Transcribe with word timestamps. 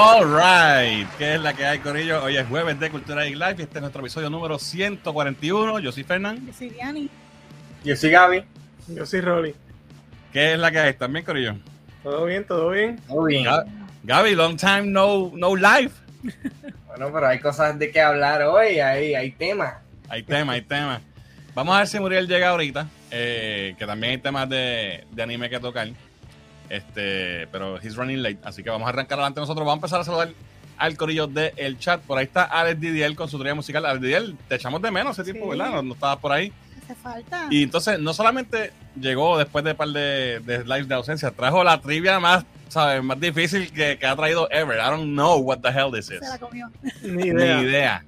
All 0.00 0.24
right, 0.30 1.08
¿qué 1.18 1.34
es 1.34 1.40
la 1.40 1.54
que 1.54 1.66
hay, 1.66 1.80
Corillo? 1.80 2.22
Hoy 2.22 2.36
es 2.36 2.46
jueves 2.46 2.78
de 2.78 2.88
Cultura 2.88 3.26
y 3.26 3.34
Live 3.34 3.56
y 3.58 3.62
este 3.62 3.78
es 3.78 3.80
nuestro 3.80 4.00
episodio 4.00 4.30
número 4.30 4.56
141. 4.56 5.80
Yo 5.80 5.90
soy 5.90 6.04
Fernán. 6.04 6.46
Yo 6.46 6.52
soy 6.52 6.70
Diani. 6.70 7.10
Yo 7.82 7.96
soy 7.96 8.10
Gaby. 8.12 8.44
Yo 8.86 9.04
soy 9.04 9.20
Rolly. 9.22 9.56
¿Qué 10.32 10.52
es 10.52 10.58
la 10.60 10.70
que 10.70 10.78
hay? 10.78 10.94
¿También, 10.94 11.24
Corillo? 11.24 11.56
¿Todo 12.04 12.26
bien? 12.26 12.46
¿Todo 12.46 12.70
bien? 12.70 13.00
Todo 13.08 13.24
bien. 13.24 13.44
Ga- 13.44 13.66
Gaby, 14.04 14.36
long 14.36 14.56
time 14.56 14.82
no, 14.82 15.32
no 15.34 15.56
live. 15.56 15.90
Bueno, 16.86 17.12
pero 17.12 17.28
hay 17.28 17.38
cosas 17.38 17.78
de 17.78 17.90
qué 17.92 18.00
hablar 18.00 18.42
hoy, 18.42 18.80
hay, 18.80 19.14
hay 19.14 19.30
temas. 19.30 19.74
Hay 20.08 20.22
tema, 20.24 20.54
hay 20.54 20.62
tema. 20.62 21.00
Vamos 21.54 21.76
a 21.76 21.78
ver 21.78 21.86
si 21.86 22.00
Muriel 22.00 22.26
llega 22.26 22.48
ahorita, 22.48 22.88
eh, 23.12 23.76
que 23.78 23.86
también 23.86 24.12
hay 24.12 24.18
temas 24.18 24.48
de, 24.48 25.04
de 25.12 25.22
anime 25.22 25.48
que 25.48 25.60
tocar. 25.60 25.86
Este, 26.70 27.46
pero 27.48 27.78
he's 27.80 27.96
running 27.96 28.22
late, 28.22 28.38
así 28.44 28.62
que 28.62 28.70
vamos 28.70 28.86
a 28.86 28.90
arrancar 28.90 29.18
adelante 29.18 29.40
nosotros. 29.40 29.64
Vamos 29.66 29.76
a 29.76 29.86
empezar 29.86 30.00
a 30.00 30.04
saludar 30.04 30.30
al 30.76 30.96
corillo 30.96 31.26
del 31.26 31.78
chat. 31.78 32.00
Por 32.02 32.18
ahí 32.18 32.24
está 32.24 32.44
Alex 32.44 32.80
Didier 32.80 33.14
con 33.14 33.28
su 33.28 33.36
teoría 33.36 33.54
musical. 33.54 33.84
Alex 33.86 34.02
Didier, 34.02 34.32
te 34.48 34.54
echamos 34.56 34.80
de 34.82 34.90
menos 34.90 35.18
ese 35.18 35.24
tiempo, 35.32 35.50
Sí. 35.52 35.58
¿verdad? 35.58 35.74
No, 35.74 35.82
no 35.82 35.94
estabas 35.94 36.18
por 36.18 36.32
ahí. 36.32 36.52
Hace 36.84 36.94
falta. 36.94 37.46
Y 37.50 37.62
entonces, 37.62 37.98
no 37.98 38.14
solamente 38.14 38.72
llegó 38.98 39.36
después 39.38 39.64
de 39.64 39.72
un 39.72 39.76
par 39.76 39.88
de, 39.88 40.40
de 40.40 40.64
lives 40.64 40.88
de 40.88 40.94
ausencia, 40.94 41.30
trajo 41.30 41.62
la 41.64 41.80
trivia 41.80 42.18
más, 42.20 42.44
¿sabes? 42.68 43.02
Más 43.02 43.18
difícil 43.20 43.72
que, 43.72 43.98
que 43.98 44.06
ha 44.06 44.14
traído 44.16 44.48
ever. 44.50 44.78
I 44.78 44.88
don't 44.90 45.12
know 45.12 45.38
what 45.38 45.58
the 45.58 45.68
hell 45.68 45.90
this 45.92 46.10
is. 46.10 46.20
Se 46.20 46.28
la 46.28 46.38
comió. 46.38 46.70
Ni 47.02 47.30
Ni 47.32 47.42
idea. 47.44 48.04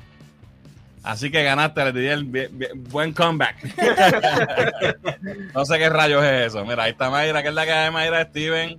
Así 1.03 1.31
que 1.31 1.43
ganaste, 1.43 1.83
le 1.85 1.93
diría 1.93 2.13
el 2.15 2.25
bien- 2.25 2.59
bien- 2.59 2.85
buen 2.85 3.13
comeback. 3.15 3.57
no 5.55 5.65
sé 5.65 5.79
qué 5.79 5.89
rayos 5.89 6.23
es 6.25 6.49
eso. 6.49 6.65
Mira, 6.65 6.85
ahí 6.85 6.93
está 6.93 7.11
Mayra, 7.11 7.43
que 7.43 7.49
es 7.49 7.55
la 7.55 7.65
que 7.65 7.73
hay, 7.73 7.91
Mayra, 7.91 8.23
Steven. 8.25 8.79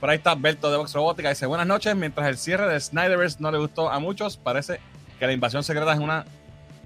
Por 0.00 0.10
ahí 0.10 0.16
está 0.18 0.32
Alberto 0.32 0.70
de 0.70 0.76
Vox 0.76 0.92
Robótica. 0.94 1.28
Dice, 1.28 1.46
buenas 1.46 1.66
noches. 1.66 1.96
Mientras 1.96 2.28
el 2.28 2.38
cierre 2.38 2.72
de 2.72 2.78
Snyderverse 2.78 3.38
no 3.40 3.50
le 3.50 3.58
gustó 3.58 3.90
a 3.90 3.98
muchos, 3.98 4.36
parece 4.36 4.78
que 5.18 5.26
la 5.26 5.32
invasión 5.32 5.64
secreta 5.64 5.92
es 5.92 5.98
una 5.98 6.24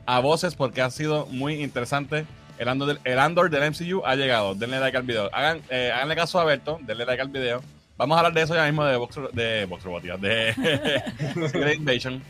a 0.07 0.19
voces 0.21 0.55
porque 0.55 0.81
ha 0.81 0.91
sido 0.91 1.27
muy 1.27 1.63
interesante. 1.63 2.25
El 2.59 2.69
Andor 2.69 2.89
del, 2.89 3.01
el 3.05 3.19
Andor 3.19 3.51
del 3.51 3.71
MCU 3.71 4.03
ha 4.07 4.15
llegado. 4.15 4.55
Denle 4.55 4.81
like 4.81 4.97
al 4.97 5.03
video. 5.03 5.29
Hagan, 5.35 5.61
eh, 5.69 5.91
háganle 5.95 6.17
caso 6.17 6.39
a 6.39 6.43
Alberto. 6.43 6.79
Denle 6.83 7.05
like 7.05 7.21
al 7.21 7.29
video. 7.29 7.63
Vamos 7.99 8.17
a 8.17 8.21
hablar 8.21 8.33
de 8.33 8.43
eso 8.43 8.55
ya 8.55 8.65
mismo 8.65 8.85
de 8.85 8.97
Vox, 8.97 9.17
de 9.35 9.67
Vox 9.67 9.85
Robótica. 9.85 10.17
De 10.17 10.55
Secret 11.49 11.77
Invasion. 11.77 12.23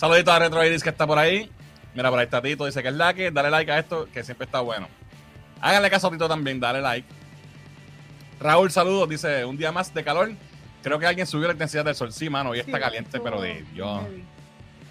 Saludito 0.00 0.32
a 0.32 0.38
Retro 0.38 0.64
Iris 0.64 0.82
que 0.82 0.88
está 0.88 1.06
por 1.06 1.18
ahí. 1.18 1.50
Mira, 1.94 2.08
por 2.08 2.18
ahí 2.18 2.24
está 2.24 2.40
Tito, 2.40 2.64
dice 2.64 2.82
que 2.82 2.88
es 2.88 2.94
la 2.94 3.12
que. 3.12 3.30
Dale 3.30 3.50
like 3.50 3.70
a 3.70 3.78
esto, 3.80 4.08
que 4.10 4.24
siempre 4.24 4.46
está 4.46 4.60
bueno. 4.62 4.88
Háganle 5.60 5.90
caso 5.90 6.06
a 6.06 6.10
Tito 6.10 6.26
también, 6.26 6.58
dale 6.58 6.80
like. 6.80 7.06
Raúl, 8.40 8.70
saludos, 8.70 9.10
dice, 9.10 9.44
un 9.44 9.58
día 9.58 9.72
más 9.72 9.92
de 9.92 10.02
calor. 10.02 10.32
Creo 10.82 10.98
que 10.98 11.04
alguien 11.04 11.26
subió 11.26 11.48
la 11.48 11.52
intensidad 11.52 11.84
del 11.84 11.94
sol. 11.94 12.14
Sí, 12.14 12.30
mano, 12.30 12.54
y 12.54 12.60
está 12.60 12.78
Sí, 12.78 12.80
caliente, 12.82 13.20
pero 13.20 13.42
de 13.42 13.62
Dios. 13.74 14.00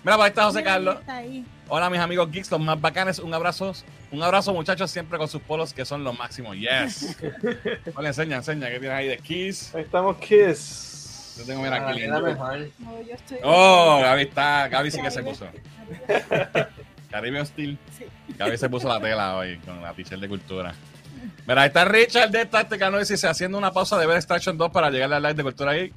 Mira, 0.04 0.16
por 0.16 0.26
ahí 0.26 0.30
está 0.30 0.44
José 0.44 0.60
Mira, 0.60 0.72
Carlos. 0.74 1.00
Está 1.00 1.16
ahí. 1.16 1.44
Hola, 1.70 1.90
mis 1.90 2.00
amigos 2.00 2.32
geeks, 2.32 2.52
los 2.52 2.60
más 2.60 2.80
bacanes. 2.80 3.18
Un 3.18 3.34
abrazo, 3.34 3.74
un 4.12 4.22
abrazo, 4.22 4.54
muchachos, 4.54 4.92
siempre 4.92 5.18
con 5.18 5.28
sus 5.28 5.42
polos 5.42 5.74
que 5.74 5.86
son 5.86 6.04
los 6.04 6.16
máximos. 6.16 6.56
Yes. 6.56 7.18
Hola, 7.96 8.10
enseña, 8.10 8.38
enseña, 8.38 8.70
¿qué 8.70 8.80
tienes 8.80 8.96
ahí 8.96 9.08
de 9.08 9.18
Kiss? 9.18 9.74
Ahí 9.74 9.82
estamos, 9.82 10.18
Kiss. 10.18 10.89
Yo 11.40 11.46
tengo, 11.46 11.62
mira, 11.64 11.78
Ah, 11.78 11.90
aquí 11.90 12.02
es 12.04 12.10
la 12.10 12.16
lindo. 12.18 12.32
mejor. 12.32 12.70
No, 12.80 13.02
yo 13.02 13.14
estoy. 13.16 13.38
Oh, 13.44 14.00
Gaby 14.04 14.22
está, 14.24 14.68
Gaby 14.68 14.92
sí 14.92 15.02
que 15.02 15.10
se 15.12 15.24
puso. 15.24 15.48
Caribe 17.10 17.42
Hostil. 17.42 17.78
Gaby 18.38 18.58
se 18.58 18.70
puso 18.70 18.88
la 18.88 19.00
tela 19.00 19.36
hoy 19.38 19.58
con 19.60 19.82
la 19.82 19.94
t-shirt 19.94 20.22
de 20.22 20.28
cultura. 20.30 20.74
Mira, 21.48 21.64
ahí 21.64 21.68
está 21.70 21.86
Richard 21.86 22.30
de 22.30 22.46
Táctica, 22.46 22.92
no 22.92 23.00
dice 23.00 23.28
haciendo 23.28 23.58
una 23.58 23.72
pausa 23.72 23.98
de 23.98 24.06
ver 24.06 24.18
Extraction 24.18 24.58
2 24.58 24.70
para 24.72 24.90
llegar 24.92 25.12
al 25.12 25.22
live 25.24 25.34
de 25.34 25.44
cultura 25.44 25.72
ahí. 25.72 25.92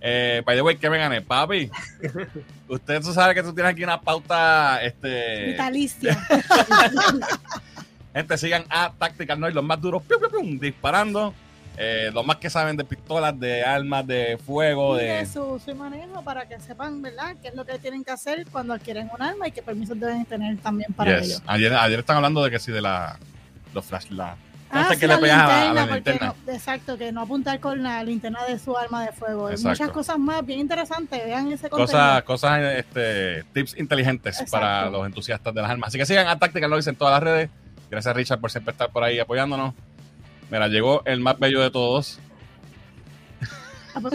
Eh, 0.00 0.42
by 0.44 0.54
the 0.56 0.62
way, 0.62 0.76
¿qué 0.76 0.90
me 0.90 0.98
gané? 0.98 1.22
Papi, 1.22 1.70
usted 2.68 3.00
tú 3.02 3.12
sabe 3.12 3.34
que 3.34 3.42
tú 3.42 3.52
tienes 3.54 3.72
aquí 3.72 3.82
una 3.82 4.00
pauta, 4.00 4.80
este... 4.82 5.46
Vitalicia. 5.46 6.16
Gente, 8.14 8.38
sigan 8.38 8.64
a 8.68 8.92
Tactical 8.96 9.38
Noise, 9.40 9.54
los 9.54 9.64
más 9.64 9.80
duros, 9.80 10.02
piu, 10.02 10.18
piu, 10.18 10.30
piu, 10.30 10.58
disparando. 10.60 11.34
Eh, 11.80 12.10
los 12.12 12.26
más 12.26 12.36
que 12.36 12.50
saben 12.50 12.76
de 12.76 12.84
pistolas, 12.84 13.38
de 13.38 13.62
armas, 13.64 14.04
de 14.06 14.36
fuego, 14.44 14.96
Y 14.98 15.04
de 15.04 15.10
de... 15.18 15.26
su, 15.26 15.60
su 15.64 15.74
manejo 15.76 16.22
para 16.24 16.48
que 16.48 16.58
sepan, 16.58 17.00
¿verdad?, 17.02 17.36
qué 17.40 17.48
es 17.48 17.54
lo 17.54 17.64
que 17.64 17.78
tienen 17.78 18.02
que 18.02 18.10
hacer 18.10 18.44
cuando 18.50 18.74
adquieren 18.74 19.08
un 19.14 19.22
arma 19.22 19.46
y 19.46 19.52
qué 19.52 19.62
permisos 19.62 19.98
deben 20.00 20.24
tener 20.24 20.58
también 20.58 20.92
para 20.92 21.18
Yes. 21.20 21.28
ello. 21.28 21.38
Ayer, 21.46 21.72
ayer 21.74 21.98
están 22.00 22.16
hablando 22.16 22.42
de 22.42 22.50
que 22.50 22.58
sí, 22.58 22.72
de 22.72 22.80
la... 22.82 23.16
Los 23.74 23.84
flash, 23.84 24.10
la... 24.10 24.36
Ah, 24.70 24.88
sí, 24.90 24.98
que 24.98 25.06
le 25.06 25.14
la 25.14 25.20
pegas 25.20 25.38
a 25.50 25.72
la- 25.72 25.86
linterna, 25.86 26.34
no- 26.46 26.52
exacto, 26.52 26.98
que 26.98 27.10
no 27.12 27.22
apuntar 27.22 27.58
con 27.60 27.82
la 27.82 28.02
linterna 28.02 28.44
de 28.44 28.58
su 28.58 28.76
arma 28.76 29.02
de 29.06 29.12
fuego. 29.12 29.48
Exacto. 29.48 29.68
muchas 29.70 29.90
cosas 29.90 30.18
más 30.18 30.44
bien 30.44 30.58
interesantes. 30.60 31.24
Vean 31.24 31.46
ese 31.52 31.70
contenido. 31.70 31.86
Cosas, 31.86 32.22
cosas 32.24 32.60
este, 32.76 33.44
tips 33.54 33.78
inteligentes 33.78 34.34
Exacto. 34.40 34.50
para 34.50 34.90
los 34.90 35.06
entusiastas 35.06 35.54
de 35.54 35.62
las 35.62 35.70
armas. 35.70 35.88
Así 35.88 35.96
que 35.96 36.04
sigan 36.04 36.26
a 36.26 36.38
Tactical 36.38 36.68
Noise 36.68 36.90
en 36.90 36.96
todas 36.96 37.14
las 37.14 37.22
redes. 37.22 37.50
Gracias, 37.90 38.14
Richard, 38.14 38.40
por 38.40 38.50
siempre 38.50 38.72
estar 38.72 38.90
por 38.90 39.02
ahí 39.04 39.18
apoyándonos. 39.18 39.72
Mira, 40.50 40.68
llegó 40.68 41.02
el 41.04 41.20
más 41.20 41.38
bello 41.38 41.60
de 41.60 41.70
todos. 41.70 42.18
Ah, 43.94 44.00
pues. 44.00 44.14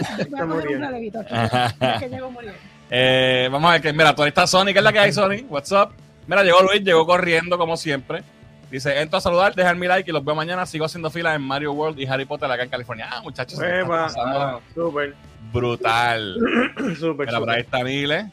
Eh, 2.90 3.48
vamos 3.50 3.68
a 3.68 3.72
ver 3.72 3.82
que, 3.82 3.92
mira, 3.92 4.14
tú 4.14 4.22
ahí 4.22 4.28
está 4.28 4.46
Sony, 4.46 4.66
¿qué 4.66 4.78
es 4.78 4.82
la 4.82 4.92
que 4.92 4.98
hay, 4.98 5.12
Sony? 5.12 5.44
What's 5.48 5.72
up? 5.72 5.90
Mira, 6.26 6.42
llegó 6.42 6.62
Luis, 6.62 6.82
llegó 6.82 7.06
corriendo 7.06 7.58
como 7.58 7.76
siempre. 7.76 8.22
Dice, 8.70 9.00
entro 9.00 9.18
a 9.18 9.20
saludar, 9.20 9.54
dejar 9.54 9.76
mi 9.76 9.86
like 9.86 10.10
y 10.10 10.12
los 10.12 10.24
veo 10.24 10.34
mañana. 10.34 10.66
Sigo 10.66 10.84
haciendo 10.84 11.10
fila 11.10 11.34
en 11.34 11.42
Mario 11.42 11.72
World 11.72 11.98
y 12.00 12.06
Harry 12.06 12.24
Potter 12.24 12.50
acá 12.50 12.62
en 12.62 12.70
California. 12.70 13.08
Ah, 13.10 13.20
muchachos, 13.22 13.60
Epa. 13.62 14.06
pasando 14.06 14.62
Súper, 14.74 15.14
brutal. 15.52 16.36
súper, 16.98 17.26
Mira, 17.26 17.38
por 17.38 17.50
ahí 17.50 17.60
está 17.60 17.82
Nile. 17.84 18.30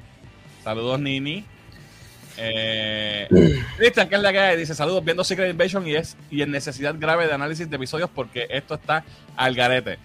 Saludos, 0.63 0.99
Nini. 0.99 1.45
Eh, 2.43 3.27
Cristian, 3.77 4.09
que 4.09 4.15
es 4.15 4.21
la 4.21 4.31
que 4.31 4.39
hay, 4.39 4.57
dice 4.57 4.73
saludos 4.73 5.03
viendo 5.05 5.23
Secret 5.23 5.51
Invasion 5.51 5.87
y 5.87 5.93
es 5.95 6.17
y 6.31 6.41
en 6.41 6.49
necesidad 6.51 6.95
grave 6.97 7.27
de 7.27 7.33
análisis 7.33 7.69
de 7.69 7.75
episodios 7.75 8.09
porque 8.13 8.47
esto 8.49 8.73
está 8.75 9.03
al 9.37 9.53
garete. 9.53 9.99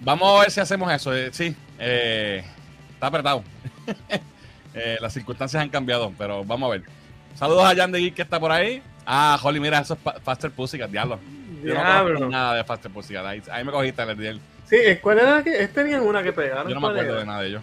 Vamos 0.00 0.36
a 0.36 0.40
ver 0.42 0.50
si 0.50 0.58
hacemos 0.60 0.92
eso. 0.92 1.14
eh, 1.16 1.30
sí, 1.32 1.54
eh, 1.78 2.44
está 2.94 3.06
apretado. 3.08 3.42
Eh, 4.74 4.96
las 5.02 5.12
circunstancias 5.12 5.62
han 5.62 5.68
cambiado, 5.68 6.14
pero 6.16 6.46
vamos 6.46 6.66
a 6.68 6.70
ver. 6.72 6.82
Saludos 7.34 7.62
a 7.70 7.76
Jan 7.76 7.92
de 7.92 8.00
Geek 8.00 8.14
que 8.14 8.22
está 8.22 8.40
por 8.40 8.50
ahí. 8.50 8.82
Ah, 9.04 9.38
Holly, 9.42 9.60
mira, 9.60 9.78
eso 9.80 9.92
es 9.92 10.00
Pa- 10.00 10.18
Faster 10.24 10.50
Pussycat, 10.50 10.88
diablo. 10.90 11.18
Yo 11.62 11.74
no 11.74 11.80
Diablo. 11.84 12.28
nada 12.30 12.54
de 12.54 12.64
Faster 12.64 12.90
Pussycat. 12.90 13.22
Ahí, 13.26 13.42
ahí 13.52 13.64
me 13.64 13.70
cogiste, 13.70 14.06
Letiel. 14.06 14.40
Sí, 14.64 14.78
¿cuál 15.02 15.18
era 15.18 15.42
que? 15.42 15.62
Es 15.62 15.74
tenían 15.74 16.00
una 16.00 16.22
que 16.22 16.32
pegaron. 16.32 16.68
Yo 16.68 16.74
no 16.74 16.80
me 16.80 16.86
¿cuál 16.86 16.96
acuerdo 17.00 17.12
era? 17.12 17.20
de 17.20 17.26
nada 17.26 17.40
de 17.42 17.48
ellos. 17.48 17.62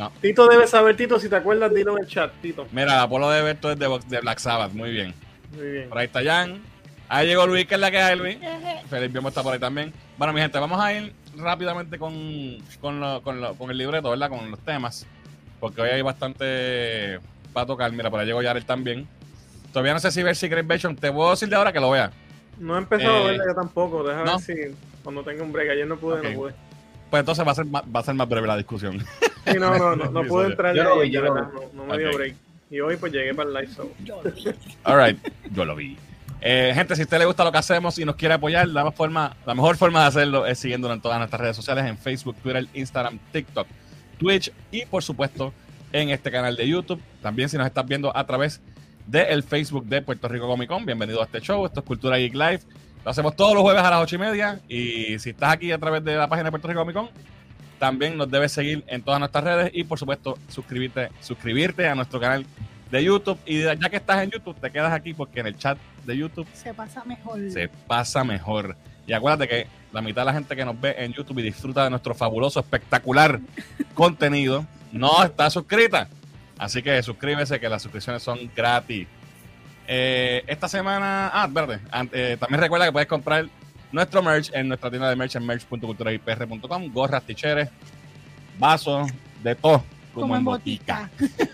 No. 0.00 0.10
Tito 0.22 0.48
debe 0.48 0.66
saber, 0.66 0.96
Tito, 0.96 1.20
si 1.20 1.28
te 1.28 1.36
acuerdas, 1.36 1.74
dilo 1.74 1.92
en 1.96 2.04
el 2.04 2.08
chat, 2.08 2.32
Tito. 2.40 2.66
Mira, 2.72 3.02
Apolo 3.02 3.28
de 3.28 3.42
Berto 3.42 3.70
es 3.70 3.78
de, 3.78 4.20
Black 4.20 4.38
Sabbath, 4.38 4.72
muy 4.72 4.90
bien. 4.90 5.14
Muy 5.54 5.66
bien. 5.70 5.88
Por 5.90 5.98
ahí 5.98 6.06
está 6.06 6.24
Jan. 6.24 6.62
Ahí 7.08 7.26
llegó 7.26 7.46
Luis, 7.46 7.66
que 7.66 7.74
es 7.74 7.80
la 7.80 7.90
que 7.90 7.98
hay, 7.98 8.16
Luis. 8.16 8.38
Biomo 9.10 9.28
está 9.28 9.42
por 9.42 9.52
ahí 9.52 9.58
también. 9.58 9.92
Bueno, 10.16 10.32
mi 10.32 10.40
gente, 10.40 10.58
vamos 10.58 10.80
a 10.80 10.92
ir 10.94 11.12
rápidamente 11.36 11.98
con, 11.98 12.14
con, 12.80 12.98
lo- 12.98 13.20
con, 13.22 13.40
lo- 13.42 13.54
con 13.56 13.70
el 13.70 13.76
libreto, 13.76 14.08
¿verdad? 14.10 14.30
Con 14.30 14.50
los 14.50 14.60
temas. 14.60 15.06
Porque 15.58 15.82
hoy 15.82 15.90
hay 15.90 16.00
bastante 16.02 17.18
para 17.52 17.66
tocar. 17.66 17.92
Mira, 17.92 18.08
por 18.10 18.20
ahí 18.20 18.26
llegó 18.26 18.40
Jared 18.42 18.64
también. 18.64 19.06
Todavía 19.72 19.92
no 19.92 20.00
sé 20.00 20.10
si 20.12 20.22
ver 20.22 20.34
Secret 20.34 20.62
Invasion. 20.62 20.96
Te 20.96 21.12
puedo 21.12 21.30
decir 21.32 21.48
de 21.50 21.56
ahora 21.56 21.72
que 21.74 21.80
lo 21.80 21.90
vea. 21.90 22.10
No 22.58 22.76
he 22.76 22.78
empezado 22.78 23.18
Eh, 23.18 23.20
a 23.20 23.26
verla 23.32 23.44
yo 23.48 23.54
tampoco. 23.54 24.02
Déjame 24.02 24.24
¿no? 24.24 24.38
ver 24.38 24.40
si 24.40 24.54
cuando 25.02 25.22
tenga 25.24 25.42
un 25.42 25.52
break. 25.52 25.70
Ayer 25.70 25.86
no 25.86 25.96
pude, 25.98 26.22
no 26.30 26.34
pude. 26.40 26.54
Pues 27.10 27.20
entonces 27.20 27.46
va 27.46 27.52
a 27.52 27.54
ser 27.54 27.66
más, 27.66 27.82
va 27.84 28.00
a 28.00 28.02
ser 28.04 28.14
más 28.14 28.28
breve 28.28 28.46
la 28.46 28.56
discusión. 28.56 29.04
Sí, 29.46 29.58
no, 29.58 29.76
no, 29.78 29.96
no, 29.96 30.10
no 30.10 30.22
pude 30.24 30.48
entrar. 30.48 30.76
Yo 30.76 30.84
lo 30.84 30.98
vi, 30.98 31.10
yo 31.10 31.22
de 31.22 31.28
lo 31.28 31.34
No, 31.34 31.50
no 31.72 31.84
me 31.86 31.96
dio 31.96 32.12
break. 32.12 32.36
Y 32.70 32.78
hoy 32.80 32.96
pues 32.96 33.10
llegué 33.10 33.34
para 33.34 33.48
el 33.48 33.54
live 33.54 33.68
show. 33.74 33.90
All 34.84 35.02
right, 35.02 35.18
yo 35.50 35.64
lo 35.64 35.74
vi. 35.74 35.96
Eh, 36.42 36.72
gente, 36.74 36.94
si 36.94 37.02
a 37.02 37.04
usted 37.04 37.18
le 37.18 37.24
gusta 37.24 37.42
lo 37.42 37.50
que 37.50 37.58
hacemos 37.58 37.98
y 37.98 38.04
nos 38.04 38.16
quiere 38.16 38.34
apoyar, 38.34 38.68
la, 38.68 38.84
más 38.84 38.94
forma, 38.94 39.34
la 39.46 39.54
mejor 39.54 39.76
forma 39.76 40.02
de 40.02 40.06
hacerlo 40.06 40.46
es 40.46 40.58
siguiéndonos 40.58 40.96
en 40.96 41.02
todas 41.02 41.18
nuestras 41.18 41.40
redes 41.40 41.56
sociales, 41.56 41.84
en 41.86 41.98
Facebook, 41.98 42.36
Twitter, 42.42 42.66
Instagram, 42.74 43.18
TikTok, 43.32 43.66
Twitch 44.18 44.52
y 44.70 44.84
por 44.84 45.02
supuesto 45.02 45.52
en 45.92 46.10
este 46.10 46.30
canal 46.30 46.54
de 46.56 46.68
YouTube. 46.68 47.00
También 47.22 47.48
si 47.48 47.56
nos 47.56 47.66
estás 47.66 47.86
viendo 47.86 48.16
a 48.16 48.26
través 48.26 48.60
del 49.06 49.42
Facebook 49.42 49.86
de 49.86 50.02
Puerto 50.02 50.28
Rico 50.28 50.46
Comic 50.46 50.68
Con, 50.68 50.86
bienvenido 50.86 51.20
a 51.20 51.24
este 51.24 51.40
show. 51.40 51.66
Esto 51.66 51.80
es 51.80 51.86
Cultura 51.86 52.18
Geek 52.18 52.34
Live. 52.34 52.60
Lo 53.04 53.10
hacemos 53.10 53.34
todos 53.34 53.54
los 53.54 53.62
jueves 53.62 53.82
a 53.82 53.90
las 53.90 54.02
ocho 54.02 54.16
y 54.16 54.18
media. 54.18 54.60
Y 54.68 55.18
si 55.18 55.30
estás 55.30 55.52
aquí 55.52 55.72
a 55.72 55.78
través 55.78 56.04
de 56.04 56.16
la 56.16 56.28
página 56.28 56.44
de 56.44 56.50
Puerto 56.50 56.68
Rico 56.68 56.80
Comic 56.80 56.94
Con, 56.94 57.08
también 57.78 58.16
nos 58.16 58.30
debes 58.30 58.52
seguir 58.52 58.84
en 58.86 59.02
todas 59.02 59.18
nuestras 59.18 59.42
redes 59.42 59.70
y 59.72 59.84
por 59.84 59.98
supuesto 59.98 60.38
suscribirte, 60.48 61.08
suscribirte 61.20 61.88
a 61.88 61.94
nuestro 61.94 62.20
canal 62.20 62.44
de 62.90 63.04
YouTube. 63.04 63.38
Y 63.46 63.62
ya 63.62 63.76
que 63.76 63.96
estás 63.96 64.22
en 64.22 64.30
YouTube, 64.30 64.56
te 64.60 64.70
quedas 64.70 64.92
aquí 64.92 65.14
porque 65.14 65.40
en 65.40 65.46
el 65.46 65.56
chat 65.56 65.78
de 66.04 66.16
YouTube 66.16 66.46
Se 66.52 66.74
pasa 66.74 67.04
mejor. 67.04 67.50
se 67.50 67.68
pasa 67.68 68.22
mejor. 68.22 68.76
Y 69.06 69.12
acuérdate 69.12 69.48
que 69.48 69.66
la 69.92 70.02
mitad 70.02 70.22
de 70.22 70.26
la 70.26 70.32
gente 70.34 70.54
que 70.54 70.64
nos 70.64 70.80
ve 70.80 70.94
en 70.98 71.12
YouTube 71.12 71.38
y 71.38 71.42
disfruta 71.42 71.84
de 71.84 71.90
nuestro 71.90 72.14
fabuloso, 72.14 72.60
espectacular 72.60 73.40
contenido 73.94 74.66
no 74.92 75.24
está 75.24 75.48
suscrita. 75.50 76.08
Así 76.58 76.82
que 76.82 77.02
suscríbese, 77.02 77.58
que 77.58 77.68
las 77.68 77.82
suscripciones 77.82 78.22
son 78.22 78.50
gratis. 78.54 79.08
Eh, 79.92 80.44
esta 80.46 80.68
semana, 80.68 81.32
ah, 81.34 81.48
verde. 81.50 81.80
Eh, 82.12 82.36
también 82.38 82.60
recuerda 82.60 82.86
que 82.86 82.92
puedes 82.92 83.08
comprar 83.08 83.46
nuestro 83.90 84.22
merch 84.22 84.48
en 84.54 84.68
nuestra 84.68 84.88
tienda 84.88 85.10
de 85.10 85.16
merch 85.16 85.34
en 85.34 85.44
merch.culturaipr.com. 85.44 86.92
Gorras, 86.92 87.24
ticheres, 87.24 87.68
vasos, 88.56 89.10
de 89.42 89.56
todo, 89.56 89.82
como, 90.14 90.20
Como 90.22 90.34
en 90.34 90.38
en 90.38 90.44
botica. 90.44 91.10
botica. 91.18 91.50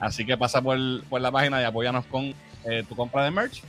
Así 0.00 0.24
que 0.24 0.38
pasa 0.38 0.62
por, 0.62 0.78
por 1.04 1.20
la 1.20 1.30
página 1.30 1.60
y 1.60 1.64
apóyanos 1.64 2.06
con 2.06 2.34
eh, 2.64 2.82
tu 2.88 2.96
compra 2.96 3.24
de 3.24 3.30
merch. 3.30 3.62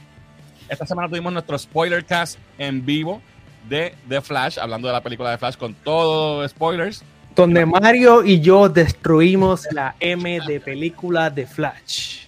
Esta 0.70 0.86
semana 0.86 1.10
tuvimos 1.10 1.34
nuestro 1.34 1.60
spoiler 1.60 2.06
cast 2.06 2.40
en 2.58 2.86
vivo 2.86 3.22
de 3.68 3.94
The 4.08 4.22
Flash, 4.22 4.58
hablando 4.58 4.88
de 4.88 4.94
la 4.94 5.02
película 5.02 5.32
de 5.32 5.38
Flash 5.38 5.58
con 5.58 5.74
todos 5.74 6.50
spoilers. 6.50 7.04
Donde 7.36 7.66
Mario 7.66 8.24
y 8.24 8.40
yo 8.40 8.70
destruimos 8.70 9.68
la 9.74 9.96
M 10.00 10.40
de 10.48 10.62
película 10.62 11.30
de 11.30 11.46
Flash. 11.46 12.24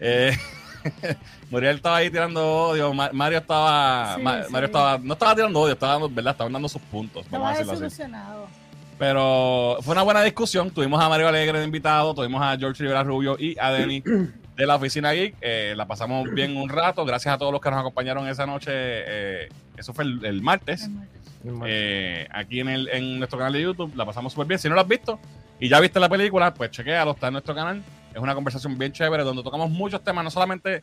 Eh, 0.00 0.36
Muriel 1.50 1.76
estaba 1.76 1.96
ahí 1.96 2.10
tirando 2.10 2.46
odio. 2.68 2.92
Ma- 2.94 3.10
Mario 3.12 3.38
estaba. 3.38 4.14
Sí, 4.16 4.22
Ma- 4.22 4.42
sí. 4.44 4.50
Mario 4.52 4.66
estaba. 4.66 4.98
No 4.98 5.12
estaba 5.14 5.34
tirando 5.34 5.60
odio, 5.60 5.72
estaba 5.72 5.92
dando, 5.94 6.08
¿verdad? 6.10 6.32
Estaban 6.32 6.52
dando 6.52 6.68
sus 6.68 6.82
puntos. 6.82 7.24
Estaba 7.24 7.50
así. 7.72 7.80
Pero 8.98 9.78
fue 9.82 9.92
una 9.92 10.02
buena 10.02 10.22
discusión. 10.22 10.70
Tuvimos 10.70 11.02
a 11.02 11.08
Mario 11.08 11.28
Alegre 11.28 11.58
de 11.60 11.64
invitado, 11.64 12.14
tuvimos 12.14 12.42
a 12.42 12.56
George 12.58 12.82
Rivera 12.82 13.02
Rubio 13.04 13.36
y 13.38 13.56
a 13.60 13.70
Denny 13.70 14.00
de 14.56 14.66
la 14.66 14.76
oficina 14.76 15.12
Geek. 15.12 15.36
Eh, 15.40 15.74
la 15.76 15.86
pasamos 15.86 16.28
bien 16.32 16.56
un 16.56 16.68
rato. 16.68 17.04
Gracias 17.04 17.32
a 17.34 17.38
todos 17.38 17.52
los 17.52 17.60
que 17.60 17.70
nos 17.70 17.78
acompañaron 17.80 18.26
esa 18.28 18.44
noche. 18.46 18.70
eh, 18.72 19.48
eso 19.76 19.92
fue 19.94 20.04
el, 20.04 20.24
el 20.24 20.42
martes. 20.42 20.90
eh, 21.66 22.26
aquí 22.32 22.58
en, 22.60 22.68
el, 22.68 22.88
en 22.88 23.18
nuestro 23.18 23.38
canal 23.38 23.52
de 23.52 23.62
YouTube. 23.62 23.94
La 23.94 24.04
pasamos 24.04 24.32
súper 24.32 24.48
bien. 24.48 24.58
Si 24.58 24.68
no 24.68 24.74
lo 24.74 24.80
has 24.80 24.88
visto 24.88 25.20
y 25.60 25.68
ya 25.68 25.78
viste 25.80 26.00
la 26.00 26.08
película, 26.08 26.52
pues 26.52 26.70
chequéalo, 26.72 27.12
está 27.12 27.28
en 27.28 27.34
nuestro 27.34 27.54
canal. 27.54 27.82
Es 28.18 28.22
una 28.22 28.34
conversación 28.34 28.76
bien 28.76 28.90
chévere 28.90 29.22
donde 29.22 29.44
tocamos 29.44 29.70
muchos 29.70 30.02
temas, 30.02 30.24
no 30.24 30.30
solamente 30.32 30.82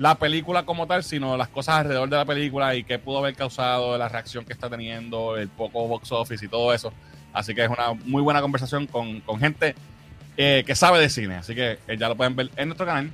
la 0.00 0.16
película 0.16 0.64
como 0.64 0.88
tal, 0.88 1.04
sino 1.04 1.36
las 1.36 1.46
cosas 1.46 1.76
alrededor 1.76 2.08
de 2.08 2.16
la 2.16 2.24
película 2.24 2.74
y 2.74 2.82
qué 2.82 2.98
pudo 2.98 3.18
haber 3.18 3.36
causado, 3.36 3.96
la 3.96 4.08
reacción 4.08 4.44
que 4.44 4.52
está 4.52 4.68
teniendo, 4.68 5.36
el 5.36 5.48
poco 5.48 5.86
box 5.86 6.10
office 6.10 6.44
y 6.44 6.48
todo 6.48 6.74
eso. 6.74 6.92
Así 7.32 7.54
que 7.54 7.62
es 7.62 7.70
una 7.70 7.92
muy 8.04 8.20
buena 8.20 8.40
conversación 8.40 8.88
con, 8.88 9.20
con 9.20 9.38
gente 9.38 9.76
eh, 10.36 10.64
que 10.66 10.74
sabe 10.74 10.98
de 10.98 11.08
cine. 11.08 11.36
Así 11.36 11.54
que 11.54 11.78
eh, 11.86 11.96
ya 11.96 12.08
lo 12.08 12.16
pueden 12.16 12.34
ver 12.34 12.50
en 12.56 12.66
nuestro 12.66 12.84
canal. 12.84 13.12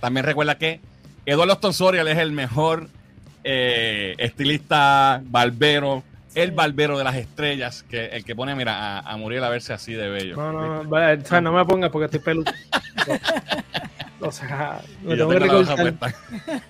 También 0.00 0.26
recuerda 0.26 0.58
que 0.58 0.80
Eduardo 1.24 1.54
Stonsorial 1.54 2.08
es 2.08 2.18
el 2.18 2.32
mejor 2.32 2.88
eh, 3.44 4.16
estilista 4.18 5.22
barbero, 5.26 6.02
el 6.34 6.52
barbero 6.52 6.96
de 6.98 7.04
las 7.04 7.16
estrellas, 7.16 7.82
que 7.88 8.06
el 8.06 8.24
que 8.24 8.34
pone, 8.34 8.54
mira, 8.54 8.98
a, 8.98 9.00
a 9.00 9.16
Muriel 9.16 9.44
a 9.44 9.48
verse 9.48 9.72
así 9.72 9.92
de 9.92 10.08
bello. 10.08 10.36
No, 10.36 10.52
no, 10.52 10.82
no, 10.84 10.90
o 10.90 11.24
sea, 11.26 11.40
no 11.40 11.52
me 11.52 11.64
pongas 11.64 11.90
porque 11.90 12.06
estoy 12.06 12.20
peludo. 12.20 12.50
O 14.20 14.30
sea, 14.32 14.80
me 15.02 15.16
tengo 15.16 15.30
que 15.30 15.38
recortar. 15.40 15.94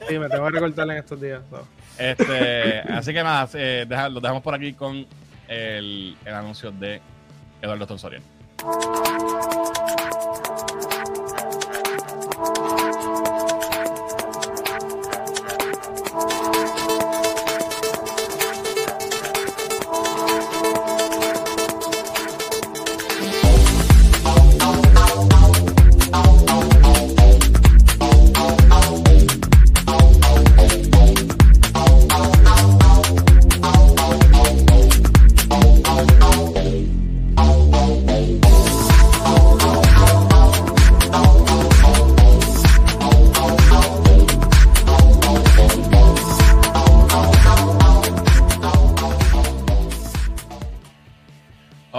Sí, 0.09 0.19
me 0.19 0.29
tengo 0.29 0.45
que 0.47 0.51
recortar 0.53 0.91
en 0.91 0.97
estos 0.99 1.21
días. 1.21 1.41
no. 1.51 1.59
Este, 1.99 2.81
así 2.81 3.13
que 3.13 3.23
nada, 3.23 3.49
eh, 3.55 3.85
deja- 3.87 4.09
lo 4.09 4.21
dejamos 4.21 4.43
por 4.43 4.55
aquí 4.55 4.73
con 4.73 5.07
el, 5.47 6.17
el 6.25 6.35
anuncio 6.35 6.73
de 6.73 7.01
Eduardo 7.61 7.85
Stonsorial. 7.85 8.23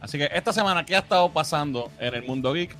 Así 0.00 0.18
que 0.18 0.28
esta 0.34 0.52
semana, 0.52 0.84
¿qué 0.84 0.96
ha 0.96 0.98
estado 0.98 1.32
pasando 1.32 1.88
en 2.00 2.16
el 2.16 2.24
mundo 2.24 2.52
geek? 2.52 2.74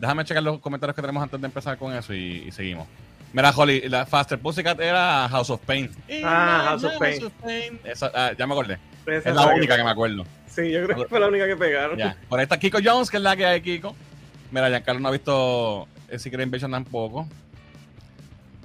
Déjame 0.00 0.24
checar 0.24 0.42
los 0.42 0.58
comentarios 0.58 0.96
que 0.96 1.02
tenemos 1.02 1.22
antes 1.22 1.40
de 1.40 1.46
empezar 1.46 1.78
con 1.78 1.94
eso 1.94 2.12
y 2.12 2.50
seguimos. 2.50 2.88
Mira, 3.32 3.50
Holly, 3.54 3.88
la 3.88 4.06
Faster 4.06 4.38
Pussycat 4.38 4.80
era 4.80 5.28
House 5.28 5.50
of 5.50 5.60
Pain. 5.60 5.90
Ah, 6.24 6.62
House 6.70 6.84
of 6.84 6.94
Pain. 6.98 7.78
Esa- 7.84 8.10
ah, 8.14 8.32
ya 8.36 8.46
me 8.46 8.54
acordé. 8.54 8.78
Esa 9.06 9.28
Es 9.30 9.34
la 9.34 9.46
única 9.46 9.76
que 9.76 9.84
me 9.84 9.90
acuerdo. 9.90 10.24
Sí, 10.46 10.70
yo 10.70 10.84
creo 10.84 10.96
que 10.96 11.08
fue 11.08 11.20
la 11.20 11.28
única 11.28 11.46
que 11.46 11.56
pegaron. 11.56 11.98
Ya. 11.98 12.16
Por 12.28 12.38
ahí 12.38 12.44
está 12.44 12.58
Kiko 12.58 12.78
Jones, 12.82 13.10
que 13.10 13.18
es 13.18 13.22
la 13.22 13.36
que 13.36 13.46
hay, 13.46 13.60
Kiko. 13.60 13.94
Mira, 14.50 14.68
Giancarlo 14.68 15.00
no 15.00 15.08
ha 15.08 15.12
visto 15.12 15.86
el 16.08 16.18
Secret 16.18 16.42
Invasion 16.46 16.70
tampoco. 16.70 17.28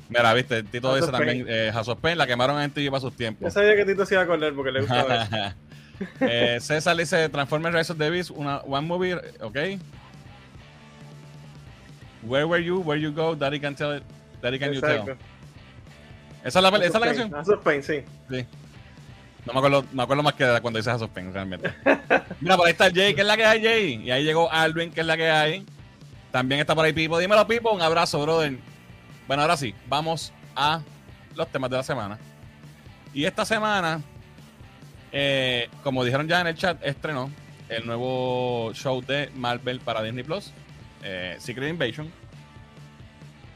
Mira, 0.10 0.34
viste, 0.34 0.64
Tito 0.64 0.88
House 0.90 1.02
dice 1.02 1.12
of 1.12 1.18
también 1.18 1.46
eh, 1.50 1.70
House 1.74 1.88
of 1.90 2.00
Pain, 2.00 2.18
la 2.18 2.26
quemaron 2.28 2.62
en 2.62 2.72
TV 2.72 2.90
para 2.90 3.02
sus 3.02 3.12
Yo 3.12 3.18
tiempos. 3.18 3.54
sabía 3.54 3.76
que 3.76 3.86
Tito 3.86 4.06
se 4.06 4.14
iba 4.16 4.22
a 4.22 4.24
acordar 4.26 4.54
porque 4.54 4.72
le 4.72 4.80
gustaba 4.82 5.24
eso. 5.24 5.56
Eh, 6.22 6.58
César 6.62 6.96
dice 6.98 7.30
Transformers 7.30 7.76
Rise 7.76 7.92
of 7.94 7.98
the 8.00 8.10
Beast, 8.10 8.32
una 8.32 8.58
one 8.60 8.88
movie, 8.88 9.14
ok. 9.42 9.58
Where 12.24 12.46
were 12.46 12.64
you? 12.64 12.80
Where 12.80 13.00
you 13.00 13.12
go? 13.12 13.36
Daddy 13.36 13.60
can 13.60 13.76
tell 13.76 13.98
it. 13.98 14.04
Daddy 14.44 14.60
can 14.60 14.74
you 14.74 14.80
Exacto. 14.80 15.06
tell. 15.06 15.18
Esa 16.44 16.60
es 16.60 16.64
la, 16.64 16.70
esa 16.78 16.86
es 16.86 16.94
la 16.94 17.32
canción. 17.32 17.62
Pain, 17.64 17.82
sí. 17.82 18.04
Sí. 18.30 18.46
No 19.46 19.54
me 19.54 19.60
acuerdo, 19.60 19.86
me 19.94 20.04
acuerdo 20.04 20.22
más 20.24 20.34
que 20.34 20.44
de 20.44 20.60
cuando 20.62 20.78
dice 20.80 20.90
House 20.90 21.02
of 21.02 21.12
Pain, 21.12 21.34
realmente. 21.34 21.74
Mira, 22.42 22.58
por 22.58 22.66
ahí 22.66 22.74
está 22.74 22.92
Jay, 22.94 23.14
que 23.16 23.22
es 23.22 23.28
la 23.28 23.38
que 23.38 23.46
hay, 23.46 23.64
Jay. 23.64 24.02
Y 24.04 24.12
ahí 24.12 24.24
llegó 24.26 24.52
Alvin, 24.52 24.92
que 24.92 25.00
es 25.02 25.08
la 25.08 25.16
que 25.16 25.30
hay. 25.30 25.66
También 26.32 26.60
está 26.60 26.76
por 26.76 26.84
ahí 26.84 26.92
Pipo. 26.92 27.18
Dímelo, 27.18 27.48
Pipo. 27.48 27.72
Un 27.72 27.82
abrazo, 27.82 28.22
brother. 28.22 28.58
Bueno, 29.28 29.44
ahora 29.44 29.56
sí, 29.56 29.74
vamos 29.88 30.34
a 30.56 30.82
los 31.36 31.48
temas 31.48 31.70
de 31.70 31.78
la 31.78 31.84
semana. 31.84 32.20
Y 33.14 33.24
esta 33.24 33.46
semana, 33.46 34.02
eh, 35.14 35.70
como 35.84 36.04
dijeron 36.04 36.28
ya 36.28 36.42
en 36.42 36.48
el 36.48 36.56
chat, 36.56 36.78
estrenó 36.84 37.32
el 37.70 37.86
nuevo 37.86 38.72
show 38.74 39.02
de 39.02 39.30
Marvel 39.36 39.80
para 39.80 40.04
Disney 40.04 40.24
Plus, 40.26 40.52
eh, 41.04 41.38
Secret 41.40 41.70
Invasion. 41.70 42.12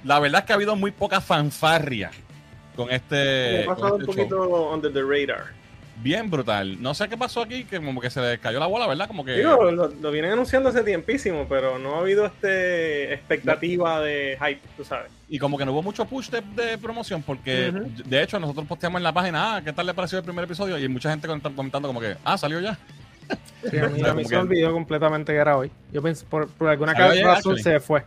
La 0.04 0.20
verdad 0.20 0.42
es 0.42 0.46
que 0.46 0.54
ha 0.54 0.56
habido 0.56 0.76
muy 0.76 0.92
poca 0.92 1.22
fanfarria 1.22 2.12
con 2.76 2.92
este. 2.92 3.64
Ha 3.64 3.66
pasado 3.66 3.96
un 3.96 4.02
este 4.02 4.14
show 4.14 4.30
poquito 4.30 4.72
under 4.74 4.94
the 4.94 5.02
radar. 5.02 5.46
bien 6.04 6.30
brutal. 6.30 6.82
No 6.82 6.94
sé 6.94 7.10
qué 7.10 7.18
pasó 7.18 7.42
aquí, 7.42 7.64
que 7.64 7.78
como 7.78 8.00
que 8.00 8.10
se 8.10 8.22
le 8.22 8.38
cayó 8.38 8.60
la 8.60 8.68
bola, 8.68 8.88
¿verdad? 8.88 9.08
Como 9.08 9.26
que. 9.26 9.34
Digo, 9.38 9.72
lo, 9.72 9.88
lo 9.90 10.12
vienen 10.12 10.32
anunciando 10.34 10.70
hace 10.70 10.84
tiempísimo, 10.84 11.48
pero 11.50 11.80
no 11.80 11.96
ha 11.96 12.00
habido 12.00 12.26
este 12.28 13.14
expectativa 13.14 14.00
de 14.02 14.38
hype, 14.40 14.62
tú 14.78 14.84
sabes. 14.86 15.12
Y 15.28 15.40
como 15.40 15.58
que 15.58 15.66
no 15.66 15.74
hubo 15.74 15.84
mucho 15.84 16.06
push 16.06 16.30
de, 16.30 16.42
de 16.56 16.78
promoción, 16.78 17.22
porque 17.24 17.72
de 18.06 18.24
hecho 18.24 18.40
nosotros 18.40 18.66
posteamos 18.68 19.00
en 19.00 19.04
la 19.04 19.12
página, 19.14 19.56
ah, 19.58 19.62
¿qué 19.64 19.74
tal 19.74 19.86
le 19.88 19.94
pareció 19.94 20.20
el 20.20 20.24
primer 20.24 20.46
episodio? 20.46 20.78
Y 20.78 20.84
hay 20.84 20.88
mucha 20.88 21.10
gente 21.10 21.28
coment- 21.28 21.54
comentando 21.56 21.88
como 21.90 22.00
que, 22.00 22.16
ah, 22.24 22.38
salió 22.38 22.60
ya. 22.62 22.78
Sí, 23.70 23.78
a 23.78 23.90
mí, 23.90 24.02
a 24.04 24.14
mí 24.14 24.24
se 24.24 24.30
que- 24.30 24.38
olvidó 24.38 24.72
completamente 24.72 25.34
que 25.34 25.38
era 25.40 25.58
hoy. 25.58 25.70
Yo 25.92 26.02
pensé, 26.02 26.26
por, 26.30 26.48
por 26.48 26.70
alguna 26.70 26.94
razón 26.94 27.28
actually. 27.28 27.62
se 27.64 27.80
fue. 27.82 28.04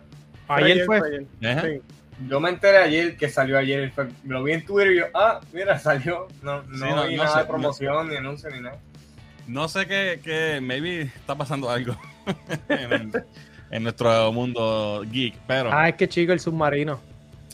Ayer 0.56 0.84
fue. 0.86 1.00
ayer. 1.06 1.26
Sí. 1.40 1.82
Yo 2.28 2.38
me 2.40 2.50
enteré 2.50 2.78
ayer 2.78 3.16
que 3.16 3.28
salió 3.28 3.56
ayer. 3.58 3.92
Lo 4.24 4.42
vi 4.42 4.52
en 4.52 4.64
Twitter 4.64 4.92
y 4.92 4.98
yo, 4.98 5.04
ah, 5.14 5.40
mira, 5.52 5.78
salió. 5.78 6.28
No, 6.42 6.62
no, 6.64 6.74
Sí, 6.88 6.94
no- 6.94 7.06
vi 7.06 7.16
no 7.16 7.24
nada 7.24 7.34
sé, 7.36 7.40
de 7.42 7.44
promoción, 7.46 8.08
ni 8.10 8.16
anuncio, 8.16 8.50
ni 8.50 8.60
nada. 8.60 8.76
No 9.46 9.68
sé 9.68 9.86
qué, 9.86 10.20
qué 10.22 10.60
maybe 10.62 11.02
está 11.02 11.34
pasando 11.34 11.70
algo 11.70 11.96
en, 12.68 12.92
el- 12.92 13.24
en 13.70 13.82
nuestro 13.82 14.32
mundo 14.32 15.02
geek, 15.10 15.34
pero. 15.46 15.70
Ah, 15.72 15.88
es 15.88 15.94
que 15.96 16.08
chico, 16.08 16.32
el 16.32 16.40
submarino. 16.40 17.00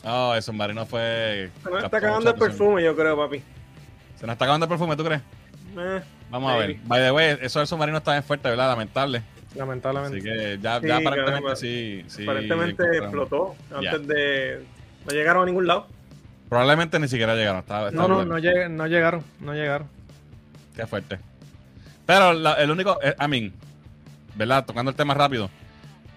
Oh, 0.03 0.33
el 0.35 0.43
submarino 0.43 0.85
fue. 0.85 1.49
Se 1.63 1.69
nos 1.69 1.83
está 1.85 1.97
acabando 1.97 2.29
el 2.29 2.35
perfume, 2.35 2.83
yo 2.83 2.95
creo, 2.95 3.17
papi. 3.17 3.41
Se 4.19 4.25
nos 4.27 4.33
está 4.33 4.45
acabando 4.45 4.65
el 4.65 4.69
perfume, 4.69 4.95
¿tú 4.95 5.03
crees? 5.03 5.21
Eh, 5.77 6.01
Vamos 6.29 6.51
a 6.51 6.57
ver. 6.57 6.75
By 6.83 7.01
the 7.01 7.11
way, 7.11 7.37
eso 7.41 7.59
del 7.59 7.67
submarino 7.67 7.97
está 7.99 8.11
bien 8.11 8.23
fuerte, 8.23 8.49
¿verdad? 8.49 8.67
Lamentable. 8.69 9.21
Lamentablemente. 9.55 10.17
Así 10.17 10.23
que 10.27 10.59
ya, 10.61 10.79
Sí, 10.79 10.87
ya 10.87 10.97
aparentemente 10.97 11.25
caramba. 11.25 11.55
sí, 11.55 12.03
sí. 12.07 12.23
aparentemente 12.23 12.83
explotó 12.97 13.55
antes 13.73 14.07
de. 14.07 14.63
No 15.05 15.11
llegaron 15.13 15.43
a 15.43 15.45
ningún 15.45 15.67
lado. 15.67 15.87
Probablemente 16.49 16.99
ni 16.99 17.07
siquiera 17.07 17.35
llegaron. 17.35 17.59
Está, 17.59 17.87
está 17.89 18.01
no, 18.01 18.07
no, 18.07 18.25
no, 18.25 18.37
lleg- 18.37 18.69
no 18.69 18.87
llegaron. 18.87 19.23
No 19.39 19.53
llegaron. 19.53 19.87
Qué 20.75 20.85
fuerte. 20.85 21.19
Pero 22.05 22.33
la- 22.33 22.53
el 22.53 22.71
único, 22.71 22.99
eh, 23.01 23.15
I 23.19 23.27
mean, 23.27 23.53
¿verdad? 24.35 24.65
Tocando 24.65 24.91
el 24.91 24.95
tema 24.97 25.13
rápido. 25.13 25.49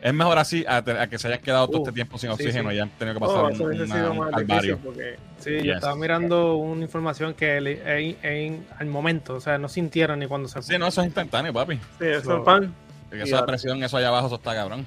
Es 0.02 0.14
mejor 0.14 0.38
así 0.38 0.64
a, 0.66 0.82
te- 0.82 0.92
a 0.99 1.08
que 1.08 1.18
se 1.18 1.28
hayan 1.28 1.40
quedado 1.40 1.68
todo 1.68 1.78
este 1.82 1.92
tiempo 1.92 2.16
sin 2.16 2.30
sí, 2.30 2.34
oxígeno 2.34 2.70
sí. 2.70 2.76
y 2.76 2.78
han 2.78 2.88
tenido 2.90 3.14
que 3.14 3.20
pasar 3.20 3.37
Oh, 3.38 3.46
un, 3.49 3.52
eso 3.52 3.64
una- 3.64 4.10
un 4.10 4.30
calvario. 4.30 4.78
porque 4.78 5.16
Sí, 5.40 5.62
yo 5.62 5.75
estaba 5.75 5.94
mirando 5.96 6.56
una 6.56 6.82
información 6.82 7.34
que 7.34 7.60
le- 7.60 8.10
en, 8.10 8.16
en- 8.22 8.66
al 8.78 8.87
momento, 8.87 9.34
o 9.34 9.40
sea, 9.40 9.58
no 9.58 9.68
sintieron 9.68 10.18
ni 10.20 10.26
cuando 10.26 10.49
se 10.49 10.62
Sí, 10.62 10.78
no, 10.78 10.87
eso 10.87 11.00
es 11.02 11.06
instantáneo, 11.08 11.52
papi. 11.52 11.76
sí, 11.99 12.06
eso 12.06 12.22
So- 12.22 12.38
es 12.38 12.44
pan. 12.44 12.75
Porque 13.11 13.25
esa 13.25 13.45
presión, 13.45 13.83
eso 13.85 13.97
allá 13.99 14.09
abajo, 14.09 14.29
eso 14.29 14.37
está 14.37 14.55
cabrón. 14.55 14.87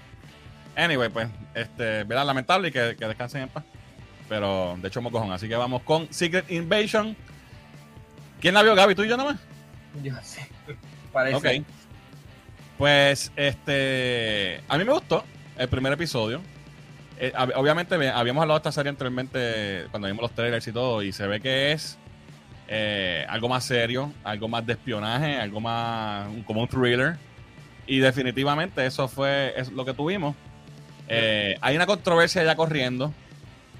Anyway, 0.76 1.10
pues, 1.10 1.28
este, 1.54 2.04
¿verdad? 2.04 2.26
Lamentable 2.26 2.70
y 2.70 2.72
que, 2.72 2.96
que 2.98 3.06
descansen 3.06 3.44
en 3.44 3.50
paz. 3.50 3.64
Pero, 4.28 4.76
de 4.82 4.88
hecho, 4.88 5.02
mocojón. 5.02 5.32
Así 5.32 5.48
que 5.48 5.56
vamos 5.56 5.84
con 5.84 6.12
Secret 6.12 6.50
Invasion. 6.50 7.16
¿Quién 8.42 8.56
la 8.56 8.64
vio, 8.64 8.74
Gaby? 8.74 8.96
¿Tú 8.96 9.04
y 9.04 9.10
yo 9.10 9.18
nomás? 9.18 9.38
Yo 10.02 10.16
sé. 10.24 10.50
Parece. 11.12 11.36
Ok. 11.60 11.66
Pues, 12.78 13.32
este. 13.36 14.62
A 14.68 14.78
mí 14.78 14.84
me 14.84 14.94
gustó 14.94 15.24
el 15.58 15.68
primer 15.68 15.94
episodio. 15.94 16.42
Eh, 17.20 17.32
ob- 17.36 17.54
obviamente, 17.56 17.96
habíamos 18.10 18.42
hablado 18.42 18.58
de 18.60 18.62
esta 18.62 18.72
serie 18.72 18.90
anteriormente 18.90 19.86
cuando 19.92 20.08
vimos 20.08 20.24
los 20.24 20.32
trailers 20.32 20.68
y 20.68 20.72
todo, 20.72 21.04
y 21.04 21.12
se 21.12 21.28
ve 21.28 21.40
que 21.40 21.72
es 21.74 22.00
eh, 22.68 23.26
algo 23.30 23.48
más 23.50 23.64
serio, 23.66 24.12
algo 24.24 24.48
más 24.48 24.66
de 24.66 24.74
espionaje, 24.74 25.38
algo 25.40 25.62
más 25.62 26.28
como 26.48 26.62
un 26.62 26.68
thriller. 26.68 27.18
Y 27.86 28.00
definitivamente 28.00 28.86
eso 28.86 29.08
fue 29.08 29.54
es 29.58 29.72
lo 29.72 29.86
que 29.86 29.94
tuvimos. 29.94 30.36
Eh, 31.08 31.56
hay 31.62 31.76
una 31.76 31.86
controversia 31.86 32.44
ya 32.44 32.56
corriendo, 32.56 33.14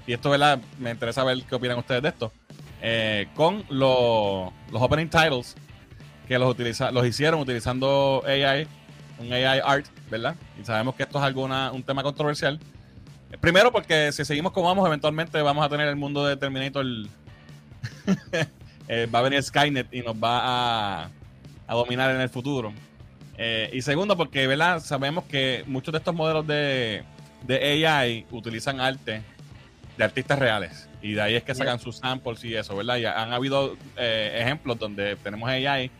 y 0.06 0.12
esto, 0.14 0.30
¿verdad? 0.30 0.60
Me 0.78 0.90
interesa 0.92 1.24
ver 1.24 1.38
qué 1.48 1.54
opinan 1.56 1.78
ustedes 1.78 2.02
de 2.02 2.08
esto. 2.10 2.32
eh, 2.80 3.30
con 3.34 3.64
los, 3.68 4.52
los 4.70 4.82
opening 4.82 5.08
titles 5.08 5.56
que 6.26 6.38
los, 6.38 6.50
utiliza, 6.50 6.90
los 6.92 7.06
hicieron 7.06 7.40
utilizando 7.40 8.22
AI, 8.26 8.68
un 9.18 9.32
AI 9.32 9.60
art, 9.64 9.86
¿verdad? 10.10 10.36
Y 10.60 10.64
sabemos 10.64 10.94
que 10.96 11.04
esto 11.04 11.18
es 11.18 11.24
alguna, 11.24 11.72
un 11.72 11.84
tema 11.84 12.02
controversial. 12.02 12.60
Eh, 13.30 13.38
Primero 13.38 13.72
porque 13.72 14.12
si 14.12 14.24
seguimos 14.24 14.52
como 14.52 14.68
vamos, 14.68 14.86
eventualmente 14.86 15.40
vamos 15.42 15.64
a 15.64 15.68
tener 15.68 15.88
el 15.88 15.96
mundo 15.96 16.24
de 16.26 16.36
Terminator. 16.36 16.84
eh, 18.88 19.06
va 19.12 19.18
a 19.20 19.22
venir 19.22 19.42
Skynet 19.42 19.92
y 19.92 20.02
nos 20.02 20.14
va 20.16 21.04
a, 21.04 21.10
a 21.66 21.74
dominar 21.74 22.10
en 22.14 22.20
el 22.20 22.28
futuro. 22.30 22.72
Eh, 23.36 23.70
y 23.72 23.82
segundo 23.82 24.16
porque, 24.16 24.46
¿verdad? 24.46 24.80
Sabemos 24.80 25.24
que 25.24 25.64
muchos 25.66 25.92
de 25.92 25.98
estos 25.98 26.14
modelos 26.14 26.46
de, 26.46 27.02
de 27.46 27.84
AI 27.86 28.26
utilizan 28.30 28.80
arte 28.80 29.22
de 29.96 30.04
artistas 30.04 30.38
reales. 30.38 30.88
Y 31.02 31.12
de 31.12 31.22
ahí 31.22 31.34
es 31.34 31.42
que 31.42 31.54
sacan 31.54 31.78
sus 31.78 31.96
samples 31.98 32.42
y 32.44 32.54
eso, 32.54 32.74
¿verdad? 32.76 32.96
Y 32.96 33.04
han 33.06 33.32
habido 33.32 33.76
eh, 33.96 34.38
ejemplos 34.40 34.78
donde 34.78 35.16
tenemos 35.16 35.48
AI 35.48 35.90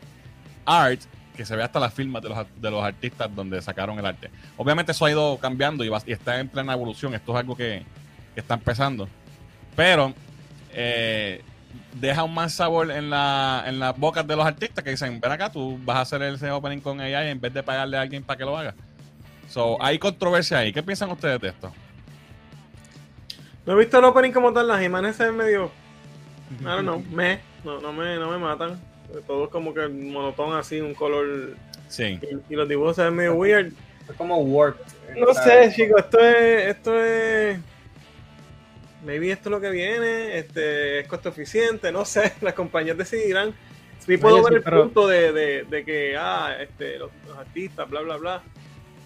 art 0.65 0.99
que 1.35 1.45
se 1.45 1.55
ve 1.55 1.63
hasta 1.63 1.79
las 1.81 1.93
firmas 1.93 2.23
de 2.23 2.29
los, 2.29 2.47
de 2.61 2.71
los 2.71 2.83
artistas 2.83 3.29
donde 3.35 3.61
sacaron 3.61 3.99
el 3.99 4.05
arte. 4.05 4.29
Obviamente 4.57 4.93
eso 4.93 5.05
ha 5.05 5.11
ido 5.11 5.37
cambiando 5.37 5.83
y, 5.83 5.89
va- 5.89 6.01
y 6.05 6.13
está 6.13 6.39
en 6.39 6.47
plena 6.47 6.73
evolución. 6.73 7.13
Esto 7.13 7.33
es 7.33 7.39
algo 7.39 7.55
que, 7.57 7.83
que 8.33 8.39
está 8.39 8.53
empezando. 8.55 9.07
Pero 9.75 10.13
eh, 10.71 11.41
deja 11.93 12.23
un 12.23 12.33
más 12.33 12.53
sabor 12.53 12.91
en, 12.91 13.09
la, 13.09 13.63
en 13.67 13.79
las 13.79 13.97
bocas 13.97 14.25
de 14.25 14.35
los 14.35 14.45
artistas 14.45 14.83
que 14.83 14.91
dicen, 14.91 15.19
ven 15.19 15.31
acá, 15.31 15.51
tú 15.51 15.79
vas 15.83 15.97
a 15.97 16.01
hacer 16.01 16.21
ese 16.23 16.51
opening 16.51 16.79
con 16.79 16.99
AI 16.99 17.29
en 17.29 17.39
vez 17.39 17.53
de 17.53 17.63
pagarle 17.63 17.97
a 17.97 18.01
alguien 18.01 18.23
para 18.23 18.37
que 18.37 18.45
lo 18.45 18.57
haga. 18.57 18.75
So, 19.49 19.81
hay 19.81 19.99
controversia 19.99 20.59
ahí. 20.59 20.73
¿Qué 20.73 20.81
piensan 20.83 21.11
ustedes 21.11 21.39
de 21.39 21.49
esto? 21.49 21.71
No 23.65 23.73
he 23.73 23.75
visto 23.77 23.97
el 23.99 24.05
opening 24.05 24.31
como 24.31 24.53
tal, 24.53 24.67
las 24.67 24.83
imágenes 24.83 25.15
se 25.15 25.25
ven 25.25 25.37
medio. 25.37 25.71
I 26.59 26.63
don't 26.63 26.81
know, 26.81 26.99
me. 27.11 27.39
No, 27.63 27.79
no, 27.79 27.93
me, 27.93 28.15
no 28.17 28.29
me 28.31 28.37
matan. 28.37 28.79
Todo 29.27 29.45
es 29.45 29.49
como 29.49 29.73
que 29.73 29.87
monotón 29.87 30.55
así, 30.55 30.81
un 30.81 30.93
color. 30.93 31.55
Sí. 31.87 32.19
Y, 32.49 32.53
y 32.53 32.55
los 32.55 32.67
dibujos 32.67 32.95
se 32.95 33.03
ven 33.03 33.15
medio 33.15 33.35
weird. 33.35 33.71
Es 34.09 34.15
como 34.17 34.37
Warped. 34.37 34.85
No 35.17 35.33
¿sabes? 35.33 35.73
sé, 35.73 35.83
chicos, 35.83 36.01
esto 36.03 36.19
es. 36.19 36.75
Esto 36.75 37.03
es. 37.03 37.59
Maybe 39.05 39.31
esto 39.31 39.49
es 39.49 39.51
lo 39.51 39.61
que 39.61 39.69
viene, 39.69 40.37
este, 40.37 40.99
es 40.99 41.07
costo 41.07 41.29
eficiente, 41.29 41.91
no 41.91 42.05
sé, 42.05 42.33
las 42.41 42.53
compañías 42.53 42.97
decidirán. 42.97 43.53
Sí 43.99 44.17
puedo 44.17 44.35
Oye, 44.35 44.43
ver 44.43 44.51
sí, 44.53 44.57
el 44.57 44.63
pero- 44.63 44.83
punto 44.83 45.07
de, 45.07 45.31
de, 45.31 45.63
de 45.63 45.85
que, 45.85 46.15
ah, 46.17 46.55
este, 46.59 46.97
los, 46.97 47.11
los 47.27 47.37
artistas, 47.37 47.89
bla, 47.89 48.01
bla, 48.01 48.17
bla. 48.17 48.43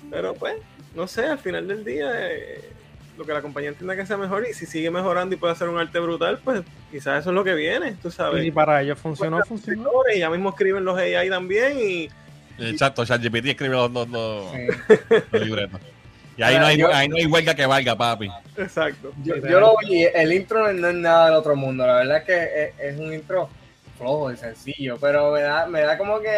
Pero 0.10 0.34
pues, 0.34 0.56
no 0.96 1.08
sé, 1.08 1.25
al 1.25 1.38
final 1.39 1.68
del 1.68 1.84
día, 1.86 2.10
eh, 2.32 2.62
lo 3.18 3.25
que 3.25 3.34
la 3.34 3.41
compañía 3.41 3.70
entienda 3.70 3.96
que 3.96 4.06
sea 4.06 4.18
mejor 4.18 4.46
y 4.50 4.53
si 4.53 4.65
sigue 4.65 4.89
mejorando 4.89 5.36
y 5.36 5.38
puede 5.38 5.53
hacer 5.53 5.68
un 5.70 5.77
arte 5.77 6.00
brutal, 6.00 6.39
pues 6.44 6.62
quizás 6.91 7.22
eso 7.22 7.29
es 7.29 7.36
lo 7.36 7.44
que 7.44 7.53
viene, 7.53 7.96
tú 8.01 8.08
Y 8.08 8.12
sabes. 8.12 8.44
si 8.44 8.51
para 8.51 8.82
ellos 8.82 8.98
funcionó, 8.98 9.44
funcionó. 9.46 9.82
Escritores, 9.84 10.15
Y 10.15 10.20
ya 10.20 10.29
mismo 10.29 10.50
escriben 10.50 10.84
los 10.86 10.98
AI 10.98 11.29
también 11.29 11.77
y 11.79 12.10
Exacto, 12.58 13.06
ChatGPT 13.06 13.46
escribe 13.48 13.75
los, 13.75 13.91
los, 13.91 14.10
los- 14.10 14.51
Sí. 14.51 14.68
los 15.32 15.41
libretos. 15.46 15.79
Y 16.39 16.43
ahí 16.43 16.58
no, 16.60 16.65
hay, 16.65 16.77
Yo- 16.77 16.93
ahí 16.93 17.08
no 17.10 17.17
hay 17.17 17.25
huelga 17.25 17.53
que 17.53 17.65
valga, 17.65 17.96
papi. 17.96 18.31
exacto. 18.58 19.12
Yo, 19.24 19.36
yo 19.36 19.60
lo 19.60 19.75
vi, 19.81 20.03
el 20.05 20.31
intro 20.34 20.72
no 20.72 20.88
es 20.89 20.96
nada 20.96 21.25
del 21.25 21.36
otro 21.36 21.55
mundo, 21.55 21.86
la 21.86 21.96
verdad 21.96 22.17
es 22.17 22.24
que 22.24 22.63
es, 22.63 22.93
es 22.93 23.00
un 23.00 23.13
intro 23.13 23.50
flojo 23.98 24.31
y 24.31 24.38
sencillo, 24.38 24.98
pero 25.01 25.31
me 25.34 25.41
da, 25.41 25.65
me 25.65 25.81
da 25.81 25.98
como 25.98 26.19
que 26.22 26.29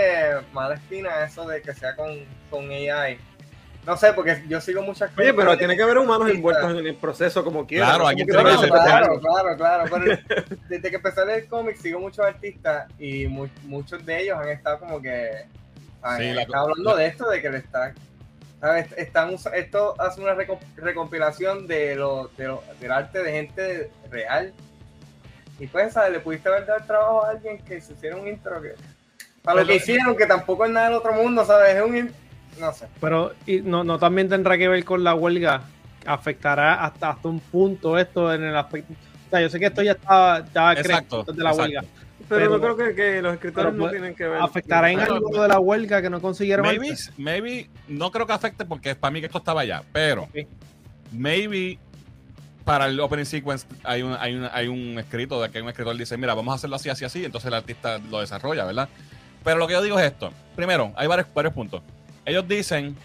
mala 0.53 0.73
espina 0.75 1.23
eso 1.23 1.47
de 1.47 1.61
que 1.61 1.73
sea 1.75 1.95
con, 1.95 2.09
con 2.49 2.69
AI. 2.71 3.19
No 3.85 3.97
sé, 3.97 4.13
porque 4.13 4.43
yo 4.47 4.61
sigo 4.61 4.81
muchas 4.83 5.09
cosas. 5.09 5.23
Oye, 5.23 5.33
pero 5.33 5.57
tiene 5.57 5.75
que 5.75 5.81
haber 5.83 5.97
humanos 5.97 6.29
envueltos 6.29 6.71
en 6.71 6.85
el 6.85 6.95
proceso 6.95 7.43
como 7.43 7.65
quiera. 7.65 7.87
Claro, 7.87 8.07
aquí 8.07 8.23
tiene 8.25 8.43
que 8.43 8.49
se 8.51 8.57
haber- 8.57 8.69
trata 8.69 8.83
de 8.85 8.89
Claro, 8.89 9.19
claro, 9.19 9.57
claro, 9.57 9.83
pero 9.91 10.45
desde 10.69 10.89
que 10.89 10.95
empecé 10.95 11.21
a 11.21 11.25
leer 11.25 11.47
cómics 11.47 11.81
sigo 11.81 11.99
muchos 11.99 12.23
artistas 12.25 12.87
y 12.99 13.25
mu- 13.27 13.47
muchos 13.63 14.05
de 14.05 14.21
ellos 14.23 14.37
han 14.39 14.49
estado 14.49 14.79
como 14.79 15.01
que 15.01 15.29
han 16.03 16.17
Sí, 16.19 16.31
la- 16.31 16.41
estado 16.43 16.63
hablando 16.69 16.95
de 16.95 17.05
esto, 17.07 17.29
de 17.29 17.41
que 17.41 17.49
le 17.49 17.57
están, 17.57 17.93
¿sabes? 17.93 18.10
Están, 18.95 19.35
esto 19.55 19.99
hace 19.99 20.21
una 20.21 20.35
reco- 20.35 20.59
recompilación 20.75 21.65
de 21.65 21.95
lo, 21.95 22.29
de 22.37 22.47
lo- 22.47 22.63
del 22.79 22.91
arte 22.91 23.23
de 23.23 23.31
gente 23.31 23.91
real 24.11 24.53
y 25.59 25.67
pues, 25.67 25.93
¿sabes? 25.93 26.11
Le 26.11 26.19
pudiste 26.19 26.47
haber 26.49 26.65
dado 26.65 26.79
el 26.79 26.85
trabajo 26.85 27.25
a 27.25 27.29
alguien 27.31 27.57
que 27.59 27.81
se 27.81 27.93
hiciera 27.93 28.15
un 28.17 28.27
intro 28.27 28.61
que 28.61 28.73
para 29.41 29.61
lo 29.61 29.67
que 29.67 29.75
hicieron, 29.77 30.15
que 30.15 30.27
tampoco 30.27 30.65
es 30.65 30.71
nada 30.71 30.87
del 30.87 30.95
otro 30.97 31.13
mundo, 31.13 31.43
¿sabes? 31.43 31.75
Es 31.75 31.81
un 31.81 32.11
no 32.59 32.73
sé. 32.73 32.87
Pero 32.99 33.33
y 33.47 33.61
no, 33.61 33.83
no 33.83 33.97
también 33.97 34.29
tendrá 34.29 34.57
que 34.57 34.67
ver 34.67 34.83
con 34.85 35.03
la 35.03 35.15
huelga. 35.15 35.61
Afectará 36.05 36.83
hasta, 36.83 37.11
hasta 37.11 37.27
un 37.27 37.39
punto 37.39 37.97
esto 37.97 38.33
en 38.33 38.43
el 38.43 38.55
aspecto. 38.55 38.93
O 38.93 39.29
sea, 39.29 39.41
yo 39.41 39.49
sé 39.49 39.59
que 39.59 39.67
esto 39.67 39.81
ya 39.81 39.93
estaba, 39.93 40.39
estaba 40.39 40.75
creado 40.75 41.01
Exacto. 41.03 41.31
de 41.33 41.43
la 41.43 41.49
exacto. 41.51 41.61
huelga. 41.63 41.83
Pero, 42.37 42.49
no 42.51 42.61
Pero- 42.61 42.75
creo 42.77 42.87
que, 42.89 42.95
que 42.95 43.21
los 43.21 43.33
escritores 43.33 43.73
no 43.73 43.89
tienen 43.89 44.15
que 44.15 44.27
ver. 44.27 44.41
¿Afectará 44.41 44.91
en 44.91 44.99
Pero- 44.99 45.15
algo 45.15 45.41
de 45.41 45.47
la 45.47 45.59
huelga 45.59 46.01
que 46.01 46.09
no 46.09 46.21
consiguieron 46.21 46.65
Maybe, 46.65 46.89
antes? 46.89 47.11
maybe, 47.17 47.69
no 47.87 48.11
creo 48.11 48.25
que 48.25 48.33
afecte 48.33 48.65
porque 48.65 48.95
para 48.95 49.11
mí 49.11 49.19
que 49.19 49.25
esto 49.27 49.37
estaba 49.39 49.61
allá, 49.61 49.83
pero 49.91 50.27
maybe 51.11 51.77
para 52.65 52.85
el 52.87 52.99
opening 52.99 53.25
sequence 53.25 53.65
hay 53.83 54.01
un, 54.03 54.15
hay 54.19 54.35
un, 54.35 54.47
hay 54.51 54.67
un 54.67 54.97
escrito 54.99 55.41
de 55.41 55.49
que 55.49 55.61
un 55.61 55.69
escritor 55.69 55.97
dice, 55.97 56.15
mira, 56.17 56.33
vamos 56.33 56.51
a 56.51 56.55
hacerlo 56.55 56.75
así, 56.75 56.89
así, 56.89 57.03
así, 57.05 57.25
entonces 57.25 57.47
el 57.47 57.53
artista 57.55 57.97
lo 58.09 58.19
desarrolla, 58.19 58.65
¿verdad? 58.65 58.87
Pero 59.43 59.57
lo 59.57 59.67
que 59.67 59.73
yo 59.73 59.81
digo 59.81 59.97
es 59.99 60.05
esto. 60.05 60.31
Primero, 60.55 60.93
hay 60.95 61.07
varios, 61.07 61.27
varios 61.33 61.53
puntos. 61.53 61.81
Ellos 62.25 62.47
dicen 62.47 62.95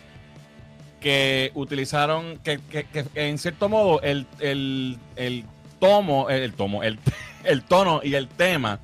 que 1.01 1.51
utilizaron, 1.55 2.39
que, 2.39 2.59
que- 2.71 2.85
que 2.85 3.05
en 3.15 3.39
cierto 3.39 3.69
modo 3.69 4.01
el, 4.03 4.27
el, 4.41 4.99
el 5.17 5.45
tomo, 5.81 6.29
el, 6.29 6.53
tomo, 6.53 6.83
el, 6.83 6.99
el 7.45 7.63
tono 7.63 8.01
y 8.03 8.15
el 8.15 8.29
tema 8.29 8.81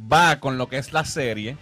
va 0.00 0.38
con 0.40 0.58
lo 0.58 0.68
que 0.68 0.78
es 0.78 0.92
la 0.92 1.04
serie, 1.04 1.56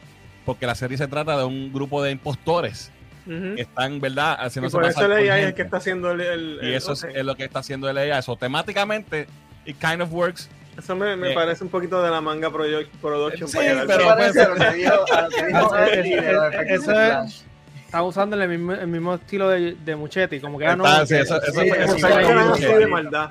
porque 0.45 0.67
la 0.67 0.75
serie 0.75 0.97
se 0.99 1.07
trata 1.09 1.37
de 1.39 1.45
un 1.45 1.73
grupo 1.73 2.03
de 2.03 2.11
impostores 2.11 2.91
que 3.27 3.63
están, 3.63 4.01
¿verdad?, 4.01 4.39
Y 4.43 4.47
haciéndose 4.47 4.77
por 4.77 4.85
eso 4.85 5.05
el 5.07 5.13
AI 5.13 5.41
es 5.41 5.47
el 5.47 5.55
que 5.55 5.63
está 5.63 5.79
haciendo 5.79 6.11
el. 6.11 6.21
el- 6.21 6.59
Y 6.63 6.67
el- 6.67 6.75
eso 6.75 6.93
es, 6.93 7.25
lo 7.25 7.35
que 7.37 7.45
está 7.45 7.61
haciendo 7.61 7.89
el 7.89 7.97
AI. 7.97 8.11
Eso 8.19 8.37
temáticamente, 8.37 9.27
it 9.65 9.77
kind 9.79 10.03
of 10.03 10.13
works. 10.13 10.51
Eso 10.77 10.95
me, 10.95 11.17
me 11.17 11.31
Eh, 11.31 11.35
parece 11.35 11.65
un 11.65 11.71
poquito 11.71 12.03
de 12.03 12.11
la 12.11 12.21
manga 12.21 12.51
produ- 12.51 12.87
production. 13.01 13.49
Sí, 13.49 13.57
para 13.57 13.87
pero- 13.87 13.95
Eso 13.95 13.97
bien. 13.97 14.09
parece 14.09 14.41
a 14.43 14.49
lo 14.49 14.55
que 14.57 14.71
dijo, 14.77 14.93
a 15.15 15.21
lo 15.23 15.29
que 15.31 15.47
dijo 15.47 15.59
Eso 15.59 15.79
es- 15.79 15.97
Andy 15.99 16.11
de 16.11 16.33
los 16.33 16.45
efectos 16.53 16.83
eso 16.83 16.91
de 16.91 17.05
es- 17.07 17.11
Flash. 17.13 17.41
Está 17.87 18.03
usando 18.03 18.43
el 18.43 18.49
mismo, 18.49 18.73
el 18.73 18.87
mismo 18.89 19.15
estilo 19.15 19.49
de, 19.49 19.77
de 19.77 19.97
Muchetti, 19.97 20.41
como 20.41 20.59
que 20.59 20.67
ah, 20.67 20.75
no, 20.77 20.85
Está- 20.85 21.07
sí, 21.07 21.15
eso- 21.15 21.41
eso 21.41 21.61
sí, 21.61 21.69
eso 21.69 22.79
de 22.79 22.87
maldad. 22.89 23.31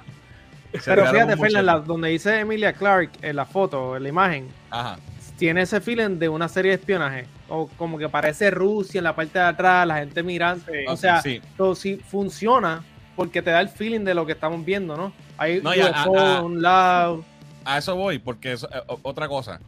Pero 0.86 1.06
fíjate, 1.08 1.62
la- 1.62 1.80
donde 1.80 2.10
dice 2.10 2.40
Emilia 2.40 2.74
Clark 2.74 3.12
en 3.22 3.36
la 3.36 3.46
foto, 3.46 3.96
en 3.96 4.04
la 4.04 4.10
imagen, 4.10 4.48
Ajá. 4.70 4.98
tiene 5.38 5.62
ese 5.62 5.80
feeling 5.82 6.18
de 6.20 6.30
una 6.30 6.48
serie 6.48 6.72
de 6.72 6.78
espionaje. 6.78 7.26
O 7.50 7.68
como 7.78 7.98
que 7.98 8.10
parece 8.10 8.50
Rusia 8.50 8.98
en 9.00 9.04
la 9.04 9.16
parte 9.16 9.38
de 9.38 9.46
atrás, 9.46 9.86
la 9.88 9.98
gente 9.98 10.24
mirando. 10.24 10.66
Sí. 10.66 10.78
O 10.88 10.98
sea, 10.98 11.22
sí. 11.22 11.42
pero 11.58 11.76
sí 11.76 11.98
funciona 12.08 12.84
porque 13.16 13.42
te 13.44 13.52
da 13.52 13.62
el 13.62 13.70
feeling 13.70 14.02
de 14.06 14.14
lo 14.16 14.26
que 14.26 14.32
estamos 14.32 14.66
viendo, 14.66 14.98
¿no? 14.98 15.14
Hay 15.38 15.62
No, 15.62 15.74
ya, 15.76 15.90
UFO 16.08 16.18
a- 16.20 16.42
un 16.42 16.62
lado. 16.62 17.24
A 17.66 17.78
eso 17.78 17.96
voy, 17.96 18.18
porque 18.20 18.54
eso, 18.54 18.68
eh, 18.74 18.82
otra 19.04 19.28
cosa. 19.28 19.60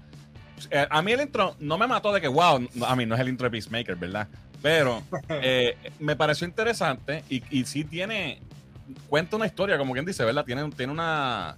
Eh, 0.71 0.87
a 0.89 1.01
mí 1.01 1.11
el 1.11 1.21
intro 1.21 1.55
no 1.59 1.77
me 1.77 1.85
mató 1.85 2.11
de 2.13 2.21
que, 2.21 2.27
wow, 2.27 2.65
no- 2.73 2.85
a 2.85 2.95
mí 2.95 3.05
no 3.05 3.13
es 3.15 3.21
el 3.21 3.29
intro 3.29 3.45
de 3.45 3.51
Peacemaker, 3.51 3.95
¿verdad? 3.95 4.27
Pero 4.61 5.03
eh, 5.29 5.77
me 5.99 6.15
pareció 6.15 6.47
interesante 6.47 7.23
y, 7.29 7.43
y 7.51 7.65
sí 7.65 7.83
tiene, 7.83 8.41
cuenta 9.09 9.35
una 9.35 9.45
historia, 9.45 9.77
como 9.77 9.93
quien 9.93 10.05
dice, 10.05 10.23
¿verdad? 10.23 10.45
Tiene, 10.45 10.69
tiene 10.71 10.91
una, 10.91 11.55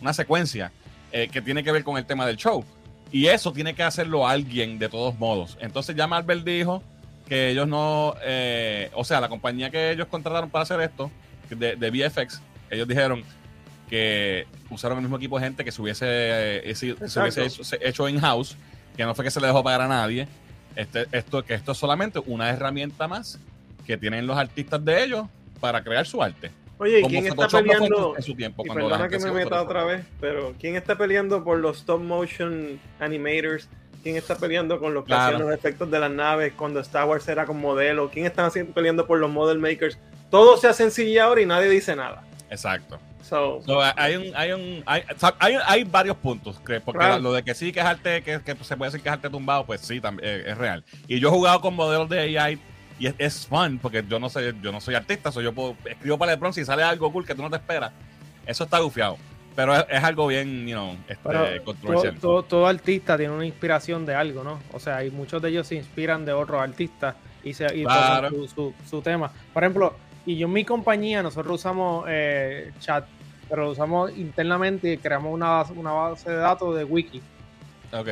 una 0.00 0.12
secuencia 0.12 0.72
eh, 1.12 1.28
que 1.30 1.42
tiene 1.42 1.64
que 1.64 1.72
ver 1.72 1.84
con 1.84 1.96
el 1.96 2.06
tema 2.06 2.26
del 2.26 2.36
show. 2.36 2.64
Y 3.10 3.26
eso 3.26 3.52
tiene 3.52 3.74
que 3.74 3.82
hacerlo 3.82 4.28
alguien 4.28 4.78
de 4.78 4.88
todos 4.88 5.18
modos. 5.18 5.56
Entonces 5.60 5.96
ya 5.96 6.06
Marvel 6.06 6.44
dijo, 6.44 6.82
que 7.28 7.50
ellos 7.50 7.68
no, 7.68 8.14
eh, 8.22 8.90
o 8.94 9.04
sea, 9.04 9.20
la 9.20 9.28
compañía 9.28 9.70
que 9.70 9.92
ellos 9.92 10.08
contrataron 10.08 10.50
para 10.50 10.62
hacer 10.62 10.80
esto, 10.80 11.10
de, 11.50 11.76
de 11.76 11.90
VFX, 11.90 12.40
ellos 12.70 12.88
dijeron 12.88 13.22
que 13.88 14.46
usaron 14.70 14.98
el 14.98 15.02
mismo 15.02 15.16
equipo 15.16 15.38
de 15.38 15.46
gente 15.46 15.64
que 15.64 15.72
se 15.72 15.80
hubiese, 15.80 16.06
eh, 16.06 16.74
se 16.74 16.90
Exacto. 16.90 17.20
hubiese 17.20 17.46
hecho, 17.46 17.62
hecho 17.80 18.08
in-house, 18.08 18.56
que 18.96 19.04
no 19.04 19.14
fue 19.14 19.24
que 19.24 19.30
se 19.30 19.40
le 19.40 19.46
dejó 19.46 19.62
pagar 19.62 19.82
a 19.82 19.88
nadie. 19.88 20.26
Este, 20.74 21.06
esto, 21.12 21.44
que 21.44 21.54
esto 21.54 21.72
es 21.72 21.78
solamente 21.78 22.18
una 22.26 22.50
herramienta 22.50 23.08
más 23.08 23.38
que 23.86 23.96
tienen 23.96 24.26
los 24.26 24.36
artistas 24.36 24.84
de 24.84 25.04
ellos 25.04 25.26
para 25.60 25.82
crear 25.82 26.06
su 26.06 26.22
arte. 26.22 26.50
Oye, 26.78 26.98
¿y 27.00 27.02
Como 27.02 27.10
quién 27.12 27.26
está 27.26 27.48
peleando? 27.48 28.14
en 28.16 28.22
su 28.22 28.34
tiempo, 28.34 28.62
Y 28.64 28.68
perdona 28.70 29.08
que 29.08 29.18
me 29.18 29.32
meta 29.32 29.62
otra 29.62 29.84
vez, 29.84 30.04
pero 30.20 30.54
¿quién 30.60 30.76
está 30.76 30.96
peleando 30.96 31.42
por 31.42 31.58
los 31.58 31.78
stop 31.78 32.00
motion 32.00 32.78
animators? 33.00 33.68
¿Quién 34.02 34.16
está 34.16 34.36
peleando 34.36 34.78
con 34.78 34.94
los 34.94 35.02
que 35.04 35.08
Claro. 35.08 35.34
hacían 35.36 35.48
los 35.48 35.58
efectos 35.58 35.90
de 35.90 35.98
las 35.98 36.10
naves 36.10 36.52
cuando 36.56 36.78
Star 36.80 37.06
Wars 37.06 37.26
era 37.28 37.46
con 37.46 37.60
modelo? 37.60 38.08
¿Quién 38.10 38.26
está 38.26 38.46
haciendo, 38.46 38.72
peleando 38.72 39.06
por 39.06 39.18
los 39.18 39.28
model 39.30 39.58
makers? 39.58 39.98
Todo 40.30 40.56
se 40.56 40.68
hace 40.68 40.84
en 40.84 40.90
CGI 40.90 41.18
ahora 41.18 41.40
y 41.40 41.46
nadie 41.46 41.68
dice 41.68 41.96
nada. 41.96 42.22
Exacto. 42.48 42.98
So, 43.22 43.60
So, 43.66 43.82
hay, 43.96 44.16
un, 44.16 44.34
hay, 44.36 44.52
un, 44.52 44.82
hay, 44.86 45.02
hay, 45.40 45.54
hay 45.66 45.84
varios 45.84 46.16
puntos, 46.16 46.58
que, 46.60 46.80
porque 46.80 47.00
Claro. 47.00 47.20
lo 47.20 47.32
de 47.34 47.42
que 47.42 47.54
sí 47.54 47.72
que 47.72 47.80
es 47.80 47.84
arte, 47.86 48.22
que, 48.22 48.40
que 48.40 48.56
se 48.64 48.76
puede 48.76 48.90
decir 48.90 49.02
que 49.02 49.08
es 49.10 49.12
arte 49.12 49.28
tumbado, 49.28 49.66
pues 49.66 49.82
sí, 49.82 50.00
también, 50.00 50.26
eh, 50.26 50.44
es 50.46 50.56
real. 50.56 50.82
Y 51.08 51.18
yo 51.20 51.28
he 51.28 51.30
jugado 51.32 51.60
con 51.60 51.74
modelos 51.74 52.08
de 52.08 52.38
AI 52.38 52.58
y 52.98 53.06
es, 53.06 53.14
es 53.18 53.46
fun, 53.46 53.78
porque 53.80 54.04
yo 54.08 54.18
no 54.18 54.28
soy, 54.28 54.54
yo 54.62 54.72
no 54.72 54.80
soy 54.80 54.94
artista, 54.94 55.30
so 55.32 55.40
yo 55.40 55.52
puedo, 55.52 55.76
escribo 55.84 56.18
para 56.18 56.32
LeBron, 56.32 56.52
si 56.52 56.64
sale 56.64 56.82
algo 56.82 57.10
cool 57.12 57.24
que 57.26 57.34
tú 57.34 57.42
no 57.42 57.50
te 57.50 57.56
esperas, 57.56 57.92
eso 58.46 58.64
está 58.64 58.78
gufiado. 58.80 59.16
Pero 59.56 59.74
es, 59.74 59.84
es 59.90 60.04
algo 60.04 60.28
bien, 60.28 60.66
you 60.68 60.74
know, 60.76 60.96
este, 61.08 61.22
todo, 61.22 61.64
controversial. 61.64 62.14
todo- 62.20 62.42
todo 62.44 62.66
artista 62.68 63.16
tiene 63.16 63.32
una 63.34 63.44
inspiración 63.46 64.06
de 64.06 64.14
algo, 64.14 64.44
¿no? 64.44 64.60
O 64.72 64.78
sea, 64.78 65.04
y 65.04 65.10
muchos 65.10 65.42
de 65.42 65.48
ellos 65.48 65.66
se 65.66 65.74
inspiran 65.74 66.24
de 66.24 66.32
otros 66.32 66.60
artistas 66.60 67.16
y, 67.42 67.54
se, 67.54 67.66
y 67.76 67.82
Claro. 67.82 68.30
su, 68.30 68.46
su, 68.48 68.74
su 68.88 69.02
tema. 69.02 69.32
Por 69.52 69.64
ejemplo, 69.64 69.96
y 70.26 70.36
yo 70.36 70.46
en 70.46 70.52
mi 70.52 70.64
compañía, 70.64 71.22
nosotros 71.24 71.56
usamos 71.60 72.04
eh, 72.08 72.70
chat, 72.78 73.04
pero 73.48 73.64
lo 73.64 73.70
usamos 73.72 74.16
internamente 74.16 74.92
y 74.92 74.98
creamos 74.98 75.32
una, 75.34 75.48
base- 75.48 75.72
una 75.72 75.90
base 75.92 76.30
de 76.30 76.36
datos 76.36 76.76
de 76.76 76.84
wiki. 76.84 77.20
Ok. 77.92 78.08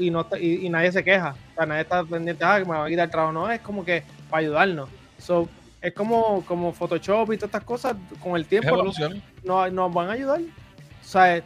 Y, 0.00 0.10
no, 0.10 0.26
y, 0.40 0.66
y 0.66 0.68
nadie 0.68 0.90
se 0.90 1.04
queja. 1.04 1.36
O 1.52 1.54
sea, 1.54 1.66
nadie 1.66 1.82
está 1.82 2.02
pendiente, 2.02 2.42
ah, 2.44 2.58
que 2.58 2.64
me 2.64 2.76
va 2.76 2.86
a 2.86 2.88
quitar 2.88 3.04
el 3.04 3.10
trabajo. 3.10 3.32
No, 3.32 3.50
es 3.50 3.60
como 3.60 3.84
que 3.84 4.02
para 4.28 4.40
ayudarnos. 4.40 4.88
So, 5.18 5.48
es 5.80 5.92
como, 5.94 6.44
como 6.44 6.72
Photoshop 6.72 7.32
y 7.32 7.36
todas 7.36 7.48
estas 7.50 7.64
cosas, 7.64 7.96
con 8.20 8.36
el 8.36 8.46
tiempo 8.46 8.68
evolución. 8.70 9.22
nos, 9.44 9.72
nos 9.72 9.92
van 9.94 10.08
a 10.10 10.12
ayudar. 10.12 10.40
O 10.40 11.04
sea, 11.04 11.42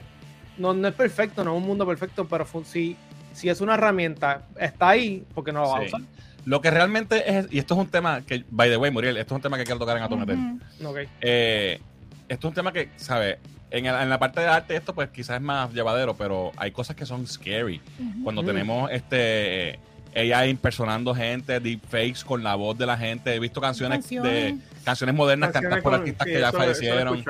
no, 0.59 0.73
no 0.75 0.89
es 0.89 0.95
perfecto, 0.95 1.45
no 1.45 1.53
es 1.55 1.61
un 1.63 1.67
mundo 1.67 1.87
perfecto, 1.87 2.27
pero 2.27 2.47
si, 2.65 2.97
si 3.33 3.49
es 3.49 3.61
una 3.61 3.75
herramienta, 3.75 4.43
está 4.59 4.91
ahí 4.91 5.25
porque 5.35 5.53
no 5.53 5.63
la 5.63 5.69
va 5.69 5.77
a 5.79 5.81
Sí. 5.83 5.87
usar. 5.89 6.01
Lo 6.45 6.61
que 6.61 6.71
realmente 6.73 7.39
es, 7.39 7.47
y 7.53 7.59
esto 7.59 7.75
es 7.75 7.81
un 7.81 7.87
tema 7.87 8.21
que, 8.23 8.45
by 8.51 8.69
the 8.69 8.77
way, 8.77 8.91
Muriel, 8.91 9.17
esto 9.17 9.35
es 9.35 9.37
un 9.37 9.43
tema 9.43 9.57
que 9.59 9.65
quiero 9.65 9.79
tocar 9.79 9.97
en 9.97 10.03
Atometer. 10.03 10.37
Ujú. 10.37 10.89
Ok. 10.89 10.99
Eh, 11.21 11.81
esto 12.29 12.49
es 12.49 12.51
un 12.51 12.55
tema 12.55 12.73
que, 12.73 12.89
¿sabes? 12.97 13.39
En, 13.71 13.87
el- 13.87 13.95
en 13.95 14.11
la 14.11 14.19
parte 14.19 14.41
de 14.41 14.49
arte 14.49 14.75
esto 14.77 14.93
pues 14.95 15.09
quizás 15.11 15.37
es 15.37 15.43
más 15.43 15.73
llevadero, 15.73 16.15
pero 16.15 16.51
hay 16.57 16.73
cosas 16.73 16.97
que 16.97 17.07
son 17.07 17.27
scary. 17.27 17.81
Ujú. 18.01 18.25
Cuando 18.25 18.43
Mm. 18.43 18.47
tenemos 18.47 18.91
este 18.91 19.79
ella 20.15 20.47
impersonando 20.47 21.15
gente, 21.15 21.59
deepfakes 21.61 22.25
con 22.25 22.43
la 22.43 22.55
voz 22.55 22.77
de 22.79 22.87
la 22.87 22.97
gente. 22.99 23.35
He 23.35 23.39
visto 23.41 23.61
canciones, 23.61 23.99
Canciones. 24.01 24.33
de 24.33 24.57
canciones 24.85 25.15
modernas 25.15 25.53
cantadas 25.53 25.83
por 25.83 25.93
con- 25.93 26.01
artistas 26.01 26.27
sí, 26.27 26.33
que 26.35 26.41
ya 26.41 26.49
eso- 26.49 26.59
fallecieron. 26.59 27.25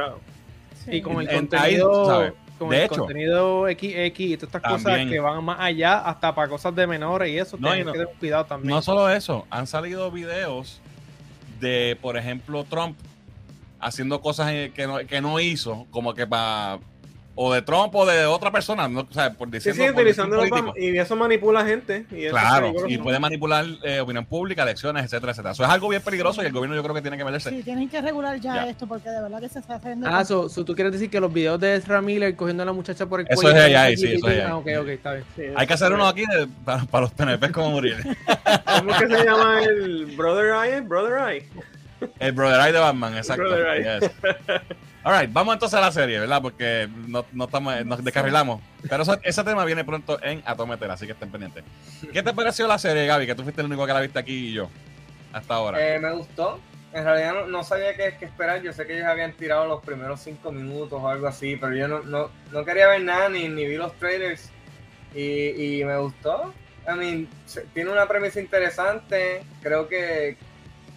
Sí. 0.84 0.90
Y 0.96 1.00
con 1.02 1.20
el 1.20 1.28
En- 1.28 1.36
contenido, 1.46 2.00
ahí, 2.02 2.06
¿sabes? 2.06 2.32
con 2.58 2.70
De 2.70 2.76
el 2.78 2.82
hecho. 2.84 2.96
contenido 2.96 3.66
XX 3.68 4.20
y 4.20 4.36
todas 4.36 4.54
estas 4.54 4.62
cosas 4.72 5.06
que 5.08 5.20
van 5.20 5.44
más 5.44 5.58
allá, 5.60 5.98
hasta 5.98 6.34
para 6.34 6.48
cosas 6.48 6.74
de 6.74 6.86
menores 6.86 7.30
y 7.30 7.38
eso, 7.38 7.56
No, 7.58 7.68
tienen 7.68 7.86
no- 7.86 7.92
que 7.92 7.98
tener 8.00 8.14
cuidado 8.18 8.44
también. 8.46 8.70
No 8.74 8.82
solo 8.82 9.08
eso, 9.08 9.46
han 9.50 9.66
salido 9.66 10.10
videos 10.10 10.80
de, 11.60 11.96
por 12.02 12.16
ejemplo, 12.16 12.64
Trump 12.64 12.96
haciendo 13.80 14.20
cosas 14.20 14.50
eh, 14.52 14.72
que 14.74 14.86
no, 14.86 14.98
que 14.98 15.20
no 15.20 15.38
hizo, 15.40 15.86
como 15.90 16.14
que 16.14 16.26
para 16.26 16.78
o 17.34 17.52
de 17.54 17.62
Trump 17.62 17.94
o 17.94 18.04
de 18.04 18.26
otra 18.26 18.50
persona, 18.50 18.88
¿no? 18.88 19.00
o 19.00 19.12
sea, 19.12 19.32
por 19.32 19.48
Sí, 19.48 19.52
diciendo 19.54 19.82
sí, 19.84 19.92
por 19.92 20.04
decir 20.04 20.22
utilizándolo 20.22 20.42
político. 20.42 20.72
para- 20.74 20.84
y 20.84 20.98
eso 20.98 21.16
manipula 21.16 21.64
gente. 21.64 22.04
Y 22.10 22.24
eso 22.24 22.32
Claro, 22.32 22.72
y 22.86 22.98
puede 22.98 23.18
manipular 23.18 23.64
eh, 23.84 24.00
opinión 24.00 24.26
pública, 24.26 24.62
elecciones, 24.64 25.04
etcétera, 25.04 25.32
etcétera. 25.32 25.52
Eso 25.52 25.64
es 25.64 25.70
algo 25.70 25.88
bien 25.88 26.02
peligroso 26.02 26.42
y 26.42 26.46
el 26.46 26.52
gobierno 26.52 26.76
yo 26.76 26.82
creo 26.82 26.94
que 26.94 27.00
tiene 27.00 27.16
que 27.16 27.24
meterse. 27.24 27.48
Sí, 27.48 27.62
tienen 27.62 27.88
que 27.88 28.02
regular 28.02 28.38
ya, 28.38 28.54
Ya. 28.56 28.68
esto 28.68 28.86
porque 28.86 29.08
de 29.08 29.22
verdad 29.22 29.40
que 29.40 29.48
se 29.48 29.60
está 29.60 29.76
haciendo. 29.76 30.06
Ah, 30.10 30.24
so, 30.26 30.48
so 30.50 30.62
tú 30.64 30.74
quieres 30.74 30.92
decir 30.92 31.08
que 31.08 31.20
los 31.20 31.32
videos 31.32 31.58
de 31.58 31.74
Ezra 31.76 32.02
Miller 32.02 32.36
cogiendo 32.36 32.64
a 32.64 32.66
la 32.66 32.72
muchacha 32.72 33.06
por 33.06 33.20
el 33.20 33.26
Eso 33.30 33.40
cuello. 33.40 33.56
es 33.56 33.74
AI, 33.76 33.96
sí, 33.96 34.12
eso 34.12 34.28
es 34.28 34.38
AI. 34.38 34.46
Ah, 34.50 34.56
ok, 34.58 34.66
ok, 34.80 34.88
está 34.88 35.12
bien. 35.14 35.24
Sí, 35.34 35.42
Hay 35.56 35.66
que 35.66 35.72
hacer 35.72 35.90
uno 35.92 36.06
aquí 36.06 36.22
de- 36.26 36.46
para, 36.66 36.84
para 36.84 37.02
los 37.02 37.12
PNP 37.12 37.50
como 37.50 37.70
Muriel. 37.70 38.02
¿Cómo 38.78 38.90
es 38.90 38.96
que 38.98 39.08
se 39.08 39.24
llama 39.24 39.62
el 39.62 40.06
Brother 40.16 40.52
Eye? 40.66 40.80
Brother 40.82 41.18
Eye. 41.30 41.48
El 42.18 42.32
Brother 42.32 42.60
Eye 42.60 42.72
de 42.72 42.78
Batman, 42.78 43.16
exacto. 43.16 43.42
Brother 43.44 43.66
Eye. 43.68 44.00
Yes. 44.00 44.10
All 45.04 45.18
right, 45.20 45.32
vamos 45.32 45.54
entonces 45.54 45.76
a 45.76 45.80
la 45.80 45.90
serie, 45.90 46.20
¿verdad? 46.20 46.40
Porque 46.40 46.88
no, 47.08 47.24
no 47.32 47.44
estamos, 47.46 47.84
nos 47.84 48.04
descarrilamos. 48.04 48.60
Pero 48.88 49.02
eso- 49.02 49.18
ese 49.24 49.42
tema 49.42 49.64
viene 49.64 49.84
pronto 49.84 50.22
en 50.22 50.42
Atometer, 50.44 50.90
así 50.92 51.06
que 51.06 51.12
estén 51.12 51.30
pendientes. 51.30 51.64
¿Qué 52.12 52.22
te 52.22 52.32
pareció 52.32 52.68
la 52.68 52.78
serie, 52.78 53.06
Gaby? 53.06 53.26
Que 53.26 53.34
tú 53.34 53.42
fuiste 53.42 53.60
el 53.62 53.66
único 53.66 53.84
que 53.84 53.92
la 53.92 54.00
viste 54.00 54.18
aquí 54.20 54.50
y 54.50 54.52
yo. 54.52 54.68
Hasta 55.32 55.54
ahora. 55.54 55.94
Eh, 55.94 55.98
me 55.98 56.12
gustó. 56.12 56.60
En 56.92 57.04
realidad 57.04 57.32
no, 57.34 57.46
no 57.46 57.64
sabía 57.64 57.96
qué, 57.96 58.14
qué 58.18 58.26
esperar. 58.26 58.62
Yo 58.62 58.72
sé 58.72 58.86
que 58.86 58.94
ellos 58.94 59.06
habían 59.08 59.32
tirado 59.32 59.66
los 59.66 59.82
primeros 59.82 60.20
cinco 60.20 60.52
minutos 60.52 61.00
o 61.02 61.08
algo 61.08 61.26
así, 61.26 61.56
pero 61.56 61.74
yo 61.74 61.88
no, 61.88 62.00
no, 62.02 62.30
no 62.52 62.64
quería 62.64 62.86
ver 62.86 63.02
nada 63.02 63.28
ni, 63.28 63.48
ni 63.48 63.66
vi 63.66 63.76
los 63.76 63.92
trailers. 63.94 64.50
Y, 65.14 65.78
y 65.80 65.84
me 65.84 65.96
gustó. 65.98 66.54
I 66.86 66.94
mean, 66.96 67.28
tiene 67.74 67.90
una 67.90 68.06
premisa 68.06 68.40
interesante. 68.40 69.42
Creo 69.62 69.88
que 69.88 70.36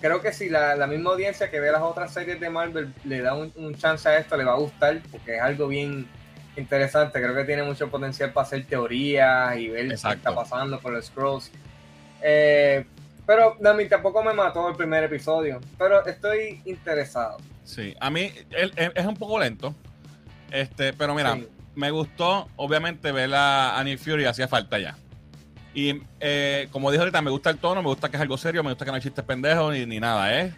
creo 0.05 0.21
que 0.21 0.31
si 0.31 0.49
la, 0.49 0.75
la 0.75 0.85
misma 0.87 1.11
audiencia 1.11 1.49
que 1.49 1.59
ve 1.59 1.71
las 1.71 1.81
otras 1.81 2.13
series 2.13 2.39
de 2.39 2.49
Marvel 2.49 2.93
le 3.05 3.21
da 3.21 3.33
un, 3.33 3.51
un 3.55 3.75
chance 3.75 4.07
a 4.07 4.17
esto, 4.19 4.37
le 4.37 4.43
va 4.43 4.53
a 4.53 4.57
gustar, 4.57 5.01
porque 5.11 5.35
es 5.37 5.41
algo 5.41 5.67
bien 5.67 6.07
interesante. 6.55 7.19
Creo 7.21 7.33
que 7.35 7.43
tiene 7.43 7.63
mucho 7.63 7.89
potencial 7.89 8.31
para 8.31 8.45
hacer 8.45 8.65
teorías 8.65 9.57
y 9.57 9.69
ver 9.69 9.87
Exacto. 9.91 10.09
qué 10.09 10.17
está 10.29 10.35
pasando 10.35 10.79
con 10.79 10.93
los 10.93 11.05
Scrolls. 11.05 11.51
Eh, 12.21 12.85
pero 13.25 13.57
a 13.65 13.73
mí 13.73 13.85
tampoco 13.87 14.23
me 14.23 14.33
mató 14.33 14.69
el 14.69 14.75
primer 14.75 15.03
episodio, 15.03 15.59
pero 15.77 16.05
estoy 16.05 16.61
interesado. 16.65 17.37
Sí, 17.63 17.95
a 17.99 18.09
mí 18.11 18.31
él- 18.51 18.71
él- 18.75 18.91
es 18.93 19.05
un 19.05 19.15
poco 19.15 19.39
lento. 19.39 19.73
Este, 20.51 20.93
pero 20.93 21.15
mira, 21.15 21.33
Sí. 21.33 21.47
me 21.73 21.89
gustó, 21.89 22.47
obviamente, 22.55 23.11
ver 23.11 23.33
a 23.33 23.79
Annie 23.79 23.97
Fury 23.97 24.25
hacía 24.25 24.47
falta 24.47 24.77
ya. 24.77 24.95
Y 25.75 26.01
eh, 26.21 26.67
como 26.71 26.89
dije 26.89 27.01
ahorita, 27.01 27.21
me 27.21 27.29
gusta 27.29 27.49
el 27.51 27.57
tono, 27.57 27.81
me 27.83 27.89
gusta 27.89 28.09
que 28.09 28.15
es 28.15 28.21
algo 28.21 28.37
serio, 28.37 28.63
me 28.63 28.69
gusta 28.71 28.85
que 28.85 28.91
no 28.91 28.95
hay 28.95 29.01
chistes 29.03 29.23
pendejos 29.25 29.73
ni, 29.73 29.85
ni 29.85 29.99
nada. 29.99 30.33
Es 30.41 30.53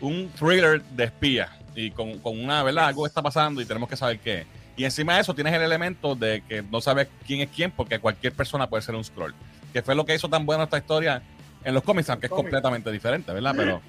un 0.00 0.30
thriller 0.38 0.82
de 0.82 1.04
espía. 1.04 1.48
Y 1.74 1.90
con, 1.92 2.18
con 2.18 2.38
una, 2.38 2.62
¿verdad? 2.62 2.88
Algo 2.88 3.06
está 3.06 3.22
pasando 3.22 3.60
y 3.60 3.64
tenemos 3.64 3.88
que 3.88 3.96
saber 3.96 4.18
qué 4.18 4.40
es. 4.40 4.46
Y 4.76 4.84
encima 4.84 5.14
de 5.14 5.22
eso 5.22 5.34
tienes 5.34 5.54
el 5.54 5.62
elemento 5.62 6.14
de 6.14 6.42
que 6.46 6.62
no 6.62 6.80
sabes 6.80 7.08
quién 7.26 7.40
es 7.40 7.48
quién, 7.54 7.70
porque 7.70 7.98
cualquier 7.98 8.32
persona 8.34 8.68
puede 8.68 8.82
ser 8.82 8.94
un 8.94 9.04
scroll. 9.04 9.34
Que 9.72 9.82
fue 9.82 9.94
lo 9.94 10.04
que 10.04 10.14
hizo 10.14 10.28
tan 10.28 10.44
buena 10.44 10.64
esta 10.64 10.78
historia 10.78 11.22
en 11.64 11.74
los 11.74 11.82
cómics, 11.82 12.10
aunque 12.10 12.26
es 12.26 12.30
Cómics. 12.30 12.44
completamente 12.44 12.90
diferente, 12.90 13.32
¿verdad? 13.32 13.54
Pero 13.56 13.80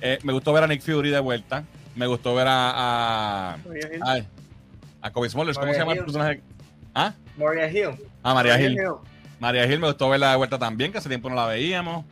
eh, 0.00 0.18
me 0.22 0.32
gustó 0.32 0.52
ver 0.52 0.64
a 0.64 0.66
Nick 0.66 0.82
Fury 0.82 1.10
de 1.10 1.20
vuelta. 1.20 1.64
Me 1.94 2.06
gustó 2.06 2.34
ver 2.34 2.46
a. 2.48 3.52
a 3.52 3.58
ay, 4.06 4.26
a 5.02 5.10
Kobe 5.12 5.28
Smulders. 5.28 5.58
¿Cómo 5.58 5.66
Maria 5.72 5.74
se 5.74 5.80
llama 5.80 5.92
el 5.92 5.98
Hill. 5.98 6.04
personaje? 6.04 6.40
¿Ah? 6.94 7.12
Hill. 7.72 7.90
Ah, 8.22 8.34
María 8.34 8.58
Gil. 8.58 8.76
María 9.40 9.66
Gil 9.66 9.80
me 9.80 9.86
gustó 9.88 10.08
verla 10.10 10.30
de 10.30 10.36
vuelta 10.36 10.58
también, 10.58 10.92
que 10.92 10.98
hace 10.98 11.08
tiempo 11.08 11.30
no 11.30 11.34
la 11.34 11.46
veíamos. 11.46 12.04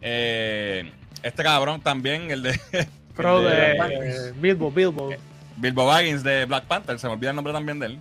Eh, 0.00 0.90
este 1.22 1.42
cabrón 1.42 1.80
también, 1.80 2.30
el 2.30 2.42
de 2.42 2.60
Pro 3.16 3.42
de 3.42 4.32
Bilbo, 4.40 4.70
Bilbo. 4.70 5.10
Bilbo 5.56 5.86
Baggins 5.86 6.22
de 6.22 6.44
Black 6.44 6.64
Panther, 6.64 6.98
se 6.98 7.08
me 7.08 7.14
olvida 7.14 7.30
el 7.30 7.36
nombre 7.36 7.52
también 7.52 7.80
de 7.80 7.86
él. 7.86 7.98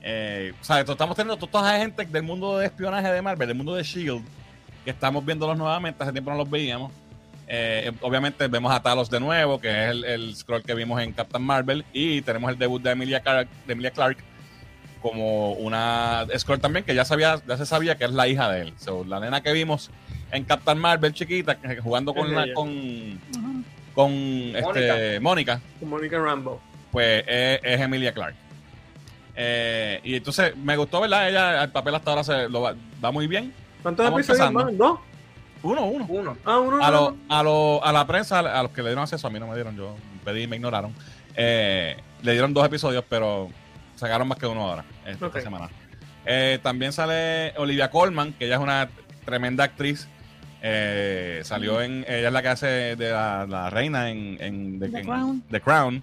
Eh, 0.00 0.52
o 0.58 0.64
sea, 0.64 0.80
estamos 0.80 1.16
teniendo 1.16 1.36
toda 1.46 1.68
esa 1.68 1.82
gente 1.82 2.06
del 2.06 2.22
mundo 2.22 2.56
de 2.56 2.66
espionaje 2.66 3.12
de 3.12 3.20
Marvel, 3.20 3.48
del 3.48 3.56
mundo 3.56 3.74
de 3.74 3.82
Shield, 3.82 4.24
que 4.84 4.90
estamos 4.90 5.24
viéndolos 5.24 5.58
nuevamente, 5.58 6.02
hace 6.02 6.12
tiempo 6.12 6.30
no 6.30 6.38
los 6.38 6.48
veíamos. 6.48 6.92
Eh, 7.46 7.92
obviamente 8.00 8.46
vemos 8.48 8.72
a 8.72 8.80
Talos 8.80 9.10
de 9.10 9.20
nuevo, 9.20 9.60
que 9.60 9.68
es 9.68 9.90
el, 9.90 10.04
el 10.04 10.36
scroll 10.36 10.62
que 10.62 10.74
vimos 10.74 11.02
en 11.02 11.12
Captain 11.12 11.42
Marvel, 11.42 11.84
y 11.92 12.22
tenemos 12.22 12.50
el 12.50 12.58
debut 12.58 12.80
de 12.80 12.92
Emilia 12.92 13.20
Clarke, 13.20 13.50
de 13.66 13.72
Emilia 13.72 13.90
Clarke 13.90 14.22
como 15.00 15.52
una 15.52 16.26
scroll 16.36 16.60
también, 16.60 16.84
que 16.84 16.94
ya 16.94 17.04
sabía, 17.04 17.40
ya 17.46 17.56
se 17.56 17.66
sabía 17.66 17.96
que 17.96 18.04
es 18.04 18.12
la 18.12 18.28
hija 18.28 18.50
de 18.50 18.62
él. 18.62 18.74
So, 18.78 19.04
la 19.04 19.20
nena 19.20 19.42
que 19.42 19.52
vimos 19.52 19.90
en 20.32 20.44
Captain 20.44 20.78
Marvel 20.78 21.12
chiquita, 21.14 21.54
que- 21.56 21.80
jugando 21.80 22.14
con 22.14 22.34
la- 22.34 22.52
con, 22.54 23.20
con 23.94 24.12
este, 24.12 25.20
Mónica 25.20 25.60
Mónica 25.80 26.18
Rambo. 26.18 26.60
pues 26.92 27.24
es, 27.26 27.60
es 27.62 27.80
Emilia 27.80 28.12
Clark. 28.12 28.34
Eh, 29.36 30.00
y 30.02 30.16
entonces 30.16 30.56
me 30.56 30.76
gustó, 30.76 31.00
¿verdad? 31.00 31.28
Ella, 31.28 31.62
el 31.64 31.70
papel 31.70 31.94
hasta 31.94 32.10
ahora 32.10 32.24
se 32.24 32.48
lo 32.48 32.62
va, 32.62 32.74
va 33.04 33.10
muy 33.12 33.26
bien. 33.26 33.52
¿Cuántos 33.82 34.06
episodios 34.08 34.52
van? 34.52 34.76
¿Dos? 34.76 34.98
Uno, 35.62 35.86
uno. 35.86 36.06
Uno. 36.08 36.36
Ah, 36.44 36.58
uno. 36.58 36.84
A, 36.84 36.90
no, 36.90 37.10
lo, 37.10 37.16
a, 37.28 37.42
lo- 37.42 37.84
a 37.84 37.92
la 37.92 38.06
prensa, 38.06 38.40
a 38.40 38.62
los 38.62 38.72
que 38.72 38.82
le 38.82 38.88
dieron 38.90 39.02
acceso, 39.04 39.26
a 39.26 39.30
mí 39.30 39.38
no 39.38 39.46
me 39.46 39.54
dieron, 39.54 39.76
yo 39.76 39.94
pedí 40.24 40.42
y 40.42 40.46
me 40.46 40.56
ignoraron. 40.56 40.92
eh, 41.36 41.96
le 42.22 42.32
dieron 42.32 42.52
dos 42.52 42.66
episodios, 42.66 43.04
pero 43.08 43.48
sacaron 43.98 44.26
más 44.28 44.38
que 44.38 44.46
uno 44.46 44.62
ahora, 44.68 44.84
esta 45.06 45.26
Ok. 45.26 45.40
semana. 45.40 45.68
Eh, 46.24 46.58
también 46.62 46.92
sale 46.92 47.52
Olivia 47.56 47.90
Colman, 47.90 48.32
que 48.32 48.46
ella 48.46 48.54
es 48.56 48.60
una 48.60 48.88
tremenda 49.24 49.64
actriz. 49.64 50.08
Eh, 50.62 51.40
salió 51.44 51.80
en. 51.82 52.04
Ella 52.08 52.28
es 52.28 52.32
la 52.32 52.42
que 52.42 52.48
hace 52.48 52.66
de 52.96 53.10
la, 53.10 53.46
la 53.48 53.70
reina 53.70 54.10
en, 54.10 54.36
en, 54.40 54.80
The 54.80 54.86
en- 54.86 55.04
Crown. 55.06 55.42
The 55.50 55.60
Crown. 55.60 56.02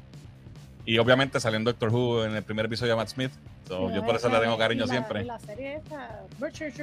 Y 0.85 0.97
obviamente 0.99 1.39
salió 1.39 1.57
en 1.57 1.63
Doctor 1.63 1.89
Who 1.89 2.25
en 2.25 2.35
el 2.35 2.43
primer 2.43 2.65
episodio 2.65 2.93
de 2.93 2.97
Matt 2.97 3.09
Smith. 3.09 3.31
So, 3.67 3.91
yo 3.93 4.05
por 4.05 4.15
eso 4.15 4.29
le 4.29 4.39
tengo 4.39 4.57
cariño 4.57 4.85
la- 4.85 4.91
siempre. 4.91 5.25
La 5.25 5.39
serie 5.39 5.75
esta, 5.77 6.21
Broadchurch. 6.37 6.75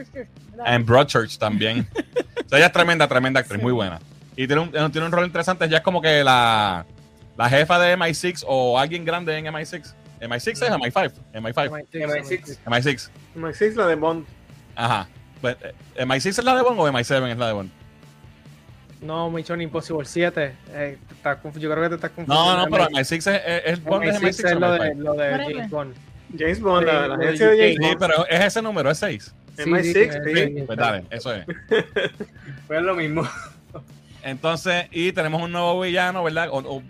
En 0.67 0.85
Broadchurch 0.85 1.39
también. 1.39 1.89
o 2.45 2.49
sea, 2.49 2.59
ella 2.59 2.67
es 2.67 2.73
tremenda, 2.73 3.07
tremenda 3.07 3.41
actriz, 3.41 3.59
Sí. 3.61 3.63
muy 3.65 3.73
buena. 3.73 4.01
Y 4.37 4.47
tiene 4.47 4.63
un, 4.63 4.71
tiene 4.71 5.07
un 5.07 5.13
rol 5.13 5.25
interesante. 5.25 5.65
Ella 5.67 5.77
es 5.79 5.83
como 5.83 6.03
que 6.03 6.25
la, 6.25 6.85
la 7.39 7.49
jefa 7.49 7.79
de 7.79 7.97
MI6 7.97 8.45
o 8.47 8.79
alguien 8.79 9.05
grande 9.05 9.39
en 9.39 9.47
MI6. 9.47 9.95
MI6 10.23 10.51
es 10.53 10.63
MI5. 10.63 11.13
MI5. 11.35 11.87
MI6. 11.93 12.59
MI6. 12.67 13.11
MI6, 13.37 13.75
la 13.75 13.87
de 13.87 13.95
Bond. 13.97 14.25
Ajá. 14.77 15.09
Pues, 15.41 15.57
eh, 15.63 16.05
¿MI6 16.05 16.27
es 16.29 16.45
la 16.45 16.55
de 16.57 16.63
Bond 16.63 16.79
o 16.81 16.89
MI7 16.89 17.31
es 17.33 17.39
la 17.39 17.47
de 17.49 17.53
Bond? 17.53 17.71
No, 19.01 19.31
Mission 19.31 19.61
Impossible 19.61 20.05
7. 20.05 20.55
Eh, 20.71 20.99
confu- 21.25 21.59
yo 21.59 21.71
creo 21.71 21.83
que 21.83 21.89
te 21.89 21.95
estás 21.97 22.11
confundiendo. 22.13 22.57
No, 22.57 22.65
no, 22.65 22.71
pero 22.71 22.89
MI6 22.91 22.91
MI6 22.91 23.17
es, 23.17 23.27
es, 23.27 23.63
es 23.65 23.83
Bond 23.85 24.05
es 24.05 24.21
MI6 24.21 24.23
MI6 24.23 24.47
es 24.53 24.61
lo 24.61 24.73
de, 24.73 24.79
MI5. 24.79 24.97
lo 24.99 25.15
de. 25.15 25.31
James 25.55 25.71
Bond. 25.71 25.95
James 26.39 26.61
Bond, 26.61 26.87
la, 26.87 26.93
Sí, 26.93 26.99
la 27.01 27.07
lo 27.09 27.15
agencia 27.15 27.49
de 27.49 27.57
James 27.59 27.77
UK. 27.77 27.83
Sí, 27.83 27.89
Bond. 27.89 27.99
pero 27.99 28.27
es 28.29 28.41
ese 28.45 28.63
número, 28.63 28.91
es 28.91 28.99
6. 28.99 29.35
MI6, 29.59 29.83
sí, 29.83 29.93
sí. 29.93 30.55
sí. 30.57 30.63
Pues 30.67 30.79
dale, 30.79 31.05
eso 31.11 31.35
es. 31.35 31.45
Pues 32.69 32.83
lo 32.83 32.95
mismo. 32.95 33.29
Entonces, 34.23 34.87
y 34.93 35.13
tenemos 35.13 35.43
un 35.43 35.51
nuevo 35.53 35.81
villano, 35.81 36.23
¿verdad? 36.23 36.49
O, 36.51 36.59
o 36.59 36.83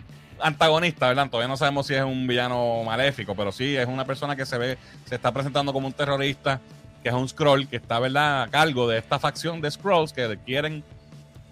antagonista, 0.43 1.07
¿verdad? 1.07 1.29
Todavía 1.29 1.47
no 1.47 1.57
sabemos 1.57 1.87
si 1.87 1.95
es 1.95 2.03
un 2.03 2.27
villano 2.27 2.83
maléfico, 2.83 3.33
pero 3.35 3.51
sí 3.51 3.75
es 3.75 3.87
una 3.87 4.05
persona 4.05 4.35
que 4.35 4.45
se 4.45 4.57
ve, 4.57 4.77
se 5.05 5.15
está 5.15 5.31
presentando 5.31 5.73
como 5.73 5.87
un 5.87 5.93
terrorista, 5.93 6.59
que 7.01 7.09
es 7.09 7.15
un 7.15 7.27
scroll, 7.27 7.67
que 7.67 7.77
está, 7.77 7.99
¿verdad?, 7.99 8.43
a 8.43 8.47
cargo 8.49 8.87
de 8.87 8.97
esta 8.97 9.19
facción 9.19 9.61
de 9.61 9.71
scrolls 9.71 10.13
que 10.13 10.37
quieren, 10.45 10.83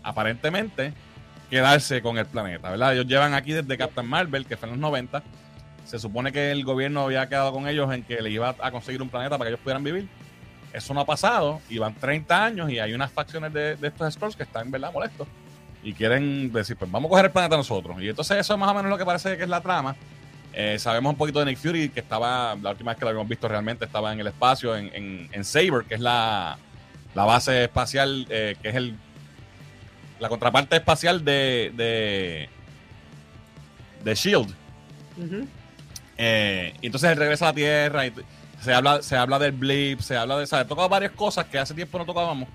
aparentemente, 0.04 0.93
quedarse 1.49 2.01
con 2.01 2.17
el 2.17 2.25
planeta, 2.25 2.69
¿verdad? 2.69 2.93
Ellos 2.93 3.08
llevan 3.08 3.34
aquí 3.34 3.54
desde 3.54 3.77
Captain 3.77 4.08
Marvel, 4.08 4.45
que 4.45 4.58
fue 4.58 4.67
en 4.67 4.75
los 4.75 4.82
90. 4.82 5.23
Se 5.86 5.99
supone 5.99 6.32
que 6.32 6.51
el 6.51 6.63
gobierno 6.63 7.01
había 7.01 7.27
quedado 7.27 7.51
con 7.51 7.67
ellos 7.67 7.91
en 7.93 8.04
que 8.04 8.21
le 8.21 8.30
iba 8.30 8.56
a 8.60 8.71
conseguir 8.71 9.01
un 9.01 9.10
planeta 9.10 9.38
para 9.38 9.49
que 9.49 9.54
ellos 9.54 9.62
pudieran 9.62 9.84
vivir. 9.84 10.08
Eso 10.71 10.93
no 10.93 11.01
ha 11.01 11.06
pasado, 11.06 11.60
y 11.69 11.77
van 11.80 11.95
30 11.95 12.45
años 12.45 12.71
y 12.71 12.80
hay 12.80 12.93
unas 12.93 13.12
facciones 13.12 13.51
de, 13.51 13.75
de 13.75 13.88
estos 13.88 14.13
scrolls 14.13 14.36
que 14.36 14.43
están, 14.43 14.71
¿verdad?, 14.71 14.93
molestos 14.93 15.27
y 15.84 15.94
quieren 15.94 16.52
decir, 16.52 16.78
pues 16.78 16.91
vamos 16.91 17.08
a 17.08 17.12
coger 17.12 17.26
el 17.26 17.32
planeta 17.32 17.58
nosotros. 17.58 18.02
Y 18.02 18.10
entonces 18.10 18.38
eso 18.38 18.54
es 18.54 18.60
más 18.60 18.70
o 18.70 18.74
menos 18.74 18.89
lo 18.89 18.98
que 18.98 19.06
parece 19.06 19.38
que 19.38 19.44
es 19.44 19.50
la 19.50 19.62
trama. 19.62 19.96
Eh, 20.54 20.78
sabemos 20.80 21.12
un 21.12 21.17
poquito 21.17 21.39
de 21.39 21.46
Nick 21.46 21.58
Fury, 21.58 21.89
que 21.89 22.02
estaba, 22.02 22.56
la 22.62 22.72
última 22.72 22.91
vez 22.91 23.00
que 23.00 23.06
lo 23.06 23.10
habíamos 23.10 23.30
visto 23.30 23.48
realmente, 23.48 23.86
estaba 23.86 24.12
en 24.12 24.20
el 24.20 24.28
espacio, 24.28 24.76
en, 24.76 24.91
en, 24.94 25.30
en 25.32 25.44
Saber, 25.46 25.86
que 25.88 25.96
es 25.96 26.02
la, 26.02 26.58
la 27.15 27.24
base 27.24 27.63
espacial, 27.63 28.28
eh, 28.30 28.56
que 28.62 28.70
es 28.70 28.76
el 28.76 28.96
la 30.20 30.30
contraparte 30.30 30.76
espacial 30.76 31.26
de, 31.26 31.72
de, 31.76 32.48
de 34.04 34.15
Shield. 34.15 34.54
Ujú. 35.17 35.48
Eh, 36.15 36.76
y 36.80 36.86
entonces 36.86 37.10
él 37.10 37.17
regresa 37.17 37.46
a 37.46 37.50
la 37.50 37.56
Tierra 37.56 38.06
y 38.06 38.13
se 38.62 38.72
habla, 38.72 39.02
se 39.02 39.15
habla 39.17 39.39
del 39.39 39.54
blip, 39.54 40.00
se 40.02 40.15
habla 40.15 40.38
de, 40.38 40.46
¿sabes? 40.46 40.67
Toca 40.67 40.88
varias 40.88 41.13
cosas 41.13 41.46
que 41.46 41.58
hace 41.58 41.74
tiempo 41.74 41.98
no 41.98 42.06
tocábamos. 42.06 42.48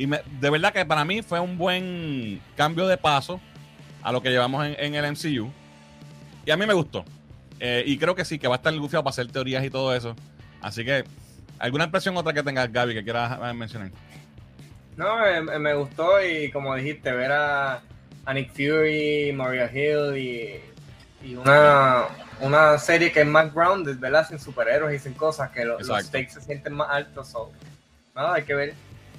Y 0.00 0.06
me- 0.06 0.22
de 0.40 0.48
verdad 0.48 0.72
que 0.72 0.86
para 0.86 1.04
mí 1.04 1.20
fue 1.20 1.38
un 1.40 1.58
buen 1.58 2.40
cambio 2.56 2.86
de 2.86 2.96
paso 2.96 3.38
a 4.02 4.10
lo 4.12 4.22
que 4.22 4.30
llevamos 4.30 4.64
en, 4.64 4.74
en 4.78 4.94
el 4.94 5.04
MCU. 5.12 5.50
Y 6.46 6.50
a 6.50 6.56
mí 6.56 6.64
me 6.64 6.72
gustó. 6.72 7.04
Eh, 7.58 7.82
y 7.86 7.98
creo 7.98 8.14
que 8.14 8.24
sí, 8.24 8.38
que 8.38 8.48
va 8.48 8.54
a 8.54 8.56
estar 8.56 8.74
gufiado 8.78 9.04
para 9.04 9.10
hacer 9.10 9.30
teorías 9.30 9.62
y 9.62 9.68
todo 9.68 9.94
eso. 9.94 10.16
Así 10.62 10.86
que, 10.86 11.04
¿alguna 11.58 11.84
impresión 11.84 12.16
otra 12.16 12.32
que 12.32 12.42
tengas, 12.42 12.72
Gaby, 12.72 12.94
que 12.94 13.04
quieras 13.04 13.38
eh, 13.44 13.52
mencionar? 13.52 13.90
No, 14.96 15.26
eh, 15.26 15.42
me, 15.58 15.74
gustó 15.74 16.24
y 16.24 16.50
como 16.50 16.74
dijiste, 16.76 17.12
ver 17.12 17.32
a, 17.32 17.82
a 18.24 18.32
Nick 18.32 18.52
Fury, 18.52 19.32
Maria 19.34 19.70
Hill 19.70 20.16
y, 20.16 20.60
y 21.28 21.34
una, 21.34 22.04
una 22.40 22.78
serie 22.78 23.12
que 23.12 23.20
es 23.20 23.26
más 23.26 23.52
grounded, 23.52 23.98
¿verdad? 23.98 24.26
Sin 24.26 24.38
superhéroes 24.38 24.98
y 24.98 25.04
sin 25.04 25.12
cosas, 25.12 25.50
que 25.50 25.66
lo- 25.66 25.78
los 25.78 26.04
stakes 26.06 26.30
se 26.30 26.40
sienten 26.40 26.72
más 26.72 26.88
altos. 26.90 27.28
So. 27.28 27.52
Nada, 28.14 28.32
hay 28.36 28.44
que 28.44 28.54
ver. 28.54 28.74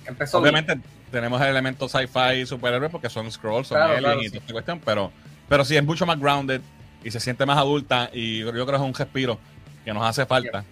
Empezó 0.05 0.41
bien. 0.41 0.55
Obviamente 0.55 0.87
tenemos 1.11 1.41
el 1.41 1.47
elemento 1.47 1.87
sci-fi 1.87 2.41
y 2.41 2.45
superhéroes 2.45 2.91
porque 2.91 3.09
son 3.09 3.31
scrolls, 3.31 3.67
son 3.67 3.77
Claro, 3.77 3.93
aliens 3.93 4.05
claro, 4.05 4.21
y 4.21 4.23
sí. 4.25 4.29
toda 4.31 4.39
esta 4.41 4.53
cuestión, 4.53 4.81
pero, 4.83 5.11
pero 5.47 5.65
sí 5.65 5.75
es 5.75 5.83
mucho 5.83 6.05
más 6.05 6.19
grounded 6.19 6.61
y 7.03 7.11
se 7.11 7.19
siente 7.19 7.45
más 7.45 7.57
adulta 7.57 8.09
y 8.13 8.39
yo 8.39 8.51
creo 8.51 8.65
que 8.65 8.75
es 8.75 8.81
un 8.81 8.93
respiro 8.93 9.39
que 9.83 9.93
nos 9.93 10.03
hace 10.03 10.25
falta. 10.25 10.63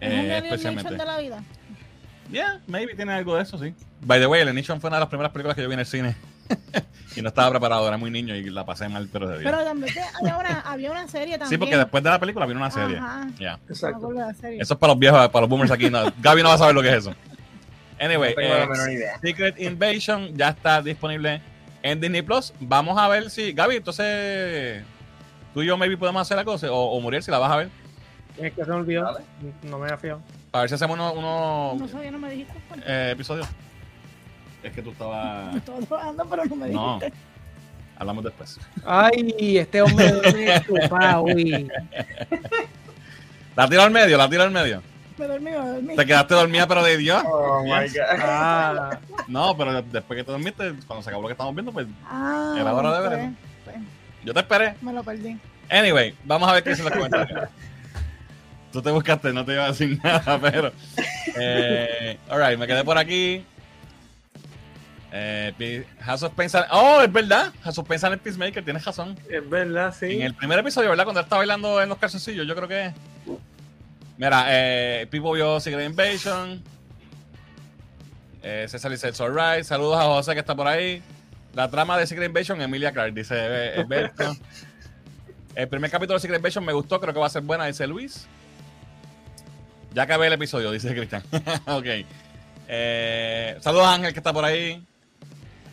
¿Es 0.00 0.12
un 0.12 0.18
eh, 0.18 0.38
especialmente. 0.38 0.90
nation 0.90 0.98
de 0.98 1.04
la 1.04 1.18
vida. 1.18 1.42
Yeah, 2.30 2.60
maybe 2.66 2.94
tiene 2.94 3.12
algo 3.12 3.36
de 3.36 3.42
eso, 3.42 3.58
sí. 3.58 3.74
By 4.00 4.18
the 4.18 4.26
way, 4.26 4.40
el 4.40 4.54
Nation 4.54 4.80
fue 4.80 4.88
una 4.88 4.96
de 4.96 5.00
las 5.00 5.08
primeras 5.08 5.32
películas 5.32 5.54
que 5.54 5.62
yo 5.62 5.68
vi 5.68 5.74
en 5.74 5.80
el 5.80 5.86
cine 5.86 6.16
y 7.16 7.22
no 7.22 7.28
estaba 7.28 7.50
preparado, 7.50 7.86
era 7.86 7.96
muy 7.96 8.10
niño 8.10 8.34
y 8.34 8.48
la 8.50 8.64
pasé 8.64 8.88
mal, 8.88 9.08
pero 9.12 9.28
de 9.28 9.38
bien. 9.38 9.50
Pero 9.50 9.64
también 9.64 9.94
había 10.18 10.36
una, 10.38 10.60
había 10.60 10.90
una 10.90 11.08
serie 11.08 11.38
también. 11.38 11.50
Sí, 11.50 11.58
porque 11.58 11.76
después 11.76 12.02
de 12.02 12.10
la 12.10 12.18
película 12.18 12.46
vino 12.46 12.60
una. 12.60 12.68
Ajá. 12.68 13.28
Exacto. 13.68 14.10
serie. 14.40 14.60
Eso 14.60 14.74
es 14.74 14.80
para 14.80 14.92
los 14.92 14.98
viejos, 14.98 15.28
para 15.28 15.40
los 15.42 15.48
boomers 15.48 15.70
aquí. 15.70 15.90
No. 15.90 16.12
Gaby 16.20 16.42
no 16.42 16.48
va 16.48 16.54
a 16.54 16.58
saber 16.58 16.74
lo 16.74 16.82
que 16.82 16.88
es 16.88 16.94
eso. 16.96 17.14
Anyway, 18.00 18.30
No 18.30 18.42
tengo 18.42 18.54
eh, 18.54 18.58
la 18.60 18.66
menor 18.66 18.90
idea. 18.90 19.18
Secret 19.20 19.60
Invasion 19.60 20.36
ya 20.36 20.48
está 20.50 20.82
disponible 20.82 21.40
en 21.82 22.00
Disney 22.00 22.22
Plus. 22.22 22.52
Vamos 22.60 22.98
a 22.98 23.08
ver 23.08 23.30
si. 23.30 23.52
Gaby, 23.52 23.76
entonces. 23.76 24.82
Tú 25.52 25.62
y 25.62 25.66
yo, 25.66 25.76
maybe 25.76 25.96
podemos 25.96 26.20
hacer 26.22 26.36
la 26.36 26.44
cosa. 26.44 26.70
O, 26.72 26.76
o 26.96 27.00
Muriel, 27.00 27.22
si 27.22 27.30
la 27.30 27.38
vas 27.38 27.52
a 27.52 27.56
ver. 27.56 27.68
Es 28.36 28.52
que 28.52 28.64
se 28.64 28.70
me 28.70 28.76
olvidó. 28.76 29.04
Dale. 29.04 29.24
No 29.62 29.78
me 29.78 29.84
había 29.84 29.96
fijado. 29.98 30.20
Para 30.50 30.62
ver 30.62 30.68
si 30.70 30.74
hacemos 30.74 30.94
unos 30.98 31.12
unos, 31.16 31.80
No 31.80 31.88
sabía, 31.88 32.10
no 32.10 32.18
me 32.18 32.30
dijiste. 32.30 32.52
eh, 32.86 33.10
episodios. 33.12 33.46
Es 34.62 34.72
que 34.72 34.82
tú 34.82 34.90
estabas. 34.90 35.54
Estaba 35.56 35.78
trabajando, 35.80 36.26
pero 36.28 36.44
no 36.46 36.56
me 36.56 36.68
No. 36.68 36.98
dijiste. 36.98 37.18
Hablamos 37.96 38.24
después. 38.24 38.58
Ay, 38.84 39.58
este 39.58 39.80
hombre 39.80 40.10
duerme 40.10 40.54
estupado, 40.56 41.22
uy. 41.22 41.68
La 43.56 43.68
tiro 43.68 43.82
al 43.82 43.90
medio, 43.92 44.18
la 44.18 44.28
tiro 44.28 44.42
al 44.42 44.50
medio. 44.50 44.82
Me 45.16 45.26
dormí, 45.26 45.50
me 45.50 45.56
dormí. 45.56 45.96
Te 45.96 46.06
quedaste 46.06 46.34
dormida, 46.34 46.66
pero 46.66 46.82
de 46.82 46.96
Dios. 46.96 47.22
Oh 47.26 47.62
my 47.62 47.88
god. 47.88 48.20
Ah, 48.20 48.98
No, 49.28 49.56
pero 49.56 49.80
después 49.82 50.16
que 50.18 50.24
te 50.24 50.32
dormiste, 50.32 50.74
cuando 50.86 51.02
se 51.02 51.08
acabó 51.10 51.22
lo 51.22 51.28
que 51.28 51.32
estamos 51.32 51.54
viendo, 51.54 51.72
pues 51.72 51.86
Ah, 52.06 52.56
Era 52.58 52.74
hora 52.74 53.00
de 53.00 53.08
ver 53.08 53.30
pues, 53.64 53.76
yo 54.24 54.34
te 54.34 54.40
esperé. 54.40 54.74
me 54.80 54.92
lo 54.92 55.02
perdí. 55.04 55.38
Anyway, 55.70 56.14
vamos 56.24 56.48
a 56.48 56.52
ver 56.54 56.62
qué 56.64 56.70
dicen 56.70 56.84
los 56.86 56.94
comentarios. 56.94 57.48
Tú 58.72 58.82
te 58.82 58.90
buscaste, 58.90 59.32
no 59.32 59.44
te 59.44 59.52
iba 59.52 59.64
a 59.64 59.68
decir 59.68 60.00
nada, 60.02 60.38
pero. 60.42 60.72
Eh, 61.36 62.18
alright, 62.28 62.58
me 62.58 62.66
quedé 62.66 62.82
por 62.82 62.98
aquí. 62.98 63.44
Eh, 65.12 65.86
House 66.00 66.24
of 66.24 66.32
Oh, 66.72 67.00
es 67.00 67.12
verdad. 67.12 67.52
House 67.62 67.78
of 67.78 67.86
Pain 67.86 68.00
sale 68.00 68.14
en 68.14 68.20
Peacemaker, 68.20 68.64
tienes 68.64 68.84
razón. 68.84 69.16
Es 69.30 69.48
verdad, 69.48 69.94
sí. 69.96 70.06
En 70.16 70.22
el 70.22 70.34
primer 70.34 70.58
episodio, 70.58 70.90
¿verdad? 70.90 71.04
Cuando 71.04 71.20
él 71.20 71.24
está 71.24 71.36
bailando 71.36 71.80
en 71.80 71.88
los 71.88 71.98
calzoncillos, 71.98 72.44
yo 72.48 72.56
creo 72.56 72.66
que 72.66 72.86
es. 72.86 72.94
Mira, 74.16 74.44
eh, 74.48 75.06
Pipo 75.10 75.32
vio 75.32 75.58
Secret 75.60 75.86
Invasion. 75.86 76.62
Eh, 78.42 78.66
César 78.68 78.90
dice 78.90 79.08
It's 79.08 79.20
alright. 79.20 79.64
Saludos 79.64 79.98
a 79.98 80.04
José 80.04 80.34
que 80.34 80.40
está 80.40 80.54
por 80.54 80.66
ahí. 80.66 81.02
La 81.54 81.70
trama 81.70 81.96
de 81.98 82.06
Secret 82.06 82.28
Invasion, 82.28 82.60
Emilia 82.60 82.92
Clark, 82.92 83.14
dice 83.14 83.34
eh, 83.36 83.80
Alberto. 83.80 84.36
el 85.54 85.68
primer 85.68 85.90
capítulo 85.90 86.14
de 86.14 86.20
Secret 86.20 86.38
Invasion 86.38 86.64
me 86.64 86.72
gustó, 86.72 87.00
creo 87.00 87.14
que 87.14 87.20
va 87.20 87.26
a 87.26 87.30
ser 87.30 87.42
buena, 87.42 87.66
dice 87.66 87.86
Luis. 87.86 88.26
Ya 89.92 90.02
acabé 90.02 90.26
el 90.26 90.32
episodio, 90.32 90.70
dice 90.70 90.94
Cristian. 90.94 91.22
ok. 91.66 91.86
Eh, 92.68 93.56
saludos 93.60 93.86
a 93.86 93.94
Ángel 93.94 94.12
que 94.12 94.20
está 94.20 94.32
por 94.32 94.44
ahí. 94.44 94.84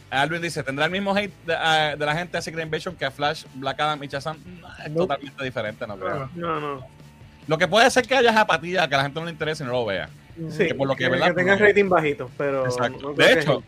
Alvin 0.10 0.41
dice, 0.41 0.62
¿tendrá 0.62 0.86
el 0.86 0.91
mismo 0.91 1.15
hate 1.15 1.34
de, 1.45 1.95
de 1.97 2.06
la 2.06 2.15
gente 2.15 2.38
de 2.38 2.41
Secret 2.41 2.65
Invasion 2.65 2.95
que 2.95 3.06
a 3.06 3.12
Flash, 3.12 3.45
Black 3.56 3.80
Adam 3.80 4.04
y 4.04 4.08
Shazam? 4.08 4.38
No, 4.62 4.67
es 4.86 4.93
totalmente 4.93 5.43
diferente, 5.43 5.88
no 5.88 5.97
creo. 5.97 6.30
No, 6.36 6.60
no. 6.60 7.00
Lo 7.47 7.58
que 7.58 7.67
puede 7.67 7.89
ser 7.91 8.08
que 8.08 8.15
haya 8.15 8.39
apatía, 8.39 8.88
que 8.88 8.95
a 8.95 8.97
la 8.99 9.04
gente 9.04 9.19
no 9.19 9.25
le 9.25 9.32
interese 9.32 9.63
y 9.63 9.67
no 9.67 9.73
lo 9.73 9.86
vea. 9.86 10.10
Sí, 10.49 10.67
Que 10.67 10.75
por 10.75 10.88
lo 10.88 10.95
que, 10.95 11.10
que, 11.10 11.19
que 11.19 11.34
tenga 11.34 11.56
rating 11.58 11.89
bajito, 11.89 12.30
pero. 12.38 12.65
Exacto. 12.65 12.99
no 13.10 13.13
creo 13.15 13.27
de 13.27 13.34
que- 13.34 13.39
hecho, 13.41 13.63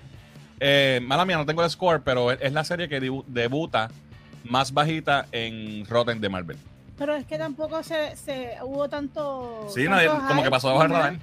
eh, 0.60 1.00
mala 1.04 1.26
mía, 1.26 1.38
no 1.38 1.46
tengo 1.46 1.64
el 1.64 1.70
score, 1.70 2.02
pero 2.02 2.32
es, 2.32 2.54
la 2.54 2.64
serie 2.64 2.88
que 2.88 3.02
debu- 3.02 3.26
debuta 3.28 3.90
más 4.46 4.74
bajita 4.74 5.26
en 5.32 5.86
Rotten 5.88 6.22
de 6.22 6.30
Marvel. 6.30 6.58
Pero 6.98 7.16
es 7.16 7.26
que 7.26 7.38
tampoco 7.38 7.84
se, 7.84 8.16
se 8.16 8.52
hubo 8.64 8.88
tanto. 8.88 9.68
Sí, 9.74 9.86
tanto 9.86 9.96
nadie- 9.98 10.28
como 10.28 10.44
que 10.44 10.50
pasó 10.50 10.70
bajo 10.70 10.84
el 10.86 10.92
ajá. 10.92 11.00
radar. 11.02 11.20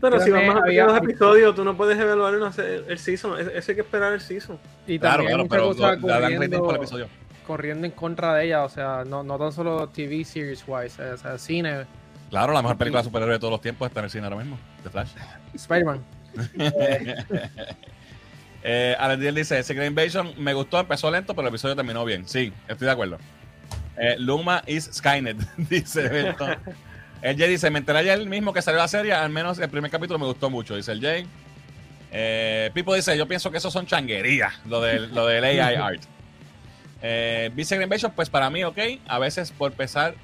Pero 0.00 0.20
si 0.20 0.30
vamos 0.30 0.56
a 0.56 0.60
ver 0.66 0.84
los 0.84 0.96
episodios, 0.98 1.54
tú 1.54 1.64
no 1.64 1.76
puedes 1.76 1.98
evaluar 1.98 2.34
una 2.36 2.52
se- 2.52 2.76
el 2.86 2.98
season. 2.98 3.40
Eso 3.40 3.70
hay 3.70 3.74
que 3.74 3.80
esperar 3.80 4.12
el 4.12 4.20
season. 4.20 4.58
y 4.86 4.98
Claro, 4.98 5.24
también 5.24 5.48
claro, 5.48 5.48
pero 5.48 5.72
le 5.72 5.80
dan 5.80 6.22
rating 6.22 6.50
por 6.50 6.60
corriendo, 6.60 6.74
episodio. 6.76 7.08
Corriendo 7.50 7.84
en 7.84 7.90
contra 7.90 8.34
de 8.34 8.46
ella. 8.46 8.62
O 8.62 8.68
sea, 8.68 9.04
no, 9.04 9.24
no 9.24 9.36
tan 9.38 9.52
solo 9.52 9.88
TV 9.88 10.24
series 10.24 10.62
wise, 10.68 11.02
o 11.02 11.16
sea, 11.16 11.36
cine, 11.36 11.84
Claro, 12.30 12.52
la 12.52 12.62
mejor 12.62 12.76
película 12.76 13.00
de 13.00 13.06
superhéroe 13.06 13.34
de 13.34 13.40
todos 13.40 13.50
los 13.50 13.60
tiempos 13.60 13.88
está 13.88 13.98
en 14.00 14.04
el 14.04 14.10
cine 14.10 14.24
ahora 14.24 14.36
mismo, 14.36 14.56
The 14.84 14.90
Flash. 14.90 15.10
Spider-Man. 15.54 16.00
Eh, 18.62 18.94
Alex 18.98 19.20
Díaz 19.22 19.34
dice, 19.34 19.62
Secret 19.62 19.88
Invasion 19.88 20.34
me 20.36 20.52
gustó, 20.52 20.78
empezó 20.78 21.10
lento, 21.10 21.32
pero 21.32 21.48
el 21.48 21.54
episodio 21.54 21.74
terminó 21.74 22.04
bien. 22.04 22.28
Sí, 22.28 22.52
estoy 22.68 22.84
de 22.84 22.90
acuerdo. 22.90 23.16
Eh, 23.96 24.16
Luma 24.18 24.62
is 24.66 24.90
Skynet, 24.92 25.38
dice. 25.56 26.34
El 27.22 27.38
Jay 27.38 27.48
dice, 27.48 27.70
me 27.70 27.78
enteré 27.78 28.00
ayer 28.00 28.26
mismo 28.26 28.52
que 28.52 28.60
salió 28.60 28.78
la 28.78 28.86
serie, 28.86 29.14
al 29.14 29.30
menos 29.30 29.58
el 29.58 29.70
primer 29.70 29.90
capítulo 29.90 30.18
me 30.18 30.26
gustó 30.26 30.50
mucho, 30.50 30.76
dice 30.76 30.92
el 30.92 31.00
Jay. 31.00 31.26
Eh, 32.12 32.70
Pipo 32.74 32.94
dice, 32.94 33.16
yo 33.16 33.26
pienso 33.26 33.50
que 33.50 33.56
eso 33.56 33.70
son 33.70 33.86
changuerías, 33.86 34.52
lo 34.66 34.82
del, 34.82 35.14
lo 35.14 35.26
del 35.26 35.42
AI 35.42 35.76
art. 35.76 36.02
Eh, 37.02 37.50
Vice 37.54 37.80
Invasion, 37.82 38.12
pues 38.14 38.28
para 38.28 38.50
mí, 38.50 38.62
ok, 38.64 38.78
a 39.08 39.18
veces 39.18 39.50
por 39.52 39.72
pensar, 39.72 40.14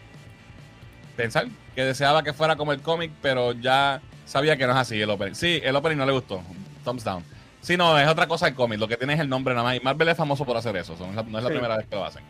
pensar 1.17 1.47
que 1.75 1.85
deseaba 1.85 2.23
que 2.23 2.33
fuera 2.33 2.57
como 2.57 2.73
el 2.73 2.81
cómic, 2.81 3.11
pero 3.23 3.53
ya 3.53 4.01
sabía 4.27 4.57
que 4.57 4.67
no 4.67 4.73
es 4.73 4.79
así 4.79 5.01
el 5.01 5.11
opening. 5.11 5.35
Sí, 5.35 5.61
el 5.65 5.75
opening 5.77 5.97
no 5.97 6.07
le 6.07 6.13
gustó, 6.13 6.43
thumbs 6.85 7.05
down. 7.05 7.23
Sí, 7.61 7.77
no, 7.77 7.99
es 7.99 8.07
otra 8.09 8.27
cosa 8.29 8.47
el 8.47 8.55
cómic, 8.55 8.79
lo 8.79 8.87
que 8.87 8.97
tiene 8.97 9.15
es 9.15 9.21
el 9.21 9.29
nombre 9.29 9.55
nada 9.55 9.65
más. 9.65 9.77
Y 9.77 9.81
Marvel 9.81 10.09
es 10.09 10.17
famoso 10.17 10.45
por 10.45 10.57
hacer 10.57 10.77
eso, 10.77 10.95
no 10.99 11.09
es 11.11 11.15
la, 11.17 11.23
no 11.23 11.39
es 11.39 11.45
la 11.45 11.49
Sí. 11.51 11.55
primera 11.55 11.77
vez 11.77 11.87
que 11.87 11.97
lo 11.97 12.05
hacen. 12.05 12.23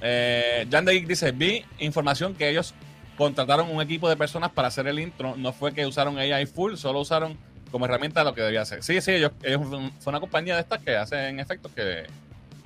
Eh, 0.00 0.66
Jan 0.70 0.84
de 0.84 0.92
Geek 0.94 1.06
dice, 1.06 1.32
vi 1.32 1.64
información 1.78 2.34
que 2.34 2.48
ellos 2.48 2.74
contrataron 3.16 3.68
un 3.70 3.82
equipo 3.82 4.08
de 4.08 4.16
personas 4.16 4.50
para 4.50 4.68
hacer 4.68 4.86
el 4.86 4.98
intro, 4.98 5.34
no 5.36 5.52
fue 5.52 5.72
que 5.74 5.86
usaron 5.86 6.18
AI 6.18 6.46
full, 6.46 6.76
solo 6.76 7.00
usaron 7.00 7.36
como 7.70 7.84
herramienta 7.84 8.24
lo 8.24 8.32
que 8.34 8.40
debía 8.42 8.62
hacer. 8.62 8.82
Sí, 8.82 9.00
sí, 9.00 9.12
ellos, 9.12 9.32
ellos 9.42 9.60
fue 10.00 10.10
una 10.10 10.20
compañía 10.20 10.54
de 10.54 10.60
estas 10.62 10.80
que 10.82 10.96
hacen 10.96 11.38
efectos 11.40 11.72
que, 11.72 12.06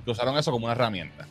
que 0.05 0.11
usaron 0.11 0.37
eso 0.37 0.51
como 0.51 0.65
una 0.65 0.73
herramienta. 0.73 1.25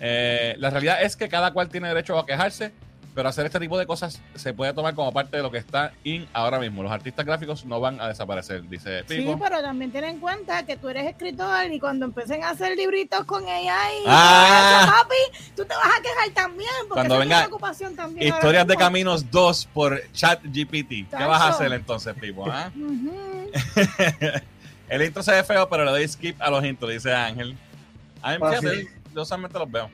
Eh, 0.00 0.54
la 0.58 0.70
realidad 0.70 1.02
es 1.02 1.16
que 1.16 1.28
cada 1.28 1.52
cual 1.52 1.68
tiene 1.68 1.88
derecho 1.88 2.18
a 2.18 2.24
quejarse, 2.24 2.72
pero 3.14 3.28
hacer 3.28 3.44
este 3.44 3.58
tipo 3.58 3.76
de 3.76 3.86
cosas 3.86 4.22
se 4.36 4.54
puede 4.54 4.72
tomar 4.72 4.94
como 4.94 5.12
parte 5.12 5.36
de 5.36 5.42
lo 5.42 5.50
que 5.50 5.58
está 5.58 5.92
in 6.04 6.26
ahora 6.32 6.58
mismo. 6.60 6.82
Los 6.82 6.92
artistas 6.92 7.26
gráficos 7.26 7.64
no 7.66 7.80
van 7.80 8.00
a 8.00 8.06
desaparecer, 8.06 8.62
dice 8.68 9.00
Sí, 9.08 9.18
Pipo. 9.18 9.36
pero 9.38 9.60
también 9.60 9.90
ten 9.90 10.04
en 10.04 10.20
cuenta 10.20 10.64
que 10.64 10.76
tú 10.76 10.88
eres 10.88 11.06
escritor 11.08 11.70
y 11.72 11.80
cuando 11.80 12.06
empiecen 12.06 12.44
a 12.44 12.50
hacer 12.50 12.76
libritos 12.76 13.24
con 13.24 13.44
AI, 13.46 13.64
y 13.64 14.04
Ah. 14.06 14.82
eso, 14.84 14.92
papi, 14.92 15.38
tú 15.56 15.64
te 15.64 15.74
vas 15.74 15.98
a 15.98 16.02
quejar 16.02 16.30
también, 16.34 16.70
porque 16.88 16.94
Cuando 16.94 17.14
esa 17.16 17.22
es 17.24 17.28
venga 17.28 17.38
una 17.38 17.46
ocupación 17.48 17.96
también. 17.96 18.28
Historias 18.32 18.66
de. 18.66 18.76
Caminos 18.76 19.30
2 19.30 19.68
por 19.74 20.00
ChatGPT. 20.12 20.88
¿Qué 21.10 21.24
vas 21.26 21.42
a 21.42 21.48
hacer 21.48 21.72
entonces, 21.72 22.14
Pipo? 22.14 22.46
ah? 22.48 22.70
El 24.88 25.02
intro 25.02 25.22
se 25.22 25.32
ve 25.32 25.44
feo, 25.44 25.68
pero 25.68 25.84
le 25.84 25.90
doy 25.90 26.08
skip 26.08 26.40
a 26.40 26.50
los 26.50 26.64
intros, 26.64 26.90
dice 26.92 27.12
Ángel. 27.12 27.56
A 28.22 28.32
mí, 28.32 28.36
fíjate, 28.38 28.80
sí. 28.82 28.88
yo 29.14 29.24
solamente 29.24 29.58
los 29.58 29.70
veo. 29.70 29.90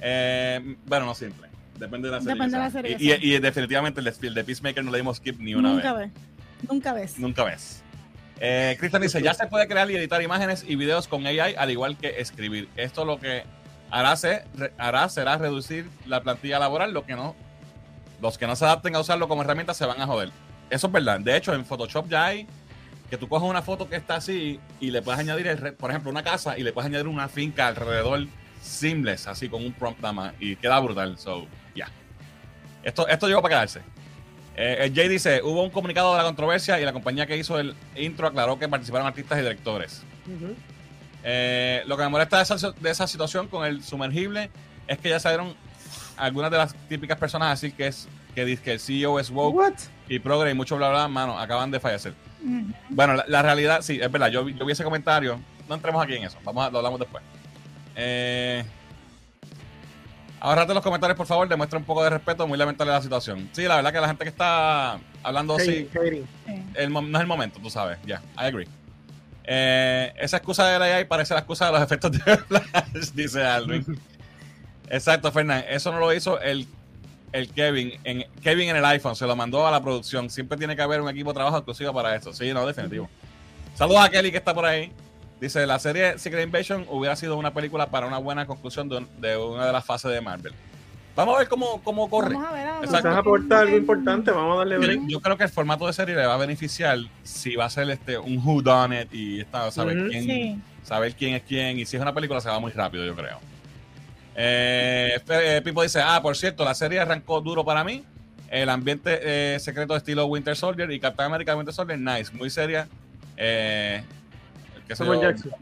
Eh, 0.00 0.76
bueno, 0.86 1.06
no 1.06 1.14
siempre. 1.14 1.48
Depende 1.78 2.08
de 2.08 2.12
la 2.14 2.20
serie. 2.20 2.34
Depende 2.34 2.56
de 2.58 2.62
la 2.62 2.70
serie, 2.70 2.96
Y, 2.96 2.98
sí. 2.98 3.18
y- 3.22 3.34
y 3.34 3.38
definitivamente 3.38 4.00
el 4.00 4.04
de, 4.06 4.14
el 4.28 4.34
de 4.34 4.44
Peacemaker 4.44 4.84
no 4.84 4.90
le 4.90 4.98
dimos 4.98 5.16
skip 5.18 5.38
ni 5.40 5.54
una 5.54 5.70
Nunca 5.72 5.92
vez. 5.94 6.12
ves. 6.12 6.22
Nunca 6.70 6.92
ves. 6.92 7.18
Nunca 7.18 7.44
ves. 7.44 7.82
Eh, 8.38 8.76
Cristian 8.78 9.02
dice, 9.02 9.22
ya 9.22 9.34
se 9.34 9.46
puede 9.46 9.66
crear 9.68 9.90
y 9.90 9.96
editar 9.96 10.20
imágenes 10.22 10.64
y 10.66 10.76
videos 10.76 11.08
con 11.08 11.26
AI 11.26 11.54
al 11.56 11.70
igual 11.70 11.96
que 11.96 12.20
escribir. 12.20 12.68
Esto 12.76 13.04
lo 13.04 13.18
que 13.18 13.44
hará, 13.90 14.16
se- 14.16 14.44
re- 14.56 14.72
hará 14.78 15.08
será 15.08 15.36
reducir 15.38 15.88
la 16.06 16.22
plantilla 16.22 16.58
laboral, 16.58 16.92
lo 16.92 17.04
que 17.04 17.14
no, 17.14 17.34
los 18.20 18.36
que 18.38 18.46
no 18.46 18.56
se 18.56 18.64
adapten 18.64 18.94
a 18.94 19.00
usarlo 19.00 19.28
como 19.28 19.42
herramienta 19.42 19.72
se 19.74 19.84
van 19.86 20.00
a 20.00 20.06
joder. 20.06 20.30
Eso 20.70 20.86
es 20.86 20.92
verdad. 20.92 21.20
De 21.20 21.36
hecho, 21.36 21.52
en 21.54 21.64
Photoshop 21.64 22.08
ya 22.08 22.26
hay 22.26 22.46
que 23.10 23.18
tú 23.18 23.28
coges 23.28 23.48
una 23.48 23.60
foto 23.60 23.88
que 23.88 23.96
está 23.96 24.14
así 24.16 24.60
y 24.78 24.92
le 24.92 25.02
puedes 25.02 25.18
añadir, 25.20 25.48
el 25.48 25.74
por 25.74 25.90
ejemplo, 25.90 26.10
una 26.10 26.22
casa 26.22 26.56
y 26.56 26.62
le 26.62 26.72
puedes 26.72 26.86
añadir 26.86 27.08
una 27.08 27.28
finca 27.28 27.66
alrededor 27.66 28.26
seamless, 28.62 29.26
así 29.26 29.48
con 29.48 29.64
un 29.64 29.72
prompt 29.72 30.00
nada 30.00 30.12
más 30.12 30.34
y 30.38 30.54
queda 30.56 30.78
brutal. 30.78 31.18
So, 31.18 31.46
ya. 31.74 31.88
Esto, 32.84 33.08
esto 33.08 33.26
llegó 33.26 33.42
para 33.42 33.56
quedarse. 33.56 33.80
Eh, 34.56 34.76
el 34.80 34.94
Jay 34.94 35.08
dice, 35.08 35.42
hubo 35.42 35.62
un 35.62 35.70
comunicado 35.70 36.12
de 36.12 36.18
la 36.18 36.24
controversia 36.24 36.80
y 36.80 36.84
la 36.84 36.92
compañía 36.92 37.26
que 37.26 37.36
hizo 37.36 37.58
el 37.58 37.74
intro 37.96 38.28
aclaró 38.28 38.58
que 38.58 38.68
participaron 38.68 39.06
artistas 39.06 39.38
y 39.38 39.42
directores. 39.42 40.02
Eh, 41.24 41.82
lo 41.86 41.96
que 41.96 42.02
me 42.04 42.08
molesta 42.08 42.36
de 42.36 42.42
esa, 42.44 42.70
de 42.70 42.90
esa 42.90 43.06
situación 43.06 43.48
con 43.48 43.66
el 43.66 43.82
sumergible 43.82 44.50
es 44.86 44.98
que 44.98 45.08
ya 45.08 45.18
salieron 45.18 45.54
algunas 46.16 46.50
de 46.50 46.58
las 46.58 46.74
típicas 46.88 47.18
personas 47.18 47.48
a 47.48 47.50
decir 47.50 47.74
que 47.74 47.88
es 47.88 48.08
que, 48.34 48.44
dice 48.44 48.62
que 48.62 48.72
el 48.72 48.80
CEO 48.80 49.18
es 49.18 49.30
woke 49.30 49.56
What? 49.56 49.74
y 50.08 50.20
progre 50.20 50.52
y 50.52 50.54
mucho 50.54 50.76
bla 50.76 50.90
bla, 50.90 51.08
mano, 51.08 51.38
acaban 51.38 51.70
de 51.70 51.80
fallecer. 51.80 52.14
Bueno, 52.88 53.14
la, 53.14 53.24
la 53.28 53.42
realidad, 53.42 53.82
sí, 53.82 53.98
es 54.00 54.10
verdad, 54.10 54.28
yo, 54.28 54.44
vi- 54.44 54.54
yo 54.54 54.64
vi 54.64 54.72
ese 54.72 54.84
comentario, 54.84 55.38
no 55.68 55.74
entremos 55.74 56.02
aquí 56.02 56.14
en 56.16 56.24
eso, 56.24 56.38
vamos 56.44 56.66
a, 56.66 56.70
lo 56.70 56.78
hablamos 56.78 56.98
después. 57.00 57.22
Eh, 57.96 58.64
ahorrate 60.40 60.72
los 60.74 60.82
comentarios, 60.82 61.16
por 61.16 61.26
favor, 61.26 61.48
demuestra 61.48 61.78
un 61.78 61.84
poco 61.84 62.02
de 62.02 62.10
respeto, 62.10 62.46
muy 62.46 62.56
lamentable 62.58 62.92
la 62.92 63.02
situación. 63.02 63.48
Sí, 63.52 63.62
la 63.64 63.76
verdad 63.76 63.92
que 63.92 64.00
la 64.00 64.08
gente 64.08 64.24
que 64.24 64.30
está 64.30 64.98
hablando 65.22 65.56
así. 65.56 65.88
Sí. 65.92 66.24
el 66.74 66.92
no 66.92 67.00
es 67.18 67.20
el 67.20 67.26
momento, 67.26 67.60
tú 67.62 67.68
sabes. 67.70 67.98
Ya, 68.06 68.20
I 68.36 68.44
agree. 68.46 68.68
Eh, 69.44 70.12
esa 70.18 70.36
excusa 70.38 70.66
de 70.68 70.78
la 70.78 70.84
AI 70.96 71.04
parece 71.06 71.34
la 71.34 71.40
excusa 71.40 71.66
de 71.66 71.72
los 71.72 71.82
efectos 71.82 72.12
de 72.12 72.18
Flash, 72.48 73.10
dice 73.14 73.42
Alvin. 73.44 73.84
Exacto, 74.88 75.30
Fernán. 75.32 75.64
Eso 75.68 75.92
no 75.92 75.98
lo 76.00 76.12
hizo 76.14 76.40
el, 76.40 76.66
el 77.32 77.48
Kevin. 77.52 77.92
En, 78.04 78.24
Kevin 78.42 78.68
en 78.70 78.76
el 78.76 78.84
iPhone 78.84 79.14
se 79.16 79.26
lo 79.26 79.36
mandó 79.36 79.66
a 79.66 79.70
la 79.70 79.80
producción. 79.82 80.30
Siempre 80.30 80.56
tiene 80.58 80.74
que 80.76 80.82
haber 80.82 81.00
un 81.00 81.08
equipo 81.08 81.30
de 81.30 81.34
trabajo 81.34 81.56
exclusivo 81.58 81.92
para 81.92 82.14
esto. 82.16 82.32
Sí, 82.32 82.52
no, 82.52 82.66
definitivo. 82.66 83.08
Saludos 83.74 84.00
a 84.04 84.10
Kelly 84.10 84.30
que 84.30 84.38
está 84.38 84.52
por 84.54 84.64
ahí. 84.64 84.92
Dice, 85.40 85.66
la 85.66 85.78
serie 85.78 86.18
Secret 86.18 86.44
Invasion 86.44 86.84
hubiera 86.90 87.16
sido 87.16 87.36
una 87.38 87.54
película 87.54 87.86
para 87.86 88.06
una 88.06 88.18
buena 88.18 88.46
conclusión 88.46 88.88
de, 88.88 88.98
un- 88.98 89.20
de 89.20 89.36
una 89.36 89.66
de 89.66 89.72
las 89.72 89.84
fases 89.84 90.10
de 90.10 90.20
Marvel. 90.20 90.52
Vamos 91.16 91.34
a 91.34 91.38
ver 91.38 91.48
cómo, 91.48 91.82
cómo 91.82 92.08
corre. 92.10 92.34
Vamos 92.34 92.48
a 92.50 92.52
ver. 92.52 92.66
ver. 92.66 92.84
Exacto. 92.84 93.08
Aporta 93.10 93.60
algo 93.60 93.76
importante, 93.76 94.30
vamos 94.30 94.54
a 94.54 94.58
darle 94.58 94.74
Yo, 94.76 94.80
break. 94.82 95.00
yo 95.08 95.20
creo 95.20 95.36
que 95.36 95.44
el 95.44 95.50
formato 95.50 95.86
de 95.86 95.92
serie 95.92 96.14
le 96.14 96.26
va 96.26 96.34
a 96.34 96.38
beneficiar 96.38 96.98
si 97.22 97.56
va 97.56 97.64
a 97.64 97.70
ser 97.70 97.88
este 97.90 98.18
un 98.18 98.38
who 98.38 98.60
done 98.62 99.02
it 99.02 99.12
y 99.14 99.40
está, 99.40 99.70
saber, 99.70 100.08
quién, 100.08 100.24
Sí. 100.24 100.58
saber 100.82 101.14
quién 101.14 101.34
es 101.34 101.42
quién. 101.42 101.78
Y 101.78 101.86
si 101.86 101.96
es 101.96 102.02
una 102.02 102.14
película, 102.14 102.40
se 102.40 102.48
va 102.48 102.58
muy 102.60 102.70
rápido, 102.72 103.04
yo 103.04 103.14
creo. 103.16 103.38
Eh, 104.34 105.20
eh, 105.28 105.60
Pipo 105.64 105.82
dice: 105.82 106.00
Ah, 106.02 106.20
por 106.22 106.36
cierto, 106.36 106.64
la 106.64 106.74
serie 106.74 107.00
arrancó 107.00 107.40
duro 107.40 107.64
para 107.64 107.84
mí. 107.84 108.04
El 108.48 108.68
ambiente 108.68 109.20
eh, 109.22 109.60
secreto 109.60 109.94
estilo 109.94 110.26
Winter 110.26 110.56
Soldier 110.56 110.90
y 110.90 110.98
Captain 110.98 111.26
America 111.26 111.54
Winter 111.54 111.72
Soldier, 111.74 111.98
nice, 111.98 112.32
muy 112.32 112.50
seria. 112.50 112.88
Eh, 113.36 114.02
qué 114.88 114.96
Samuel 114.96 115.20
yo. 115.20 115.30
Jackson. 115.30 115.52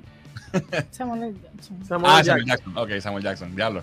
Samuel. 0.90 1.36
Jackson. 1.42 1.84
Samuel 1.84 2.10
Ah, 2.12 2.22
Jackson. 2.22 2.24
Samuel 2.24 2.46
Jackson. 2.46 2.78
Ok, 2.78 2.90
Samuel 3.00 3.24
Jackson, 3.24 3.56
diablo. 3.56 3.82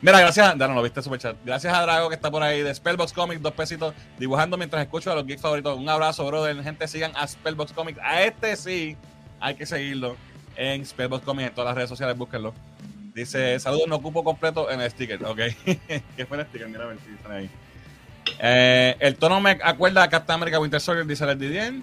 Mira, 0.00 0.18
gracias, 0.18 0.58
Dano, 0.58 0.74
lo 0.74 0.82
viste 0.82 1.00
super 1.00 1.20
chat. 1.20 1.36
Gracias 1.44 1.72
a 1.72 1.80
Drago 1.82 2.08
que 2.08 2.16
está 2.16 2.28
por 2.28 2.42
ahí 2.42 2.62
de 2.62 2.74
Spellbox 2.74 3.12
Comics, 3.12 3.40
dos 3.40 3.52
pesitos, 3.52 3.94
dibujando 4.18 4.56
mientras 4.56 4.82
escucho 4.82 5.12
a 5.12 5.14
los 5.14 5.24
geeks 5.24 5.40
favoritos. 5.40 5.78
Un 5.78 5.88
abrazo, 5.88 6.26
brother. 6.26 6.60
Gente, 6.64 6.88
sigan 6.88 7.12
a 7.14 7.28
Spellbox 7.28 7.72
Comics. 7.72 8.00
A 8.02 8.22
este 8.22 8.56
sí, 8.56 8.96
hay 9.38 9.54
que 9.54 9.64
seguirlo 9.64 10.16
en 10.56 10.84
Spellbox 10.84 11.24
Comics 11.24 11.50
en 11.50 11.54
todas 11.54 11.68
las 11.68 11.76
redes 11.76 11.88
sociales, 11.88 12.18
búsquenlo. 12.18 12.52
Dice, 13.14 13.60
saludos, 13.60 13.88
no 13.88 13.96
ocupo 13.96 14.24
completo 14.24 14.70
en 14.70 14.80
el 14.80 14.90
sticker. 14.90 15.22
Ok. 15.24 15.38
¿Qué 16.16 16.26
fue 16.26 16.38
el 16.38 16.46
sticker? 16.46 16.68
Mira 16.68 16.84
a 16.84 16.86
ver 16.88 16.98
si 17.04 17.14
están 17.14 17.32
ahí. 17.32 17.50
Eh, 18.38 18.96
el 19.00 19.16
tono 19.16 19.40
me 19.40 19.58
acuerda 19.62 20.02
a 20.02 20.08
Captain 20.08 20.36
America 20.36 20.58
Winter 20.58 20.80
Soldier, 20.80 21.06
dice 21.06 21.24
el 21.24 21.38
Didien. 21.38 21.82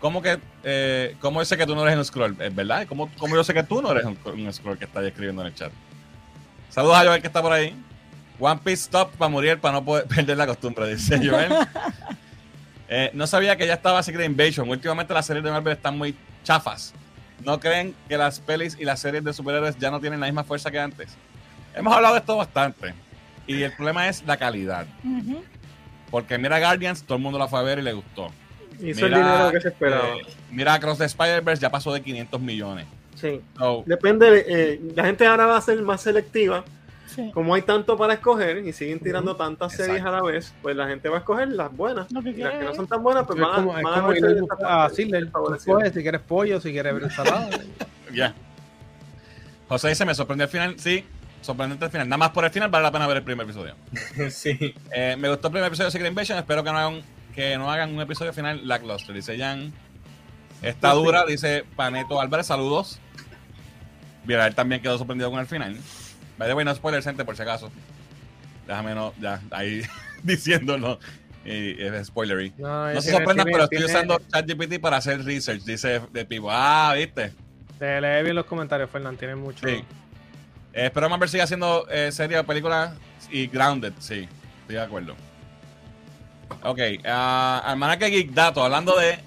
¿Cómo 0.00 0.22
que, 0.22 0.38
eh, 0.62 1.16
cómo 1.20 1.40
yo 1.40 1.44
sé 1.44 1.56
que 1.56 1.66
tú 1.66 1.74
no 1.74 1.82
eres 1.82 1.96
un 1.96 2.04
scroll? 2.04 2.36
¿Es 2.40 2.54
verdad? 2.54 2.86
¿Cómo, 2.86 3.10
cómo 3.18 3.34
yo 3.34 3.42
sé 3.42 3.54
que 3.54 3.62
tú 3.62 3.82
no 3.82 3.90
eres 3.92 4.04
un, 4.04 4.18
un 4.24 4.52
scroll 4.52 4.78
que 4.78 4.84
está 4.84 5.00
ahí 5.00 5.08
escribiendo 5.08 5.42
en 5.42 5.48
el 5.48 5.54
chat? 5.54 5.72
Saludos 6.70 6.96
a 6.96 7.04
Joel 7.04 7.20
que 7.20 7.26
está 7.26 7.42
por 7.42 7.52
ahí. 7.52 7.74
One 8.38 8.60
Piece 8.62 8.82
Stop 8.82 9.12
para 9.16 9.28
morir, 9.30 9.58
para 9.58 9.74
no 9.74 9.84
poder 9.84 10.04
perder 10.14 10.36
la 10.36 10.46
costumbre, 10.46 10.94
dice 10.94 11.18
Joel. 11.18 11.52
Eh, 12.88 13.10
no 13.14 13.26
sabía 13.26 13.56
que 13.56 13.66
ya 13.66 13.74
estaba 13.74 14.00
Secret 14.00 14.26
Invasion. 14.26 14.68
Últimamente 14.68 15.12
las 15.12 15.26
series 15.26 15.42
de 15.42 15.50
Marvel 15.50 15.72
están 15.72 15.98
muy 15.98 16.14
chafas. 16.44 16.94
¿No 17.44 17.60
creen 17.60 17.94
que 18.08 18.16
las 18.16 18.40
pelis 18.40 18.76
y 18.78 18.84
las 18.84 19.00
series 19.00 19.22
de 19.24 19.32
superhéroes 19.32 19.76
ya 19.78 19.90
no 19.90 20.00
tienen 20.00 20.20
la 20.20 20.26
misma 20.26 20.44
fuerza 20.44 20.70
que 20.70 20.78
antes? 20.78 21.14
Hemos 21.74 21.94
hablado 21.94 22.14
de 22.14 22.20
esto 22.20 22.36
bastante. 22.36 22.94
Y 23.46 23.62
el 23.62 23.72
problema 23.72 24.08
es 24.08 24.24
la 24.26 24.36
calidad. 24.36 24.86
Porque 26.10 26.38
mira 26.38 26.58
Guardians, 26.58 27.02
todo 27.02 27.16
el 27.16 27.22
mundo 27.22 27.38
la 27.38 27.46
fue 27.48 27.58
a 27.58 27.62
ver 27.62 27.78
y 27.78 27.82
le 27.82 27.92
gustó. 27.92 28.30
Hizo 28.80 29.06
Mira, 29.06 29.06
el 29.06 29.14
dinero 29.14 29.50
que 29.52 29.60
se 29.60 29.68
esperaba. 29.68 30.08
eh, 30.16 30.26
mira 30.50 30.74
Across 30.74 30.98
the 30.98 31.04
Spider-Verse, 31.06 31.62
ya 31.62 31.70
pasó 31.70 31.92
de 31.92 32.02
500 32.02 32.40
millones. 32.40 32.86
Sí. 33.14 33.40
So, 33.56 33.82
Depende, 33.86 34.30
de- 34.30 34.44
eh, 34.74 34.80
la 34.94 35.04
gente 35.04 35.26
ahora 35.26 35.46
va 35.46 35.56
a 35.56 35.60
ser 35.62 35.80
más 35.82 36.02
selectiva. 36.02 36.64
Sí. 37.16 37.30
Como 37.32 37.54
hay 37.54 37.62
tanto 37.62 37.96
para 37.96 38.12
escoger 38.12 38.58
y 38.58 38.72
siguen 38.74 39.00
tirando 39.00 39.36
tantas 39.36 39.72
Exacto. 39.72 39.92
series 39.94 40.06
a 40.06 40.10
la 40.10 40.22
vez, 40.22 40.54
pues 40.60 40.76
la 40.76 40.86
gente 40.86 41.08
va 41.08 41.16
a 41.16 41.18
escoger 41.20 41.48
las 41.48 41.74
buenas. 41.74 42.06
Y 42.10 42.14
las 42.14 42.24
que 42.24 42.42
no 42.42 42.48
ver. 42.50 42.74
son 42.76 42.86
tan 42.86 43.02
buenas, 43.02 43.26
pues 43.26 43.38
es 43.38 43.44
van 43.44 43.68
a, 43.68 43.82
van 43.82 44.64
a 44.64 44.88
Sidler. 44.90 45.30
Favorecidas. 45.30 45.66
escoges 45.66 45.94
si 45.94 46.02
quieres 46.02 46.20
pollo, 46.20 46.60
si 46.60 46.72
quieres 46.72 47.02
ensalada. 47.02 47.48
Ya. 48.14 48.34
José 49.68 49.88
dice, 49.88 50.04
me 50.04 50.14
sorprendió 50.14 50.44
el 50.44 50.50
final. 50.50 50.78
Sí, 50.78 51.04
sorprendente 51.40 51.86
el 51.86 51.90
final. 51.90 52.08
Nada 52.08 52.18
más 52.18 52.30
por 52.30 52.44
el 52.44 52.50
final 52.50 52.70
vale 52.70 52.84
la 52.84 52.92
pena 52.92 53.06
ver 53.06 53.16
el 53.16 53.24
primer 53.24 53.44
episodio. 53.44 53.74
sí. 54.30 54.74
Eh, 54.92 55.16
me 55.18 55.28
gustó 55.28 55.48
el 55.48 55.52
primer 55.52 55.68
episodio 55.68 55.86
de 55.86 55.90
Secret 55.90 56.10
Invasion. 56.10 56.38
Espero 56.38 56.62
que 56.62 56.70
no 56.70 56.78
hagan, 56.78 57.02
que 57.34 57.58
no 57.58 57.70
hagan 57.70 57.94
un 57.94 58.00
episodio 58.00 58.32
final 58.32 58.66
lackluster. 58.66 59.14
Dice 59.14 59.36
Jan. 59.38 59.72
Está 60.62 60.92
Pues 60.92 61.04
dura, 61.04 61.24
dice 61.26 61.64
Paneto 61.74 62.20
Álvarez. 62.20 62.46
Saludos. 62.46 63.00
Mira, 64.24 64.46
él 64.46 64.54
también 64.54 64.82
quedó 64.82 64.98
sorprendido 64.98 65.30
con 65.30 65.40
el 65.40 65.46
final. 65.46 65.76
By 66.38 66.48
the 66.48 66.54
way, 66.54 66.64
no 66.64 66.74
spoilers, 66.74 67.04
gente, 67.04 67.24
por 67.24 67.36
si 67.36 67.42
acaso. 67.42 67.70
Déjame 68.66 68.94
no, 68.94 69.14
ya, 69.20 69.40
ahí 69.50 69.82
diciéndolo. 70.22 70.98
Y 71.44 71.80
es 71.80 72.08
spoilery. 72.08 72.52
No, 72.58 72.92
No 72.92 73.00
se 73.00 73.12
sorprendan, 73.12 73.46
tiene- 73.46 73.52
pero 73.52 73.64
estoy 73.64 73.84
usando 73.84 74.20
ChatGPT 74.32 74.80
para 74.80 74.96
hacer 74.96 75.24
research, 75.24 75.62
dice 75.62 76.00
de 76.12 76.24
Pivo. 76.24 76.48
Ah, 76.50 76.92
viste. 76.96 77.32
Te 77.78 78.00
lee 78.00 78.22
bien 78.24 78.34
los 78.34 78.46
comentarios, 78.46 78.90
Fernán. 78.90 79.16
Tiene 79.16 79.36
mucho. 79.36 79.66
Sí. 79.66 79.74
Eh, 80.72 80.86
espero 80.86 81.08
Marvel 81.08 81.28
siga 81.28 81.44
haciendo 81.44 81.86
eh, 81.88 82.10
serie, 82.10 82.42
películas 82.44 82.92
y 83.30 83.46
Grounded, 83.46 83.92
sí, 83.98 84.28
estoy 84.62 84.74
de 84.76 84.80
acuerdo. 84.82 85.14
Ok, 86.62 86.78
uh, 87.04 87.08
Almanaque 87.64 88.06
Geek 88.10 88.32
Dato, 88.32 88.62
hablando 88.62 88.96
de 88.98 89.18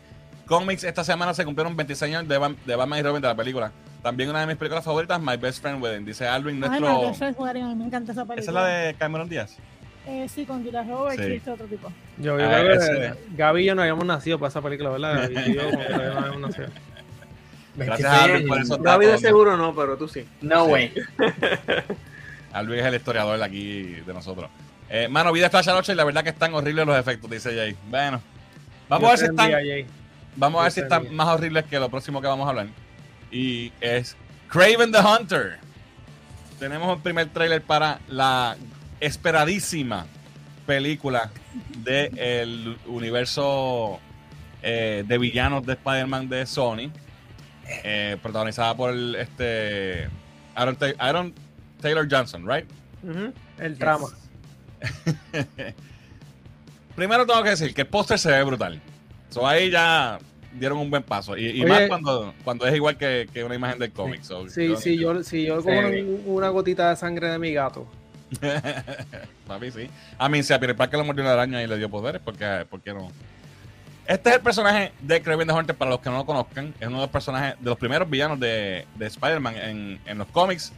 cómics 0.45 0.83
esta 0.83 1.03
semana 1.03 1.33
se 1.33 1.45
cumplieron 1.45 1.75
26 1.75 2.15
años 2.15 2.27
de, 2.27 2.55
de 2.65 2.75
Batman 2.75 2.99
y 2.99 3.01
Robin 3.01 3.21
de 3.21 3.27
la 3.29 3.35
película. 3.35 3.71
También 4.01 4.29
una 4.29 4.41
de 4.41 4.47
mis 4.47 4.55
películas 4.55 4.83
favoritas, 4.85 5.19
My 5.21 5.35
Best 5.37 5.61
Friend 5.61 5.81
Wedding. 5.83 6.05
Dice 6.05 6.27
Alvin, 6.27 6.63
Ay, 6.63 6.79
nuestro... 6.79 7.33
Wedding, 7.43 7.63
a 7.63 7.67
mí 7.67 7.75
me 7.75 7.85
encanta 7.85 8.11
esa 8.13 8.23
película. 8.25 8.41
Esa 8.41 8.51
es 8.51 8.55
la 8.55 8.65
de 8.65 8.93
Cameron 8.95 9.27
Díaz. 9.27 9.57
Eh, 10.07 10.27
sí, 10.33 10.45
con 10.45 10.63
Julia 10.63 10.83
Roberts 10.83 11.21
Sí. 11.23 11.31
y 11.31 11.35
este 11.35 11.51
otro 11.51 11.65
tipo. 11.67 11.91
Yo, 12.17 12.39
yo 12.39 12.45
Ah, 12.45 12.59
creo 12.61 12.73
ese. 12.73 12.91
que 12.93 13.13
Gaby 13.35 13.61
y 13.61 13.65
yo 13.65 13.75
no 13.75 13.81
habíamos 13.81 14.05
nacido 14.05 14.39
para 14.39 14.49
esa 14.49 14.61
película, 14.61 14.89
¿verdad? 14.91 15.29
Gaby 15.29 15.51
y 15.51 15.53
yo 15.55 15.63
como 15.69 15.77
que 15.79 15.85
todavía 15.85 16.09
no 16.13 16.19
habíamos 16.19 16.41
nacido. 16.49 16.67
Gracias 17.75 18.11
a 18.11 18.23
Alvin 18.23 18.47
por 18.47 18.57
26 18.57 18.63
eso. 18.79 18.81
Gaby 18.83 19.05
de 19.05 19.17
seguro 19.17 19.57
no, 19.57 19.75
pero 19.75 19.97
tú 19.97 20.07
sí. 20.07 20.25
No 20.41 20.63
way. 20.65 20.93
Alvin 22.53 22.79
es 22.79 22.85
el 22.85 22.95
historiador 22.95 23.37
de 23.37 23.45
aquí 23.45 23.83
de 24.05 24.13
nosotros. 24.13 24.49
Eh, 24.89 25.07
mano, 25.07 25.31
vi 25.31 25.39
de 25.39 25.49
Flash 25.49 25.69
anoche 25.69 25.91
y 25.91 25.95
la 25.95 26.03
verdad 26.03 26.23
que 26.23 26.29
están 26.29 26.53
horribles 26.53 26.85
los 26.87 26.97
efectos, 26.97 27.29
dice 27.29 27.53
Jay. 27.55 27.75
Bueno, 27.89 28.21
vamos 28.87 29.07
a 29.07 29.11
ver 29.11 29.19
si 29.19 29.25
están, 29.25 29.51
vamos 30.35 30.59
a 30.59 30.63
ver 30.63 30.71
si 30.71 30.79
están 30.79 31.13
más 31.15 31.27
horribles 31.27 31.65
que 31.65 31.79
lo 31.79 31.89
próximo 31.89 32.19
que 32.21 32.27
vamos 32.27 32.47
a 32.47 32.49
hablar. 32.49 32.67
Y 33.31 33.71
es 33.81 34.15
Craven 34.49 34.91
the 34.91 34.99
Hunter. 34.99 35.59
Tenemos 36.59 36.95
un 36.95 37.01
primer 37.01 37.29
trailer 37.29 37.61
para 37.61 37.99
la 38.07 38.57
esperadísima 38.99 40.05
película 40.65 41.31
del 41.77 42.77
universo 42.85 43.99
eh, 44.61 45.03
de 45.07 45.17
villanos 45.17 45.65
de 45.65 45.73
Spider-Man 45.73 46.29
de 46.29 46.45
Sony, 46.45 46.91
eh, 47.83 48.17
protagonizada 48.21 48.75
por 48.75 48.91
el, 48.91 49.15
este 49.15 50.09
Aaron, 50.55 50.75
Ta- 50.75 50.93
Aaron 50.99 51.33
Taylor 51.81 52.07
Johnson, 52.11 52.45
right? 52.47 52.65
El 53.57 53.77
trama. 53.77 54.07
Primero 56.95 57.25
tengo 57.25 57.41
que 57.43 57.49
decir 57.51 57.73
que 57.73 57.81
el 57.81 57.87
póster 57.87 58.19
se 58.19 58.29
ve 58.31 58.43
brutal. 58.43 58.81
So, 59.29 59.47
ahí 59.47 59.69
ya 59.71 60.19
dieron 60.53 60.77
un 60.79 60.89
buen 60.89 61.03
paso. 61.03 61.37
Y, 61.37 61.47
y 61.47 61.61
Oye. 61.63 61.67
más 61.67 61.81
cuando, 61.87 62.33
cuando 62.43 62.65
es 62.67 62.75
igual 62.75 62.97
que, 62.97 63.27
que 63.33 63.43
una 63.43 63.55
imagen 63.55 63.79
del 63.79 63.91
cómic. 63.91 64.23
So, 64.23 64.49
Sí, 64.49 64.75
sí, 64.77 64.97
yo, 64.97 65.23
si 65.23 65.45
yo 65.45 65.57
cojo 65.57 65.69
Sí. 65.69 65.77
una, 65.77 65.89
una 66.25 66.49
gotita 66.49 66.89
de 66.89 66.95
sangre 66.95 67.29
de 67.29 67.39
mi 67.39 67.53
gato. 67.53 67.87
Papi, 69.47 69.71
sí. 69.71 69.89
A 70.17 70.29
mí, 70.29 70.43
si 70.43 70.53
a 70.53 70.59
Peter 70.59 70.75
Parker 70.75 70.99
lo 70.99 71.05
mordió 71.05 71.23
una 71.23 71.33
araña 71.33 71.61
y 71.63 71.67
le 71.67 71.77
dio 71.77 71.89
poderes, 71.89 72.21
¿por 72.21 72.35
qué, 72.35 72.65
por 72.69 72.81
qué 72.81 72.93
no? 72.93 73.11
Este 74.05 74.29
es 74.29 74.35
el 74.37 74.41
personaje 74.41 74.91
de 75.01 75.21
Kraven 75.21 75.47
the 75.47 75.53
Hunter, 75.53 75.75
para 75.75 75.91
los 75.91 75.99
que 75.99 76.09
no 76.09 76.17
lo 76.17 76.25
conozcan. 76.25 76.73
Es 76.79 76.87
uno 76.87 76.97
de 76.97 77.03
los 77.03 77.11
personajes, 77.11 77.55
de 77.59 77.69
los 77.69 77.77
primeros 77.77 78.09
villanos 78.09 78.39
de, 78.39 78.85
de 78.95 79.05
Spider-Man 79.05 79.55
en, 79.57 79.99
en 80.05 80.17
los 80.17 80.27
cómics. 80.27 80.73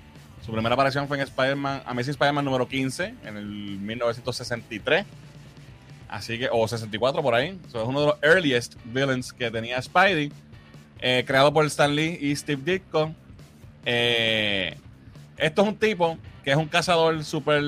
Su 0.46 0.52
primera 0.52 0.74
aparición 0.74 1.08
fue 1.08 1.18
en 1.18 1.24
Spider-Man, 1.24 1.84
Amazing 1.86 2.12
Spider-Man 2.12 2.44
número 2.46 2.68
15, 2.68 3.14
en 3.26 3.38
el 3.38 3.46
1963. 3.46 5.06
Así 6.12 6.38
que, 6.38 6.50
o 6.52 6.68
64 6.68 7.24
por 7.24 7.34
ahí. 7.34 7.58
So, 7.72 7.82
es 7.82 7.88
uno 7.88 8.02
de 8.02 8.08
los 8.08 8.16
earliest 8.22 8.76
villains 8.86 9.34
que 9.34 9.50
tenía 9.50 9.82
Spidey. 9.82 10.32
eh, 11.00 11.24
creado 11.26 11.52
por 11.52 11.66
Stan 11.66 11.96
Lee 11.96 12.20
y 12.22 12.36
Steve 12.36 12.62
Ditko. 12.64 13.12
Eh, 13.86 14.78
esto 15.38 15.62
es 15.64 15.68
un 15.68 15.76
tipo 15.78 16.18
que 16.44 16.52
es 16.52 16.58
un 16.58 16.68
cazador 16.68 17.24
super 17.24 17.64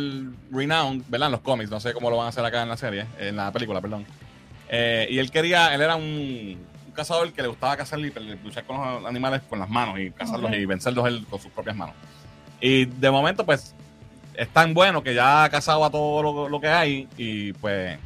renowned, 0.51 1.03
¿verdad? 1.08 1.29
En 1.29 1.32
los 1.32 1.41
cómics, 1.41 1.71
no 1.71 1.79
sé 1.79 1.93
cómo 1.93 2.10
lo 2.10 2.17
van 2.17 2.27
a 2.27 2.29
hacer 2.29 2.43
acá 2.45 2.62
en 2.62 2.69
la 2.69 2.77
serie, 2.77 3.06
en 3.19 3.36
la 3.36 3.51
película, 3.51 3.82
perdón. 3.82 4.06
Eh, 4.69 5.08
y 5.10 5.19
él 5.19 5.32
quería, 5.32 5.73
él 5.73 5.82
era 5.82 5.95
un, 5.95 6.03
un 6.03 6.91
cazador 6.93 7.32
que 7.34 7.41
le 7.41 7.47
gustaba 7.47 7.77
cazar 7.77 7.99
y 7.99 8.12
luchar 8.43 8.65
con 8.65 8.77
los 8.77 9.06
animales 9.06 9.41
con 9.49 9.60
las 9.60 9.69
manos 9.69 9.99
y 9.99 10.12
cazarlos 10.12 10.51
y 10.53 10.65
vencerlos 10.65 11.08
él 11.08 11.25
con 11.29 11.39
sus 11.39 11.51
propias 11.51 11.75
manos. 11.75 11.95
Y 12.60 12.86
de 12.86 13.12
momento, 13.12 13.45
pues, 13.45 13.73
es 14.36 14.49
tan 14.49 14.73
bueno 14.73 15.03
que 15.03 15.13
ya 15.13 15.43
ha 15.43 15.49
cazado 15.49 15.86
a 15.86 15.89
todo 15.91 16.23
lo, 16.23 16.49
lo 16.49 16.60
que 16.60 16.67
hay 16.67 17.08
y 17.17 17.53
pues 17.53 17.97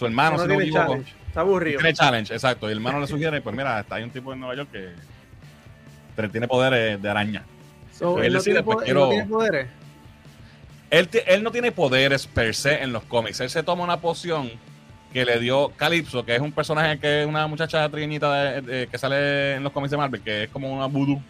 su 0.00 0.06
hermano, 0.06 0.38
no 0.38 0.42
si 0.42 0.48
no 0.48 0.54
me 0.54 0.62
tiene 0.64 0.70
equivoco, 0.70 0.86
challenge. 0.92 1.14
Está 1.28 1.40
aburrido. 1.40 1.78
tiene 1.78 1.94
challenge, 1.94 2.32
exacto. 2.34 2.68
Y 2.68 2.72
el 2.72 2.78
hermano 2.78 3.00
le 3.00 3.06
sugiere, 3.06 3.40
pues 3.42 3.54
mira, 3.54 3.80
está 3.80 3.96
hay 3.96 4.02
un 4.02 4.10
tipo 4.10 4.32
en 4.32 4.40
Nueva 4.40 4.54
York 4.56 4.70
que 4.72 6.28
tiene 6.28 6.48
poderes 6.48 7.00
de 7.00 7.08
araña. 7.10 7.44
So, 7.92 8.18
Él 8.18 8.24
él, 8.24 8.32
no 8.32 8.38
decide, 8.38 8.54
tiene, 8.54 8.64
pues, 8.64 8.74
po- 8.76 8.80
él 8.80 8.84
quiero- 8.86 9.00
no 9.04 9.08
tiene 9.10 9.26
poderes. 9.26 9.66
Él, 10.90 11.42
no 11.42 11.50
tiene 11.52 11.70
poderes 11.72 12.26
per 12.26 12.54
se 12.54 12.82
en 12.82 12.92
los 12.92 13.04
cómics. 13.04 13.38
Él 13.40 13.50
se 13.50 13.62
toma 13.62 13.84
una 13.84 14.00
poción 14.00 14.50
que 15.12 15.24
le 15.24 15.38
dio 15.38 15.70
Calypso, 15.76 16.24
que 16.24 16.34
es 16.34 16.40
un 16.40 16.52
personaje 16.52 16.98
que 16.98 17.22
es 17.22 17.26
una 17.28 17.46
muchacha 17.46 17.86
de- 17.88 18.62
de- 18.62 18.86
que 18.88 18.98
sale 18.98 19.56
en 19.56 19.62
los 19.62 19.72
cómics 19.72 19.90
de 19.90 19.96
Marvel, 19.98 20.20
que 20.22 20.44
es 20.44 20.48
como 20.50 20.72
una 20.72 20.86
voodoo. 20.86 21.20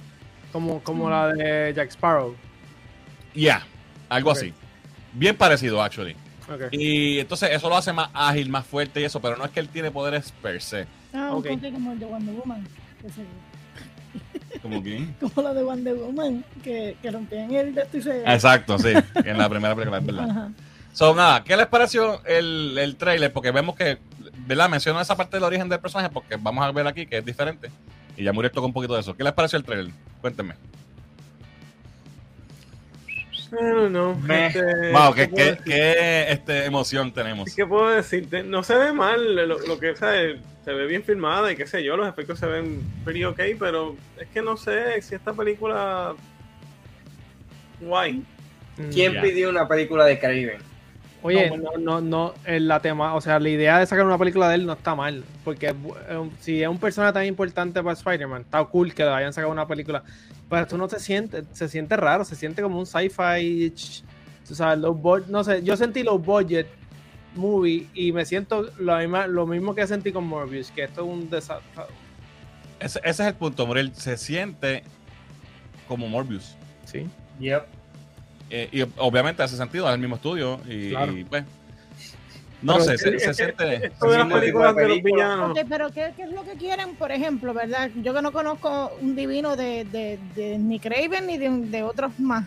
Como, 0.52 0.80
como 0.82 1.10
la 1.10 1.28
de 1.32 1.72
Jack 1.74 1.88
Sparrow. 1.90 2.36
Ya, 3.34 3.64
algo 4.08 4.30
Ok. 4.30 4.36
así. 4.36 4.54
Bien 5.12 5.36
parecido, 5.36 5.82
actually. 5.82 6.14
Y 6.72 7.18
entonces 7.20 7.50
eso 7.52 7.68
lo 7.68 7.76
hace 7.76 7.92
más 7.92 8.10
ágil, 8.14 8.48
más 8.48 8.66
fuerte 8.66 9.00
y 9.00 9.04
eso, 9.04 9.20
pero 9.20 9.36
no 9.36 9.44
es 9.44 9.50
que 9.50 9.60
él 9.60 9.68
tiene 9.68 9.90
poderes 9.90 10.32
per 10.42 10.60
se. 10.60 10.86
Ah, 11.12 11.30
Ok. 11.32 11.46
un 11.50 11.58
cómic 11.58 11.72
como 11.74 11.92
el 11.92 11.98
de 11.98 12.06
Wonder 12.06 12.34
Woman. 12.34 12.66
Como 14.62 14.82
que... 14.82 15.06
Como 15.20 15.42
la 15.42 15.54
de 15.54 15.62
Wonder 15.62 15.94
Woman, 15.94 16.44
que, 16.62 16.96
que 17.00 17.10
rompían 17.10 17.50
el 17.54 17.74
de 17.74 17.82
esto 17.82 17.96
y 17.98 18.02
se... 18.02 18.20
Exacto, 18.22 18.78
sí, 18.78 18.92
en 19.24 19.38
la 19.38 19.48
primera 19.48 19.74
película, 19.74 19.98
es 19.98 20.06
verdad. 20.06 20.30
Ajá. 20.30 20.50
So, 20.92 21.14
nada, 21.14 21.44
¿qué 21.44 21.56
les 21.56 21.68
pareció 21.68 22.24
el, 22.26 22.76
el 22.76 22.96
trailer? 22.96 23.32
Porque 23.32 23.52
vemos 23.52 23.76
que, 23.76 23.98
¿verdad? 24.46 24.68
Menciono 24.68 25.00
esa 25.00 25.16
parte 25.16 25.36
del 25.36 25.44
origen 25.44 25.68
del 25.68 25.78
personaje 25.78 26.10
porque 26.12 26.36
vamos 26.36 26.64
a 26.64 26.72
ver 26.72 26.86
aquí 26.88 27.06
que 27.06 27.18
es 27.18 27.24
diferente. 27.24 27.70
Y 28.16 28.24
ya 28.24 28.32
Muriel 28.32 28.50
tocó 28.52 28.66
un 28.66 28.72
poquito 28.72 28.94
de 28.94 29.00
eso. 29.00 29.16
¿Qué 29.16 29.22
les 29.22 29.32
pareció 29.32 29.56
el 29.56 29.64
trailer? 29.64 29.92
Cuéntenme. 30.20 30.54
No, 33.50 33.88
no. 33.88 34.34
Este, 34.34 34.92
Wow, 34.92 35.14
¿qué, 35.14 35.28
¿qué 35.30 35.58
qué, 35.64 36.30
este, 36.30 36.64
emoción 36.66 37.12
tenemos? 37.12 37.54
¿Qué 37.54 37.66
puedo 37.66 37.88
decirte? 37.90 38.42
No 38.42 38.62
se 38.62 38.76
ve 38.76 38.92
mal, 38.92 39.34
lo, 39.34 39.58
lo 39.58 39.78
que 39.78 39.96
¿sabes? 39.96 40.38
se 40.64 40.72
ve 40.72 40.86
bien 40.86 41.02
filmada 41.02 41.50
y 41.50 41.56
qué 41.56 41.66
sé 41.66 41.82
yo, 41.82 41.96
los 41.96 42.08
efectos 42.08 42.38
se 42.38 42.46
ven 42.46 42.82
pretty 43.04 43.24
ok, 43.24 43.40
pero 43.58 43.96
es 44.20 44.28
que 44.28 44.42
no 44.42 44.56
sé 44.56 45.00
si 45.02 45.14
esta 45.14 45.32
película 45.32 46.14
guay. 47.80 48.22
¿Quién 48.92 49.20
pidió 49.20 49.50
una 49.50 49.68
película 49.68 50.04
de 50.04 50.18
Craven? 50.18 50.69
Oye, 51.22 51.48
pues, 51.48 51.60
no, 51.60 51.76
no, 51.78 52.00
no, 52.00 52.34
la 52.46 52.80
tema, 52.80 53.14
o 53.14 53.20
sea, 53.20 53.38
la 53.38 53.48
idea 53.48 53.78
de 53.78 53.86
sacar 53.86 54.06
una 54.06 54.16
película 54.16 54.48
de 54.48 54.54
él 54.54 54.66
no 54.66 54.72
está 54.72 54.94
mal, 54.94 55.22
porque 55.44 55.74
si 56.40 56.62
es 56.62 56.68
un 56.68 56.78
personaje 56.78 57.12
tan 57.12 57.26
importante 57.26 57.82
para 57.82 57.92
Spider-Man, 57.92 58.42
está 58.42 58.64
cool 58.64 58.94
que 58.94 59.04
le 59.04 59.10
hayan 59.10 59.32
sacado 59.32 59.52
una 59.52 59.66
película, 59.66 60.02
pero 60.48 60.62
esto 60.62 60.78
no 60.78 60.88
se 60.88 60.98
siente, 60.98 61.44
se 61.52 61.68
siente 61.68 61.96
raro, 61.96 62.24
se 62.24 62.36
siente 62.36 62.62
como 62.62 62.78
un 62.78 62.86
sci-fi, 62.86 63.72
tú 64.48 64.54
sabes, 64.54 64.78
low 64.78 64.94
budget, 64.94 65.28
no 65.28 65.44
sé, 65.44 65.62
yo 65.62 65.76
sentí 65.76 66.02
low 66.02 66.18
budget 66.18 66.66
movie 67.34 67.86
y 67.94 68.12
me 68.12 68.24
siento 68.24 68.70
lo 68.78 68.98
mismo, 68.98 69.26
lo 69.26 69.46
mismo 69.46 69.74
que 69.74 69.86
sentí 69.86 70.12
con 70.12 70.26
Morbius, 70.26 70.70
que 70.70 70.84
esto 70.84 71.02
es 71.02 71.08
un 71.08 71.30
desastre. 71.30 71.84
Ese, 72.80 72.98
ese 73.04 73.22
es 73.22 73.28
el 73.28 73.34
punto, 73.34 73.66
Muriel. 73.66 73.94
Se 73.94 74.16
siente 74.16 74.82
como 75.86 76.08
Morbius. 76.08 76.56
Sí. 76.84 77.06
Yep. 77.38 77.66
Eh, 78.50 78.68
y 78.72 78.82
obviamente 78.98 79.42
hace 79.42 79.56
sentido, 79.56 79.88
es 79.88 79.94
el 79.94 80.00
mismo 80.00 80.16
estudio. 80.16 80.60
Y, 80.68 80.90
Claro. 80.90 81.16
y, 81.16 81.24
pues. 81.24 81.44
No 82.62 82.74
Pero 82.74 82.84
sé, 82.84 82.98
se, 82.98 83.18
se 83.18 83.32
siente. 83.34 83.86
Esto 83.86 84.10
de 84.10 84.18
las 84.18 84.26
mismo 84.26 84.40
tipo 84.40 84.58
de 84.60 84.74
películas 84.74 84.76
de 84.76 84.82
los 84.82 84.90
película. 84.98 85.14
villanos. 85.24 85.50
Ok, 85.58 85.66
pero 85.68 85.90
¿qué, 85.92 86.12
qué 86.16 86.22
es 86.24 86.30
lo 86.32 86.44
que 86.44 86.52
quieren, 86.54 86.94
por 86.96 87.10
ejemplo, 87.10 87.54
verdad? 87.54 87.90
Yo 88.02 88.12
que 88.12 88.20
no 88.20 88.32
conozco 88.32 88.92
un 89.00 89.16
divino 89.16 89.56
de, 89.56 89.84
de, 89.86 90.18
de 90.34 90.58
ni 90.58 90.78
Craven 90.78 91.26
ni 91.26 91.38
de, 91.38 91.48
de 91.48 91.82
otros 91.82 92.18
más. 92.18 92.46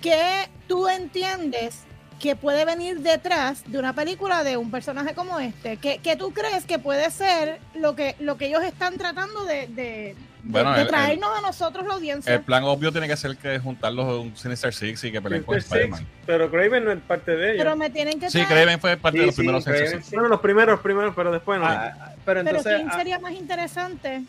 ¿Qué 0.00 0.48
tú 0.66 0.88
entiendes 0.88 1.80
que 2.18 2.36
puede 2.36 2.64
venir 2.64 3.00
detrás 3.00 3.64
de 3.70 3.78
una 3.78 3.92
película 3.94 4.42
de 4.44 4.56
un 4.56 4.70
personaje 4.70 5.14
como 5.14 5.38
este? 5.40 5.76
¿Qué, 5.76 6.00
qué 6.02 6.16
tú 6.16 6.32
crees 6.32 6.64
que 6.64 6.78
puede 6.78 7.10
ser 7.10 7.58
lo 7.74 7.94
que, 7.94 8.16
lo 8.18 8.36
que 8.38 8.46
ellos 8.46 8.62
están 8.64 8.96
tratando 8.96 9.44
de, 9.44 9.66
de, 9.66 10.16
Bueno, 10.44 10.70
de- 10.72 10.76
de 10.78 10.82
el- 10.82 10.88
traernos 10.88 11.30
a 11.38 11.40
nosotros 11.40 11.86
la 11.86 11.94
audiencia? 11.94 12.34
El 12.34 12.40
plan 12.42 12.64
obvio 12.64 12.90
tiene 12.90 13.06
que 13.06 13.16
ser 13.16 13.36
que 13.36 13.58
juntarlos 13.60 14.04
a 14.06 14.16
un 14.18 14.36
Sinister 14.36 14.74
Six 14.74 15.04
y 15.04 15.12
que 15.12 15.22
peleen 15.22 15.44
con 15.44 15.56
Spider-Man. 15.56 16.06
pero 16.26 16.50
Craven 16.50 16.84
no 16.84 16.92
es 16.92 17.00
parte 17.00 17.36
de 17.36 17.52
ellos. 17.52 17.58
pero 17.64 17.76
me 17.76 17.90
tienen 17.90 18.18
que 18.18 18.28
Sí, 18.30 18.44
Craven 18.44 18.80
fue 18.80 18.96
parte 18.96 19.18
Sí, 19.18 19.20
de 19.20 19.26
los 19.26 19.34
sí, 19.36 19.40
primeros 19.40 19.64
Sinister 19.64 19.86
Craven, 19.86 20.00
Six. 20.02 20.10
sí. 20.10 20.16
Bueno, 20.16 20.28
los 20.28 20.40
primeros, 20.40 20.80
primeros, 20.80 21.14
pero 21.14 21.30
después 21.32 21.60
no. 21.60 21.66
Ah, 21.66 21.92
ah, 22.00 22.12
pero 22.24 22.24
Pero 22.24 22.40
entonces, 22.40 22.74
¿quién 22.76 22.88
ah, 22.90 22.96
sería 22.98 23.18
más 23.20 23.32
interesante 23.34 24.22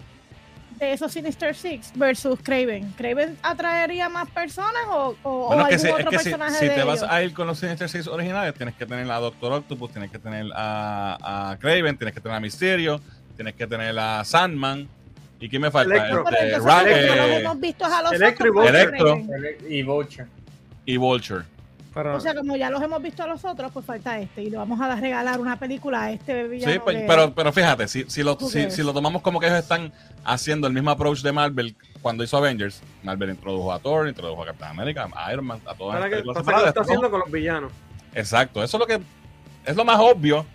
de 0.80 0.94
esos 0.94 1.12
Sinister 1.12 1.56
Six 1.56 1.94
versus 1.96 2.40
Craven? 2.44 2.92
¿Craven 2.92 3.36
atraería 3.42 4.08
más 4.10 4.30
personas 4.30 4.84
o, 4.90 5.16
o, 5.24 5.48
Bueno, 5.48 5.64
o 5.64 5.68
es 5.68 5.70
que, 5.70 5.76
algún 5.76 5.80
si, 5.80 5.88
es 5.88 5.94
otro 5.94 6.12
que 6.12 6.18
si, 6.20 6.24
personaje 6.26 6.60
si 6.60 6.66
de 6.68 6.76
te 6.76 6.84
vas 6.84 7.02
a 7.04 7.24
ir 7.24 7.34
con 7.34 7.48
los 7.48 7.58
Sinister 7.58 7.90
Six 7.90 8.06
originales, 8.08 8.54
tienes 8.54 8.76
que 8.76 8.86
tener 8.86 9.10
a 9.10 9.18
Doctor 9.20 9.54
Octopus, 9.54 9.92
tienes 9.92 10.12
que 10.12 10.20
tener 10.20 10.46
a, 10.56 11.50
a 11.52 11.58
Craven, 11.58 11.98
tienes 11.98 12.14
que 12.14 12.22
tener 12.22 12.38
a 12.38 12.40
Mysterio, 12.40 13.02
tienes 13.36 13.56
que 13.56 13.66
tener 13.66 13.98
a 13.98 14.24
Sandman. 14.24 14.88
¿Y 15.44 15.50
quién 15.50 15.62
me 15.62 15.70
falta? 15.70 15.94
Electro. 15.94 16.24
Este, 16.30 16.60
Ra- 16.60 16.84
eh, 16.90 17.40
hemos 17.42 17.60
visto 17.60 17.84
a 17.86 18.02
los 18.02 18.14
Electro 18.14 18.46
y 18.46 18.50
otros, 18.50 18.64
pues, 18.64 18.74
Electro. 18.82 19.14
Craven. 19.28 19.58
Y 19.70 19.84
Vulture. 19.84 20.28
y 20.86 20.96
Vulture. 20.98 21.44
pero- 21.94 22.16
O 22.16 22.20
sea, 22.22 22.34
como 22.34 22.56
ya 22.56 22.70
los 22.70 22.82
hemos 22.82 23.02
visto 23.04 23.24
a 23.24 23.28
los 23.28 23.44
otros, 23.44 23.70
pues 23.74 23.86
falta 23.86 24.18
este. 24.20 24.42
Y 24.44 24.50
le 24.50 24.56
vamos 24.56 24.80
a 24.80 24.88
dar- 24.88 25.02
regalar 25.02 25.42
una 25.42 25.60
película 25.60 26.04
a 26.04 26.12
este 26.14 26.48
villano. 26.48 26.72
Sí, 26.72 26.80
pues, 26.80 26.96
que- 26.96 27.04
pero, 27.06 27.34
pero 27.36 27.52
fíjate, 27.52 27.90
si, 27.90 28.06
si, 28.10 28.24
lo, 28.24 28.40
si, 28.40 28.72
si 28.72 28.84
lo 28.84 28.94
tomamos 28.94 29.22
como 29.22 29.38
que 29.42 29.48
ellos 29.48 29.60
están 29.60 29.92
haciendo 30.24 30.66
el 30.68 30.72
mismo 30.74 30.92
approach 30.92 31.20
de 31.22 31.34
Marvel 31.34 31.76
cuando 32.02 32.24
hizo 32.24 32.38
Avengers, 32.38 32.82
Marvel 33.04 33.32
introdujo 33.32 33.74
a 33.74 33.80
Thor, 33.80 34.08
introdujo 34.08 34.44
a 34.44 34.46
Captain 34.46 34.72
America, 34.72 35.10
a 35.14 35.34
Iron 35.34 35.44
Man, 35.46 35.60
a 35.66 35.76
todas 35.76 35.96
Para 35.96 36.00
las 36.00 36.10
que 36.10 36.16
películas 36.24 36.46
que 36.46 36.52
lo 36.52 36.68
está 36.70 36.82
haciendo 36.82 37.12
con 37.12 37.20
los 37.20 37.30
villanos. 37.32 37.72
Exacto, 38.16 38.64
eso 38.64 38.78
es 38.78 38.80
lo 38.80 38.88
que 38.88 39.02
es 39.66 39.76
lo 39.76 39.84
más 39.84 40.00
obvio 40.00 40.46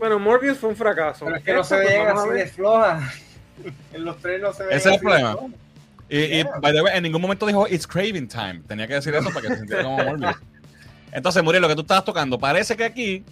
Bueno, 0.00 0.18
Morbius 0.18 0.58
fue 0.58 0.68
un 0.70 0.76
fracaso. 0.76 1.24
Pero 1.26 1.36
es 1.36 1.44
que 1.44 1.52
no 1.54 1.62
se 1.64 1.76
pues, 1.76 1.86
veían 1.88 2.06
vamos 2.06 2.20
a 2.20 2.24
así 2.24 2.34
ver. 2.34 2.44
de 2.44 2.52
floja. 2.52 3.12
En 3.92 4.04
los 4.04 4.18
tres 4.18 4.40
no 4.40 4.52
se 4.52 4.64
veían 4.64 4.78
Ese 4.78 4.88
es 4.88 4.94
el 4.94 5.00
problema. 5.00 5.36
Y, 6.08 6.18
y, 6.18 6.44
by 6.60 6.72
the 6.72 6.82
way, 6.82 6.96
en 6.96 7.02
ningún 7.02 7.20
momento 7.20 7.46
dijo 7.46 7.66
It's 7.68 7.86
Craving 7.86 8.28
Time. 8.28 8.62
Tenía 8.66 8.86
que 8.86 8.94
decir 8.94 9.14
eso 9.14 9.28
para 9.30 9.40
que 9.42 9.48
se 9.48 9.56
sintiera 9.56 9.82
como 9.82 9.96
Morbius. 9.96 10.36
Entonces, 11.12 11.42
Muriel, 11.42 11.62
lo 11.62 11.68
que 11.68 11.74
tú 11.74 11.80
estabas 11.80 12.04
tocando, 12.04 12.38
parece 12.38 12.76
que 12.76 12.84
aquí 12.84 13.24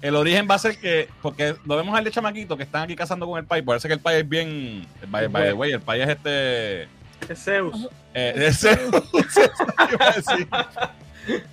el 0.00 0.16
origen 0.16 0.46
va 0.50 0.56
a 0.56 0.58
ser 0.58 0.76
que, 0.78 1.08
porque 1.20 1.54
lo 1.64 1.76
vemos 1.76 1.96
al 1.96 2.04
de 2.04 2.10
chamaquito 2.10 2.56
que 2.56 2.64
están 2.64 2.82
aquí 2.82 2.96
cazando 2.96 3.26
con 3.26 3.38
el 3.38 3.44
país. 3.44 3.64
Parece 3.64 3.88
que 3.88 3.94
el 3.94 4.00
país 4.00 4.22
es 4.22 4.28
bien. 4.28 4.86
By, 5.08 5.28
by 5.28 5.44
the 5.48 5.52
way, 5.52 5.72
el 5.72 5.80
país 5.80 6.04
es 6.04 6.08
este. 6.10 6.82
Es 7.28 7.44
Zeus. 7.44 7.88
Eh, 8.14 8.34
ese, 8.36 8.70
iba 10.40 10.94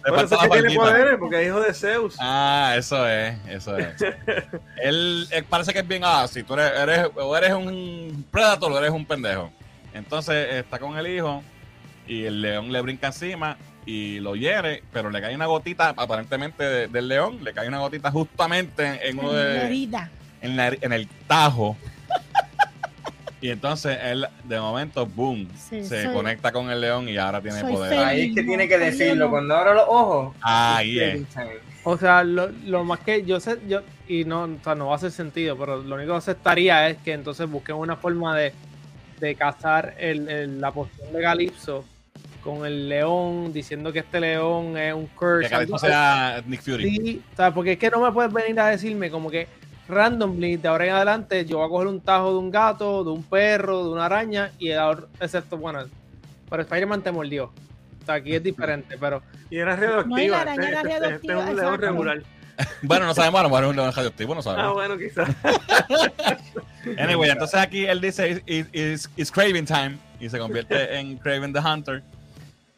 falta 0.04 0.36
eso 0.36 0.50
que 0.50 0.60
tiene 0.62 0.76
poderes, 0.76 1.18
porque 1.20 1.42
es 1.42 1.48
hijo 1.48 1.60
de 1.62 1.74
Zeus. 1.74 2.16
Ah, 2.20 2.74
eso 2.78 3.08
es, 3.08 3.36
eso 3.48 3.78
es. 3.78 3.88
él, 4.84 5.28
él 5.32 5.44
parece 5.50 5.74
que 5.74 5.80
es 5.80 5.88
bien, 5.88 6.02
ah, 6.06 6.28
si 6.28 6.44
tú 6.44 6.54
eres, 6.56 6.72
eres, 6.80 7.08
o 7.16 7.36
eres 7.38 7.54
un 7.54 8.26
predator 8.32 8.72
o 8.72 8.78
eres 8.78 8.92
un 8.92 9.06
pendejo. 9.06 9.52
Entonces 9.94 10.54
está 10.56 10.80
con 10.80 10.98
el 10.98 11.08
hijo 11.08 11.44
y 12.08 12.24
el 12.26 12.42
león 12.42 12.72
le 12.72 12.82
brinca 12.82 13.08
encima 13.08 13.58
y 13.86 14.20
lo 14.20 14.36
hiere, 14.36 14.84
pero 14.94 15.10
le 15.10 15.20
cae 15.22 15.34
una 15.36 15.48
gotita, 15.48 15.94
aparentemente 15.98 16.64
de- 16.64 16.88
del 16.88 17.08
león, 17.08 17.44
le 17.44 17.54
cae 17.54 17.68
una 17.68 17.80
gotita 17.80 18.12
justamente 18.12 19.08
en 19.10 19.18
uno 19.20 19.34
de, 19.34 19.66
Herida. 19.66 20.10
en, 20.42 20.56
la- 20.58 20.68
en 20.80 20.94
el 20.94 21.08
tajo. 21.28 21.76
Y 23.42 23.50
entonces 23.52 23.98
él, 24.04 24.28
de 24.44 24.60
momento, 24.60 25.06
boom, 25.06 25.48
Sí, 25.56 25.84
se 25.86 26.04
soy- 26.06 26.14
conecta 26.14 26.52
con 26.52 26.70
el 26.70 26.82
león 26.82 27.08
y 27.08 27.18
ahora 27.18 27.40
tiene 27.42 27.62
poder. 27.62 27.90
feliz. 27.90 28.06
Ahí 28.06 28.30
es 28.30 28.36
que 28.36 28.44
tiene 28.44 28.68
que 28.68 28.78
decirlo. 28.78 29.26
no. 29.26 29.32
Cuando 29.32 29.56
abra 29.56 29.74
los 29.74 29.86
ojos. 29.88 30.36
Ahí 30.42 31.00
es. 31.00 31.22
O 31.86 31.98
sea, 31.98 32.24
lo, 32.24 32.50
lo 32.66 32.84
más 32.84 33.00
que 33.00 33.24
yo 33.24 33.40
sé, 33.40 33.58
yo, 33.68 33.80
y 34.08 34.26
no, 34.26 34.44
o 34.44 34.58
sea, 34.64 34.76
no 34.76 34.88
va 34.88 34.94
a 34.94 34.96
hacer 34.98 35.12
sentido, 35.12 35.58
pero 35.58 35.82
lo 35.82 35.96
único 35.96 36.12
que 36.12 36.18
aceptaría 36.18 36.90
es 36.90 36.98
que 36.98 37.14
entonces 37.14 37.50
busquen 37.50 37.78
una 37.78 37.96
forma 37.96 38.38
de, 38.38 38.52
de 39.22 39.36
cazar 39.36 39.96
el, 39.98 40.28
el- 40.28 40.60
la 40.62 40.72
poción 40.72 41.14
de 41.14 41.22
Galipso 41.22 41.86
con 42.44 42.66
el 42.66 42.90
león, 42.90 43.54
diciendo 43.54 43.94
que 43.94 44.00
este 44.00 44.20
león 44.20 44.78
es 44.78 44.94
un 44.94 45.08
curse. 45.08 45.44
Que 45.48 45.50
Calipso 45.56 45.78
sea 45.80 46.44
Nick 46.46 46.62
Fury. 46.62 46.90
Sí, 46.98 47.22
o 47.34 47.36
sea, 47.38 47.54
porque 47.54 47.74
es 47.74 47.80
que 47.80 47.90
no 47.90 48.02
me 48.02 48.12
puedes 48.12 48.32
venir 48.34 48.60
a 48.60 48.68
decirme 48.68 49.10
como 49.10 49.32
que 49.32 49.48
randomly, 49.90 50.58
de 50.58 50.68
ahora 50.68 50.86
en 50.86 50.92
adelante, 50.94 51.46
yo 51.46 51.58
voy 51.58 51.66
a 51.66 51.70
coger 51.70 51.88
un 51.88 52.00
tajo 52.02 52.32
de 52.32 52.38
un 52.40 52.52
gato, 52.52 53.04
de 53.04 53.10
un 53.12 53.24
perro, 53.24 53.84
de 53.86 53.90
una 53.92 54.06
araña, 54.06 54.52
y 54.60 54.72
ahora, 54.72 55.02
excepto, 55.20 55.58
bueno, 55.58 55.80
pero 56.50 56.62
Spider-Man 56.62 57.02
te 57.02 57.12
mordió. 57.12 57.46
O 57.46 58.06
sea, 58.06 58.16
aquí 58.16 58.34
es 58.36 58.44
diferente, 58.44 58.98
pero 59.00 59.22
Y 59.52 59.58
era 59.58 59.76
No, 59.76 59.84
y 59.84 59.88
radioactiva. 59.88 60.36
la 60.38 60.42
araña 60.42 60.64
este, 60.70 60.80
era 60.80 60.94
este- 60.94 61.16
este 61.16 61.34
es 61.34 61.50
un 61.50 61.56
león 61.56 61.82
regular. 61.82 62.24
Bueno, 62.82 63.06
no 63.06 63.14
sabemos, 63.14 63.40
a 63.40 63.44
lo 63.44 63.50
mejor 63.50 63.64
es 63.64 63.70
un 63.70 63.76
león 63.78 63.92
radioactivo, 63.96 64.34
no 64.34 64.42
Ah, 64.42 64.44
sabemos. 64.44 64.74
bueno, 64.74 64.98
quizás. 64.98 65.30
Anyway, 66.98 67.30
entonces 67.30 67.60
aquí 67.60 67.86
él 67.86 68.02
dice, 68.02 68.42
"It's- 68.46 68.68
it's, 68.74 69.10
it's 69.16 69.32
Craven 69.32 69.66
time, 69.66 69.98
y 70.20 70.30
se 70.30 70.38
convierte 70.40 70.96
en 71.00 71.18
Craven 71.18 71.54
the 71.54 71.60
Hunter. 71.60 72.04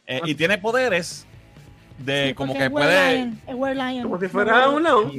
Eh, 0.08 0.22
y 0.26 0.36
tiene 0.36 0.58
poderes 0.58 1.26
de 2.00 2.30
Sí, 2.30 2.34
como 2.34 2.54
que 2.58 2.70
puede... 2.70 3.32
Werelion, 3.48 3.98
Es. 3.98 4.04
Como 4.04 4.20
si 4.20 4.28
fuera 4.28 4.70
un 4.70 4.84
león. 4.84 5.12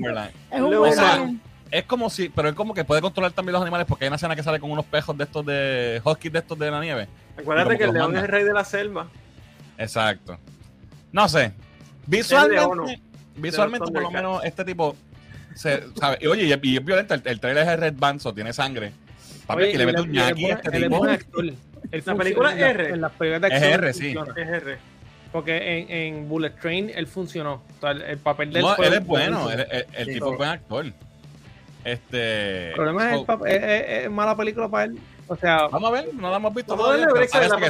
Es 0.50 0.60
un 0.60 0.74
O 0.74 0.92
sea, 0.92 1.04
Werelion. 1.04 1.40
Es 1.72 1.84
como 1.84 2.10
si, 2.10 2.28
pero 2.28 2.48
es 2.50 2.54
como 2.54 2.74
que 2.74 2.84
puede 2.84 3.00
controlar 3.00 3.32
también 3.32 3.54
los 3.54 3.62
animales 3.62 3.86
porque 3.88 4.04
hay 4.04 4.08
una 4.08 4.16
escena 4.16 4.36
que 4.36 4.42
sale 4.42 4.60
con 4.60 4.70
unos 4.70 4.84
pejos 4.84 5.16
de 5.16 5.24
estos 5.24 5.44
de 5.46 6.00
huskies 6.04 6.32
de 6.32 6.38
estos 6.40 6.58
de 6.58 6.70
la 6.70 6.80
nieve. 6.80 7.08
Acuérdate 7.38 7.78
que 7.78 7.84
el 7.84 7.92
león 7.94 8.10
es 8.10 8.12
manda. 8.12 8.20
el 8.20 8.28
rey 8.28 8.44
de 8.44 8.52
la 8.52 8.64
selva. 8.64 9.08
Exacto. 9.78 10.38
No 11.12 11.28
sé. 11.30 11.52
Visualmente, 12.06 13.00
visualmente 13.36 13.90
por 13.90 14.02
lo 14.02 14.10
menos 14.10 14.44
este 14.44 14.64
tipo 14.64 14.94
se 15.54 15.82
sabe. 15.98 16.18
Y 16.20 16.26
oye, 16.26 16.44
y 16.44 16.52
es, 16.52 16.58
y 16.62 16.76
es 16.76 16.84
violento, 16.84 17.14
el, 17.14 17.22
el 17.24 17.40
trailer 17.40 17.66
es 17.66 17.80
Red 17.80 17.94
Band, 17.96 18.20
so 18.20 18.34
tiene 18.34 18.52
sangre. 18.52 18.92
Papi, 19.46 19.62
Oye, 19.62 19.72
que 19.72 19.78
le 19.78 19.86
mete 19.86 20.00
un 20.02 20.08
es 20.08 20.14
ñaki 20.14 20.44
a 20.50 20.54
este 20.54 20.68
es 20.76 20.82
tipo. 20.84 20.96
funciona- 21.90 22.18
película 22.18 22.52
en 22.52 22.60
la- 22.60 22.68
R. 22.70 22.88
En 22.90 23.00
las 23.00 23.12
películas 23.12 23.40
de 23.42 23.48
Es 23.48 23.54
acción 23.54 23.72
R, 23.72 23.88
él 23.88 23.94
sí. 23.94 24.14
Es 24.36 24.48
R. 24.48 24.78
Porque 25.32 25.78
en, 25.78 25.90
en 25.90 26.28
Bullet 26.28 26.50
Train 26.50 26.90
él 26.94 27.06
funcionó. 27.06 27.54
O 27.54 27.80
sea, 27.80 27.92
el, 27.92 28.02
el 28.02 28.18
papel 28.18 28.52
del 28.52 28.62
No, 28.62 28.74
fue 28.74 28.88
él 28.88 28.92
es 28.94 29.06
bueno, 29.06 29.44
buenísimo. 29.44 29.64
él- 29.72 29.78
él- 29.78 29.86
el 29.94 30.06
Sí. 30.06 30.12
tipo 30.14 30.32
es 30.32 30.36
buen 30.38 30.50
actor. 30.50 30.92
Este. 31.84 32.68
El 32.68 32.74
problema 32.74 33.12
es, 33.14 33.20
el 33.20 33.26
papel, 33.26 33.52
es, 33.52 33.62
es- 33.62 34.04
es 34.04 34.10
mala 34.10 34.36
película 34.36 34.68
para 34.68 34.84
él. 34.84 34.98
O 35.28 35.36
sea, 35.36 35.68
Vamos 35.68 35.88
a 35.88 35.92
ver, 35.92 36.14
no 36.14 36.30
la 36.30 36.36
hemos 36.36 36.54
visto 36.54 36.76
todavía, 36.76 37.06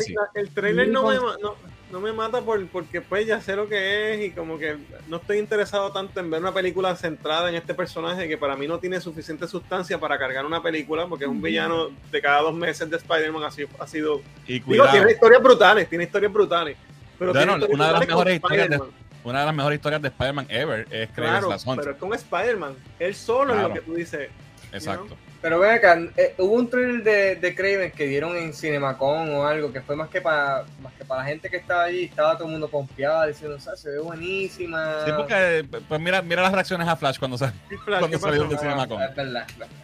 sí. 0.01 0.15
El 0.35 0.51
trailer 0.51 0.89
no 0.89 1.07
me, 1.07 1.15
no, 1.17 1.55
no 1.93 2.01
me 2.01 2.13
mata 2.13 2.41
por, 2.41 2.67
porque 2.69 3.01
pues 3.03 3.27
ya 3.27 3.41
sé 3.41 3.55
lo 3.55 3.69
que 3.69 4.15
es 4.15 4.27
y 4.27 4.31
como 4.33 4.59
que 4.59 4.79
no 5.09 5.19
estoy 5.19 5.39
interesado 5.39 5.93
tanto 5.93 6.19
en 6.21 6.31
ver 6.31 6.41
una 6.41 6.53
película 6.53 6.97
centrada 6.97 7.49
en 7.51 7.55
este 7.55 7.75
personaje 7.75 8.27
que 8.27 8.37
para 8.39 8.57
mí 8.57 8.67
no 8.67 8.79
tiene 8.79 9.01
suficiente 9.01 9.47
sustancia 9.47 10.01
para 10.01 10.19
cargar 10.19 10.45
una 10.47 10.63
película 10.63 11.07
porque 11.07 11.25
es 11.25 11.31
un 11.31 11.43
villano 11.43 11.91
de 12.11 12.21
cada 12.23 12.41
dos 12.41 12.55
meses 12.55 12.89
de 12.91 12.97
Spider-Man 12.97 13.45
ha 13.45 13.51
sido, 13.51 13.69
ha 13.79 13.87
sido 13.87 14.23
Y 14.47 14.55
digo, 14.55 14.67
cuidado, 14.67 14.91
tiene 14.93 15.13
historias 15.13 15.43
brutales, 15.43 15.89
tiene 15.89 16.05
historias 16.05 16.33
brutales. 16.33 16.77
Pero 17.19 17.33
Bueno, 17.33 17.53
tiene 17.59 17.65
historias 17.65 17.75
una 17.75 17.87
de 17.87 17.93
las 17.93 18.07
mejores 18.09 18.35
historias 18.37 18.71
de-. 18.71 18.81
Una 19.25 19.41
de 19.41 19.47
las 19.47 19.55
mejores 19.55 19.77
historias 19.79 20.03
de 20.03 20.09
Spider-Man 20.09 20.47
ever 20.49 20.81
es 20.91 21.09
Craven's 21.11 21.39
Claro, 21.39 21.51
Last 21.51 21.67
Hunt. 21.67 21.81
pero 21.81 21.93
es 21.93 21.97
con 21.99 22.15
Spider-Man. 22.15 22.75
Él 22.99 23.15
solo 23.15 23.55
es 23.55 23.63
lo 23.63 23.73
que 23.73 23.81
tú 23.81 23.95
dices. 23.95 24.29
Exacto. 24.73 25.17
Pero 25.43 25.59
ven 25.59 25.73
acá, 25.73 25.99
eh, 26.17 26.35
hubo 26.39 26.55
un 26.55 26.71
trailer 26.71 27.03
de, 27.03 27.37
de 27.37 27.55
Craven 27.55 27.91
que 27.91 28.07
dieron 28.07 28.37
en 28.37 28.55
Cinemacon 28.55 29.29
o 29.35 29.45
algo, 29.45 29.73
que 29.73 29.81
fue 29.81 29.97
más 29.97 30.09
que 30.09 30.21
para 30.21 30.65
más 30.81 30.93
que 30.93 31.05
para 31.05 31.23
la 31.23 31.29
gente 31.29 31.51
que 31.51 31.57
estaba 31.57 31.83
allí, 31.83 32.05
estaba 32.05 32.35
todo 32.37 32.45
el 32.47 32.53
mundo 32.53 32.71
confiado, 32.71 33.27
diciendo, 33.27 33.57
o 33.57 33.61
sea, 33.61 33.75
se 33.75 33.91
ve 33.91 33.99
buenísima. 33.99 35.05
Sí, 35.05 35.11
porque 35.17 35.67
pues 35.89 36.01
mira, 36.01 36.23
mira 36.23 36.43
las 36.43 36.53
reacciones 36.53 36.87
a 36.87 36.95
Flash 36.95 37.19
cuando 37.19 37.37
Flash, 37.39 37.53
Cuando 37.85 38.09
¿qué 38.09 38.19
salió 38.19 38.45
de 38.45 38.57
Cinemacon. 38.57 39.03
Es 39.03 39.17
verdad, 39.17 39.45
es 39.49 39.59
verdad. 39.59 39.77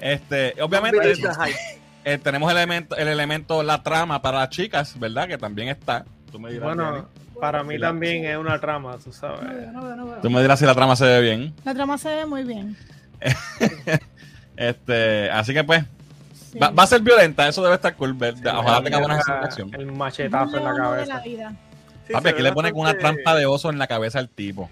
Este, 0.00 0.54
obviamente 0.62 1.12
eh, 2.04 2.18
tenemos 2.18 2.50
el 2.52 2.58
elemento, 2.58 2.96
el 2.96 3.08
elemento, 3.08 3.62
la 3.64 3.82
trama 3.82 4.22
para 4.22 4.40
las 4.40 4.50
chicas, 4.50 4.98
¿verdad? 4.98 5.26
Que 5.26 5.38
también 5.38 5.68
está. 5.68 6.04
Tú 6.30 6.38
me 6.38 6.52
dirás, 6.52 6.66
bueno, 6.66 6.92
Jenny. 6.92 7.23
Para 7.44 7.62
mí 7.62 7.76
la- 7.78 7.88
también 7.88 8.24
es 8.24 8.36
una 8.36 8.58
trama, 8.58 8.96
tú 9.02 9.12
sabes. 9.12 9.42
No 9.42 9.52
veo, 9.54 9.72
no 9.72 9.82
veo, 9.84 9.96
no 9.96 10.06
veo. 10.06 10.16
Tú 10.22 10.30
me 10.30 10.40
dirás 10.40 10.58
si 10.58 10.64
la 10.66 10.74
trama 10.74 10.96
se 10.96 11.04
ve 11.04 11.20
bien. 11.20 11.52
La 11.64 11.74
trama 11.74 11.98
se 11.98 12.08
ve 12.14 12.26
muy 12.26 12.44
bien. 12.44 12.76
Este, 14.56 15.30
así 15.30 15.52
que 15.52 15.64
pues, 15.64 15.84
Sí. 16.52 16.58
va, 16.60 16.70
va 16.70 16.84
a 16.84 16.86
ser 16.86 17.00
violenta, 17.00 17.48
eso 17.48 17.62
debe 17.64 17.74
estar 17.74 17.94
cool. 17.96 18.16
Sí, 18.20 18.42
Ojalá 18.54 18.80
tenga 18.82 18.98
buena 18.98 19.16
encanta 19.16 19.44
acción. 19.46 19.70
El 19.74 19.90
machetazo 19.90 20.56
en 20.56 20.64
la 20.64 20.74
cabeza. 20.76 21.20
Sí, 21.24 22.12
Papi, 22.12 22.28
aquí 22.28 22.42
le 22.42 22.52
ponen 22.52 22.72
una 22.76 22.92
bastante- 22.92 23.22
trampa 23.22 23.34
de 23.38 23.46
oso 23.46 23.70
en 23.70 23.78
la 23.78 23.86
cabeza 23.88 24.20
al 24.20 24.28
tipo. 24.28 24.70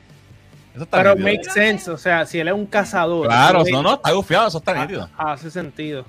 Eso 0.74 0.84
está 0.84 0.98
Pero 0.98 1.14
nítido. 1.16 1.28
makes 1.28 1.50
sense, 1.50 1.90
o 1.90 1.98
sea, 1.98 2.24
si 2.26 2.38
él 2.38 2.46
es 2.48 2.54
un 2.54 2.66
cazador. 2.66 3.26
Claro, 3.26 3.64
no, 3.72 3.82
no, 3.82 3.94
está 3.94 4.12
gufiado, 4.12 4.46
eso 4.48 4.58
está 4.58 4.74
nítido. 4.80 5.08
Hace 5.18 5.50
sentido. 5.50 6.04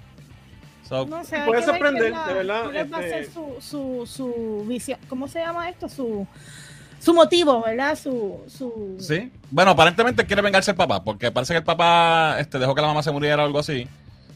So, 0.93 1.05
No 1.07 1.23
sé, 1.23 1.35
hay 1.37 1.47
Puede 1.47 1.61
que 1.61 1.65
ver 1.65 1.75
sorprender, 1.79 2.01
qué 2.03 2.07
es 2.09 2.13
la- 2.15 2.27
de 2.27 2.33
verdad, 2.35 2.63
cuál 2.71 2.93
va 2.93 2.97
a 2.97 3.01
ser 3.01 3.21
este- 3.23 3.33
su, 3.33 3.55
su, 3.59 4.05
su 4.05 4.65
visión. 4.67 4.99
¿Cómo 5.09 5.27
se 5.27 5.39
llama 5.39 5.67
esto? 5.69 5.89
Su, 5.89 6.27
su 6.99 7.13
motivo, 7.15 7.63
¿verdad? 7.63 7.97
Su, 7.97 8.41
su... 8.47 8.95
Sí. 8.99 9.31
Bueno, 9.49 9.71
aparentemente 9.71 10.23
quiere 10.25 10.41
vengarse 10.43 10.71
el 10.71 10.77
papá, 10.77 11.03
porque 11.03 11.31
parece 11.31 11.53
que 11.53 11.57
el 11.57 11.63
papá 11.63 12.37
este, 12.39 12.59
dejó 12.59 12.75
que 12.75 12.81
la 12.81 12.87
mamá 12.87 13.01
se 13.01 13.11
muriera 13.11 13.41
o 13.41 13.45
algo 13.45 13.59
así. 13.59 13.87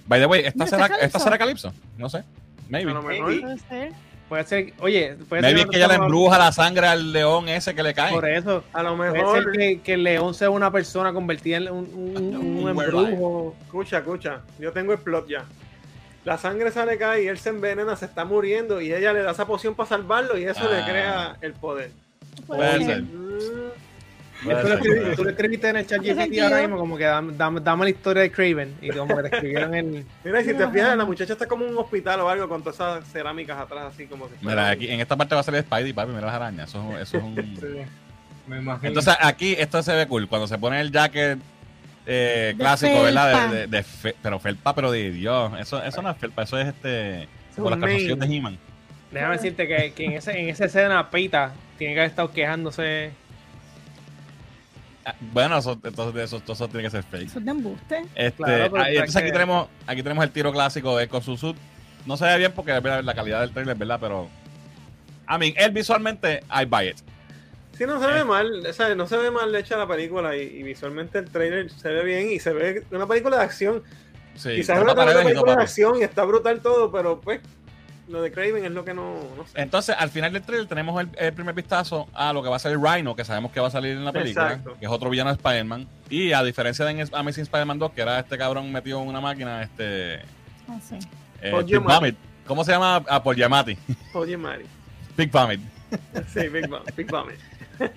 By 0.08 0.20
the 0.20 0.26
way, 0.26 0.42
¿esta, 0.46 0.58
¿No 0.58 0.64
está 0.66 0.78
será, 0.78 0.88
Calypso? 0.90 1.06
¿esta 1.06 1.20
será 1.20 1.38
Calypso? 1.38 1.74
No 1.98 2.10
sé. 2.10 2.24
Maybe. 2.70 2.90
A 2.92 2.94
lo 2.96 3.04
mejor. 3.04 3.26
Maybe. 3.28 3.42
Puede 3.42 3.58
ser. 3.60 3.92
Puede 4.28 4.44
ser, 4.44 4.74
oye, 4.82 5.16
puede 5.30 5.42
Maybe 5.42 5.60
ser 5.60 5.68
es 5.68 5.72
que 5.72 5.78
ella 5.78 5.88
le 5.88 5.94
embruja 5.96 6.38
la 6.38 6.52
sangre 6.52 6.86
al 6.88 7.14
león 7.14 7.48
ese 7.48 7.74
que 7.74 7.82
le 7.82 7.94
cae. 7.94 8.12
Por 8.12 8.28
eso. 8.28 8.62
A 8.74 8.84
lo 8.84 8.98
Puede 8.98 9.14
mejor. 9.14 9.44
ser 9.44 9.52
que, 9.54 9.80
que 9.82 9.94
el 9.94 10.04
león 10.04 10.34
sea 10.34 10.50
una 10.50 10.70
persona 10.70 11.14
convertida 11.14 11.58
en 11.58 11.72
un, 11.72 11.86
un, 11.94 12.36
un 12.36 12.58
Un 12.64 12.70
embrujo. 12.70 13.56
Escucha, 13.66 14.00
escucha. 14.00 14.42
Yo 14.60 14.74
tengo 14.74 14.92
el 14.92 15.00
plot 15.00 15.30
ya. 15.30 15.46
La 16.28 16.38
sangre 16.38 16.72
sale 16.72 16.92
acá 16.94 17.18
y 17.20 17.28
él 17.28 17.38
se 17.38 17.50
envenena, 17.50 17.96
se 17.96 18.04
está 18.04 18.26
muriendo 18.26 18.82
y 18.82 18.92
ella 18.94 19.14
le 19.14 19.22
da 19.22 19.32
esa 19.32 19.48
poción 19.48 19.76
para 19.76 19.88
salvarlo 19.88 20.38
y 20.38 20.44
eso 20.44 20.60
Ah. 20.70 20.76
le 20.76 20.84
crea 20.84 21.38
el 21.40 21.54
poder. 21.54 21.92
Puede 22.46 22.84
ser. 22.84 23.04
Tú 25.16 25.24
lo, 25.24 25.30
escribiste, 25.32 25.70
en 25.70 25.78
el 25.78 25.88
chat 25.88 26.02
¿Qué 26.02 26.14
GPT 26.14 26.40
ahora 26.42 26.60
mismo, 26.60 26.78
como 26.78 26.98
que 26.98 27.06
dame, 27.06 27.34
dame- 27.36 27.62
dame 27.62 27.86
la 27.86 27.90
historia 27.90 28.22
de 28.24 28.32
Craven. 28.32 28.76
Y 28.82 28.90
como 28.90 29.16
que 29.16 29.24
te 29.30 29.36
escribieron 29.38 29.74
el. 29.74 30.06
Mira, 30.24 30.42
y 30.42 30.44
si 30.46 30.54
te 30.54 30.68
fijas, 30.68 30.96
la 30.98 31.06
muchacha 31.06 31.32
está 31.34 31.48
como 31.48 31.64
en 31.66 31.72
un 31.72 31.78
hospital 31.78 32.20
o 32.20 32.30
algo 32.30 32.48
con 32.50 32.62
todas 32.62 32.76
esas 32.76 33.12
cerámicas 33.12 33.58
atrás, 33.58 33.86
así 33.94 34.06
como 34.06 34.28
que. 34.28 34.36
Mira, 34.42 34.70
aquí 34.70 34.90
en 34.92 35.00
esta 35.00 35.16
parte 35.16 35.34
va 35.34 35.42
a 35.42 35.44
salir 35.44 35.62
Spidey, 35.64 35.94
papi, 35.94 36.12
mira 36.12 36.28
las 36.28 36.36
arañas. 36.36 36.70
Eso, 36.70 36.84
es- 36.98 37.04
eso 37.08 37.18
es 37.18 37.24
un. 37.24 37.36
Sí, 37.36 37.82
me 38.48 38.58
imagino. 38.60 38.90
Entonces 38.90 39.16
aquí 39.22 39.56
esto 39.58 39.82
se 39.82 39.96
ve 39.96 40.08
cool. 40.08 40.28
Cuando 40.28 40.46
se 40.46 40.58
pone 40.60 40.82
el 40.82 40.92
jacket 40.92 41.40
eh, 42.08 42.56
clásico, 42.58 43.04
¿verdad? 43.04 43.50
De, 43.52 43.58
de- 43.58 43.68
de 43.68 43.84
fe- 43.84 44.16
pero 44.24 44.40
felpa, 44.40 44.74
pero 44.74 44.92
de 44.92 45.12
Dios. 45.12 45.52
Eso, 45.60 45.84
eso 45.84 46.02
no 46.02 46.10
es 46.10 46.18
felpa, 46.18 46.44
eso 46.44 46.58
es 46.60 46.68
este. 46.70 47.28
Como 47.56 47.70
las 47.70 47.80
calzoncillos 47.80 48.20
de. 48.20 48.26
He-Man. 48.36 48.58
Déjame 49.12 49.34
decirte 49.36 49.68
que, 49.68 49.94
que 49.94 50.06
en, 50.06 50.12
ese, 50.14 50.40
en 50.40 50.50
esa 50.50 50.66
escena, 50.66 51.10
Pita 51.10 51.52
tiene 51.78 51.94
que 51.94 52.00
haber 52.02 52.10
estado 52.10 52.32
quejándose. 52.32 53.12
Ah, 55.06 55.16
Bueno, 55.34 55.58
eso, 55.58 55.80
entonces 55.84 56.24
eso, 56.24 56.42
eso 56.52 56.68
tiene 56.68 56.84
que 56.84 56.90
ser 56.90 57.04
fake. 57.04 57.28
Eso 57.28 57.40
es 57.40 57.46
de 57.46 57.52
embuste. 57.52 58.02
Este, 58.16 58.44
Claro, 58.44 58.66
entonces 58.86 59.16
aquí 59.16 59.26
que- 59.28 59.32
tenemos, 59.32 59.68
aquí 59.86 60.04
tenemos 60.04 60.24
el 60.24 60.32
tiro 60.32 60.52
clásico 60.52 60.98
de 60.98 61.08
su 61.22 61.38
suit. 61.38 61.56
No 62.06 62.18
se 62.18 62.26
ve 62.26 62.38
bien 62.38 62.52
porque 62.54 62.72
la 62.72 63.14
calidad 63.14 63.42
del 63.42 63.52
trailer, 63.52 63.76
¿verdad? 63.76 63.98
Pero. 64.02 64.30
I 65.30 65.38
mean, 65.38 65.54
él 65.58 65.72
visualmente, 65.72 66.42
I 66.50 66.66
buy 66.66 66.90
it. 66.90 66.98
Sí, 67.78 67.86
no 67.86 68.00
se 68.00 68.08
ve 68.08 68.24
mal, 68.24 68.66
o 68.66 68.74
sea, 68.74 68.96
no 68.96 69.06
se 69.08 69.18
ve 69.18 69.30
mal 69.30 69.54
hecha 69.56 69.78
la 69.78 69.88
película 69.88 70.36
y, 70.36 70.42
y 70.42 70.64
visualmente 70.64 71.20
el 71.20 71.30
trailer 71.30 71.70
se 71.70 71.90
ve 71.90 72.04
bien 72.04 72.32
y 72.32 72.40
se 72.40 72.52
ve 72.52 72.84
una 72.92 73.06
película 73.08 73.38
de 73.38 73.44
acción. 73.44 73.84
Sí, 74.36 74.56
Quizás 74.56 74.82
una 74.82 74.94
no 74.94 75.06
película 75.06 75.56
de 75.56 75.62
acción 75.62 75.98
y 76.00 76.04
está 76.04 76.24
brutal 76.24 76.60
todo, 76.62 76.92
pero 76.92 77.20
pues 77.22 77.40
lo 78.08 78.22
de 78.22 78.32
Craven 78.32 78.64
es 78.66 78.72
lo 78.72 78.86
que 78.86 78.94
no, 78.94 79.16
no 79.36 79.46
sé. 79.46 79.60
Entonces, 79.62 79.96
al 79.98 80.10
final 80.10 80.32
del 80.34 80.42
trailer 80.44 80.68
tenemos 80.68 81.00
el, 81.02 81.10
el 81.18 81.34
primer 81.34 81.54
vistazo 81.54 82.08
a 82.14 82.32
lo 82.34 82.42
que 82.42 82.50
va 82.50 82.56
a 82.56 82.60
ser 82.60 82.72
el 82.72 82.82
Rhino, 82.82 83.16
que 83.16 83.26
sabemos 83.26 83.52
que 83.52 83.60
va 83.60 83.68
a 83.68 83.72
salir 83.72 83.92
en 83.98 84.06
la 84.06 84.14
película, 84.14 84.54
Exacto. 84.54 84.76
que 84.80 84.86
es 84.86 84.92
otro 84.92 85.10
villano 85.10 85.30
de 85.30 85.36
Spider-Man. 85.36 85.88
Y 86.10 86.32
a 86.32 86.42
diferencia 86.44 86.86
de 86.86 86.92
en 86.92 87.10
Amazing 87.14 87.44
Spider-Man 87.44 87.80
2, 87.80 87.92
que 87.92 88.02
era 88.02 88.20
este 88.20 88.38
cabrón 88.38 88.72
metido 88.72 89.02
en 89.02 89.08
una 89.10 89.20
máquina, 89.22 89.62
este. 89.62 90.20
Ah, 90.68 90.80
sí. 90.82 90.98
eh, 91.42 91.52
Paul 91.52 91.66
Big. 91.66 91.80
Vomit. 91.80 92.16
¿Cómo 92.48 92.64
se 92.64 92.72
llama? 92.72 93.04
Ah, 93.10 93.22
Paul 93.22 93.36
Giamatti. 93.36 93.78
Oye, 94.14 94.38
Mari. 94.38 94.66
Big 95.18 95.30
Vomit. 95.32 95.62
Sí, 96.34 96.48
Big 96.50 96.68
Bang, 96.68 96.84
Big 96.96 97.10
Bang. 97.12 97.30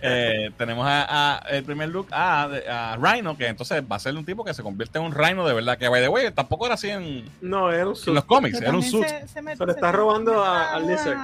Eh, 0.02 0.50
tenemos 0.56 0.86
a, 0.86 1.36
a 1.36 1.38
el 1.50 1.64
primer 1.64 1.88
look 1.88 2.08
a, 2.12 2.42
a 2.70 2.96
Rhino, 2.96 3.36
que 3.36 3.46
entonces 3.46 3.82
va 3.90 3.96
a 3.96 3.98
ser 3.98 4.14
un 4.16 4.24
tipo 4.24 4.44
que 4.44 4.54
se 4.54 4.62
convierte 4.62 4.98
en 4.98 5.04
un 5.04 5.12
Rhino 5.14 5.46
de 5.46 5.54
verdad. 5.54 5.78
Que, 5.78 5.88
by 5.88 6.00
the 6.02 6.08
way, 6.08 6.30
tampoco 6.30 6.66
era 6.66 6.74
así 6.74 6.88
en, 6.90 7.24
No, 7.40 7.70
era 7.72 7.88
un 7.88 7.94
en 8.06 8.14
los 8.14 8.24
cómics, 8.24 8.60
era 8.60 8.70
un 8.72 8.82
suit. 8.82 9.06
se- 9.06 9.28
se 9.28 9.56
Se 9.56 9.66
le 9.66 9.72
está 9.72 9.90
se- 9.90 9.92
robando 9.92 10.44
a- 10.44 10.78
Lizard. 10.80 11.16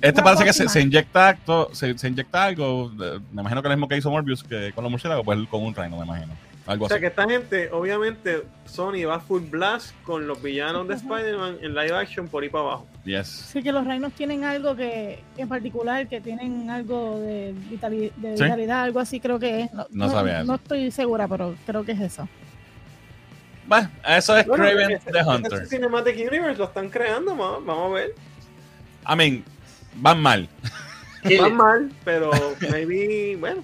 Este 0.00 0.20
una 0.20 0.24
parece 0.24 0.44
que 0.44 0.52
se, 0.52 0.68
se 0.68 0.80
inyecta 0.80 1.28
acto, 1.28 1.70
se, 1.72 1.96
se 1.96 2.08
inyecta 2.08 2.44
algo. 2.44 2.90
Me 3.32 3.40
imagino 3.40 3.62
que 3.62 3.68
lo 3.68 3.74
mismo 3.76 3.88
que 3.88 3.96
hizo 3.96 4.10
Morbius 4.10 4.42
que 4.42 4.72
con 4.74 4.82
los 4.84 4.90
murciélagos, 4.90 5.24
pues 5.24 5.38
con 5.48 5.62
un 5.62 5.74
Rhino, 5.74 5.96
me 5.96 6.04
imagino. 6.04 6.32
Algo 6.66 6.86
O 6.86 6.88
sea 6.88 6.96
así. 6.96 7.02
que 7.02 7.06
esta 7.08 7.28
gente, 7.28 7.68
obviamente, 7.72 8.42
Sony 8.64 9.04
va 9.06 9.20
full 9.20 9.42
blast 9.42 9.94
con 10.02 10.26
los 10.26 10.42
villanos 10.42 10.88
de 10.88 10.94
Spider-Man 10.94 11.58
en 11.60 11.74
live 11.74 11.92
action 11.94 12.26
por 12.26 12.42
ahí 12.42 12.48
para 12.48 12.64
abajo. 12.64 12.86
Yes. 13.04 13.26
Sí, 13.28 13.62
que 13.62 13.70
los 13.70 13.84
reinos 13.86 14.14
tienen 14.14 14.44
algo 14.44 14.74
que 14.74 15.18
en 15.36 15.46
particular, 15.48 16.08
que 16.08 16.22
tienen 16.22 16.70
algo 16.70 17.20
de, 17.20 17.54
vitali- 17.70 18.12
de 18.16 18.36
¿Sí? 18.38 18.44
vitalidad, 18.44 18.82
algo 18.82 19.00
así 19.00 19.20
creo 19.20 19.38
que 19.38 19.62
es. 19.62 19.70
No 19.90 20.08
sabía 20.08 20.38
eso. 20.38 20.46
No 20.46 20.54
estoy 20.54 20.90
segura, 20.90 21.28
pero 21.28 21.54
creo 21.66 21.84
que 21.84 21.92
es 21.92 22.00
eso. 22.00 22.26
Bueno, 23.66 23.90
eso 24.06 24.36
es 24.36 24.46
Bueno, 24.46 24.64
Craven 24.64 24.90
ese- 24.92 25.10
the 25.10 25.18
ese 25.18 25.28
Hunter. 25.28 25.66
Cinematic 25.66 26.16
Universe 26.16 26.58
lo 26.58 26.64
están 26.64 26.88
creando, 26.88 27.36
vamos, 27.36 27.64
vamos 27.66 27.90
a 27.90 27.94
ver. 27.94 28.14
I 29.10 29.16
mean, 29.16 29.44
van 29.96 30.20
mal. 30.22 30.48
Va 31.40 31.48
mal, 31.50 31.90
pero 32.04 32.30
maybe, 32.70 33.36
bueno. 33.36 33.62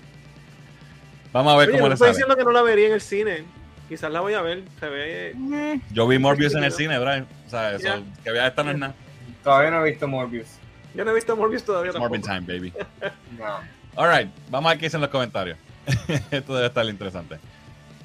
Vamos 1.33 1.53
a 1.53 1.57
ver 1.57 1.69
Oye, 1.69 1.79
cómo 1.79 1.85
no 1.85 1.89
le 1.91 1.95
estoy 1.95 2.07
sale. 2.07 2.17
diciendo 2.17 2.37
que 2.37 2.45
no 2.45 2.51
la 2.53 2.63
vería 2.63 2.87
en 2.89 2.93
el 2.95 3.01
cine. 3.01 3.45
Quizás 3.89 4.11
la 4.13 4.21
voy 4.21 4.35
a 4.35 4.43
ver. 4.43 4.63
Se 4.79 4.89
ve. 4.89 5.31
Eh, 5.53 5.81
Yo 5.93 6.07
vi 6.07 6.19
Morbius 6.19 6.55
en 6.55 6.65
el 6.65 6.73
cine, 6.73 6.99
Brian. 6.99 7.27
O 7.47 7.51
sea, 7.51 7.75
eso, 7.75 8.03
que 8.25 8.31
vea 8.31 8.47
esta 8.49 8.63
no 8.63 8.71
es 8.71 8.79
nada. 8.79 8.95
Todavía 9.43 9.71
no 9.71 9.85
he 9.85 9.91
visto 9.91 10.07
Morbius. 10.09 10.47
Yo 10.95 11.05
no 11.05 11.11
he 11.13 11.15
visto 11.15 11.37
Morbius 11.37 11.65
todavía 11.65 11.93
tampoco. 11.93 12.15
Morbin 12.17 12.23
time, 12.23 12.41
baby. 12.41 12.73
No. 13.39 13.59
Alright, 13.97 14.31
vamos 14.51 14.69
a 14.69 14.73
ver 14.75 14.79
qué 14.79 14.87
dicen 14.87 15.01
los 15.01 15.11
comentarios. 15.11 15.59
Esto 16.31 16.55
debe 16.55 16.67
estar 16.69 16.87
interesante. 16.87 17.39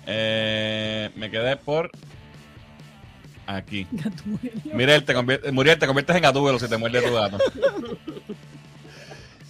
Eh, 0.08 1.10
me 1.16 1.30
quedé 1.30 1.56
por 1.58 1.92
aquí. 3.48 3.88
Muriel, 4.74 5.04
te, 5.04 5.14
convier- 5.16 5.52
Muriel, 5.52 5.78
te 5.78 5.86
conviertes 5.88 6.16
en 6.16 6.22
gatúbelo 6.24 6.58
si 6.60 6.68
te 6.68 6.78
muerde 6.78 7.02
tu 7.02 7.14
gato. 7.14 7.38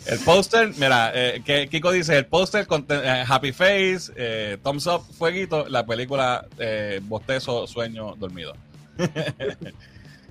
El 0.08 0.20
póster, 0.20 0.72
mira, 0.78 1.12
eh, 1.16 1.42
que 1.44 1.68
Kiko 1.68 1.92
dice, 1.92 2.18
el 2.18 2.26
póster 2.28 2.68
con 2.68 2.86
eh, 2.90 3.24
Happy 3.28 3.52
Face, 3.52 4.12
eh, 4.16 4.58
Thumbs 4.64 4.86
Up, 4.88 5.02
Fueguito, 5.18 5.68
la 5.68 5.86
película 5.86 6.46
eh, 6.60 7.00
Bostezo, 7.04 7.66
Sueño, 7.66 8.16
Dormido. 8.16 8.54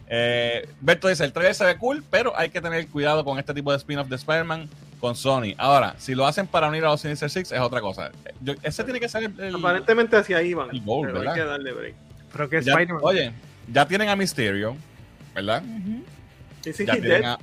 eh, 0.09 0.69
Berto 0.81 1.09
dice, 1.09 1.25
el 1.25 1.33
trailer 1.33 1.55
se 1.55 1.65
ve 1.65 1.77
cool, 1.77 2.05
pero 2.11 2.37
hay 2.39 2.51
que 2.51 2.61
tener 2.61 2.87
cuidado 2.89 3.25
con 3.25 3.39
este 3.39 3.55
tipo 3.55 3.71
de 3.73 3.79
spin-off 3.79 4.09
de 4.09 4.17
Spider-Man 4.17 4.69
con 5.01 5.17
Sony. 5.17 5.55
Ahora, 5.59 5.95
si 5.99 6.15
lo 6.15 6.27
hacen 6.27 6.47
para 6.47 6.69
unir 6.69 6.85
a 6.85 6.89
los 6.91 7.01
Sinister 7.01 7.29
Six 7.31 7.53
es 7.53 7.61
otra 7.61 7.81
cosa. 7.81 8.11
Yo- 8.41 8.55
ese 8.63 8.85
tiene 8.85 9.01
que 9.01 9.09
ser 9.09 9.25
el... 9.25 9.41
el- 9.41 9.55
Aparentemente 9.57 10.17
hacia 10.17 10.39
ahí 10.39 10.55
van. 10.55 10.69
Pero 10.71 11.03
¿verdad? 11.13 11.35
hay 11.35 11.41
que 11.41 11.45
darle 11.47 11.73
break. 11.73 11.95
Pero 12.33 12.49
que 12.49 12.63
ya- 12.63 12.73
Spider-Man. 12.73 13.01
oye, 13.03 13.33
ya 13.73 13.87
tienen 13.87 14.09
a 14.09 14.17
Mysterio, 14.17 14.77
¿verdad? 15.35 15.63
Ya 16.65 16.73
tienen 16.95 17.25
a- 17.25 17.39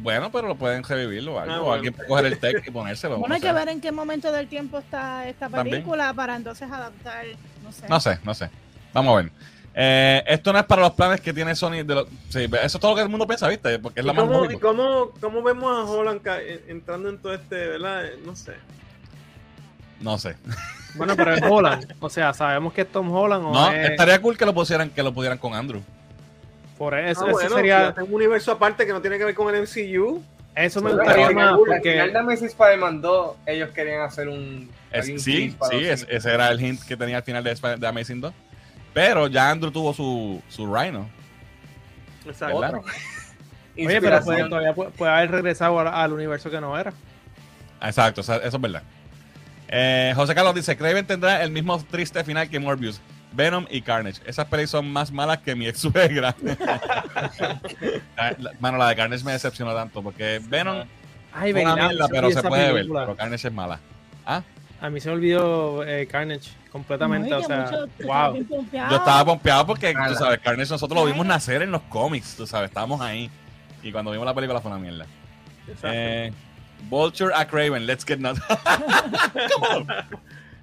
Bueno, 0.00 0.30
pero 0.30 0.48
lo 0.48 0.54
pueden 0.56 0.82
revivirlo 0.84 1.34
o 1.34 1.38
algo. 1.40 1.52
Ah, 1.54 1.58
bueno. 1.58 1.72
alguien 1.74 1.92
puede 1.94 2.08
coger 2.08 2.26
el 2.26 2.38
tech 2.38 2.66
y 2.66 2.70
ponérselo. 2.70 3.16
Bueno, 3.18 3.28
no 3.28 3.34
hay 3.34 3.40
que 3.40 3.52
ver 3.52 3.68
en 3.68 3.80
qué 3.80 3.90
momento 3.92 4.30
del 4.32 4.46
tiempo 4.48 4.78
está 4.78 5.28
esta 5.28 5.48
También. 5.48 5.76
película 5.76 6.12
para 6.14 6.36
entonces 6.36 6.70
adaptar, 6.70 7.24
no 7.64 7.72
sé. 7.72 7.88
No 7.88 8.00
sé, 8.00 8.18
no 8.24 8.34
sé. 8.34 8.50
Vamos 8.92 9.12
a 9.18 9.22
ver. 9.22 9.32
Eh, 9.80 10.24
esto 10.26 10.52
no 10.52 10.58
es 10.58 10.64
para 10.64 10.82
los 10.82 10.92
planes 10.92 11.20
que 11.20 11.32
tiene 11.32 11.54
Sony. 11.54 11.84
De 11.84 11.94
lo- 11.94 12.06
sí, 12.30 12.44
eso 12.44 12.48
es 12.62 12.72
todo 12.80 12.90
lo 12.92 12.96
que 12.96 13.02
el 13.02 13.08
mundo 13.08 13.26
piensa, 13.26 13.46
¿viste? 13.48 13.78
Porque 13.78 14.00
es 14.00 14.04
¿Y 14.04 14.06
la 14.08 14.12
más 14.12 14.24
cómo, 14.24 14.44
y 14.50 14.56
cómo, 14.58 15.10
cómo 15.20 15.42
vemos 15.42 15.70
a 15.78 15.90
Holland 15.90 16.20
entrando 16.68 17.08
en 17.08 17.18
todo 17.18 17.34
este, 17.34 17.54
verdad? 17.68 18.06
Eh, 18.06 18.18
No 18.24 18.34
sé. 18.34 18.54
No 20.00 20.16
sé. 20.18 20.36
Bueno, 20.94 21.14
pero 21.16 21.34
es 21.34 21.42
Holland. 21.42 21.92
O 22.00 22.08
sea, 22.08 22.32
sabemos 22.32 22.72
que 22.72 22.80
es 22.82 22.90
Tom 22.90 23.10
Holland 23.12 23.44
o 23.46 23.52
No, 23.52 23.70
es- 23.72 23.90
estaría 23.90 24.20
cool 24.20 24.36
que 24.38 24.46
lo 24.46 24.54
pusieran, 24.54 24.90
que 24.90 25.02
lo 25.02 25.12
pudieran 25.12 25.38
con 25.38 25.54
Andrew. 25.54 25.82
Por 26.78 26.96
eso, 26.98 27.22
Ah, 27.26 27.30
eso 27.30 27.32
bueno, 27.32 27.56
sería. 27.56 27.94
un 28.00 28.14
universo 28.14 28.52
aparte 28.52 28.86
que 28.86 28.92
no 28.92 29.00
tiene 29.00 29.18
que 29.18 29.24
ver 29.24 29.34
con 29.34 29.52
el 29.54 29.62
MCU. 29.62 30.22
Eso 30.54 30.80
me 30.80 30.92
gustaría 30.92 31.26
al 31.28 31.34
más 31.34 31.44
final- 31.44 31.48
al 31.48 31.54
final 31.54 31.66
porque 31.76 31.90
de 32.12 32.18
Amazing 32.18 32.46
Spider-Man 32.48 33.00
2, 33.00 33.36
ellos 33.46 33.70
querían 33.70 34.00
hacer 34.02 34.28
un. 34.28 34.70
Es- 34.90 35.06
sí, 35.06 35.54
sí, 35.70 35.84
es- 35.84 36.06
ese 36.08 36.32
era 36.32 36.48
el 36.50 36.60
hint 36.60 36.82
que 36.82 36.96
tenía 36.96 37.18
al 37.18 37.22
final 37.22 37.44
de, 37.44 37.54
de 37.78 37.86
Amazing 37.86 38.20
2. 38.20 38.32
Pero 38.94 39.26
ya 39.28 39.50
Andrew 39.50 39.70
tuvo 39.70 39.92
su, 39.94 40.42
su 40.48 40.66
Rhino. 40.74 41.08
Exacto. 42.26 42.82
Oye, 43.76 44.00
pero 44.00 44.20
puede, 44.24 44.48
todavía 44.48 44.74
puede, 44.74 44.90
puede 44.90 45.12
haber 45.12 45.30
regresado 45.30 45.78
al, 45.78 45.86
al 45.88 46.12
universo 46.12 46.50
que 46.50 46.60
no 46.60 46.76
era. 46.76 46.92
Exacto, 47.80 48.22
o 48.22 48.24
sea, 48.24 48.36
eso 48.38 48.56
es 48.56 48.60
verdad. 48.60 48.82
Eh, 49.68 50.12
José 50.16 50.34
Carlos 50.34 50.54
dice: 50.54 50.76
Craven 50.76 51.06
tendrá 51.06 51.42
el 51.44 51.50
mismo 51.52 51.78
triste 51.84 52.24
final 52.24 52.48
que 52.50 52.58
Morbius. 52.58 53.00
Venom 53.32 53.66
y 53.70 53.82
Carnage. 53.82 54.20
Esas 54.26 54.46
pelis 54.46 54.70
son 54.70 54.90
más 54.90 55.12
malas 55.12 55.38
que 55.38 55.54
mi 55.54 55.66
ex 55.66 55.80
suegra. 55.80 56.34
Mano, 58.60 58.78
la 58.78 58.88
de 58.88 58.96
Carnage 58.96 59.24
me 59.24 59.32
decepcionó 59.32 59.74
tanto 59.74 60.02
porque 60.02 60.40
Venom 60.48 60.84
Ay, 61.32 61.52
fue 61.52 61.62
una 61.62 61.76
mierda, 61.76 62.08
pero 62.08 62.30
se 62.30 62.42
puede 62.42 62.72
ver. 62.72 62.86
Pero 62.86 63.16
Carnage 63.16 63.48
es 63.48 63.54
mala. 63.54 63.80
¿Ah? 64.26 64.42
A 64.80 64.90
mí 64.90 65.00
se 65.00 65.08
me 65.08 65.16
olvidó 65.16 65.84
eh, 65.84 66.06
Carnage 66.06 66.50
completamente. 66.70 67.28
No, 67.28 67.38
o 67.38 67.42
sea, 67.42 67.70
wow. 68.04 68.36
Yo 68.36 68.96
estaba 68.96 69.24
pompeado 69.24 69.66
porque, 69.66 69.92
tú 69.92 70.14
sabes, 70.14 70.38
Carnage 70.40 70.70
nosotros 70.70 70.98
lo 70.98 71.06
vimos 71.06 71.26
nacer 71.26 71.62
en 71.62 71.70
los 71.70 71.82
cómics, 71.82 72.36
tú 72.36 72.46
sabes, 72.46 72.68
estábamos 72.68 73.00
ahí. 73.00 73.30
Y 73.82 73.92
cuando 73.92 74.10
vimos 74.10 74.26
la 74.26 74.34
película 74.34 74.60
fue 74.60 74.70
una 74.70 74.80
mierda. 74.80 75.06
Exacto. 75.66 75.88
Eh, 75.92 76.32
Vulture 76.88 77.34
a 77.34 77.46
Craven, 77.46 77.86
let's 77.86 78.04
get 78.04 78.18
nuts. 78.18 78.40
Come 78.46 79.66
on. 79.68 79.86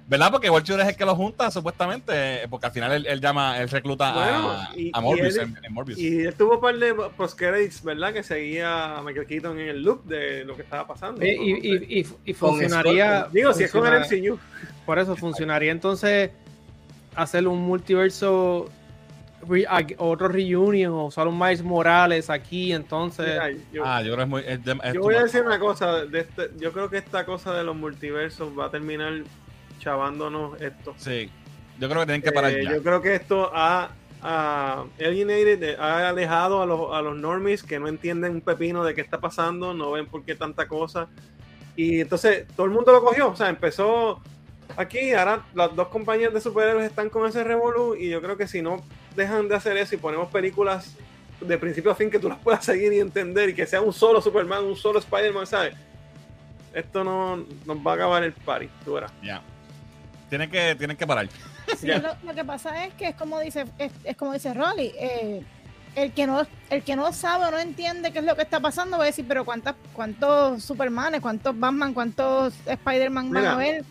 ¿Verdad? 0.08 0.30
Porque 0.30 0.48
Vulture 0.50 0.80
es 0.82 0.88
el 0.90 0.96
que 0.96 1.04
lo 1.04 1.16
junta, 1.16 1.50
supuestamente. 1.50 2.12
eh, 2.44 2.46
Porque 2.48 2.66
al 2.66 2.72
final 2.72 2.92
él, 2.92 3.06
él 3.06 3.20
llama, 3.20 3.58
él 3.60 3.68
recluta 3.68 4.12
Bueno, 4.12 4.50
a, 4.52 4.70
y- 4.76 4.90
a 4.94 5.00
Morbius, 5.00 5.34
y 5.34 5.38
él- 5.40 5.44
en, 5.58 5.64
en 5.64 5.72
Morbius. 5.74 5.98
Y 5.98 6.20
él 6.20 6.34
tuvo 6.34 6.54
un 6.54 6.60
par 6.60 6.76
de 6.76 6.94
post-credits, 6.94 7.82
¿verdad? 7.82 8.12
Que 8.12 8.22
seguía 8.22 8.98
a 8.98 9.02
Michael 9.02 9.26
Keaton 9.26 9.58
en 9.58 9.68
el 9.68 9.82
loop 9.82 10.04
de 10.04 10.44
lo 10.44 10.54
que 10.54 10.62
estaba 10.62 10.86
pasando. 10.86 11.20
Oye, 11.20 11.36
y, 11.40 11.50
y, 11.74 12.00
y, 12.00 12.06
y 12.24 12.34
funcionaría. 12.34 13.26
Digo, 13.32 13.52
si 13.52 13.64
es 13.64 13.72
con 13.72 13.84
el 13.86 14.00
MCU. 14.02 14.38
Por 14.84 14.98
eso 15.00 15.16
funcionaría 15.16 15.72
entonces 15.72 16.30
hacer 17.16 17.48
un 17.48 17.60
multiverso, 17.62 18.70
otro 19.98 20.28
reunion 20.28 20.92
o 20.92 21.06
usar 21.06 21.26
un 21.26 21.36
Miles 21.38 21.62
Morales 21.64 22.30
aquí, 22.30 22.72
entonces. 22.72 23.26
Mira, 23.26 23.50
yo, 23.72 23.82
Ah, 23.84 24.02
yo 24.02 24.14
creo 24.14 24.16
que 24.18 24.22
es 24.22 24.28
muy. 24.28 24.42
es 24.46 24.64
de- 24.64 24.78
es 24.84 24.94
yo 24.94 25.00
voy 25.00 25.14
a 25.16 25.22
decir 25.24 25.42
una 25.42 25.58
cosa. 25.58 26.04
De 26.04 26.20
este, 26.20 26.50
yo 26.58 26.72
creo 26.72 26.88
que 26.90 26.98
esta 26.98 27.24
cosa 27.26 27.52
de 27.54 27.64
los 27.64 27.74
multiversos 27.74 28.56
va 28.56 28.66
a 28.66 28.70
terminar 28.70 29.12
chavándonos 29.86 30.60
esto. 30.60 30.94
Sí. 30.96 31.30
Yo 31.78 31.88
creo 31.88 32.00
que 32.00 32.06
tienen 32.06 32.22
que 32.22 32.32
parar 32.32 32.50
Eh, 32.50 32.64
ya. 32.64 32.72
yo 32.72 32.82
creo 32.82 33.00
que 33.00 33.14
esto 33.14 33.52
ha, 33.54 33.90
ha 34.20 34.84
alienated, 34.98 35.62
eh, 35.62 35.76
ha 35.78 36.08
alejado 36.08 36.60
a 36.60 36.66
los, 36.66 36.92
a 36.92 37.00
los 37.02 37.16
normies 37.16 37.62
que 37.62 37.78
no 37.78 37.86
entienden 37.86 38.32
un 38.32 38.40
pepino 38.40 38.82
de 38.82 38.96
qué 38.96 39.00
está 39.00 39.20
pasando, 39.20 39.74
no 39.74 39.92
ven 39.92 40.06
por 40.06 40.24
qué 40.24 40.34
tanta 40.34 40.66
cosa. 40.66 41.06
Y 41.76 42.00
entonces 42.00 42.48
todo 42.56 42.66
el 42.66 42.72
mundo 42.72 42.90
lo 42.90 43.00
cogió. 43.04 43.28
O 43.28 43.36
sea, 43.36 43.48
empezó 43.48 44.20
aquí, 44.76 45.12
ahora 45.12 45.44
las 45.54 45.76
dos 45.76 45.86
compañías 45.86 46.34
de 46.34 46.40
superhéroes 46.40 46.86
están 46.86 47.08
con 47.08 47.24
ese 47.28 47.44
revolú 47.44 47.94
y 47.94 48.08
yo 48.08 48.20
creo 48.20 48.36
que 48.36 48.48
si 48.48 48.62
no 48.62 48.82
dejan 49.14 49.46
de 49.46 49.54
hacer 49.54 49.76
eso 49.76 49.94
y 49.94 49.98
ponemos 49.98 50.28
películas 50.32 50.96
de 51.40 51.58
principio 51.58 51.92
a 51.92 51.94
fin 51.94 52.10
que 52.10 52.18
tú 52.18 52.28
las 52.28 52.38
puedas 52.38 52.64
seguir 52.64 52.92
y 52.92 52.98
entender 52.98 53.50
y 53.50 53.54
que 53.54 53.66
sea 53.66 53.80
un 53.82 53.92
solo 53.92 54.20
Superman, 54.20 54.64
un 54.64 54.74
solo 54.74 54.98
Spider-Man, 54.98 55.46
¿sabes? 55.46 55.74
Esto 56.74 57.04
no 57.04 57.36
nos 57.64 57.76
va 57.86 57.92
a 57.92 57.94
acabar 57.94 58.24
el 58.24 58.32
party, 58.32 58.68
tú 58.84 58.94
verás. 58.94 59.12
Ya. 59.22 59.40
Tienen 60.28 60.50
que, 60.50 60.74
tienen 60.76 60.96
que 60.96 61.06
parar. 61.06 61.28
Sí, 61.78 61.86
lo, 61.86 62.16
lo 62.24 62.34
que 62.34 62.44
pasa 62.44 62.84
es 62.84 62.94
que 62.94 63.08
es 63.08 63.14
como 63.16 63.38
dice, 63.40 63.64
es, 63.78 63.92
es 64.04 64.16
como 64.16 64.32
dice 64.32 64.52
Rolly, 64.54 64.92
eh, 64.98 65.42
el 65.94 66.12
que 66.12 66.26
no, 66.26 66.46
el 66.70 66.82
que 66.82 66.96
no 66.96 67.12
sabe 67.12 67.46
o 67.46 67.50
no 67.50 67.58
entiende 67.58 68.12
qué 68.12 68.18
es 68.18 68.24
lo 68.24 68.34
que 68.36 68.42
está 68.42 68.60
pasando 68.60 68.98
va 68.98 69.04
a 69.04 69.06
decir, 69.06 69.24
pero 69.28 69.44
cuántas, 69.44 69.74
cuántos 69.92 70.62
Supermanes, 70.62 71.20
cuántos 71.20 71.58
Batman, 71.58 71.94
cuántos 71.94 72.54
Spider-Man 72.66 73.30
van 73.30 73.46
a 73.46 73.56
ver. 73.56 73.84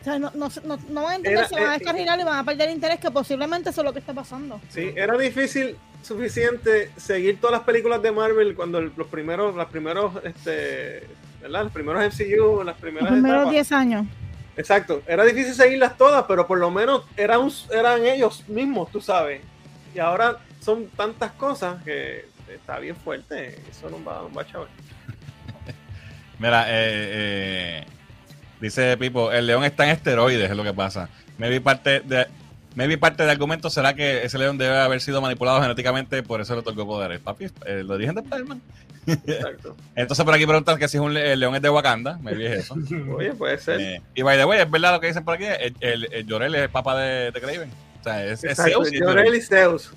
O 0.00 0.04
sea, 0.04 0.18
no, 0.18 0.30
no, 0.34 0.48
no, 0.64 0.78
no 0.90 1.02
van 1.02 1.12
a 1.12 1.16
entender, 1.16 1.38
Era- 1.40 1.48
se 1.48 1.54
van 1.56 1.64
a 1.70 1.74
eh, 1.74 1.78
descarrilar 1.78 2.20
y 2.20 2.24
van 2.24 2.38
a 2.38 2.44
perder 2.44 2.70
interés 2.70 3.00
que 3.00 3.10
posiblemente 3.10 3.70
eso 3.70 3.80
es 3.80 3.84
lo 3.84 3.92
que 3.92 3.98
está 3.98 4.12
pasando. 4.14 4.60
Sí, 4.68 4.92
era 4.94 5.16
difícil 5.18 5.76
suficiente 6.02 6.90
seguir 6.96 7.40
todas 7.40 7.58
las 7.58 7.66
películas 7.66 8.00
de 8.02 8.12
Marvel 8.12 8.54
cuando 8.54 8.78
el- 8.78 8.92
los 8.96 9.06
primeros, 9.08 9.56
las 9.56 9.66
primeros 9.68 10.12
este, 10.24 11.06
¿verdad? 11.42 11.64
Los 11.64 11.72
primeros 11.72 12.02
MCU, 12.04 12.58
las 12.58 12.66
Los 12.66 12.76
primeras 12.76 13.08
primeros 13.10 13.36
etapas. 13.38 13.50
10 13.52 13.72
años. 13.72 14.06
Exacto, 14.58 15.02
era 15.06 15.24
difícil 15.24 15.54
seguirlas 15.54 15.96
todas, 15.96 16.24
pero 16.26 16.44
por 16.48 16.58
lo 16.58 16.68
menos 16.68 17.04
eran, 17.16 17.48
ellos 18.04 18.42
mismos, 18.48 18.90
tú 18.90 19.00
sabes. 19.00 19.40
Y 19.94 20.00
ahora 20.00 20.38
son 20.60 20.88
tantas 20.88 21.30
cosas 21.30 21.80
que 21.84 22.26
está 22.52 22.80
bien 22.80 22.96
fuerte. 22.96 23.56
Eso 23.70 23.88
no 23.88 24.02
va, 24.04 24.20
no 24.20 24.34
va 24.34 24.44
chaval. 24.44 24.66
Mira, 26.40 26.64
eh, 26.70 26.72
eh, 26.74 27.86
dice 28.60 28.96
Pipo, 28.96 29.30
el 29.30 29.46
león 29.46 29.62
está 29.62 29.84
en 29.84 29.90
esteroides, 29.90 30.50
es 30.50 30.56
lo 30.56 30.64
que 30.64 30.74
pasa. 30.74 31.08
Maybe 31.38 31.60
parte 31.60 32.00
de, 32.00 32.26
maybe 32.78 32.96
parte 32.96 33.24
del 33.24 33.30
argumento 33.30 33.70
será 33.70 33.94
que 33.94 34.22
ese 34.22 34.38
león 34.38 34.56
debe 34.56 34.78
haber 34.78 35.00
sido 35.00 35.20
manipulado 35.20 35.60
genéticamente, 35.60 36.22
por 36.22 36.40
eso 36.40 36.54
le 36.54 36.60
otorgó 36.60 36.86
poderes. 36.86 37.18
Papi, 37.18 37.46
eh, 37.66 37.82
lo 37.84 37.94
dirigen 37.94 38.14
de 38.14 38.20
Spider-Man. 38.20 38.62
Exacto. 39.04 39.76
Entonces 39.96 40.24
por 40.24 40.32
aquí 40.32 40.46
preguntan 40.46 40.78
que 40.78 40.86
si 40.86 40.96
es 40.96 41.02
un 41.02 41.16
el 41.16 41.40
león 41.40 41.56
es 41.56 41.62
de 41.62 41.70
Wakanda, 41.70 42.18
maybe 42.22 42.46
es 42.46 42.60
eso. 42.60 42.76
Oye, 43.16 43.34
puede 43.34 43.58
ser. 43.58 43.80
Eh, 43.80 44.02
y 44.14 44.22
by 44.22 44.38
the 44.38 44.44
way, 44.44 44.60
es 44.60 44.70
verdad 44.70 44.92
lo 44.92 45.00
que 45.00 45.08
dicen 45.08 45.24
por 45.24 45.34
aquí, 45.34 45.44
el, 45.44 45.74
el, 45.80 46.08
el 46.12 46.26
Llorel 46.26 46.54
es 46.54 46.62
el 46.62 46.70
papá 46.70 46.96
de, 46.96 47.32
de 47.32 47.40
Kraven. 47.40 47.70
O 48.00 48.04
sea, 48.04 48.24
es, 48.24 48.44
es 48.44 48.56
Zeus 48.56 48.92
y, 48.92 49.00
Jor-El 49.00 49.34
y 49.34 49.40
Zeus. 49.40 49.90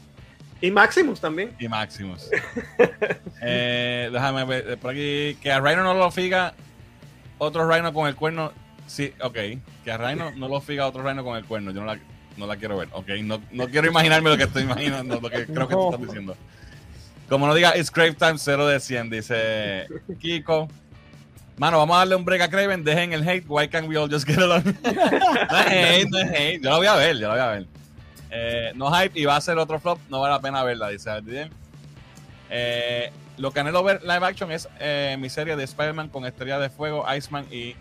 Y 0.59 0.71
Maximus 0.71 1.21
también. 1.21 1.55
y 1.59 1.67
Maximus. 1.67 2.29
Eh, 3.43 4.09
déjame 4.13 4.45
ver 4.45 4.69
eh, 4.69 4.77
por 4.77 4.91
aquí, 4.91 5.35
que 5.41 5.51
a 5.51 5.59
Rhino 5.59 5.81
no 5.81 5.95
lo 5.95 6.11
figa 6.11 6.53
otro 7.39 7.67
Rhino 7.67 7.91
con 7.91 8.07
el 8.07 8.15
cuerno. 8.15 8.51
Sí, 8.85 9.15
ok. 9.19 9.33
Que 9.83 9.91
a 9.91 9.97
Rhino 9.97 10.31
no 10.35 10.47
lo 10.47 10.61
figa 10.61 10.85
otro 10.85 11.01
Rhino 11.01 11.23
con 11.23 11.35
el 11.35 11.45
cuerno. 11.45 11.71
Yo 11.71 11.79
no 11.79 11.87
la, 11.87 11.99
no 12.41 12.47
la 12.47 12.57
quiero 12.57 12.77
ver. 12.77 12.89
Ok, 12.91 13.07
no, 13.23 13.41
no 13.51 13.67
quiero 13.67 13.87
imaginarme 13.87 14.29
lo 14.29 14.37
que 14.37 14.43
estoy 14.43 14.63
imaginando, 14.63 15.21
lo 15.21 15.29
que 15.29 15.45
creo 15.45 15.67
que 15.67 15.75
tú 15.75 15.85
estás 15.91 16.01
diciendo. 16.07 16.35
Como 17.29 17.47
no 17.47 17.53
diga, 17.53 17.77
it's 17.77 17.89
Crave 17.89 18.13
Time 18.13 18.37
0 18.37 18.67
de 18.67 18.79
100, 18.79 19.09
dice 19.09 19.87
Kiko. 20.19 20.67
Mano, 21.57 21.77
vamos 21.77 21.95
a 21.95 21.99
darle 21.99 22.15
un 22.15 22.25
break 22.25 22.41
a 22.41 22.49
Craven, 22.49 22.83
dejen 22.83 23.13
el 23.13 23.27
hate, 23.27 23.45
why 23.47 23.67
can't 23.67 23.87
we 23.87 23.95
all 23.95 24.09
just 24.09 24.25
get 24.25 24.39
along? 24.39 24.63
no 24.83 25.57
es 25.57 25.67
hate, 25.67 26.09
no 26.09 26.17
es 26.17 26.31
hate, 26.31 26.59
yo 26.61 26.69
la 26.71 26.77
voy 26.77 26.87
a 26.87 26.95
ver, 26.95 27.17
yo 27.17 27.27
la 27.27 27.33
voy 27.33 27.43
a 27.43 27.47
ver. 27.47 27.67
Eh, 28.31 28.71
no 28.75 28.91
hype 28.91 29.19
y 29.19 29.25
va 29.25 29.35
a 29.35 29.41
ser 29.41 29.57
otro 29.57 29.79
flop, 29.79 29.99
no 30.09 30.21
vale 30.21 30.33
la 30.33 30.41
pena 30.41 30.63
verla, 30.63 30.89
dice. 30.89 31.11
Eh, 32.49 33.11
lo 33.37 33.51
que 33.51 33.59
anhelo 33.59 33.83
ver 33.83 34.01
live 34.01 34.25
action 34.25 34.51
es 34.51 34.67
eh, 34.79 35.15
mi 35.19 35.29
serie 35.29 35.55
de 35.55 35.63
Spider-Man 35.63 36.09
con 36.09 36.25
Estrella 36.25 36.57
de 36.57 36.69
Fuego, 36.69 37.05
Iceman 37.15 37.45
y 37.51 37.75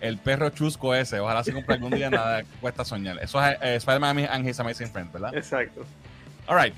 el 0.00 0.18
perro 0.18 0.50
chusco 0.50 0.94
ese. 0.94 1.20
Ojalá 1.20 1.42
se 1.44 1.52
cumpla 1.52 1.74
algún 1.74 1.92
día, 1.92 2.10
nada 2.10 2.42
cuesta 2.60 2.84
soñar. 2.84 3.18
Eso 3.22 3.42
es 3.44 3.56
eh, 3.60 3.76
Spider-Man 3.76 4.26
and 4.30 4.48
His 4.48 4.58
Amazing 4.60 4.90
Friends, 4.90 5.12
¿verdad? 5.12 5.34
Exacto. 5.34 5.84
Alright, 6.46 6.74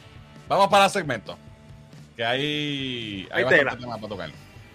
vamos 0.48 0.68
para 0.68 0.86
el 0.86 0.90
segmento. 0.90 1.36
Que 2.16 2.24
hay, 2.24 3.28
hay 3.30 3.38
Hay 3.38 3.44
bastante 3.44 3.64
tela. 3.64 3.76
tema 3.76 3.96
para 3.96 4.08
tocar. 4.08 4.30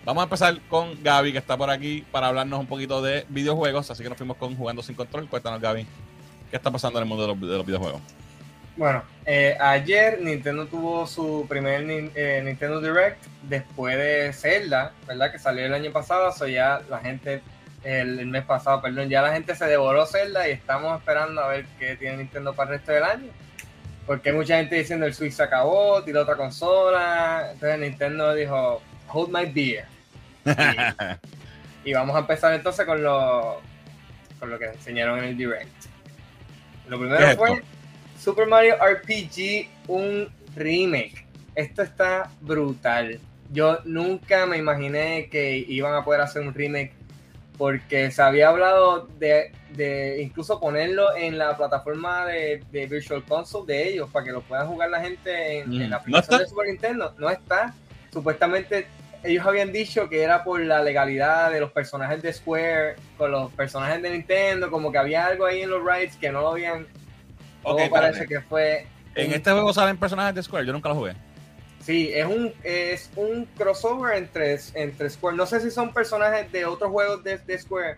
Vamos 0.05 0.21
a 0.21 0.25
empezar 0.25 0.59
con 0.69 1.01
Gaby, 1.01 1.31
que 1.31 1.37
está 1.37 1.57
por 1.57 1.69
aquí 1.69 2.05
para 2.11 2.27
hablarnos 2.27 2.59
un 2.59 2.67
poquito 2.67 3.01
de 3.01 3.25
videojuegos. 3.29 3.89
Así 3.89 4.03
que 4.03 4.09
nos 4.09 4.17
fuimos 4.17 4.37
con 4.37 4.55
Jugando 4.55 4.83
Sin 4.83 4.95
Control. 4.95 5.27
Cuéntanos, 5.29 5.61
Gaby, 5.61 5.85
¿qué 6.49 6.57
está 6.57 6.71
pasando 6.71 6.99
en 6.99 7.03
el 7.03 7.09
mundo 7.09 7.25
de 7.25 7.33
los, 7.33 7.41
de 7.41 7.57
los 7.57 7.65
videojuegos? 7.65 8.01
Bueno, 8.75 9.03
eh, 9.25 9.55
ayer 9.59 10.19
Nintendo 10.19 10.65
tuvo 10.65 11.05
su 11.05 11.45
primer 11.47 11.85
eh, 11.87 12.41
Nintendo 12.43 12.81
Direct 12.81 13.23
después 13.43 13.95
de 13.97 14.33
Zelda, 14.33 14.93
¿verdad? 15.07 15.31
Que 15.31 15.37
salió 15.37 15.65
el 15.65 15.73
año 15.73 15.91
pasado, 15.91 16.31
so 16.31 16.47
ya 16.47 16.81
la 16.89 16.99
gente, 16.99 17.41
el, 17.83 18.19
el 18.19 18.27
mes 18.27 18.43
pasado, 18.43 18.81
perdón, 18.81 19.09
ya 19.09 19.21
la 19.21 19.33
gente 19.33 19.55
se 19.55 19.65
devoró 19.65 20.05
Zelda 20.05 20.47
y 20.47 20.51
estamos 20.51 20.97
esperando 20.99 21.41
a 21.41 21.49
ver 21.49 21.65
qué 21.79 21.95
tiene 21.95 22.17
Nintendo 22.17 22.53
para 22.53 22.71
el 22.71 22.77
resto 22.77 22.91
del 22.91 23.03
año. 23.03 23.31
Porque 24.05 24.29
hay 24.29 24.35
mucha 24.35 24.57
gente 24.57 24.75
diciendo 24.75 25.05
el 25.05 25.13
Switch 25.13 25.33
se 25.33 25.43
acabó, 25.43 26.03
tiró 26.03 26.21
otra 26.21 26.35
consola, 26.35 27.49
entonces 27.53 27.79
Nintendo 27.79 28.33
dijo, 28.33 28.81
hold 29.07 29.29
my 29.29 29.45
beer. 29.45 29.85
Y, 31.83 31.89
y 31.89 31.93
vamos 31.93 32.15
a 32.15 32.19
empezar 32.19 32.53
entonces 32.53 32.85
con 32.85 33.01
lo, 33.01 33.61
con 34.39 34.49
lo 34.49 34.59
que 34.59 34.65
enseñaron 34.65 35.19
en 35.19 35.25
el 35.25 35.37
Direct. 35.37 35.85
Lo 36.89 36.99
¿Qué 36.99 37.05
primero 37.05 37.37
fue 37.37 37.53
esto? 37.53 37.65
Super 38.19 38.47
Mario 38.47 38.75
RPG, 38.75 39.69
un 39.87 40.29
remake. 40.55 41.25
Esto 41.55 41.81
está 41.81 42.29
brutal. 42.41 43.19
Yo 43.51 43.79
nunca 43.85 44.45
me 44.45 44.57
imaginé 44.57 45.29
que 45.29 45.57
iban 45.57 45.93
a 45.93 46.03
poder 46.03 46.21
hacer 46.21 46.41
un 46.41 46.53
remake 46.53 46.93
porque 47.63 48.11
se 48.11 48.21
había 48.21 48.49
hablado 48.49 49.07
de, 49.19 49.53
de 49.69 50.21
incluso 50.21 50.59
ponerlo 50.59 51.15
en 51.15 51.37
la 51.37 51.55
plataforma 51.55 52.25
de, 52.25 52.61
de 52.73 52.87
Virtual 52.87 53.23
Console 53.23 53.73
de 53.73 53.87
ellos 53.87 54.09
para 54.11 54.25
que 54.25 54.33
lo 54.33 54.41
puedan 54.41 54.67
jugar 54.67 54.89
la 54.89 54.99
gente 54.99 55.59
en, 55.59 55.69
Mm. 55.69 55.73
en 55.75 55.79
la 55.83 55.87
¿No 55.87 55.95
aplicación 55.95 56.39
de 56.39 56.45
Super 56.47 56.67
Nintendo. 56.67 57.15
No 57.17 57.29
está. 57.29 57.73
Supuestamente 58.11 58.85
ellos 59.23 59.45
habían 59.45 59.71
dicho 59.71 60.09
que 60.09 60.23
era 60.23 60.43
por 60.43 60.59
la 60.59 60.83
legalidad 60.83 61.53
de 61.53 61.61
los 61.61 61.71
personajes 61.71 62.21
de 62.21 62.33
Square 62.33 62.97
con 63.17 63.31
los 63.31 63.49
personajes 63.53 64.01
de 64.01 64.09
Nintendo, 64.09 64.69
como 64.69 64.91
que 64.91 64.97
había 64.97 65.25
algo 65.25 65.45
ahí 65.45 65.61
en 65.61 65.69
los 65.69 65.81
rights 65.85 66.17
que 66.17 66.33
no 66.33 66.41
lo 66.41 66.49
habían 66.49 66.85
todo 67.63 67.75
Ok, 67.75 67.89
parece 67.89 68.25
que 68.25 68.41
fue. 68.41 68.87
En 69.15 69.31
este 69.31 69.51
juego 69.53 69.71
salen 69.71 69.95
personajes 69.95 70.35
de 70.35 70.43
Square, 70.43 70.65
yo 70.65 70.73
nunca 70.73 70.89
lo 70.89 70.95
jugué. 70.95 71.13
Sí, 71.83 72.11
es 72.13 72.25
un, 72.25 72.53
es 72.63 73.11
un 73.17 73.45
crossover 73.57 74.15
entre, 74.17 74.57
entre 74.73 75.09
Square. 75.09 75.35
No 75.35 75.45
sé 75.45 75.59
si 75.59 75.69
son 75.69 75.93
personajes 75.93 76.49
de 76.51 76.65
otros 76.65 76.89
juegos 76.91 77.23
de, 77.23 77.37
de 77.39 77.59
Square 77.59 77.95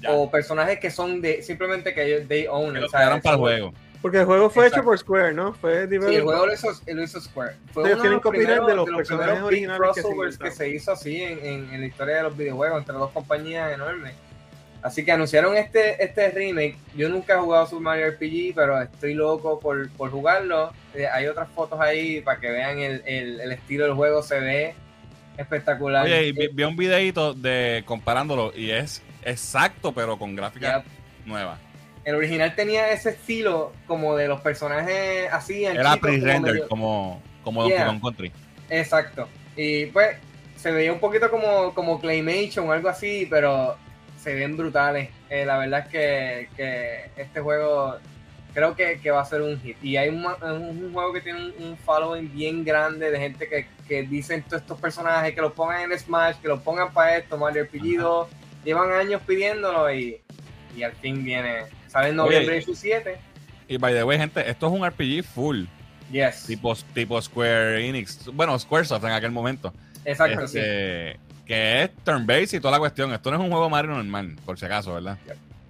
Ya. 0.00 0.10
o 0.12 0.28
personajes 0.30 0.80
que 0.80 0.90
son 0.90 1.20
de 1.20 1.42
simplemente 1.42 1.94
que 1.94 2.04
ellos 2.04 2.26
they 2.28 2.46
own. 2.48 2.74
Que 2.74 2.80
o 2.84 2.88
sea, 2.88 3.20
para 3.22 3.34
el 3.34 3.40
juego. 3.40 3.72
Porque 4.02 4.18
el 4.18 4.26
juego 4.26 4.48
fue 4.50 4.66
Exacto. 4.66 4.80
hecho 4.80 4.84
por 4.86 4.98
Square, 4.98 5.34
¿no? 5.34 5.52
Fue 5.54 5.88
Sí, 5.88 5.94
el 5.94 6.22
juego 6.22 6.46
lo 6.46 6.52
hizo, 6.54 6.68
lo 6.86 7.02
hizo 7.02 7.20
Square. 7.20 7.56
Fue 7.72 7.82
Ellos 7.84 7.94
uno 7.94 7.96
de 7.96 8.00
tienen 8.00 8.12
los 8.12 8.30
primeros, 8.30 8.66
de 8.68 8.74
los 8.74 8.86
de 8.86 8.90
los 8.92 8.98
personajes 8.98 9.32
primeros 9.34 9.50
big 9.50 9.68
originales 9.68 9.80
que 9.94 9.94
se 9.94 10.02
crossovers 10.08 10.38
que, 10.38 10.50
se 10.50 10.68
hizo 10.70 10.92
así 10.92 11.22
en, 11.22 11.38
en- 11.44 11.74
en 11.74 11.80
la 11.80 11.86
historia 11.86 12.16
de 12.16 12.22
los 12.24 12.36
videojuegos 12.36 12.78
entre 12.78 12.94
dos 12.94 13.10
compañías 13.12 13.72
enormes. 13.72 14.14
Así 14.82 15.04
que 15.04 15.10
anunciaron 15.12 15.56
este, 15.56 16.02
este 16.02 16.30
remake. 16.30 16.76
Yo 16.96 17.08
nunca 17.08 17.34
he 17.34 17.38
jugado 17.38 17.66
Super 17.66 17.82
Mario 17.82 18.10
RPG, 18.12 18.54
pero 18.54 18.80
estoy 18.80 19.14
loco 19.14 19.58
por, 19.58 19.90
por 19.90 20.10
jugarlo. 20.10 20.72
Eh, 20.94 21.06
hay 21.06 21.26
otras 21.26 21.48
fotos 21.50 21.80
ahí 21.80 22.20
para 22.20 22.38
que 22.38 22.48
vean 22.50 22.78
el, 22.78 23.02
el- 23.04 23.40
el 23.40 23.52
estilo 23.52 23.84
del 23.86 23.94
juego. 23.94 24.22
Se 24.22 24.38
ve 24.38 24.74
espectacular. 25.36 26.04
Oye, 26.04 26.26
y 26.28 26.32
vi, 26.32 26.48
vi 26.52 26.62
un 26.64 26.76
videito 26.76 27.34
de 27.34 27.82
comparándolo 27.86 28.52
y 28.56 28.70
es 28.70 29.02
exacto, 29.24 29.92
pero 29.92 30.18
con 30.18 30.34
gráficas 30.36 30.84
Ya, 30.84 30.90
nuevas. 31.26 31.58
el 32.04 32.14
original 32.14 32.54
tenía 32.54 32.90
ese 32.90 33.10
estilo 33.10 33.72
como 33.86 34.16
de 34.16 34.28
los 34.28 34.40
personajes 34.40 35.28
así 35.32 35.64
Era 35.64 35.82
como 35.90 36.00
pre-render, 36.00 36.54
medio- 36.54 36.68
como, 36.68 37.22
como 37.42 37.62
Donkey. 37.62 37.84
Kong 37.84 38.00
Country. 38.00 38.32
Exacto. 38.70 39.28
Y 39.56 39.86
pues 39.86 40.16
se 40.56 40.70
veía 40.70 40.92
un 40.92 41.00
poquito 41.00 41.30
como, 41.30 41.74
como 41.74 42.00
Claymation 42.00 42.68
o 42.68 42.72
algo 42.72 42.88
así, 42.88 43.26
pero 43.28 43.76
se 44.28 44.34
ven 44.34 44.56
brutales. 44.56 45.08
Eh, 45.30 45.44
la 45.46 45.56
verdad 45.58 45.80
es 45.86 45.88
que, 45.88 46.48
que 46.56 47.10
este 47.20 47.40
juego 47.40 47.96
creo 48.52 48.74
que, 48.76 48.98
que 49.00 49.10
va 49.10 49.22
a 49.22 49.24
ser 49.24 49.40
un 49.40 49.58
hit. 49.60 49.76
Y 49.82 49.96
hay 49.96 50.08
un, 50.10 50.24
un- 50.24 50.92
juego 50.92 51.12
que 51.14 51.20
tiene 51.22 51.46
un, 51.46 51.54
un 51.68 51.76
following 51.78 52.30
bien 52.34 52.64
grande 52.64 53.10
de 53.10 53.18
gente 53.18 53.48
que, 53.48 53.66
que 53.86 54.02
dicen 54.02 54.42
todos 54.42 54.62
estos 54.62 54.78
personajes, 54.80 55.34
que 55.34 55.40
los 55.40 55.52
pongan 55.52 55.90
en 55.90 55.98
Smash, 55.98 56.36
que 56.36 56.48
los 56.48 56.60
pongan 56.60 56.92
para 56.92 57.16
esto, 57.16 57.38
Mario 57.38 57.64
RPG 57.64 57.98
2. 58.00 58.28
Llevan 58.64 58.92
años 58.92 59.22
pidiéndolo 59.26 59.90
y, 59.92 60.20
y 60.76 60.82
al 60.82 60.92
fin 60.92 61.24
viene. 61.24 61.62
Sale 61.86 62.10
en 62.10 62.20
Oye. 62.20 62.34
noviembre 62.34 62.54
17. 62.56 63.16
Y 63.68 63.76
by 63.78 63.94
the 63.94 64.04
way, 64.04 64.18
gente, 64.18 64.48
esto 64.50 64.66
es 64.66 64.72
un 64.72 64.86
RPG 64.86 65.24
full, 65.24 65.64
Yes. 66.10 66.44
tipo, 66.46 66.74
tipo 66.94 67.20
Square 67.22 67.86
Enix. 67.88 68.26
Bueno, 68.32 68.58
Squaresoft 68.58 69.04
en 69.04 69.12
aquel 69.12 69.30
momento. 69.30 69.72
Exacto, 70.04 70.46
sí. 70.48 70.58
Que 71.48 71.82
es 71.82 71.90
turn-based 72.04 72.58
y 72.58 72.60
toda 72.60 72.72
la 72.72 72.78
cuestión. 72.78 73.12
Esto 73.12 73.30
no 73.30 73.38
es 73.38 73.42
un 73.42 73.50
juego 73.50 73.70
Mario 73.70 73.92
normal, 73.92 74.36
por 74.44 74.58
si 74.58 74.66
acaso, 74.66 74.94
¿verdad? 74.94 75.16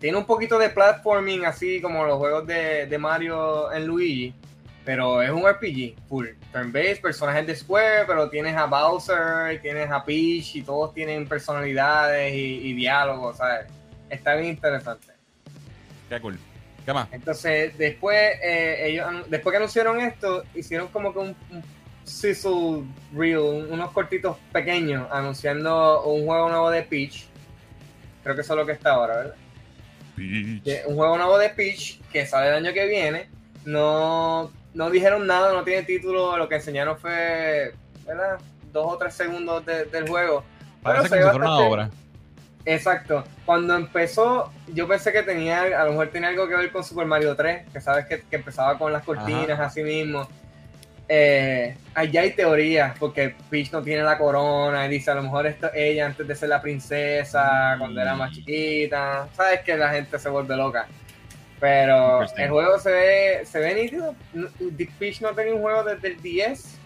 Tiene 0.00 0.18
un 0.18 0.26
poquito 0.26 0.58
de 0.58 0.70
platforming, 0.70 1.46
así 1.46 1.80
como 1.80 2.04
los 2.04 2.18
juegos 2.18 2.46
de, 2.46 2.86
de 2.86 2.98
Mario 2.98 3.72
en 3.72 3.86
Luigi, 3.86 4.34
pero 4.84 5.22
es 5.22 5.30
un 5.30 5.48
RPG 5.48 5.94
full. 6.08 6.26
Turn-based, 6.52 7.00
personajes 7.00 7.46
de 7.46 7.54
Square, 7.54 8.06
pero 8.06 8.28
tienes 8.28 8.56
a 8.56 8.66
Bowser, 8.66 9.60
tienes 9.62 9.88
a 9.90 10.04
Peach 10.04 10.56
y 10.56 10.62
todos 10.62 10.92
tienen 10.92 11.28
personalidades 11.28 12.34
y, 12.34 12.68
y 12.68 12.72
diálogos, 12.74 13.36
¿sabes? 13.36 13.66
Está 14.10 14.34
bien 14.34 14.48
interesante. 14.48 15.08
Qué 16.08 16.20
cool. 16.20 16.38
¿Qué 16.84 16.92
más? 16.92 17.08
Entonces, 17.12 17.76
después, 17.76 18.16
eh, 18.42 18.88
ellos, 18.88 19.28
después 19.28 19.52
que 19.52 19.58
anunciaron 19.58 20.00
esto, 20.00 20.42
hicieron 20.54 20.88
como 20.88 21.12
que 21.12 21.18
un, 21.18 21.36
un 21.50 21.62
sizzle 22.08 22.84
reel, 23.14 23.38
un- 23.38 23.72
unos 23.72 23.90
cortitos 23.92 24.36
pequeños, 24.52 25.06
anunciando 25.10 26.02
un 26.04 26.26
juego 26.26 26.48
nuevo 26.48 26.70
de 26.70 26.82
Peach. 26.82 27.26
Creo 28.22 28.34
que 28.34 28.40
eso 28.42 28.52
es 28.54 28.58
lo 28.58 28.66
que 28.66 28.72
está 28.72 28.92
ahora, 28.92 29.16
¿verdad? 29.16 29.34
un 30.88 30.96
juego 30.96 31.16
nuevo 31.16 31.38
de 31.38 31.48
Peach 31.50 32.00
que 32.12 32.26
sale 32.26 32.48
el 32.48 32.54
año 32.66 32.72
que 32.74 32.86
viene. 32.86 33.28
No, 33.64 34.50
no 34.74 34.90
dijeron 34.90 35.26
nada, 35.26 35.52
no 35.52 35.62
tiene 35.62 35.84
título. 35.84 36.36
Lo 36.36 36.48
que 36.48 36.56
enseñaron 36.56 36.98
fue, 36.98 37.72
¿verdad? 38.04 38.38
Dos 38.72 38.94
o 38.94 38.98
tres 38.98 39.14
segundos 39.14 39.64
de- 39.64 39.84
del 39.84 40.08
juego. 40.08 40.42
Parece 40.82 41.08
Pero 41.10 41.22
como 41.30 41.32
se 41.32 41.38
una 41.38 41.58
obra. 41.58 41.90
Exacto. 42.64 43.24
Cuando 43.46 43.76
empezó, 43.76 44.52
yo 44.74 44.88
pensé 44.88 45.12
que 45.12 45.22
tenía, 45.22 45.60
a 45.62 45.84
lo 45.84 45.90
mejor 45.92 46.08
tenía 46.08 46.28
algo 46.30 46.48
que 46.48 46.56
ver 46.56 46.72
con 46.72 46.82
Super 46.84 47.06
Mario 47.06 47.34
3, 47.36 47.66
que 47.72 47.80
sabes 47.80 48.06
que, 48.06 48.20
que 48.20 48.36
empezaba 48.36 48.76
con 48.76 48.92
las 48.92 49.04
cortinas 49.04 49.50
Ajá. 49.50 49.66
así 49.66 49.82
mismo. 49.82 50.28
Eh, 51.10 51.74
allá 51.94 52.20
hay 52.20 52.32
teorías, 52.32 52.98
porque 52.98 53.34
Peach 53.48 53.72
no 53.72 53.82
tiene 53.82 54.02
la 54.02 54.18
corona, 54.18 54.84
y 54.86 54.90
dice 54.90 55.10
a 55.10 55.14
lo 55.14 55.22
mejor 55.22 55.46
esto 55.46 55.70
ella 55.74 56.06
antes 56.06 56.28
de 56.28 56.34
ser 56.34 56.50
la 56.50 56.60
princesa, 56.60 57.76
cuando 57.78 58.00
era 58.00 58.14
más 58.14 58.32
chiquita. 58.32 59.26
Sabes 59.34 59.60
que 59.60 59.76
la 59.76 59.90
gente 59.90 60.18
se 60.18 60.28
vuelve 60.28 60.54
loca. 60.56 60.86
Pero 61.60 62.22
el 62.22 62.50
juego 62.50 62.78
se 62.78 62.90
ve, 62.90 63.40
se 63.44 63.58
ve 63.58 63.74
nítido. 63.74 64.14
Peach 64.98 65.20
no 65.22 65.30
tenía 65.30 65.54
un 65.54 65.62
juego 65.62 65.82
desde 65.82 66.08
el 66.08 66.22
10. 66.22 66.78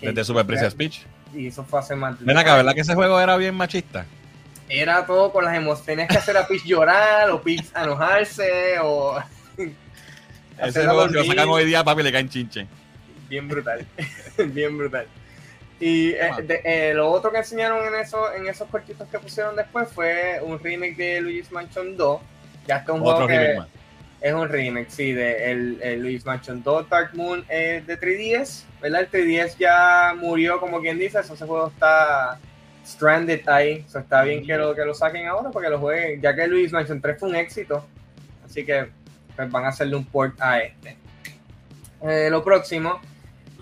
Desde 0.00 0.24
Super 0.24 0.46
Princess 0.46 0.74
Peach. 0.74 1.04
Y 1.34 1.48
eso 1.48 1.62
fue 1.64 1.78
hace 1.78 1.94
más 1.94 2.18
Ven 2.18 2.36
acá, 2.36 2.56
¿verdad 2.56 2.72
que 2.74 2.80
ese 2.80 2.94
juego 2.94 3.20
era 3.20 3.36
bien 3.36 3.54
machista? 3.54 4.06
Era 4.68 5.04
todo 5.04 5.32
con 5.32 5.44
las 5.44 5.54
emociones. 5.54 6.08
Que 6.08 6.16
hacer 6.16 6.36
a 6.36 6.46
Peach 6.46 6.64
llorar, 6.64 7.30
o 7.30 7.42
Peach 7.42 7.66
enojarse, 7.76 8.78
o. 8.80 9.20
Ese 10.58 10.84
juego 10.84 11.08
que 11.08 11.14
lo 11.14 11.24
sacan 11.24 11.48
hoy 11.48 11.64
día, 11.64 11.82
papi, 11.82 12.02
le 12.02 12.12
caen 12.12 12.28
chinche. 12.28 12.66
Bien 13.30 13.48
brutal. 13.48 13.86
bien 14.48 14.76
brutal. 14.76 15.06
Y 15.78 16.10
eh, 16.10 16.30
de- 16.42 16.60
eh, 16.64 16.92
lo 16.94 17.08
otro 17.10 17.32
que 17.32 17.38
enseñaron 17.38 17.82
en, 17.86 17.94
eso, 17.98 18.30
en 18.34 18.46
esos 18.46 18.68
cortitos 18.68 19.08
que 19.08 19.18
pusieron 19.18 19.56
después 19.56 19.88
fue 19.90 20.38
un 20.42 20.58
remake 20.58 20.94
de 20.96 21.20
Luigi's 21.22 21.50
Mansion 21.50 21.96
2. 21.96 22.20
Ya 22.66 22.76
está 22.76 22.92
un 22.92 23.00
Otro 23.00 23.26
juego 23.26 23.28
que 23.28 23.54
más. 23.56 23.68
es 24.20 24.34
un 24.34 24.48
remake, 24.50 24.90
sí, 24.90 25.12
de 25.14 25.50
el, 25.50 25.78
el 25.82 26.02
Luigi's 26.02 26.26
Mansion 26.26 26.62
2 26.62 26.90
Dark 26.90 27.10
Moon 27.14 27.42
eh, 27.48 27.82
de 27.86 27.98
3DS. 27.98 28.64
¿Verdad? 28.82 29.00
El 29.02 29.10
3DS 29.10 29.56
ya 29.58 30.14
murió, 30.18 30.60
como 30.60 30.80
quien 30.82 30.98
dice, 30.98 31.20
eso, 31.20 31.32
ese 31.34 31.46
juego 31.46 31.68
está 31.68 32.38
stranded 32.86 33.48
ahí. 33.48 33.84
So, 33.88 34.00
está 34.00 34.22
bien 34.22 34.44
que 34.46 34.56
lo, 34.56 34.74
que 34.74 34.84
lo 34.84 34.92
saquen 34.94 35.26
ahora 35.28 35.50
porque 35.50 35.70
lo 35.70 35.78
jueguen, 35.78 36.20
ya 36.20 36.34
que 36.34 36.46
Luigi's 36.46 36.72
Mansion 36.72 37.00
3 37.00 37.18
fue 37.18 37.28
un 37.30 37.36
éxito. 37.36 37.86
Así 38.44 38.66
que 38.66 38.88
pues, 39.34 39.50
van 39.50 39.64
a 39.64 39.68
hacerle 39.68 39.96
un 39.96 40.04
port 40.04 40.38
a 40.42 40.60
este. 40.60 40.96
Lo 42.30 42.42
próximo, 42.42 43.00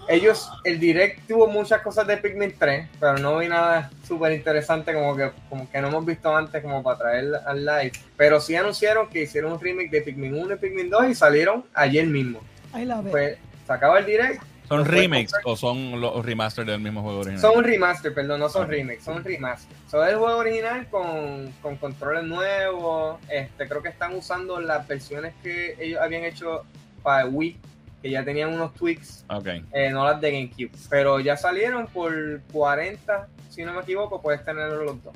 ellos, 0.09 0.51
el 0.65 0.81
direct 0.81 1.27
tuvo 1.29 1.47
muchas 1.49 1.83
cosas 1.83 2.07
de 2.07 2.17
Pikmin 2.17 2.55
3, 2.59 2.89
pero 2.99 3.19
no 3.19 3.39
vi 3.39 3.49
nada 3.49 3.91
súper 4.07 4.33
interesante 4.33 4.93
como 4.95 5.15
que, 5.17 5.31
como 5.49 5.71
que 5.71 5.81
no 5.81 5.89
hemos 5.89 6.05
visto 6.07 6.35
antes 6.35 6.63
como 6.63 6.83
para 6.83 6.99
traer 6.99 7.33
al 7.47 7.65
live. 7.65 7.93
Pero 8.17 8.41
sí 8.41 8.57
anunciaron 8.57 9.09
que 9.09 9.23
hicieron 9.23 9.53
un 9.53 9.61
remake 9.61 9.91
de 9.91 10.01
Pikmin 10.03 10.35
1 10.35 10.55
y 10.55 10.57
Pikmin 10.57 10.91
2 10.91 11.11
y 11.11 11.15
salieron 11.15 11.65
ayer 11.75 12.07
mismo. 12.07 12.41
Ahí 12.73 12.85
la 12.85 13.01
ve. 13.01 13.11
Pues 13.11 13.39
se 13.67 13.73
acaba 13.73 13.99
el 13.99 14.07
direct. 14.07 14.43
¿Son 14.67 14.85
remakes 14.85 15.33
o 15.45 15.57
son 15.57 15.99
los 15.99 16.23
remasters 16.25 16.67
del 16.67 16.79
mismo 16.81 17.01
juego 17.03 17.21
original? 17.21 17.41
Son 17.41 17.57
un 17.57 17.65
remaster, 17.65 18.13
perdón, 18.13 18.41
no 18.41 18.51
son 18.51 18.65
Ok. 18.65 18.71
remakes, 18.71 19.03
son 19.03 19.17
un 19.17 19.25
remaster. 19.25 19.75
Son 19.91 20.07
el 20.07 20.17
juego 20.17 20.37
original 20.37 20.87
con, 20.91 21.51
con 21.63 21.77
controles 21.77 22.25
nuevos. 22.25 23.19
Este, 23.31 23.67
creo 23.67 23.83
que 23.83 23.89
están 23.89 24.15
usando 24.15 24.61
las 24.61 24.87
versiones 24.87 25.33
que 25.43 25.75
ellos 25.81 25.99
habían 26.03 26.25
hecho 26.25 26.65
para 27.03 27.25
Wii, 27.27 27.57
que 28.03 28.11
ya 28.11 28.25
tenían 28.25 28.53
unos 28.55 28.75
tweaks, 28.75 29.25
eh, 29.73 29.91
no 29.91 30.05
las 30.05 30.21
de 30.21 30.31
GameCube. 30.31 30.71
Pero 30.89 31.21
ya 31.21 31.37
salieron 31.37 31.87
por 31.87 32.41
40, 32.53 33.29
si 33.51 33.65
no 33.65 33.73
me 33.75 33.81
equivoco, 33.81 34.21
puedes 34.21 34.45
tenerlos 34.45 34.85
los 34.85 35.03
dos. 35.03 35.15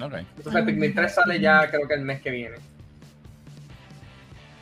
Entonces 0.00 0.64
Pikmin 0.64 0.94
3 0.94 1.14
sale 1.14 1.40
ya 1.40 1.68
creo 1.70 1.86
que 1.86 1.94
el 1.94 2.02
mes 2.02 2.20
que 2.20 2.30
viene. 2.30 2.56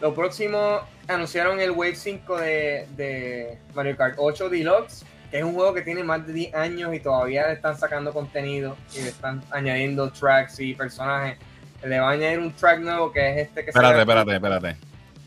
Lo 0.00 0.14
próximo, 0.14 0.80
anunciaron 1.08 1.60
el 1.60 1.70
Wave 1.70 1.94
5 1.94 2.36
de, 2.38 2.86
de 2.96 3.58
Mario 3.74 3.96
Kart 3.96 4.14
8 4.16 4.48
Deluxe, 4.48 5.04
que 5.30 5.38
es 5.38 5.44
un 5.44 5.54
juego 5.54 5.74
que 5.74 5.82
tiene 5.82 6.02
más 6.02 6.26
de 6.26 6.32
10 6.32 6.54
años 6.54 6.94
y 6.94 7.00
todavía 7.00 7.46
le 7.48 7.54
están 7.54 7.76
sacando 7.78 8.12
contenido 8.12 8.76
y 8.96 9.02
le 9.02 9.08
están 9.08 9.42
añadiendo 9.50 10.10
tracks 10.10 10.58
y 10.60 10.74
personajes. 10.74 11.38
Le 11.84 11.98
va 11.98 12.10
a 12.10 12.12
añadir 12.12 12.38
un 12.38 12.52
track 12.52 12.80
nuevo 12.80 13.12
que 13.12 13.30
es 13.30 13.48
este 13.48 13.64
que 13.64 13.70
Espérate, 13.70 13.94
se 13.94 14.00
espérate, 14.00 14.34
espérate. 14.34 14.76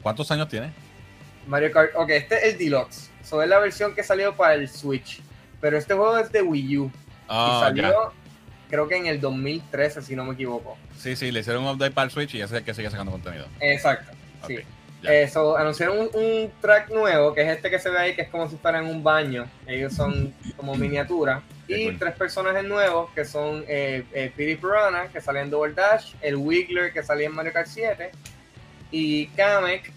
¿Cuántos 0.02 0.30
años 0.32 0.48
tiene? 0.50 0.72
Mario 1.48 1.72
Kart, 1.72 1.92
ok, 1.96 2.10
este 2.12 2.36
es 2.36 2.44
el 2.54 2.58
Deluxe. 2.58 3.10
Eso 3.22 3.42
es 3.42 3.48
la 3.50 3.60
versión 3.60 3.96
que 3.96 4.04
salió 4.04 4.36
para 4.36 4.56
el 4.56 4.68
Switch. 4.70 5.22
Pero 5.62 5.78
este 5.78 5.94
juego 5.94 6.18
es 6.18 6.32
de 6.32 6.42
Wii 6.42 6.78
U 6.78 6.86
y 6.88 6.92
Ah, 7.30 7.60
salió 7.64 7.84
ya. 7.84 7.98
creo 8.70 8.88
que 8.88 8.98
en 8.98 9.06
el 9.08 9.22
2013, 9.22 10.02
si 10.02 10.16
no 10.16 10.26
me 10.26 10.34
equivoco. 10.34 10.78
Sí, 10.98 11.16
sí, 11.16 11.32
le 11.32 11.40
hicieron 11.40 11.64
un 11.64 11.70
update 11.76 11.92
para 11.94 12.06
el 12.06 12.12
Switch 12.12 12.36
y 12.36 12.42
es 12.42 12.52
el 12.52 12.64
que 12.64 12.74
sigue 12.74 12.90
sacando 12.90 13.12
contenido. 13.12 13.46
Exacto. 13.62 14.12
Sí. 14.48 14.58
Ok, 14.58 14.64
ya. 15.04 15.14
Eso, 15.14 15.56
anunciaron 15.58 16.00
un, 16.00 16.10
un 16.14 16.52
track 16.62 16.90
nuevo, 16.92 17.34
que 17.34 17.42
es 17.42 17.48
este 17.56 17.70
que 17.70 17.80
se 17.80 17.90
ve 17.90 17.98
ahí, 17.98 18.16
que 18.16 18.24
es 18.24 18.30
como 18.30 18.50
si 18.50 18.58
fuera 18.58 18.80
en 18.80 18.86
un 18.86 19.04
baño. 19.04 19.46
Ellos 19.68 19.94
son 19.94 20.34
como 20.58 20.76
miniatura. 20.76 21.42
Qué 21.68 21.78
Y 21.82 21.86
cool. 21.86 22.00
tres 22.00 22.16
personajes 22.16 22.64
nuevos, 22.66 23.10
que 23.12 23.24
son 23.24 23.64
eh, 23.70 24.04
eh, 24.14 24.32
Piri 24.36 24.56
Piranha, 24.58 25.08
que 25.14 25.22
salía 25.22 25.42
en 25.42 25.50
Double 25.50 25.74
Dash, 25.74 26.14
el 26.22 26.36
Wiggler, 26.36 26.92
que 26.92 27.02
salía 27.04 27.28
en 27.28 27.36
Mario 27.36 27.54
Kart 27.54 27.68
7, 27.68 28.12
y 28.92 29.28
Kamek, 29.28 29.92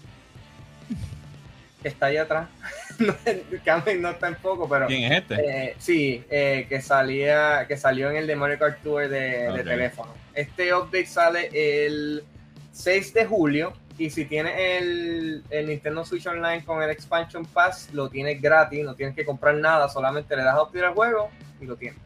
que 1.81 1.87
está 1.89 2.07
ahí 2.07 2.17
atrás. 2.17 2.49
Kamek 3.65 3.99
no 3.99 4.09
está 4.09 4.27
en 4.27 4.35
poco, 4.35 4.67
pero... 4.67 4.87
¿Quién 4.87 5.11
es 5.11 5.21
este? 5.21 5.35
Eh, 5.35 5.75
sí, 5.77 6.23
eh, 6.29 6.65
que 6.67 6.81
salía, 6.81 7.65
que 7.67 7.77
salió 7.77 8.09
en 8.09 8.17
el 8.17 8.27
de 8.27 8.35
Mario 8.35 8.57
Kart 8.57 8.81
Tour 8.81 9.07
de, 9.07 9.61
teléfono. 9.63 10.13
Este 10.33 10.73
update 10.73 11.05
sale 11.05 11.49
el 11.53 12.23
6 12.71 13.13
de 13.13 13.25
julio 13.25 13.73
y 13.97 14.09
si 14.09 14.25
tienes 14.25 14.53
el, 14.57 15.43
el 15.49 15.67
Nintendo 15.67 16.05
Switch 16.05 16.25
Online 16.27 16.63
con 16.63 16.81
el 16.81 16.89
Expansion 16.89 17.45
Pass, 17.45 17.89
lo 17.93 18.09
tienes 18.09 18.41
gratis, 18.41 18.83
no 18.83 18.95
tienes 18.95 19.15
que 19.15 19.25
comprar 19.25 19.55
nada, 19.55 19.89
solamente 19.89 20.35
le 20.35 20.43
das 20.43 20.55
a 20.55 20.63
update 20.63 20.85
al 20.85 20.93
juego 20.93 21.29
y 21.59 21.65
lo 21.65 21.75
tienes. 21.75 21.99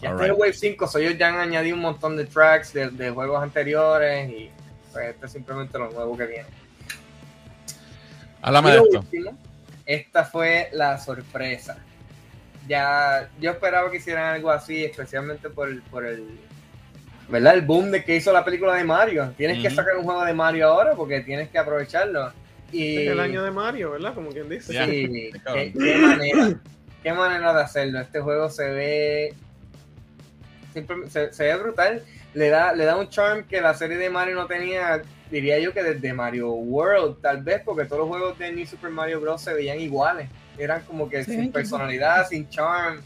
Ya 0.00 0.10
este 0.10 0.24
es 0.24 0.30
el. 0.30 0.36
Wave 0.36 0.52
5, 0.52 0.86
so 0.86 0.98
ellos 0.98 1.18
ya 1.18 1.28
han 1.28 1.36
añadido 1.36 1.76
un 1.76 1.82
montón 1.82 2.16
de 2.16 2.26
tracks 2.26 2.72
de, 2.72 2.90
de 2.90 3.10
juegos 3.10 3.42
anteriores 3.42 4.28
y 4.30 4.50
pues 4.92 5.10
este 5.10 5.26
es 5.26 5.32
simplemente 5.32 5.78
lo 5.78 5.90
nuevo 5.90 6.16
que 6.16 6.26
viene. 6.26 6.63
Háblame 8.44 8.72
de 8.72 8.76
esto. 8.76 9.00
último, 9.00 9.38
esta 9.86 10.24
fue 10.24 10.68
la 10.72 10.98
sorpresa. 10.98 11.78
Ya, 12.68 13.30
yo 13.40 13.52
esperaba 13.52 13.90
que 13.90 13.96
hicieran 13.96 14.34
algo 14.34 14.50
así, 14.50 14.84
especialmente 14.84 15.48
por 15.48 15.68
el, 15.68 15.80
por 15.82 16.04
el, 16.04 16.38
¿verdad? 17.28 17.54
El 17.54 17.62
boom 17.62 17.90
de 17.90 18.04
que 18.04 18.16
hizo 18.16 18.32
la 18.34 18.44
película 18.44 18.74
de 18.74 18.84
Mario. 18.84 19.32
Tienes 19.36 19.62
que 19.62 19.70
sacar 19.70 19.96
un 19.96 20.04
juego 20.04 20.22
de 20.24 20.34
Mario 20.34 20.68
ahora 20.68 20.92
porque 20.94 21.20
tienes 21.20 21.48
que 21.48 21.58
aprovecharlo. 21.58 22.32
Y 22.70 22.98
Es 22.98 23.12
el 23.12 23.20
año 23.20 23.42
de 23.42 23.50
Mario, 23.50 23.92
¿verdad? 23.92 24.14
Como 24.14 24.28
quien 24.28 24.48
dice. 24.48 24.72
Sí, 24.72 25.30
Qué 25.32 25.40
cabrón. 25.40 25.72
qué, 25.72 25.78
qué 25.78 25.96
manera, 25.96 26.60
qué 27.02 27.12
manera 27.14 27.54
de 27.54 27.62
hacerlo. 27.62 28.00
Este 28.00 28.20
juego 28.20 28.50
se 28.50 28.70
ve, 28.70 29.34
se, 31.08 31.32
se 31.32 31.44
ve 31.44 31.56
brutal. 31.56 32.02
Le 32.34 32.48
da, 32.48 32.72
le 32.72 32.84
da 32.84 32.96
un 32.96 33.08
charm 33.08 33.44
que 33.44 33.60
la 33.60 33.74
serie 33.74 33.96
de 33.96 34.10
Mario 34.10 34.34
no 34.34 34.46
tenía, 34.46 35.02
diría 35.30 35.58
yo 35.60 35.72
que 35.72 35.82
desde 35.82 36.12
Mario 36.12 36.50
World, 36.50 37.20
tal 37.22 37.42
vez, 37.42 37.62
porque 37.64 37.84
todos 37.84 38.00
los 38.00 38.08
juegos 38.08 38.38
de 38.38 38.52
New 38.52 38.66
Super 38.66 38.90
Mario 38.90 39.20
Bros. 39.20 39.40
se 39.40 39.54
veían 39.54 39.78
iguales. 39.80 40.28
Eran 40.58 40.82
como 40.82 41.08
que 41.08 41.24
Sí, 41.24 41.32
sin 41.32 41.52
personalidad, 41.52 42.26
sin 42.28 42.48
charm. 42.48 43.00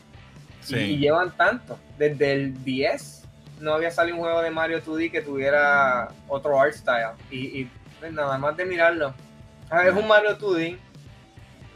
Y, 0.68 0.74
y 0.74 0.78
Sí. 0.78 0.98
llevan 0.98 1.30
tanto. 1.36 1.78
Desde 1.98 2.32
el 2.32 2.64
10 2.64 3.22
no 3.60 3.74
había 3.74 3.90
salido 3.90 4.16
un 4.16 4.22
juego 4.22 4.40
de 4.42 4.50
Mario 4.50 4.80
2D 4.82 5.10
que 5.10 5.20
tuviera 5.20 6.08
otro 6.26 6.58
art 6.60 6.72
style. 6.74 7.12
Y, 7.30 7.60
y, 7.60 7.70
pues, 8.00 8.12
nada 8.12 8.36
más 8.38 8.56
de 8.56 8.64
mirarlo. 8.64 9.14
Ah, 9.70 9.86
Es 9.86 9.94
un 9.94 10.06
Mario 10.08 10.38
2D, 10.38 10.78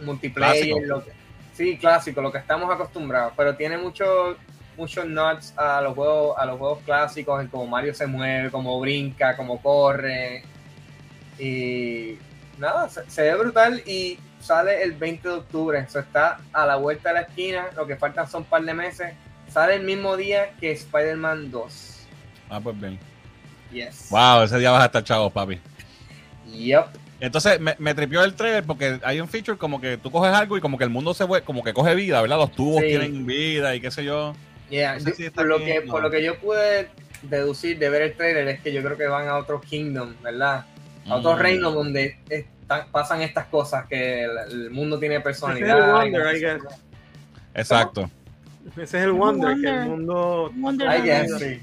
multiplayer. 0.00 0.64
Clásico. 0.68 0.80
lo 0.86 1.05
que- 1.05 1.12
sí, 1.53 1.76
clásico, 1.78 2.22
lo 2.22 2.32
que 2.32 2.38
estamos 2.38 2.72
acostumbrados. 2.72 3.32
Pero 3.36 3.55
tiene 3.57 3.76
muchos 3.78 4.36
muchos 4.83 5.07
nuts 5.07 5.55
a 5.57 5.80
los 5.80 5.95
juegos 5.95 6.37
a 6.37 6.45
los 6.45 6.59
juegos 6.59 6.80
clásicos, 6.85 7.41
en 7.41 7.47
cómo 7.49 7.66
Mario 7.66 7.95
se 7.95 8.05
mueve, 8.07 8.51
cómo 8.51 8.80
brinca, 8.80 9.37
cómo 9.37 9.62
corre. 9.62 10.43
Y 11.39 12.18
nada, 12.59 12.89
se, 12.89 13.09
se 13.09 13.22
ve 13.22 13.35
brutal 13.37 13.80
y 13.87 14.18
sale 14.41 14.83
el 14.83 14.93
20 14.93 15.28
de 15.28 15.35
octubre. 15.35 15.78
Eso 15.78 16.01
está 16.01 16.41
a 16.53 16.66
la 16.66 16.76
vuelta 16.76 17.11
de 17.11 17.14
la 17.14 17.20
esquina. 17.22 17.66
Lo 17.76 17.87
que 17.87 17.97
faltan 17.97 18.28
son 18.28 18.43
un 18.43 18.49
par 18.49 18.62
de 18.62 18.74
meses. 18.74 19.12
Sale 19.49 19.76
el 19.76 19.85
mismo 19.85 20.16
día 20.16 20.51
que 20.61 20.72
Spider-Man 20.72 21.51
2. 21.53 21.99
Ah, 22.51 22.61
pues 22.61 22.78
bien. 22.80 22.99
Yes. 23.72 24.09
Wow, 24.11 24.43
ese 24.43 24.59
día 24.59 24.70
vas 24.72 24.83
a 24.83 24.87
estar 24.87 25.05
chavos, 25.05 25.33
papi. 25.33 25.61
Yep. 26.53 26.87
Entonces 27.20 27.61
me, 27.61 27.76
me 27.78 27.95
tripió 27.95 28.24
el 28.24 28.35
trailer 28.35 28.64
porque 28.64 28.99
hay 29.05 29.20
un 29.20 29.28
feature 29.28 29.57
como 29.57 29.80
que 29.80 29.97
tú 29.97 30.11
coges 30.11 30.35
algo 30.35 30.59
y 30.59 30.61
como 30.61 30.76
que 30.76 30.83
el 30.85 30.91
mundo 30.91 31.14
se 31.14 31.22
vuelve, 31.22 31.47
como 31.47 31.62
que 31.62 31.72
coge 31.72 31.95
vida, 31.95 32.20
¿verdad? 32.20 32.37
Los 32.37 32.51
tubos 32.53 32.83
Sí. 32.83 32.89
tienen 32.89 33.24
vida 33.24 33.76
y 33.76 33.80
qué 33.80 33.93
sé 33.93 34.05
yo. 34.05 34.35
Yeah, 34.73 34.97
por, 35.35 35.45
lo 35.47 35.59
que, 35.59 35.83
no. 35.85 35.93
por 35.93 36.03
lo 36.03 36.11
que 36.11 36.23
yo 36.23 36.39
pude 36.41 36.89
deducir 37.23 37.79
de 37.79 37.91
ver 37.91 38.03
el 38.03 38.14
trailer 38.14 38.49
es 38.49 38.61
que 38.61 38.73
yo 38.73 38.83
creo 38.83 38.97
que 38.97 39.07
van 39.07 39.29
a 39.29 39.37
otro 39.37 39.61
kingdom, 39.61 40.14
¿verdad? 40.23 40.64
A 41.09 41.16
otro 41.16 41.35
Mm. 41.37 41.39
reino 41.39 41.70
donde 41.70 42.16
están- 42.31 42.87
pasan 42.91 43.20
estas 43.20 43.47
cosas, 43.47 43.87
que 43.87 44.25
el, 44.25 44.31
el 44.51 44.70
mundo 44.70 44.99
tiene 44.99 45.20
personalidad. 45.20 45.93
Wonder, 45.93 46.35
I 46.37 46.41
guess. 46.41 46.62
Exacto. 47.55 48.11
Ese 48.77 48.83
es 48.83 48.95
el 49.05 49.12
Wonder, 49.12 49.49
que 49.51 49.55
Wonder. 49.66 49.75
el 49.75 49.89
mundo. 49.89 50.53
I 50.57 50.61
Wonderland. 50.61 51.05
guess, 51.05 51.39
sí. 51.39 51.62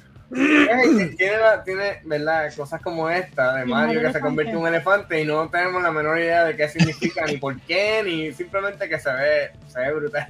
Tiene, 1.17 1.37
la- 1.39 1.63
tiene, 1.63 2.01
¿verdad? 2.05 2.53
Cosas 2.55 2.79
como 2.81 3.09
esta 3.09 3.55
de 3.55 3.65
Mario 3.65 4.01
que 4.01 4.11
se 4.13 4.19
convierte 4.19 4.51
en 4.51 4.59
un 4.59 4.67
elefante 4.67 5.19
y 5.19 5.25
no 5.25 5.49
tenemos 5.49 5.81
la 5.81 5.89
menor 5.91 6.19
idea 6.19 6.43
de 6.43 6.55
qué 6.55 6.69
significa 6.69 7.25
ni 7.25 7.37
por 7.37 7.59
qué, 7.61 8.03
ni 8.05 8.31
simplemente 8.33 8.87
que 8.87 8.99
se 8.99 9.11
ve, 9.11 9.51
se 9.67 9.79
ve 9.79 9.91
brutal. 9.93 10.27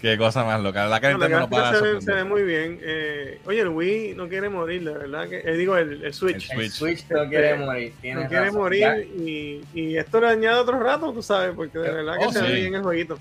Qué 0.00 0.16
cosa 0.16 0.44
más 0.44 0.60
loca. 0.60 0.86
La 0.86 1.00
que 1.00 1.10
No, 1.12 1.18
la 1.18 1.28
no 1.40 1.50
para 1.50 1.70
se, 1.70 1.72
ve, 1.72 1.78
se 1.80 1.84
ve 1.86 1.92
sorprender. 2.00 2.24
muy 2.26 2.42
bien. 2.44 2.78
Eh, 2.82 3.40
oye, 3.46 3.60
el 3.62 3.68
Wii 3.68 4.14
no 4.14 4.28
quiere 4.28 4.48
morir, 4.48 4.82
la 4.82 4.92
verdad. 4.92 5.28
que 5.28 5.38
eh, 5.38 5.56
Digo, 5.56 5.76
el, 5.76 6.04
el 6.04 6.14
Switch. 6.14 6.50
El 6.52 6.60
El 6.60 6.70
Switch. 6.70 7.00
Switch 7.04 7.10
no 7.10 7.28
quiere 7.28 7.54
morir. 7.56 7.92
no 8.14 8.28
quiere 8.28 8.44
razón. 8.46 8.60
morir 8.60 9.08
y, 9.16 9.64
y 9.74 9.96
esto 9.96 10.20
le 10.20 10.28
añade 10.28 10.60
otro 10.60 10.78
rato, 10.78 11.12
tú 11.12 11.22
sabes, 11.22 11.52
porque 11.56 11.78
de 11.78 11.90
verdad 11.90 12.14
que 12.18 12.26
Oh, 12.26 12.32
se 12.32 12.42
ve 12.42 12.52
bien 12.52 12.74
el 12.76 12.82
jueguito. 12.82 13.18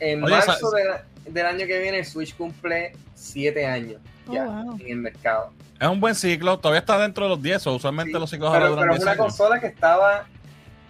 En 0.00 0.24
Oye, 0.24 0.34
marzo 0.34 0.70
del 1.26 1.46
año 1.46 1.66
que 1.66 1.78
viene, 1.78 1.98
el 1.98 2.04
Switch 2.06 2.34
cumple 2.34 2.92
7 3.14 3.66
años 3.66 4.00
Oh, 4.26 4.32
ya 4.32 4.44
wow. 4.46 4.78
en 4.80 4.88
el 4.88 4.96
mercado. 4.96 5.50
Es 5.78 5.88
un 5.88 6.00
buen 6.00 6.14
ciclo. 6.14 6.58
Todavía 6.58 6.80
está 6.80 6.98
dentro 6.98 7.24
de 7.24 7.30
los 7.30 7.42
10. 7.42 7.66
O 7.66 7.74
usualmente 7.74 8.12
Sí, 8.14 8.18
los 8.18 8.30
ciclos 8.30 8.48
ahora 8.48 8.60
pero, 8.60 8.70
duran 8.70 8.82
pero 8.84 8.92
es 8.94 8.98
10 9.00 9.02
una 9.04 9.12
años. 9.12 9.24
consola 9.26 9.60
que 9.60 9.66
estaba, 9.66 10.26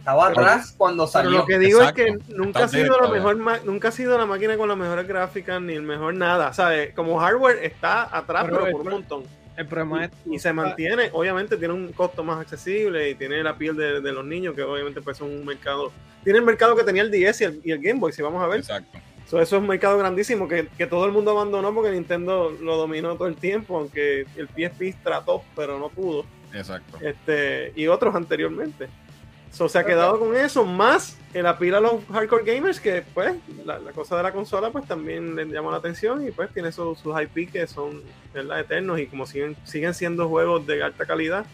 estaba 0.05 0.29
Pero- 0.29 0.41
atrás 0.43 0.75
cuando 0.77 1.05
Pero 1.05 1.13
salió. 1.13 1.39
lo 1.39 1.47
que 1.47 1.59
digo 1.59 1.81
Exacto. 1.81 2.03
es 2.03 2.07
que 2.27 2.35
nunca 2.35 2.65
Está 2.65 2.65
ha 2.65 2.69
sido 2.83 3.01
la 3.01 3.09
mejor 3.09 3.37
nunca 3.65 3.89
ha 3.89 3.91
sido 3.91 4.19
la 4.19 4.27
máquina 4.27 4.57
con 4.59 4.69
las 4.69 4.77
mejores 4.77 5.09
gráficas 5.09 5.63
ni 5.63 5.73
el 5.73 5.83
mejor 5.83 6.15
nada, 6.15 6.53
¿sabes? 6.53 6.93
Como 6.95 7.19
hardware 7.19 7.65
está 7.65 8.03
atrás, 8.15 8.45
Pero 8.45 8.57
pero, 8.57 8.67
el 8.67 8.73
por 8.73 8.81
un 8.83 8.89
montón. 8.93 9.23
El 9.57 9.67
problema 9.67 10.05
es. 10.05 10.11
Y 10.31 10.39
se 10.39 10.53
mantiene, 10.53 11.09
obviamente 11.13 11.57
tiene 11.57 11.73
un 11.73 11.93
costo 11.93 12.23
más 12.23 12.39
accesible 12.41 13.09
y 13.09 13.15
tiene 13.15 13.43
la 13.43 13.57
piel 13.57 13.77
de, 13.77 14.01
de 14.03 14.13
los 14.13 14.25
niños, 14.27 14.55
que 14.55 14.63
obviamente 14.63 15.01
pues 15.01 15.17
son 15.17 15.31
un 15.31 15.45
mercado. 15.47 15.91
Tiene 16.23 16.41
el 16.41 16.45
mercado 16.45 16.77
que 16.77 16.83
tenía 16.85 17.03
el 17.03 17.11
DS 17.11 17.41
y 17.41 17.45
el, 17.45 17.61
y 17.65 17.71
el 17.71 17.79
Game 17.81 17.99
Boy, 18.01 18.13
si 18.13 18.21
vamos 18.21 18.43
a 18.43 18.47
ver. 18.47 18.59
Exacto. 18.61 18.99
So, 19.27 19.41
eso 19.41 19.57
es 19.57 19.63
un 19.63 19.69
mercado 19.69 19.97
grandísimo 19.97 20.47
que, 20.49 20.69
que 20.77 20.87
todo 20.87 21.07
el 21.07 21.13
mundo 21.13 21.31
abandonó 21.31 21.73
porque 21.75 21.91
Nintendo 21.93 22.55
lo 22.61 22.77
dominó 22.77 23.15
todo 23.15 23.27
el 23.29 23.37
tiempo, 23.37 23.79
aunque 23.79 24.27
el 24.37 24.49
PSP 24.49 24.97
trató, 25.03 25.43
pero 25.57 25.79
no 25.79 25.89
pudo. 25.89 26.27
Exacto. 26.53 26.99
Este, 27.01 27.73
y 27.75 27.87
otros 27.87 28.15
anteriormente. 28.15 28.89
So, 29.55 29.69
se 29.69 29.79
ha 29.79 29.85
quedado 29.85 30.19
con 30.19 30.35
eso, 30.37 30.65
más 30.65 31.17
el 31.33 31.47
apila 31.47 31.79
a 31.79 31.81
los 31.81 32.05
hardcore 32.13 32.43
gamers, 32.45 32.81
que 32.81 33.05
pues 33.15 33.37
la, 33.65 33.79
la 33.79 33.93
cosa 33.93 34.17
de 34.17 34.25
la 34.25 34.33
consola 34.33 34.71
pues 34.71 34.85
también 34.85 35.37
les 35.37 35.47
llama 35.47 35.71
la 35.71 35.77
atención 35.77 36.27
y 36.27 36.33
pues 36.33 36.51
tiene 36.53 36.73
sus, 36.73 36.99
sus 36.99 37.15
IP 37.23 37.53
que 37.53 37.67
son 37.69 38.03
¿verdad? 38.33 38.59
eternos 38.59 38.99
y 38.99 39.07
como 39.07 39.27
siguen, 39.27 39.57
siguen 39.63 39.95
siendo 39.95 40.29
juegos 40.29 40.67
de 40.67 40.83
alta 40.83 41.07
calidad, 41.07 41.45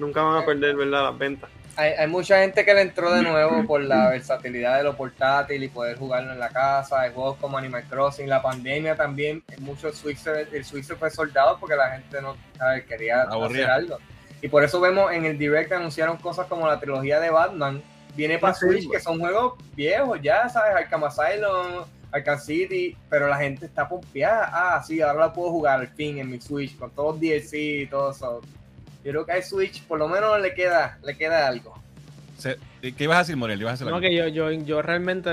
nunca 0.00 0.20
van 0.22 0.42
a 0.42 0.44
perder 0.44 0.74
¿verdad? 0.74 1.04
las 1.04 1.18
ventas. 1.18 1.48
Hay, 1.76 1.92
hay 1.92 2.08
mucha 2.08 2.40
gente 2.40 2.64
que 2.64 2.74
le 2.74 2.82
entró 2.82 3.12
de 3.12 3.22
nuevo 3.22 3.64
por 3.66 3.80
la 3.82 4.08
versatilidad 4.10 4.78
de 4.78 4.82
lo 4.82 4.96
portátil 4.96 5.62
y 5.62 5.68
poder 5.68 5.96
jugarlo 5.96 6.32
en 6.32 6.40
la 6.40 6.48
casa. 6.48 7.02
Hay 7.02 7.12
juegos 7.12 7.36
como 7.40 7.56
Animal 7.56 7.84
Crossing, 7.88 8.28
la 8.28 8.42
pandemia 8.42 8.96
también. 8.96 9.44
Muchos 9.60 9.96
Switch, 9.96 10.18
el 10.26 10.64
Switch 10.64 10.86
fue 10.96 11.08
soldado 11.10 11.56
porque 11.60 11.76
la 11.76 11.90
gente 11.90 12.20
no 12.20 12.36
¿sabes? 12.58 12.84
quería 12.84 13.22
Aburría. 13.22 13.64
hacer 13.64 13.70
algo. 13.70 13.98
Y 14.44 14.48
por 14.48 14.62
eso 14.62 14.78
vemos 14.78 15.10
en 15.10 15.24
el 15.24 15.38
Direct 15.38 15.72
anunciaron 15.72 16.18
cosas 16.18 16.46
como 16.48 16.66
la 16.68 16.78
trilogía 16.78 17.18
de 17.18 17.30
Batman. 17.30 17.82
Viene 18.14 18.38
para 18.38 18.52
sí, 18.52 18.66
Switch, 18.66 18.90
que 18.90 19.00
son 19.00 19.18
juegos 19.18 19.54
viejos 19.74 20.20
ya, 20.20 20.50
¿sabes? 20.50 20.76
Arkham 20.76 21.04
Asylum, 21.04 21.86
Arkham 22.12 22.38
City, 22.38 22.94
pero 23.08 23.26
la 23.26 23.38
gente 23.38 23.64
está 23.64 23.88
pompeada. 23.88 24.50
Ah, 24.52 24.82
sí, 24.86 25.00
ahora 25.00 25.20
la 25.20 25.32
puedo 25.32 25.48
jugar 25.48 25.80
al 25.80 25.88
fin 25.88 26.18
en 26.18 26.30
mi 26.30 26.42
Switch 26.42 26.76
con 26.76 26.90
todos 26.90 27.14
los 27.14 27.20
DLC 27.22 27.54
y 27.54 27.86
todo 27.86 28.10
eso. 28.10 28.42
Yo 29.02 29.12
creo 29.12 29.24
que 29.24 29.32
al 29.32 29.42
Switch 29.42 29.82
por 29.84 29.98
lo 29.98 30.08
menos 30.08 30.38
le 30.38 30.52
queda, 30.52 30.98
le 31.02 31.16
queda 31.16 31.48
algo. 31.48 31.74
¿Qué 32.82 32.94
ibas 32.98 33.16
a 33.16 33.32
decir, 33.32 33.66
a 33.66 33.84
No, 33.86 33.98
que 33.98 34.14
yo, 34.14 34.28
yo, 34.28 34.50
yo 34.50 34.82
realmente. 34.82 35.30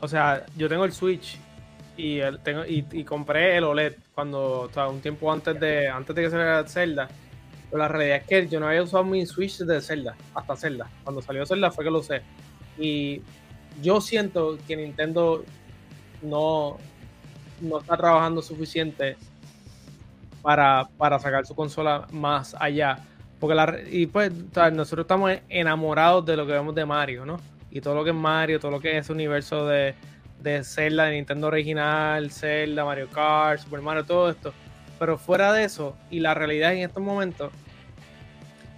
O 0.00 0.06
sea, 0.06 0.46
yo 0.56 0.68
tengo 0.68 0.84
el 0.84 0.92
Switch 0.92 1.40
y, 1.96 2.20
el, 2.20 2.38
tengo, 2.38 2.64
y, 2.64 2.86
y 2.92 3.02
compré 3.02 3.56
el 3.56 3.64
OLED 3.64 3.94
cuando. 4.14 4.60
O 4.60 4.70
sea, 4.72 4.86
un 4.86 5.00
tiempo 5.00 5.32
antes 5.32 5.58
de 5.58 5.88
antes 5.88 6.14
de 6.14 6.22
que 6.22 6.30
saliera 6.30 6.62
Zelda. 6.68 7.08
Pero 7.70 7.82
la 7.82 7.88
realidad 7.88 8.18
es 8.18 8.26
que 8.26 8.48
yo 8.48 8.60
no 8.60 8.68
había 8.68 8.82
usado 8.82 9.04
mi 9.04 9.24
Switch 9.26 9.58
de 9.58 9.80
Zelda, 9.80 10.14
hasta 10.34 10.56
Zelda. 10.56 10.88
Cuando 11.02 11.22
salió 11.22 11.46
Zelda 11.46 11.70
fue 11.70 11.84
que 11.84 11.90
lo 11.90 12.00
usé. 12.00 12.22
Y 12.78 13.22
yo 13.82 14.00
siento 14.00 14.58
que 14.66 14.76
Nintendo 14.76 15.44
no, 16.22 16.78
no 17.60 17.78
está 17.80 17.96
trabajando 17.96 18.42
suficiente 18.42 19.16
para, 20.42 20.88
para 20.98 21.18
sacar 21.18 21.46
su 21.46 21.54
consola 21.54 22.06
más 22.12 22.54
allá. 22.58 22.98
Porque 23.40 23.54
la, 23.54 23.76
y 23.90 24.06
pues 24.06 24.32
nosotros 24.72 25.04
estamos 25.04 25.32
enamorados 25.48 26.24
de 26.24 26.36
lo 26.36 26.46
que 26.46 26.52
vemos 26.52 26.74
de 26.74 26.86
Mario, 26.86 27.26
¿no? 27.26 27.38
Y 27.70 27.80
todo 27.80 27.94
lo 27.94 28.04
que 28.04 28.10
es 28.10 28.16
Mario, 28.16 28.60
todo 28.60 28.70
lo 28.70 28.80
que 28.80 28.96
es 28.96 29.04
ese 29.04 29.12
universo 29.12 29.66
de, 29.66 29.94
de 30.40 30.62
Zelda, 30.62 31.04
de 31.06 31.12
Nintendo 31.16 31.48
original, 31.48 32.30
Zelda, 32.30 32.84
Mario 32.84 33.08
Kart, 33.08 33.60
Super 33.60 33.80
Mario, 33.80 34.04
todo 34.04 34.30
esto. 34.30 34.52
Pero 34.98 35.18
fuera 35.18 35.52
de 35.52 35.64
eso, 35.64 35.96
y 36.10 36.20
la 36.20 36.34
realidad 36.34 36.72
en 36.72 36.80
estos 36.80 37.02
momentos, 37.02 37.50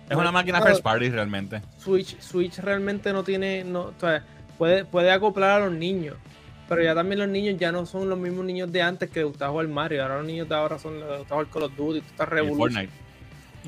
Es 0.08 0.16
una 0.16 0.30
máquina 0.32 0.60
first 0.62 0.82
party 0.82 1.10
realmente. 1.10 1.60
Switch, 1.78 2.18
Switch 2.20 2.58
realmente 2.58 3.12
no 3.12 3.22
tiene, 3.24 3.64
no, 3.64 3.80
o 3.82 3.94
sea, 4.00 4.24
puede, 4.56 4.84
puede 4.84 5.10
acoplar 5.10 5.62
a 5.62 5.64
los 5.66 5.72
niños, 5.74 6.16
pero 6.68 6.82
ya 6.82 6.94
también 6.94 7.18
los 7.18 7.28
niños 7.28 7.56
ya 7.58 7.72
no 7.72 7.84
son 7.86 8.08
los 8.08 8.18
mismos 8.18 8.44
niños 8.44 8.70
de 8.72 8.82
antes 8.82 9.10
que 9.10 9.20
les 9.20 9.28
gustaba 9.28 9.50
jugar 9.50 9.68
Mario, 9.68 10.02
ahora 10.02 10.18
los 10.18 10.26
niños 10.26 10.48
de 10.48 10.54
ahora 10.54 10.78
son 10.78 10.94
los 11.00 11.02
que 11.04 11.10
les 11.10 11.18
gusta 11.20 11.34
jugar 11.34 11.50
Call 11.50 11.62
of 11.64 11.76
Duty, 11.76 11.98
Y 11.98 12.24
revolución. 12.24 12.58
Fortnite. 12.72 12.92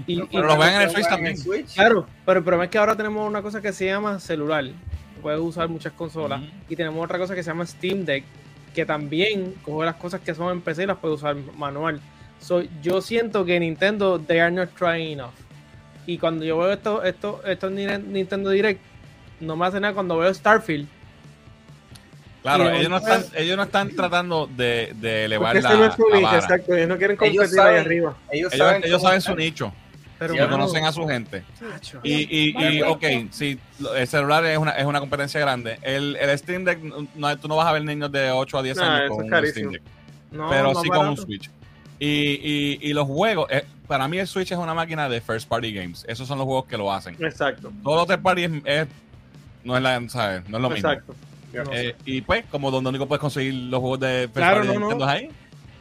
Y, 0.06 0.22
y- 0.22 0.26
Pero 0.30 0.46
lo 0.46 0.56
ven 0.56 0.74
en 0.74 0.82
el 0.82 0.88
Juegan 0.88 0.90
Switch 0.94 1.08
también. 1.08 1.36
Switch. 1.36 1.74
claro, 1.74 2.06
pero 2.24 2.38
el 2.38 2.44
problema 2.44 2.64
es 2.64 2.70
que 2.70 2.78
ahora 2.78 2.94
tenemos 2.96 3.26
una 3.28 3.42
cosa 3.42 3.60
que 3.60 3.72
se 3.72 3.86
llama 3.86 4.20
celular, 4.20 4.64
puedes 5.20 5.40
usar 5.40 5.68
muchas 5.68 5.92
consolas, 5.92 6.40
y 6.68 6.76
tenemos 6.76 7.04
otra 7.04 7.18
cosa 7.18 7.34
que 7.34 7.42
se 7.42 7.50
llama 7.50 7.66
Steam 7.66 8.04
Deck, 8.04 8.24
que 8.74 8.86
también 8.86 9.54
coge 9.64 9.84
las 9.86 9.96
cosas 9.96 10.20
que 10.20 10.34
son 10.34 10.52
en 10.52 10.60
PC 10.60 10.84
y 10.84 10.86
las 10.86 10.98
puede 10.98 11.14
usar 11.14 11.34
manual. 11.56 12.00
So, 12.40 12.62
yo 12.82 13.00
siento 13.02 13.44
que 13.44 13.58
Nintendo, 13.60 14.18
they 14.18 14.38
are 14.40 14.50
not 14.50 14.70
trying 14.76 15.12
enough. 15.12 15.32
Y 16.06 16.18
cuando 16.18 16.44
yo 16.44 16.56
veo 16.58 16.72
esto, 16.72 17.02
esto, 17.02 17.40
estos 17.44 17.70
Nine- 17.70 17.98
Nintendo 17.98 18.50
Direct, 18.50 18.80
no 19.40 19.56
me 19.56 19.66
hace 19.66 19.78
nada 19.80 19.92
cuando 19.94 20.16
veo 20.16 20.32
Starfield. 20.32 20.88
Claro, 22.42 22.70
ellos 22.70 22.88
no, 22.88 22.96
están, 22.98 23.24
ellos 23.36 23.56
no 23.56 23.64
están 23.64 23.90
tratando 23.90 24.46
de, 24.56 24.92
de 24.96 25.24
elevar 25.24 25.56
la, 25.56 25.74
no 25.74 25.84
es 25.84 25.94
su 25.94 26.08
la 26.08 26.16
nicho, 26.16 26.26
vara. 26.26 26.38
exacto, 26.38 26.74
ellos 26.74 26.88
no 26.88 26.96
quieren 26.96 27.18
Ellos 27.20 27.36
competir 27.36 27.60
ahí 27.60 27.76
arriba. 27.78 28.16
Ellos, 28.30 28.52
Ellos, 28.52 28.66
saben, 28.66 28.84
ellos 28.84 28.96
cómo 28.98 29.08
saben 29.08 29.20
su 29.20 29.30
están. 29.32 29.44
nicho 29.44 29.72
Pero 30.18 30.34
Sí, 30.34 30.40
mano. 30.40 30.50
conocen 30.52 30.84
a 30.84 30.92
su 30.92 31.06
gente. 31.06 31.42
Chacho. 31.58 32.00
Y, 32.04 32.12
y, 32.14 32.48
y 32.50 32.52
Bueno, 32.52 32.90
ok, 32.92 33.04
sí, 33.32 33.58
lo- 33.80 33.94
el 33.94 34.06
celular 34.06 34.44
es 34.46 34.56
una, 34.56 34.70
es 34.70 34.86
una 34.86 35.00
competencia 35.00 35.40
grande. 35.40 35.78
El, 35.82 36.16
el 36.16 36.38
Steam 36.38 36.64
Deck, 36.64 36.78
no, 37.16 37.36
tú 37.38 37.48
no 37.48 37.56
vas 37.56 37.66
a 37.66 37.72
ver 37.72 37.84
niños 37.84 38.10
de 38.12 38.30
8 38.30 38.58
a 38.58 38.62
10 38.62 38.76
Nah, 38.78 38.82
años 38.96 39.08
con 39.10 39.18
es 39.18 39.24
un 39.24 39.30
carísimo. 39.30 39.70
Steam 39.70 39.72
Deck, 39.72 39.92
No, 40.30 40.48
pero 40.48 40.74
sí 40.80 40.88
con 40.88 41.08
un. 41.08 41.16
Switch. 41.16 41.50
Y, 41.98 42.06
y, 42.06 42.78
y 42.82 42.92
los 42.92 43.06
juegos, 43.06 43.48
eh, 43.50 43.64
para 43.86 44.06
mí 44.08 44.18
el 44.18 44.26
Switch 44.26 44.52
es 44.52 44.58
una 44.58 44.74
máquina 44.74 45.08
de 45.08 45.20
first 45.20 45.48
party 45.48 45.72
games. 45.72 46.04
Esos 46.08 46.28
son 46.28 46.38
los 46.38 46.46
juegos 46.46 46.66
que 46.66 46.76
lo 46.76 46.92
hacen. 46.92 47.16
Exacto, 47.20 47.72
Todos 47.82 47.98
los 47.98 48.06
third 48.06 48.22
party 48.22 48.44
es, 48.44 48.50
es- 48.64 48.88
no, 49.64 49.76
es 49.76 49.82
la, 49.82 50.08
¿sabes? 50.08 50.48
no 50.48 50.58
es 50.58 50.62
lo 50.62 50.70
mismo. 50.70 50.88
exacto. 50.90 51.14
No. 51.52 51.72
Eh, 51.72 51.96
y 52.04 52.20
pues, 52.20 52.44
como 52.50 52.70
donde 52.70 52.90
único 52.90 53.06
puedes 53.06 53.20
conseguir 53.20 53.54
los 53.54 53.80
juegos 53.80 54.00
de 54.00 54.22
first 54.32 54.34
Claro, 54.34 54.56
party 54.56 54.68
no, 54.68 54.74
no. 54.74 54.80
Nintendo 54.80 55.06
ahí, 55.06 55.30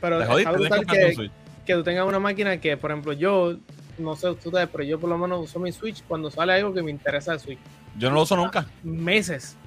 Pero 0.01 0.26
jodiste, 0.26 0.86
que 0.88 1.30
que, 1.65 1.74
tú 1.76 1.84
tengas 1.84 2.07
una 2.07 2.20
máquina 2.20 2.57
que, 2.61 2.78
por 2.78 2.91
ejemplo, 2.91 3.11
yo, 3.11 3.57
no 3.97 4.15
sé 4.15 4.30
ustedes, 4.30 4.70
pero 4.72 4.84
yo 4.86 4.99
por 4.99 5.09
lo 5.09 5.18
menos 5.18 5.41
uso 5.41 5.59
mi 5.59 5.72
Switch 5.74 6.01
cuando 6.07 6.32
sale 6.32 6.53
algo 6.53 6.74
que 6.74 6.82
me 6.82 6.91
interesa 6.91 7.34
de 7.34 7.39
Switch. 7.39 7.59
Yo 7.97 8.09
no 8.09 8.15
lo 8.15 8.22
uso 8.22 8.38
nunca. 8.38 8.65
Meses 8.84 9.57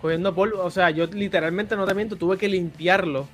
cogiendo 0.00 0.34
polvo. 0.34 0.62
O 0.62 0.70
sea, 0.70 0.90
yo 0.90 1.06
literalmente 1.06 1.76
no 1.76 1.86
te 1.86 1.94
miento, 1.94 2.16
tuve 2.16 2.36
que 2.36 2.48
limpiarlo 2.48 3.26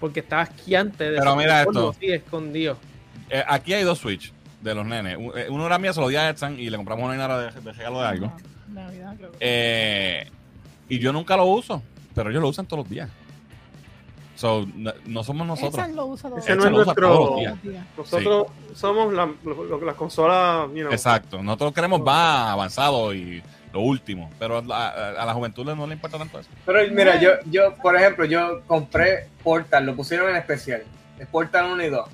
porque 0.00 0.20
estaba 0.20 0.42
asquiante 0.42 1.10
de 1.10 1.18
Pero 1.18 1.36
mira 1.36 1.64
polvo 1.64 1.90
esto. 1.90 1.90
así 1.98 2.12
escondido. 2.12 2.76
Eh, 3.30 3.42
aquí 3.46 3.72
hay 3.74 3.82
dos 3.84 3.98
Switch 3.98 4.32
de 4.60 4.74
los 4.74 4.86
nenes. 4.86 5.18
Eh, 5.36 5.46
Uno 5.50 5.66
era 5.66 5.78
mío, 5.78 5.92
se 5.92 6.00
lo 6.00 6.08
di 6.08 6.16
a 6.16 6.28
Edson 6.28 6.58
y 6.58 6.70
le 6.70 6.76
compramos 6.76 7.04
una 7.04 7.12
dinara 7.14 7.38
de, 7.52 7.60
de 7.60 7.72
regalo 7.72 8.00
de 8.00 8.06
algo. 8.06 8.32
Navidad, 8.68 9.14
creo 9.16 9.30
Eh, 9.40 10.30
y 10.88 10.98
yo 10.98 11.12
nunca 11.12 11.36
lo 11.36 11.44
uso, 11.46 11.82
pero 12.14 12.30
ellos 12.30 12.42
lo 12.42 12.48
usan 12.48 12.66
todos 12.66 12.84
los 12.84 12.90
días. 12.90 13.08
So, 14.34 14.66
no, 14.74 14.92
no 15.06 15.24
somos 15.24 15.46
nosotros. 15.46 15.82
Ese 15.82 15.94
lo 15.94 16.06
usa 16.06 16.28
todo 16.28 16.38
Ese 16.38 16.52
Ese 16.52 16.56
no 16.60 16.64
es 16.66 16.70
lo 16.72 16.80
usa 16.82 16.94
todos 16.94 17.08
los 17.08 17.30
nuestro. 17.30 17.40
días. 17.40 17.62
días. 17.62 17.86
Nosotros 17.96 18.46
somos 18.74 19.14
la, 19.14 19.30
las 19.84 19.94
consolas, 19.94 20.68
you 20.74 20.80
know, 20.82 20.92
Exacto. 20.92 21.42
Nosotros 21.42 21.72
queremos 21.72 22.02
más 22.02 22.50
avanzado 22.50 23.14
y 23.14 23.42
lo 23.76 23.82
último, 23.82 24.30
pero 24.38 24.58
a, 24.72 24.88
a- 24.88 25.22
a 25.22 25.26
la 25.26 25.34
juventud 25.34 25.64
no 25.64 25.86
le 25.86 25.92
importa 25.94 26.16
tanto 26.18 26.40
eso. 26.40 26.48
Pero 26.64 26.78
mira, 26.92 27.20
yo, 27.20 27.30
yo, 27.50 27.74
por 27.76 27.94
ejemplo, 27.96 28.24
yo 28.24 28.62
compré 28.66 29.28
Portal, 29.42 29.84
lo 29.86 29.94
pusieron 29.94 30.30
en 30.30 30.36
especial. 30.36 30.82
Es 31.18 31.26
Portal 31.26 31.66
1 31.72 31.84
y 31.84 31.88
2 31.90 32.08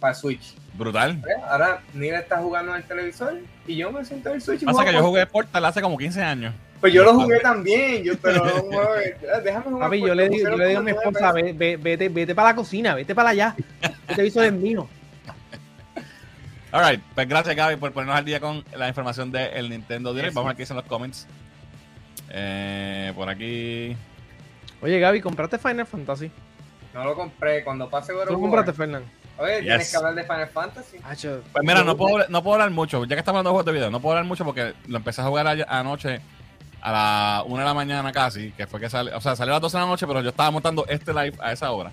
para 0.00 0.14
Switch. 0.14 0.54
Brutal. 0.74 1.16
¿Ves? 1.16 1.36
Ahora 1.50 1.80
Nira 1.92 2.20
está 2.20 2.36
jugando 2.38 2.70
en 2.72 2.78
el 2.82 2.84
televisor 2.86 3.34
y 3.66 3.76
yo 3.76 3.90
me 3.90 4.04
siento 4.04 4.28
en 4.28 4.36
el 4.36 4.40
Switch. 4.42 4.64
Pasa 4.64 4.84
que 4.84 4.92
yo 4.92 5.02
jugué 5.02 5.26
Portal 5.26 5.64
hace 5.64 5.80
como 5.82 5.98
15 5.98 6.22
años. 6.22 6.54
Pues 6.80 6.92
yo 6.92 7.02
lo 7.02 7.14
jugué 7.14 7.40
también, 7.40 8.04
yo, 8.04 8.12
pero 8.22 8.44
no, 8.70 9.40
déjame 9.42 9.64
jugar. 9.64 9.88
Papi, 9.88 10.00
yo 10.00 10.14
le, 10.14 10.28
digo, 10.28 10.44
yo 10.48 10.50
pusieron 10.52 10.58
le 10.60 10.66
digo 10.68 10.80
a 10.80 10.82
mi 10.84 10.90
esposa, 10.92 11.32
pesos. 11.32 11.34
ve, 11.34 11.52
ve- 11.52 11.76
vete, 11.76 12.08
vete 12.08 12.34
para 12.36 12.50
la 12.50 12.54
cocina, 12.54 12.94
vete 12.94 13.14
para 13.16 13.30
allá. 13.30 13.56
Este 14.06 14.22
viso 14.22 14.40
es 14.42 14.52
mío. 14.52 14.88
Alright, 16.70 17.00
pues 17.14 17.26
gracias 17.28 17.56
Gaby 17.56 17.76
por 17.76 17.92
ponernos 17.92 18.16
al 18.16 18.24
día 18.24 18.40
con 18.40 18.62
la 18.76 18.88
información 18.88 19.32
del 19.32 19.70
Nintendo 19.70 20.12
Direct. 20.12 20.34
Vamos 20.34 20.48
a 20.48 20.50
ver 20.50 20.56
qué 20.56 20.62
dicen 20.64 20.76
los 20.76 20.84
comments. 20.84 21.26
Eh, 22.30 23.12
por 23.16 23.28
aquí. 23.28 23.96
Oye, 24.82 25.00
Gaby, 25.00 25.20
¿compraste 25.22 25.58
Final 25.58 25.86
Fantasy? 25.86 26.30
No 26.92 27.04
lo 27.04 27.14
compré, 27.14 27.64
cuando 27.64 27.88
pase 27.88 28.12
God 28.12 28.26
¿Tú 28.28 28.40
compraste, 28.40 28.72
Fernán? 28.72 29.04
Oye, 29.38 29.60
tienes 29.62 29.78
Yes. 29.84 29.90
que 29.92 29.96
hablar 29.96 30.14
de 30.14 30.22
Final 30.24 30.48
Fantasy. 30.48 30.98
Pues 30.98 31.64
mira, 31.64 31.82
no 31.84 31.96
puedo, 31.96 32.26
no 32.28 32.42
puedo 32.42 32.54
hablar 32.54 32.70
mucho, 32.70 33.04
ya 33.04 33.14
que 33.16 33.20
estamos 33.20 33.38
hablando 33.38 33.50
de 33.50 33.52
juegos 33.54 33.66
de 33.66 33.72
video, 33.72 33.90
no 33.90 34.00
puedo 34.00 34.12
hablar 34.16 34.26
mucho 34.28 34.44
porque 34.44 34.74
lo 34.88 34.98
empecé 34.98 35.20
a 35.22 35.24
jugar 35.24 35.46
ayer- 35.46 35.66
anoche 35.68 36.20
a 36.80 36.92
la 36.92 37.42
1 37.46 37.58
de 37.60 37.64
la 37.64 37.74
mañana 37.74 38.12
casi, 38.12 38.50
que 38.52 38.66
fue 38.66 38.78
que 38.80 38.90
sale, 38.90 39.14
o 39.14 39.20
sea, 39.20 39.34
salió 39.36 39.52
a 39.54 39.56
las 39.56 39.62
12 39.62 39.76
de 39.78 39.82
la 39.84 39.88
noche, 39.88 40.06
pero 40.06 40.20
yo 40.22 40.28
estaba 40.30 40.50
montando 40.50 40.84
este 40.88 41.12
live 41.14 41.36
a 41.40 41.52
esa 41.52 41.70
hora. 41.70 41.90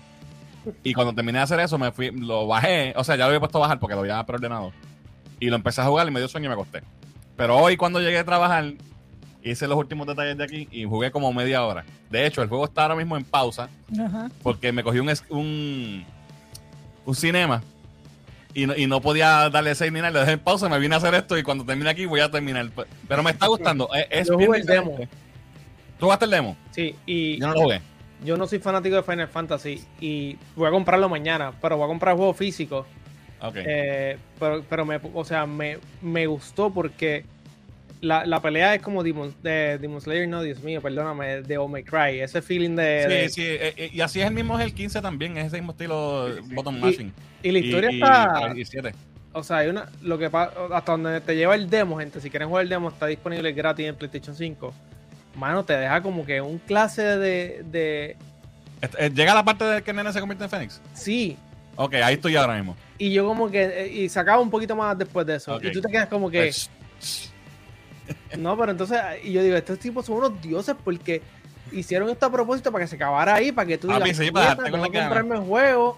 Y 0.84 0.94
cuando 0.94 1.14
terminé 1.14 1.40
de 1.40 1.44
hacer 1.44 1.60
eso, 1.60 1.78
me 1.78 1.92
fui, 1.92 2.12
lo 2.12 2.48
bajé. 2.48 2.94
O 2.98 3.04
sea, 3.04 3.16
ya 3.16 3.24
lo 3.24 3.28
había 3.28 3.40
puesto 3.40 3.58
a 3.58 3.62
bajar 3.62 3.80
porque 3.80 3.96
lo 3.96 4.02
había 4.02 4.24
preordenado. 4.26 4.72
Y 5.40 5.50
lo 5.50 5.56
empecé 5.56 5.82
a 5.82 5.86
jugar 5.86 6.08
y 6.08 6.12
me 6.12 6.20
dio 6.20 6.28
sueño 6.28 6.46
y 6.46 6.50
me 6.50 6.54
acosté. 6.54 6.82
Pero 7.36 7.58
hoy, 7.58 7.76
cuando 7.78 8.00
llegué 8.00 8.20
a 8.20 8.24
trabajar, 8.26 8.74
hice 9.44 9.68
los 9.68 9.78
últimos 9.78 10.08
detalles 10.08 10.38
de 10.38 10.44
aquí 10.44 10.68
y 10.72 10.86
jugué 10.86 11.12
como 11.12 11.32
media 11.34 11.64
hora. 11.66 11.84
De 12.10 12.26
hecho, 12.26 12.42
el 12.42 12.50
juego 12.50 12.66
está 12.66 12.84
ahora 12.84 12.96
mismo 12.96 13.18
en 13.18 13.24
pausa 13.26 13.70
Ajá. 14.00 14.30
porque 14.42 14.72
me 14.72 14.84
cogí 14.84 15.00
un, 15.00 15.10
es- 15.10 15.24
un, 15.30 16.06
un 17.06 17.16
cinema 17.16 17.62
y 18.54 18.66
no, 18.68 18.76
y 18.76 18.88
no 18.88 19.02
podía 19.02 19.50
darle 19.50 19.76
save 19.76 19.92
ni 19.92 20.00
nada. 20.00 20.12
Le 20.12 20.20
dejé 20.20 20.32
en 20.34 20.40
pausa, 20.40 20.70
me 20.70 20.80
vine 20.80 20.96
a 20.96 20.98
hacer 21.00 21.14
esto 21.14 21.38
y 21.38 21.44
cuando 21.44 21.66
termine 21.66 21.90
aquí 21.90 22.06
voy 22.06 22.22
a 22.22 22.32
terminar. 22.32 22.70
Pero 23.08 23.22
me 23.22 23.32
está 23.32 23.48
gustando. 23.48 23.90
Es, 23.94 24.08
es 24.10 24.28
Yo 24.30 24.36
jugué 24.36 24.60
el 24.60 24.66
demo. 24.66 24.98
¿Tú 26.00 26.06
jugaste 26.06 26.26
el 26.26 26.32
demo? 26.32 26.56
Sí, 26.72 26.96
y 27.06 27.38
Yo 27.40 27.48
no 27.48 27.54
lo 27.54 27.62
jugué. 27.64 27.82
Yo 28.24 28.38
no 28.38 28.48
soy 28.48 28.60
fanático 28.60 28.96
de 28.96 29.04
Final 29.04 29.28
Fantasy 29.28 29.84
y 30.00 30.38
voy 30.56 30.68
a 30.68 30.72
comprarlo 30.72 31.10
mañana, 31.10 31.52
pero 31.62 31.78
voy 31.78 31.86
a 31.86 31.88
comprar 31.88 32.14
el 32.14 32.18
juego 32.18 32.34
físico. 32.34 32.86
Ok. 33.42 33.56
Eh, 33.58 34.18
pero, 34.40 34.64
pero 34.70 34.86
me, 34.86 35.00
o 35.14 35.26
sea, 35.26 35.46
me, 35.46 35.78
me 36.02 36.26
gustó 36.26 36.72
porque 36.74 37.26
la, 38.02 38.26
la 38.26 38.42
pelea 38.42 38.76
es 38.76 38.82
como 38.82 39.04
Demon, 39.04 39.34
de 39.44 39.78
Demon 39.80 40.00
Slayer, 40.02 40.28
no, 40.28 40.42
Dios 40.42 40.62
mío, 40.62 40.82
perdóname, 40.82 41.42
de 41.42 41.58
Oh 41.58 41.68
My 41.68 41.84
Cry, 41.84 42.20
ese 42.22 42.42
feeling 42.42 42.76
de... 42.76 43.04
sí, 43.04 43.10
de- 43.10 43.30
sí. 43.30 43.42
eh, 43.44 43.74
eh, 43.78 43.90
y 43.94 44.02
así 44.02 44.22
es 44.22 44.28
el 44.28 44.34
mismo, 44.34 44.58
es 44.60 44.66
el 44.66 44.74
15 44.74 45.02
también. 45.02 45.38
Es 45.38 45.48
ese 45.48 45.58
mismo 45.58 45.72
estilo 45.74 46.28
Sí, 46.36 46.42
sí. 46.48 46.56
bottom 46.56 46.80
mashing. 46.80 47.14
Y 47.44 47.52
la 47.52 47.60
historia 47.60 47.92
y, 47.92 47.96
está... 47.96 48.54
y-. 48.56 48.94
O 49.34 49.44
sea, 49.44 49.58
hay 49.58 49.68
una, 49.68 49.90
lo 50.02 50.18
que 50.18 50.26
hasta 50.28 50.92
donde 50.94 51.20
te 51.20 51.36
lleva 51.36 51.56
el 51.56 51.70
demo, 51.70 51.98
gente, 52.00 52.22
si 52.22 52.30
quieren 52.30 52.48
jugar 52.48 52.64
el 52.64 52.70
demo, 52.70 52.88
está 52.88 53.08
disponible 53.08 53.52
gratis 53.52 53.86
en 53.86 53.96
PlayStation 53.96 54.34
5. 54.34 54.74
Mano, 55.36 55.64
te 55.66 55.74
deja 55.74 56.02
como 56.02 56.26
que 56.26 56.40
un 56.42 56.58
clase 56.60 57.02
de, 57.02 57.64
de 57.70 58.18
eh, 58.98 59.10
¿Llega 59.14 59.34
la 59.34 59.44
parte 59.44 59.64
de 59.66 59.82
que 59.82 59.92
el 59.92 59.98
nene 59.98 60.14
se 60.14 60.20
convierte 60.20 60.44
en 60.46 60.50
Fénix? 60.50 60.82
sí. 60.94 61.38
Ok, 61.78 61.96
ahí 61.96 62.14
estoy 62.14 62.34
ahora 62.38 62.56
mismo. 62.56 62.74
Y 62.98 63.12
yo 63.12 63.28
como 63.28 63.52
que, 63.52 63.64
eh, 63.66 63.88
y 63.90 64.08
se 64.08 64.18
acaba 64.18 64.42
un 64.42 64.50
poquito 64.50 64.78
más 64.78 64.98
después 64.98 65.28
de 65.28 65.36
eso. 65.36 65.60
Y 65.62 65.72
tú 65.74 65.82
te 65.82 65.90
quedas 65.92 66.08
como 66.08 66.32
que, 66.32 66.44
Pues, 66.44 66.70
no, 68.38 68.58
pero 68.58 68.72
entonces, 68.72 68.98
y 69.24 69.34
yo 69.34 69.44
digo, 69.44 69.58
estos 69.58 69.78
tipos 69.80 70.06
son 70.06 70.16
unos 70.18 70.42
dioses 70.42 70.76
porque 70.82 71.22
hicieron 71.74 72.10
esto 72.10 72.28
a 72.28 72.32
propósito 72.32 72.72
para 72.72 72.86
que 72.86 72.88
se 72.88 72.96
acabara 72.96 73.36
ahí, 73.36 73.52
para 73.52 73.68
que 73.68 73.78
tú 73.78 73.88
Papi, 73.88 74.04
digas, 74.04 74.18
sí, 74.18 74.32
para 74.32 74.46
"Puñeta, 74.56 74.62
darte 74.62 74.72
con 74.72 74.82
la 74.82 74.88
que 74.90 74.98
gana". 74.98 75.10
comprarme 75.10 75.36
el 75.36 75.42
juego. 75.50 75.98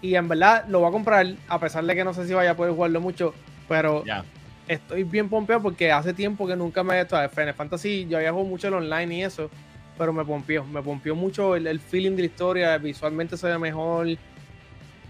Y 0.00 0.14
en 0.14 0.28
verdad 0.28 0.64
lo 0.68 0.78
voy 0.80 0.88
a 0.88 0.92
comprar, 0.92 1.26
a 1.48 1.58
pesar 1.58 1.84
de 1.84 1.94
que 1.94 2.04
no 2.04 2.14
sé 2.14 2.26
si 2.26 2.32
vaya 2.32 2.52
a 2.52 2.56
poder 2.56 2.72
jugarlo 2.72 3.00
mucho, 3.00 3.34
pero 3.68 4.04
ya. 4.06 4.24
Estoy 4.68 5.02
bien 5.04 5.28
pompeado 5.28 5.62
porque 5.62 5.90
hace 5.90 6.12
tiempo 6.12 6.46
que 6.46 6.54
nunca 6.54 6.82
me 6.82 6.94
he 6.96 7.00
hecho 7.00 7.16
a 7.16 7.28
Final 7.28 7.54
Fantasy, 7.54 8.06
yo 8.08 8.18
había 8.18 8.30
jugado 8.30 8.48
mucho 8.48 8.68
el 8.68 8.74
online 8.74 9.16
y 9.16 9.22
eso, 9.22 9.50
pero 9.96 10.12
me 10.12 10.24
pompeó, 10.24 10.64
me 10.64 10.82
pompeó 10.82 11.14
mucho 11.14 11.56
el, 11.56 11.66
el 11.66 11.80
feeling 11.80 12.12
de 12.12 12.22
la 12.22 12.26
historia, 12.26 12.78
visualmente 12.78 13.36
se 13.36 13.46
ve 13.46 13.58
mejor. 13.58 14.08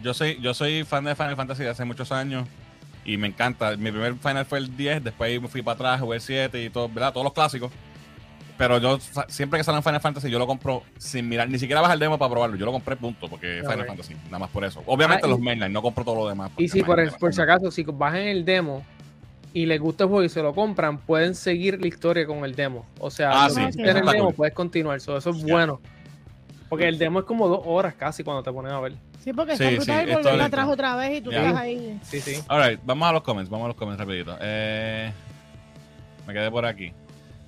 Yo 0.03 0.15
soy, 0.15 0.41
yo 0.41 0.55
soy 0.55 0.85
fan 0.85 1.05
de 1.05 1.15
Final 1.15 1.37
Fantasy 1.37 1.65
de 1.65 1.71
hace 1.71 1.85
muchos 1.85 2.13
años 2.13 2.47
y 3.05 3.17
me 3.17 3.27
encanta. 3.27 3.77
Mi 3.77 3.91
primer 3.91 4.15
Final 4.15 4.47
fue 4.47 4.59
el 4.59 4.77
10, 4.77 5.05
después 5.05 5.43
me 5.43 5.49
fui 5.49 5.63
para 5.63 5.75
atrás, 5.75 6.01
jugué 6.01 6.17
el 6.17 6.23
7 6.23 6.65
y 6.65 6.71
todo, 6.71 6.89
¿verdad? 6.89 7.13
Todos 7.13 7.25
los 7.25 7.33
clásicos. 7.33 7.73
Pero 8.57 8.79
yo, 8.79 8.99
siempre 9.29 9.59
que 9.59 9.65
salen 9.65 9.85
Final 9.85 10.01
Fantasy, 10.01 10.31
yo 10.31 10.39
lo 10.39 10.47
compro 10.47 10.83
sin 10.99 11.29
mirar, 11.29 11.49
ni 11.49 11.61
siquiera 11.61 11.81
bajar 11.81 11.95
el 11.95 12.01
demo 12.01 12.19
para 12.19 12.31
probarlo. 12.31 12.57
Yo 12.57 12.67
lo 12.67 12.73
compré 12.73 12.97
punto, 12.97 13.29
porque 13.29 13.61
es 13.61 13.69
Final. 13.69 13.87
Fantasy, 13.87 14.15
nada 14.27 14.41
más 14.41 14.51
por 14.51 14.65
eso. 14.65 14.83
Obviamente 14.87 15.25
Ah, 15.25 15.29
los 15.29 15.39
mainline, 15.39 15.73
no 15.73 15.81
compro 15.81 16.05
todo 16.05 16.17
lo 16.17 16.29
demás. 16.29 16.51
Y 16.57 16.69
si 16.69 16.83
por, 16.83 17.19
por 17.19 17.33
si 17.33 17.41
acaso, 17.41 17.71
si 17.71 17.85
bajan 17.85 18.23
el 18.23 18.45
demo 18.45 18.85
y 19.55 19.67
les 19.67 19.81
gusta 19.81 20.05
el 20.05 20.11
juego 20.11 20.25
y 20.25 20.29
se 20.29 20.43
lo 20.43 20.55
compran, 20.55 20.99
pueden 20.99 21.35
seguir 21.35 21.81
la 21.81 21.87
historia 21.89 22.27
con 22.27 22.45
el 22.45 22.55
demo. 22.55 22.87
O 23.01 23.11
sea, 23.11 23.45
Ah, 23.45 23.51
sí, 23.51 23.61
en 23.61 23.87
el 23.87 23.95
demo 24.07 24.25
cool. 24.27 24.35
puedes 24.35 24.55
continuar, 24.55 25.01
so, 25.01 25.17
eso 25.17 25.31
es 25.31 25.43
bueno. 25.43 25.81
Porque 26.69 26.87
el 26.87 26.99
demo 26.99 27.21
es 27.21 27.25
como 27.25 27.49
dos 27.49 27.61
horas 27.65 27.95
casi 27.95 28.23
cuando 28.23 28.43
te 28.43 28.53
pones 28.53 28.73
a 28.73 28.81
ver. 28.81 28.93
Sí, 29.25 29.33
porque 29.33 29.57
Sí, 29.57 29.65
está 29.65 29.71
sí, 29.71 29.77
brutal 29.77 29.99
es 30.01 30.05
todo 30.07 30.17
volverla 30.19 30.43
lento. 30.45 30.57
atrás 30.57 30.69
otra 30.69 30.97
vez 30.97 31.19
y 31.19 31.21
tú 31.23 31.31
Ya. 31.31 31.39
estás 31.47 31.57
ahí. 31.63 31.99
Sí, 32.03 32.21
sí. 32.21 32.43
Alright, 32.47 32.81
vamos 32.85 33.09
a 33.09 33.13
los 33.13 33.23
comments, 33.23 33.51
vamos 33.51 33.65
a 33.65 33.69
los 33.69 33.77
comments 33.77 33.99
rapidito. 34.01 34.37
Eh, 34.41 35.11
me 36.27 36.33
quedé 36.35 36.51
por 36.51 36.67
aquí. 36.67 36.93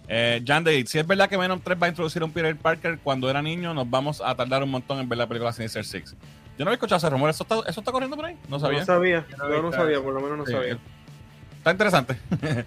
Eh, 0.09 0.43
Jan 0.45 0.65
Date, 0.65 0.87
si 0.87 0.99
es 0.99 1.07
verdad 1.07 1.29
que 1.29 1.37
Venom 1.37 1.61
3 1.63 1.79
va 1.81 1.87
a 1.87 1.89
introducir 1.91 2.23
a 2.23 2.25
un 2.25 2.33
Peter 2.33 2.57
Parker 2.57 2.99
cuando 3.03 3.31
era 3.31 3.41
niño, 3.43 3.73
nos 3.75 3.89
vamos 3.89 4.21
a 4.25 4.35
tardar 4.35 4.63
un 4.65 4.71
montón 4.71 4.99
en 4.99 5.09
ver 5.09 5.19
la 5.19 5.27
película 5.29 5.53
Sinister 5.53 5.85
Six. 5.85 6.17
Yo 6.59 6.65
no 6.65 6.71
había 6.71 6.75
escuchado 6.75 6.97
ese 6.99 7.09
rumor, 7.11 7.31
¿eso 7.31 7.45
está, 7.45 7.57
eso 7.71 7.81
está 7.81 7.93
corriendo 7.93 8.17
por 8.17 8.25
ahí? 8.27 8.37
No 8.49 8.59
sabía. 8.59 8.81
No 8.81 8.87
sabía, 8.87 9.25
Yo 9.31 9.37
no 9.63 9.71
yo 9.71 9.73
sabía, 9.73 10.01
por 10.03 10.13
lo 10.13 10.21
menos 10.21 10.39
no 10.39 10.47
Sí, 10.47 10.53
sabía. 10.53 10.73
eh, 10.73 10.79
Está 11.61 11.73
interesante. 11.73 12.17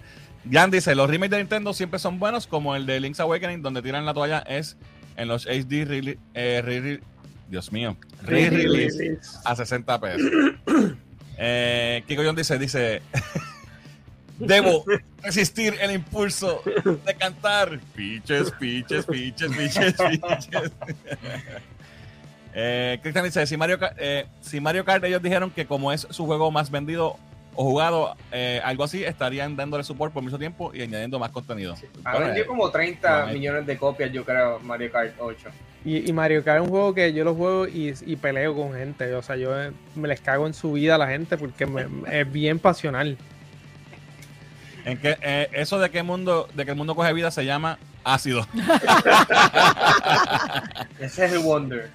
Jan 0.50 0.70
dice, 0.70 0.94
los 0.94 1.10
remakes 1.10 1.30
de 1.32 1.38
Nintendo 1.38 1.72
siempre 1.72 1.98
son 1.98 2.18
buenos, 2.18 2.46
como 2.46 2.76
el 2.76 2.86
de 2.86 3.00
Link's 3.00 3.18
Awakening, 3.18 3.60
donde 3.62 3.82
tiran 3.82 4.04
la 4.06 4.14
toalla, 4.14 4.38
es 4.40 4.76
en 5.16 5.26
los 5.28 5.46
HD 5.46 5.84
re- 5.84 6.18
eh, 6.34 6.62
re- 6.64 6.80
re- 6.80 7.00
Dios 7.48 7.72
mío, 7.72 7.96
re-release 8.22 9.18
a 9.44 9.56
60 9.56 10.00
pesos. 10.00 10.30
eh, 11.38 12.04
Kiko 12.06 12.22
John 12.24 12.36
dice, 12.36 12.58
dice, 12.58 13.02
debo 14.38 14.84
resistir 15.22 15.76
el 15.80 15.90
impulso 15.92 16.62
de 17.06 17.14
cantar. 17.14 17.80
Piches, 17.94 18.50
piches, 18.52 19.06
piches, 19.06 19.50
piches, 19.56 19.94
piches. 19.94 20.72
eh, 22.54 22.98
Cristian 23.02 23.24
dice, 23.24 23.46
si 23.46 23.56
Mario, 23.56 23.78
eh, 23.98 24.26
si 24.40 24.60
Mario 24.60 24.84
Kart 24.84 25.02
ellos 25.04 25.22
dijeron 25.22 25.50
que 25.50 25.66
como 25.66 25.92
es 25.92 26.06
su 26.10 26.26
juego 26.26 26.50
más 26.50 26.70
vendido 26.70 27.18
o 27.54 27.64
jugado, 27.64 28.16
eh, 28.32 28.60
algo 28.64 28.84
así, 28.84 29.04
estarían 29.04 29.56
dándole 29.56 29.84
support 29.84 30.12
por 30.12 30.22
mucho 30.22 30.38
tiempo 30.38 30.72
y 30.74 30.82
añadiendo 30.82 31.18
más 31.18 31.30
contenido. 31.30 31.74
Ha 32.04 32.18
vendido 32.18 32.44
eh, 32.44 32.46
como 32.46 32.70
30 32.70 33.22
bueno, 33.22 33.32
millones 33.38 33.66
de 33.66 33.78
copias, 33.78 34.12
yo 34.12 34.24
creo, 34.24 34.58
Mario 34.60 34.90
Kart 34.92 35.14
8. 35.18 35.48
Y, 35.84 36.08
y 36.08 36.12
Mario 36.12 36.42
Kart 36.42 36.58
es 36.62 36.64
un 36.64 36.70
juego 36.70 36.94
que 36.94 37.12
yo 37.12 37.24
lo 37.24 37.34
juego 37.34 37.66
y, 37.68 37.94
y 38.06 38.16
peleo 38.16 38.54
con 38.54 38.72
gente. 38.74 39.14
O 39.14 39.22
sea, 39.22 39.36
yo 39.36 39.60
eh, 39.60 39.72
me 39.94 40.08
les 40.08 40.20
cago 40.20 40.46
en 40.46 40.54
su 40.54 40.72
vida 40.72 40.94
a 40.94 40.98
la 40.98 41.08
gente 41.08 41.36
porque 41.36 41.66
me- 41.66 41.86
es 42.20 42.30
bien 42.32 42.58
pasional. 42.58 43.16
En 44.84 44.98
que, 44.98 45.16
eh, 45.22 45.48
eso 45.52 45.78
de 45.78 45.90
que 45.90 45.98
el 45.98 46.04
mundo, 46.04 46.48
de 46.54 46.64
que 46.64 46.70
el 46.72 46.76
mundo 46.76 46.94
coge 46.94 47.12
vida 47.12 47.30
se 47.30 47.44
llama 47.44 47.78
ácido. 48.02 48.46
Ese 51.00 51.24
es 51.26 51.32
el 51.32 51.38
Wonder. 51.38 51.90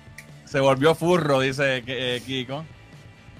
Se 0.45 0.59
volvió 0.59 0.95
furro, 0.95 1.41
dice 1.41 1.83
eh, 1.85 2.21
Kiko. 2.25 2.65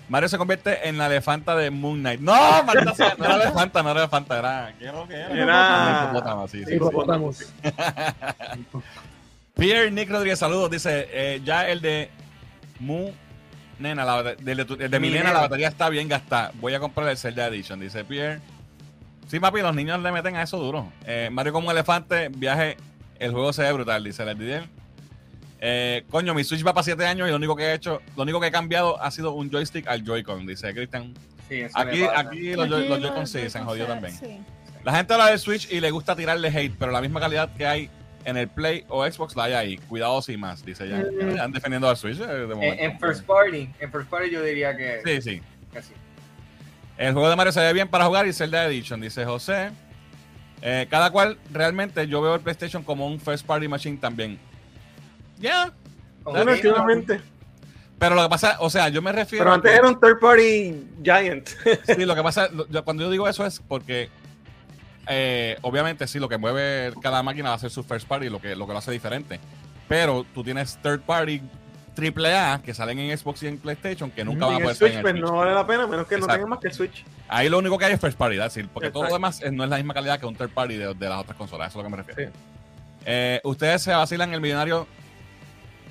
Mario 0.10 0.28
se 0.28 0.38
convierte 0.38 0.90
en 0.90 0.98
la 0.98 1.06
elefanta 1.08 1.56
de 1.56 1.70
Moon 1.72 2.00
Knight. 2.00 2.20
No, 2.20 2.34
maldita 2.66 2.94
sea, 2.96 3.16
no 3.18 3.26
era 3.26 3.36
elefanta, 3.36 3.84
no 3.84 3.92
era 3.92 4.00
elefanta, 4.02 4.40
era. 4.40 4.74
¿Qué 4.78 4.86
era 4.86 4.94
lo 4.94 5.08
que 5.08 5.14
era? 5.16 5.34
Era- 5.34 6.00
Un 6.04 6.10
hipopótamo, 6.10 6.48
sí, 6.48 6.60
sí, 6.60 6.66
sí. 6.66 6.76
Hipopótamos. 6.76 7.54
Pierre 9.56 9.92
Nick 9.92 10.10
Rodríguez, 10.10 10.40
saludos. 10.40 10.72
Dice: 10.72 11.08
eh, 11.12 11.42
Ya 11.44 11.68
el 11.70 11.82
de 11.82 12.10
Mu 12.80 13.12
Nena, 13.80 14.04
la, 14.06 14.24
de, 14.24 14.36
de 14.36 15.00
mi 15.00 15.08
Mi 15.08 15.14
nena, 15.14 15.24
nena. 15.30 15.34
la 15.34 15.40
batería 15.42 15.68
está 15.68 15.90
bien 15.90 16.08
gastada. 16.10 16.52
Voy 16.56 16.74
a 16.74 16.80
comprar 16.80 17.08
el 17.10 17.18
Zelda 17.18 17.48
Edition, 17.48 17.80
dice 17.80 18.04
Pierre. 18.04 18.40
Sí, 19.28 19.40
papi, 19.40 19.62
los 19.62 19.76
niños 19.76 20.02
le 20.02 20.12
meten 20.12 20.36
a 20.36 20.44
eso 20.44 20.58
duro. 20.58 20.92
Eh, 21.06 21.30
Mario 21.32 21.54
como 21.54 21.68
un 21.68 21.72
elefante, 21.74 22.30
viaje, 22.30 22.78
el 23.20 23.32
juego 23.32 23.54
se 23.54 23.62
ve 23.62 23.72
brutal, 23.72 24.04
dice 24.04 24.24
el 24.24 24.38
Didier. 24.38 24.68
Eh, 25.62 26.04
coño, 26.10 26.34
mi 26.34 26.44
Switch 26.44 26.66
va 26.66 26.74
para 26.74 26.84
7 26.84 27.06
años 27.06 27.28
y 27.28 27.32
lo 27.32 27.38
único 27.38 27.56
que 27.56 27.64
he 27.64 27.74
hecho, 27.74 28.02
lo 28.16 28.24
único 28.24 28.40
que 28.40 28.48
he 28.48 28.52
cambiado 28.52 29.02
ha 29.02 29.12
sido 29.12 29.34
un 29.34 29.50
joystick 29.52 29.88
al 29.88 30.04
Joy-Con, 30.06 30.46
dice 30.48 30.74
Cristian. 30.74 31.14
Sí, 31.50 31.62
eso 31.62 31.78
Aquí, 31.78 32.04
aquí 32.04 32.54
los, 32.54 32.70
Joy-Con 32.70 33.28
sí, 33.28 33.50
se 33.50 33.58
han 33.58 33.66
jodido 33.66 33.88
también. 33.88 34.14
sí. 34.14 34.40
La 34.86 34.96
gente 34.96 35.12
habla 35.14 35.28
del 35.28 35.40
Switch 35.40 35.70
y 35.72 35.82
le 35.82 35.92
gusta 35.92 36.16
tirarle 36.16 36.48
hate, 36.48 36.74
pero 36.80 36.92
la 36.94 37.02
misma 37.02 37.20
calidad 37.20 37.54
que 37.56 37.66
hay 37.68 37.90
en 38.24 38.38
el 38.38 38.48
Play 38.48 38.86
o 38.88 39.06
Xbox 39.06 39.36
la 39.36 39.44
hay 39.44 39.54
ahí. 39.54 39.78
Cuidado 39.78 40.22
sin 40.22 40.40
más, 40.40 40.64
dice 40.66 40.88
ya. 40.88 40.98
Mm. 40.98 41.30
Están 41.32 41.52
defendiendo 41.52 41.90
al 41.90 41.98
Switch 41.98 42.18
eh, 42.20 42.26
de 42.26 42.48
momento. 42.48 42.82
En, 42.82 42.92
en 42.92 43.00
First 43.00 43.26
Party, 43.26 43.70
en 43.80 43.92
First 43.92 44.10
Party 44.10 44.30
yo 44.32 44.42
diría 44.42 44.76
que, 44.78 45.02
Sí, 45.04 45.22
sí. 45.22 45.42
que 45.74 45.82
sí. 45.82 45.92
El 46.98 47.12
juego 47.14 47.30
de 47.30 47.36
Mario 47.36 47.52
se 47.52 47.60
ve 47.60 47.74
bien 47.74 47.90
para 47.90 48.06
jugar 48.06 48.26
y 48.26 48.32
Zelda 48.34 48.66
Edition, 48.66 49.02
dice 49.02 49.26
José. 49.26 49.72
Eh, 50.62 50.88
cada 50.90 51.12
cual, 51.12 51.38
realmente, 51.52 52.08
yo 52.08 52.22
veo 52.22 52.36
el 52.36 52.42
PlayStation 52.42 52.82
como 52.84 53.06
un 53.06 53.20
first 53.20 53.46
party 53.46 53.68
machine 53.68 53.98
también. 53.98 54.40
Ya. 55.40 55.74
Últimamente. 56.26 57.22
Pero 57.98 58.16
lo 58.16 58.24
que 58.24 58.30
pasa, 58.30 58.58
o 58.60 58.70
sea, 58.70 58.88
yo 58.90 59.02
me 59.02 59.12
refiero. 59.12 59.44
Pero 59.44 59.52
a 59.52 59.56
antes 59.56 59.72
que- 59.72 59.78
era 59.78 59.88
un 59.88 60.00
third 60.00 60.20
party 60.20 60.88
giant. 61.04 61.50
Sí, 61.96 62.06
lo 62.06 62.16
que 62.16 62.24
pasa, 62.24 62.50
yo- 62.70 62.84
cuando 62.86 63.04
yo 63.04 63.10
digo 63.10 63.28
eso 63.28 63.46
es 63.46 63.60
porque, 63.68 64.10
eh, 65.08 65.58
obviamente, 65.64 66.08
sí, 66.08 66.20
lo 66.20 66.30
que 66.30 66.38
mueve 66.38 66.94
cada 67.02 67.24
máquina 67.24 67.50
va 67.50 67.56
a 67.56 67.60
ser 67.60 67.72
su 67.72 67.84
first 67.84 68.08
party, 68.08 68.30
lo 68.30 68.40
que, 68.40 68.56
lo 68.56 68.68
que 68.68 68.74
lo 68.74 68.80
hace 68.80 68.92
diferente. 68.92 69.40
Pero 69.88 70.26
tú 70.34 70.44
tienes 70.44 70.78
third 70.82 71.02
party 71.02 71.42
AAA 71.98 72.62
que 72.62 72.74
salen 72.74 73.00
en 73.00 73.18
Xbox 73.18 73.44
y 73.44 73.48
en 73.48 73.58
PlayStation 73.58 74.12
que 74.12 74.24
nunca 74.24 74.46
van 74.46 74.56
a 74.56 74.58
en 74.60 74.64
poder 74.64 74.78
Switch, 74.78 74.94
en 74.94 75.02
pues 75.02 75.16
el 75.16 75.22
no 75.22 75.28
Switch. 75.28 75.40
vale 75.40 75.54
la 75.54 75.68
pena, 75.68 75.88
menos 75.88 76.08
que 76.08 76.16
no 76.16 76.20
Exacto. 76.20 76.34
tenga 76.36 76.48
más 76.48 76.60
que 76.60 76.68
el 76.70 76.74
Switch. 76.74 77.04
Ahí 77.28 77.50
lo 77.50 77.58
único 77.58 77.78
que 77.78 77.86
hay 77.86 77.94
es 77.94 78.00
first 78.00 78.18
party, 78.18 78.38
es 78.38 78.44
decir, 78.44 78.70
porque 78.74 78.92
todo 78.92 79.04
lo 79.06 79.14
demás 79.14 79.42
no 79.52 79.64
es 79.66 79.70
la 79.70 79.76
misma 79.78 79.94
calidad 79.94 80.20
que 80.20 80.26
un 80.26 80.36
third 80.36 80.52
party 80.52 80.76
de, 80.78 80.94
de 80.94 81.10
las 81.10 81.20
otras 81.20 81.36
consolas, 81.38 81.70
eso 81.70 81.80
es 81.80 81.84
lo 81.84 81.90
que 81.90 81.98
me 81.98 82.04
refiero. 82.04 82.32
Sí. 82.32 82.38
Eh, 83.06 83.42
ustedes 83.44 83.82
se 83.82 83.92
vacilan 83.92 84.34
el 84.34 84.40
millonario 84.42 84.88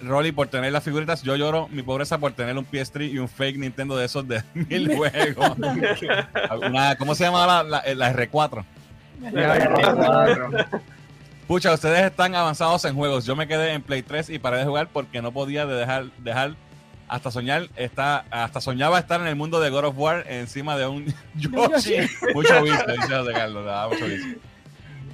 Rolly 0.02 0.32
por 0.32 0.48
tener 0.48 0.72
las 0.72 0.84
figuritas, 0.84 1.22
yo 1.22 1.34
lloro 1.36 1.68
mi 1.68 1.82
pobreza 1.82 2.18
por 2.18 2.32
tener 2.32 2.56
un 2.56 2.66
PS3 2.66 3.10
y 3.12 3.18
un 3.18 3.28
fake 3.28 3.58
Nintendo 3.58 3.96
de 3.96 4.04
esos 4.06 4.26
de 4.28 4.42
mil 4.54 4.94
juegos. 4.96 5.56
Una- 6.66 6.96
¿Cómo 6.96 7.14
se 7.14 7.24
llama 7.24 7.46
la, 7.46 7.62
la- 7.62 7.94
la 7.94 8.12
R4? 8.14 8.30
Cuatro. 8.30 8.64
Pucha, 11.46 11.72
ustedes 11.72 12.02
están 12.04 12.34
avanzados 12.34 12.84
en 12.84 12.94
juegos. 12.94 13.24
Yo 13.24 13.34
me 13.34 13.48
quedé 13.48 13.72
en 13.72 13.82
Play 13.82 14.02
3 14.02 14.30
y 14.30 14.38
paré 14.38 14.58
de 14.58 14.64
jugar 14.64 14.88
porque 14.92 15.22
no 15.22 15.32
podía 15.32 15.64
de 15.66 15.74
dejar, 15.74 16.06
dejar 16.18 16.54
hasta 17.08 17.30
soñar 17.30 17.68
está 17.76 18.26
hasta 18.30 18.60
soñaba 18.60 18.98
estar 18.98 19.18
en 19.22 19.28
el 19.28 19.34
mundo 19.34 19.58
de 19.60 19.70
God 19.70 19.84
of 19.86 19.94
War 19.98 20.24
encima 20.28 20.76
de 20.76 20.86
un 20.86 21.06
Yoshi. 21.36 21.96
mucho 22.34 22.62
vicio, 22.62 22.84
dice 22.86 23.14
José 23.16 23.32
Carlos. 23.32 23.64
da 23.64 23.88
mucho 23.88 24.04
vicio. 24.04 24.36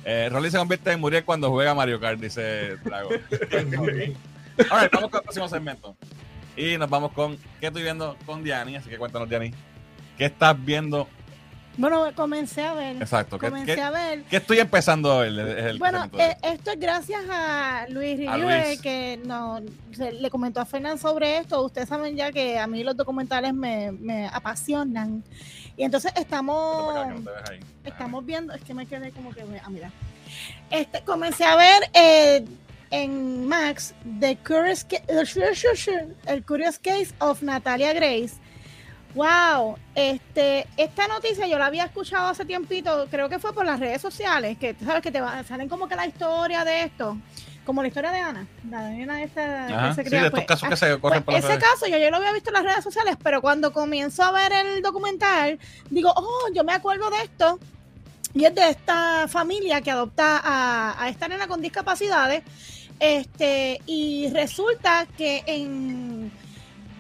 Eh, 0.05 0.29
Rolly 0.31 0.51
se 0.51 0.59
convierte 0.59 0.91
en 0.93 1.01
Muriel 1.01 1.25
cuando 1.25 1.49
juega 1.51 1.73
Mario 1.75 1.99
Kart, 2.01 2.19
dice 2.21 2.77
Drago. 2.85 3.11
Ahora, 4.71 4.89
vamos 4.93 5.11
con 5.11 5.19
el 5.19 5.25
próximo 5.25 5.49
segmento. 5.49 5.97
Y 6.57 6.77
nos 6.79 6.89
vamos 6.89 7.13
con 7.13 7.37
¿qué 7.61 7.67
estoy 7.67 7.83
viendo 7.83 8.17
con 8.27 8.45
Diani? 8.45 8.77
Así 8.77 8.89
que 8.89 8.99
cuéntanos, 8.99 9.29
Diani. 9.29 9.51
¿Qué 10.17 10.27
estás 10.27 10.57
viendo? 10.65 11.09
Bueno, 11.77 12.05
comencé 12.15 12.63
a 12.63 12.73
ver. 12.75 12.97
Exacto. 13.03 13.37
¿Qué, 13.37 13.49
Comencé 13.49 13.75
qué- 13.75 13.83
a 13.83 13.91
ver. 13.91 14.23
qué 14.31 14.37
estoy 14.37 14.61
empezando 14.61 15.11
a 15.11 15.23
ver? 15.23 15.33
Es 15.59 15.65
el 15.67 15.79
Bueno, 15.81 16.09
eh, 16.17 16.37
esto 16.45 16.71
es 16.71 16.79
gracias 16.79 17.25
a 17.29 17.87
Luis 17.89 18.17
Rivera 18.17 18.65
que 18.81 19.21
no, 19.25 19.61
se- 19.91 20.13
le 20.13 20.31
comentó 20.31 20.61
a 20.61 20.65
Fernán 20.67 20.99
sobre 20.99 21.39
esto. 21.39 21.61
Ustedes 21.65 21.89
saben 21.89 22.15
ya 22.15 22.31
que 22.31 22.61
a 22.61 22.69
mí 22.69 22.85
los 22.85 22.97
documentales 22.97 23.53
me, 23.53 23.91
me 23.91 24.29
apasionan. 24.29 25.25
Y 25.77 25.83
entonces 25.83 26.13
estamos, 26.15 26.97
acá, 26.97 27.07
no 27.11 27.31
ahí. 27.51 27.59
estamos 27.83 28.25
viendo, 28.25 28.53
es 28.55 28.63
que 28.63 28.73
me 28.73 28.87
quedé 28.87 29.11
como 29.11 29.33
que, 29.35 29.41
ah, 29.43 29.69
mira. 29.69 29.91
Este, 30.71 31.03
comencé 31.03 31.45
a 31.45 31.57
ver 31.57 31.83
eh, 31.93 32.45
en 32.91 33.47
Max 33.47 33.95
The 34.21 34.37
Curious, 34.39 34.87
el 36.27 36.45
Curious 36.45 36.79
Case 36.79 37.09
of 37.19 37.43
Natalia 37.43 37.93
Grace. 37.93 38.35
Wow, 39.15 39.79
este, 39.95 40.67
esta 40.77 41.07
noticia 41.07 41.47
yo 41.47 41.57
la 41.57 41.67
había 41.67 41.85
escuchado 41.85 42.27
hace 42.29 42.45
tiempito, 42.45 43.07
creo 43.11 43.29
que 43.29 43.39
fue 43.39 43.53
por 43.55 43.65
las 43.65 43.79
redes 43.79 44.03
sociales, 44.03 44.59
que 44.59 44.75
sabes 44.85 45.03
que 45.03 45.13
te 45.13 45.21
va- 45.21 45.45
salen 45.45 45.69
como 45.69 45.87
que 45.87 45.95
la 45.95 46.05
historia 46.07 46.65
de 46.65 46.83
esto, 46.83 47.17
como 47.65 47.81
la 47.81 47.87
historia 47.89 48.11
de 48.11 48.19
Ana, 48.19 48.47
la 48.69 48.89
nena 48.89 49.23
esta 49.23 49.67
Ajá, 49.67 49.89
que 49.91 49.95
se 49.95 50.03
sí, 50.03 50.09
cría, 50.09 50.21
de 50.23 50.27
estos 50.27 50.41
pues, 50.41 50.47
casos 50.49 50.69
que 50.69 50.75
ah, 50.75 50.77
se 50.77 50.99
corren 50.99 51.23
pues, 51.23 51.25
por 51.27 51.35
las 51.35 51.45
ese 51.45 51.53
redes. 51.53 51.65
caso 51.65 51.87
yo, 51.87 51.97
yo 51.99 52.11
lo 52.11 52.17
había 52.17 52.33
visto 52.33 52.51
en 52.51 52.55
las 52.55 52.65
redes 52.65 52.83
sociales, 52.83 53.17
pero 53.23 53.41
cuando 53.41 53.73
comienzo 53.73 54.25
a 54.25 54.33
ver 54.33 54.51
el 54.51 54.83
documental, 54.83 55.61
digo, 55.91 56.13
oh, 56.17 56.49
yo 56.53 56.65
me 56.65 56.73
acuerdo 56.73 57.09
de 57.11 57.19
esto. 57.23 57.61
Y 58.37 58.45
es 58.47 58.55
de 58.57 58.69
esta 58.69 59.29
familia 59.29 59.81
que 59.81 59.93
adopta 59.93 60.41
a, 60.43 61.01
a 61.01 61.09
esta 61.09 61.29
nena 61.29 61.47
con 61.47 61.61
discapacidades. 61.63 62.43
Este, 63.01 63.81
y 63.87 64.29
resulta 64.31 65.07
que 65.17 65.43
en, 65.47 66.31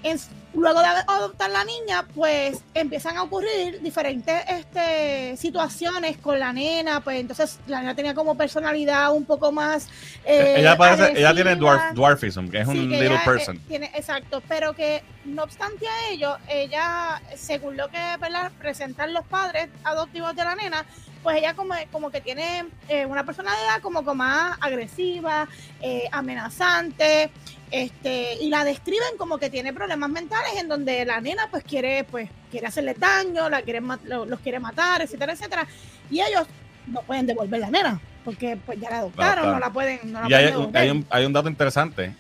en- 0.03 0.19
luego 0.55 0.81
de 0.81 0.87
adoptar 0.87 1.51
la 1.51 1.65
niña, 1.65 2.05
pues 2.15 2.63
empiezan 2.75 3.17
a 3.17 3.23
ocurrir 3.25 3.81
diferentes 3.83 4.43
este, 4.49 5.37
situaciones 5.37 6.17
con 6.19 6.39
la 6.39 6.53
nena. 6.53 7.01
Pues 7.01 7.21
entonces 7.21 7.59
la 7.67 7.81
nena 7.81 7.95
tenía 7.95 8.15
como 8.15 8.37
personalidad 8.37 9.13
un 9.13 9.25
poco 9.25 9.53
más. 9.53 9.89
eh, 10.25 10.55
ella, 10.57 10.77
parece, 10.77 11.13
ella 11.19 11.35
tiene 11.35 11.57
dwarf, 11.57 11.93
dwarfism, 11.93 12.49
que 12.49 12.61
es 12.61 12.69
Sí, 12.69 12.79
un 12.79 12.89
que 12.89 13.01
little 13.01 13.19
person. 13.25 13.57
eh, 13.57 13.61
tiene, 13.69 13.91
exacto, 13.95 14.43
pero 14.49 14.73
que 14.75 15.03
no 15.25 15.43
obstante 15.43 15.87
a 15.89 16.09
ello, 16.11 16.37
ella, 16.49 17.21
según 17.37 17.77
lo 17.77 17.89
que 17.89 17.99
¿verdad? 18.21 18.53
presentan 18.59 19.13
los 19.13 19.25
padres 19.27 19.69
adoptivos 19.85 20.35
de 20.37 20.45
la 20.45 20.55
nena, 20.55 20.85
pues 21.23 21.39
ella 21.39 21.55
como, 21.55 21.75
como 21.91 22.11
que 22.11 22.21
tiene 22.21 22.67
eh, 22.89 23.07
una 23.07 23.25
personalidad 23.25 23.81
como 23.81 24.05
que 24.05 24.13
más 24.13 24.59
agresiva, 24.61 25.49
eh, 25.81 26.07
amenazante, 26.13 27.31
este, 27.71 28.35
y 28.41 28.49
la 28.51 28.65
describen 28.65 29.17
como 29.19 29.39
que 29.39 29.51
tiene 29.51 29.73
problemas 29.73 30.11
mentales 30.11 30.53
en 30.59 30.69
donde 30.69 31.05
la 31.05 31.21
nena 31.21 31.49
pues 31.51 31.65
quiere, 31.65 32.05
pues, 32.05 32.29
quiere 32.51 32.67
hacerle 32.67 32.95
daño, 32.95 33.49
la 33.49 33.63
quiere, 33.63 33.81
los 34.05 34.41
quiere 34.41 34.61
matar, 34.61 35.03
etcétera, 35.03 35.33
etcétera, 35.33 35.67
y 36.11 36.21
ellos 36.21 36.47
no 36.87 37.03
pueden 37.03 37.27
devolver 37.27 37.61
la 37.61 37.71
nena, 37.71 38.01
porque 38.25 38.57
pues 38.65 38.79
ya 38.81 38.91
la 38.91 38.99
adoptaron, 38.99 39.51
no 39.53 39.59
la 39.59 39.71
pueden, 39.73 40.13
no 40.13 40.21
la 40.21 40.27
Y 40.27 40.29
pueden 40.29 40.45
hay, 40.47 40.53
devolver. 40.53 40.83
hay 40.83 40.91
un, 40.91 41.07
hay 41.11 41.25
un 41.27 41.33
dato 41.33 41.49
interesante. 41.49 42.15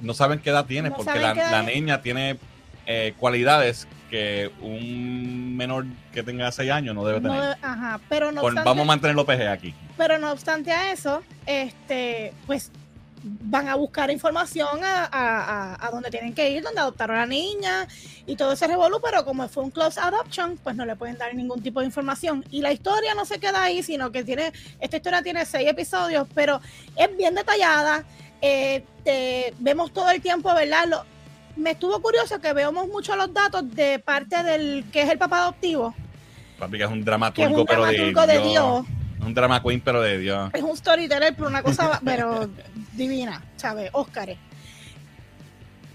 No 0.00 0.14
saben 0.14 0.40
qué 0.40 0.50
edad 0.50 0.64
tiene, 0.66 0.90
No 0.90 0.96
porque 0.96 1.18
la, 1.18 1.32
edad 1.32 1.62
niña 1.64 2.02
tiene 2.02 2.36
eh, 2.86 3.14
cualidades 3.18 3.86
que 4.10 4.50
un 4.60 5.56
menor 5.56 5.86
que 6.12 6.22
tenga 6.22 6.50
6 6.50 6.70
años 6.70 6.94
no 6.94 7.04
debe 7.04 7.20
tener. 7.20 7.56
ajá, 7.62 8.00
pero 8.08 8.30
no, 8.32 8.40
Por- 8.40 8.50
obstante, 8.50 8.68
vamos 8.68 8.82
a 8.82 8.86
mantenerlo 8.86 9.24
PG 9.24 9.48
aquí. 9.48 9.74
pero 9.96 10.18
no 10.18 10.32
obstante 10.32 10.72
a 10.72 10.92
eso, 10.92 11.22
este, 11.46 12.32
pues 12.46 12.70
van 13.24 13.68
a 13.68 13.74
buscar 13.76 14.10
información 14.10 14.82
a, 14.84 15.04
a, 15.04 15.86
a- 15.86 15.90
donde 15.90 16.10
tienen 16.10 16.34
que 16.34 16.50
ir, 16.50 16.62
donde 16.62 16.80
adoptaron 16.80 17.16
a 17.16 17.20
la 17.20 17.26
niña 17.26 17.86
y 18.26 18.34
todo 18.36 18.52
ese 18.52 18.66
revolú, 18.66 18.98
pero 19.02 19.24
como 19.24 19.48
fue 19.48 19.62
un 19.64 19.70
close 19.70 20.00
adoption, 20.00 20.58
pues 20.62 20.74
no 20.76 20.84
le 20.84 20.96
pueden 20.96 21.18
dar 21.18 21.34
ningún 21.34 21.62
tipo 21.62 21.80
de 21.80 21.86
información. 21.86 22.44
Y 22.50 22.60
la 22.62 22.72
historia 22.72 23.14
no 23.14 23.24
se 23.24 23.38
queda 23.38 23.62
ahí, 23.62 23.82
sino 23.82 24.10
que 24.10 24.24
tiene, 24.24 24.52
esta 24.80 24.96
historia 24.96 25.22
tiene 25.22 25.44
seis 25.46 25.68
episodios, 25.68 26.26
pero 26.34 26.60
es 26.96 27.16
bien 27.16 27.34
detallada. 27.34 28.04
eh, 28.44 28.84
te- 29.04 29.54
vemos 29.60 29.92
todo 29.92 30.10
el 30.10 30.20
tiempo, 30.20 30.52
¿verdad? 30.52 30.86
Lo- 30.88 31.04
me 31.54 31.72
estuvo 31.72 32.00
curioso 32.02 32.40
que 32.40 32.52
veamos 32.52 32.88
mucho 32.88 33.14
los 33.14 33.32
datos 33.32 33.62
de 33.74 34.00
parte 34.00 34.42
del 34.42 34.84
que 34.92 35.02
es 35.02 35.10
el 35.10 35.18
papá 35.18 35.42
adoptivo, 35.42 35.94
Papi, 36.58 36.78
que 36.78 36.84
es 36.84 36.88
un 36.88 36.94
que 36.94 37.00
es 37.00 37.04
dramaturgo, 37.06 37.60
un 37.60 37.66
pero 37.66 37.84
de, 37.86 37.92
dramaturgo 37.96 38.26
de 38.26 38.38
Dios. 38.48 38.86
Dios 38.86 39.01
Un 39.24 39.34
drama 39.34 39.62
queen, 39.62 39.80
pero 39.80 40.00
de 40.02 40.18
Dios. 40.18 40.50
es 40.52 40.62
un 40.62 40.76
storyteller, 40.76 41.34
pero 41.34 41.48
una 41.48 41.62
cosa, 41.62 42.00
pero 42.04 42.48
divina, 42.94 43.42
¿sabes? 43.56 43.90
Óscar. 43.92 44.36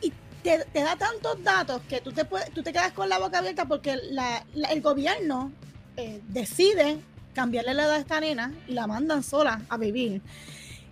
Y 0.02 0.14
te, 0.44 0.66
te 0.72 0.80
da 0.82 0.96
tantos 0.96 1.44
datos 1.44 1.82
que 1.90 2.00
tú 2.02 2.12
te, 2.12 2.26
puedes, 2.26 2.52
tú 2.52 2.64
te 2.64 2.72
quedas 2.72 2.92
con 2.94 3.10
la 3.10 3.20
boca 3.20 3.40
abierta 3.40 3.66
porque 3.66 3.98
la- 4.12 4.44
la- 4.54 4.70
el 4.70 4.82
gobierno 4.82 5.52
eh, 5.98 6.22
decide 6.28 7.00
cambiarle 7.34 7.74
la 7.74 7.84
edad 7.84 7.96
a 7.96 8.00
esta 8.00 8.20
nena 8.20 8.54
y 8.68 8.74
la 8.74 8.88
mandan 8.88 9.24
sola 9.24 9.62
a 9.70 9.78
vivir. 9.78 10.22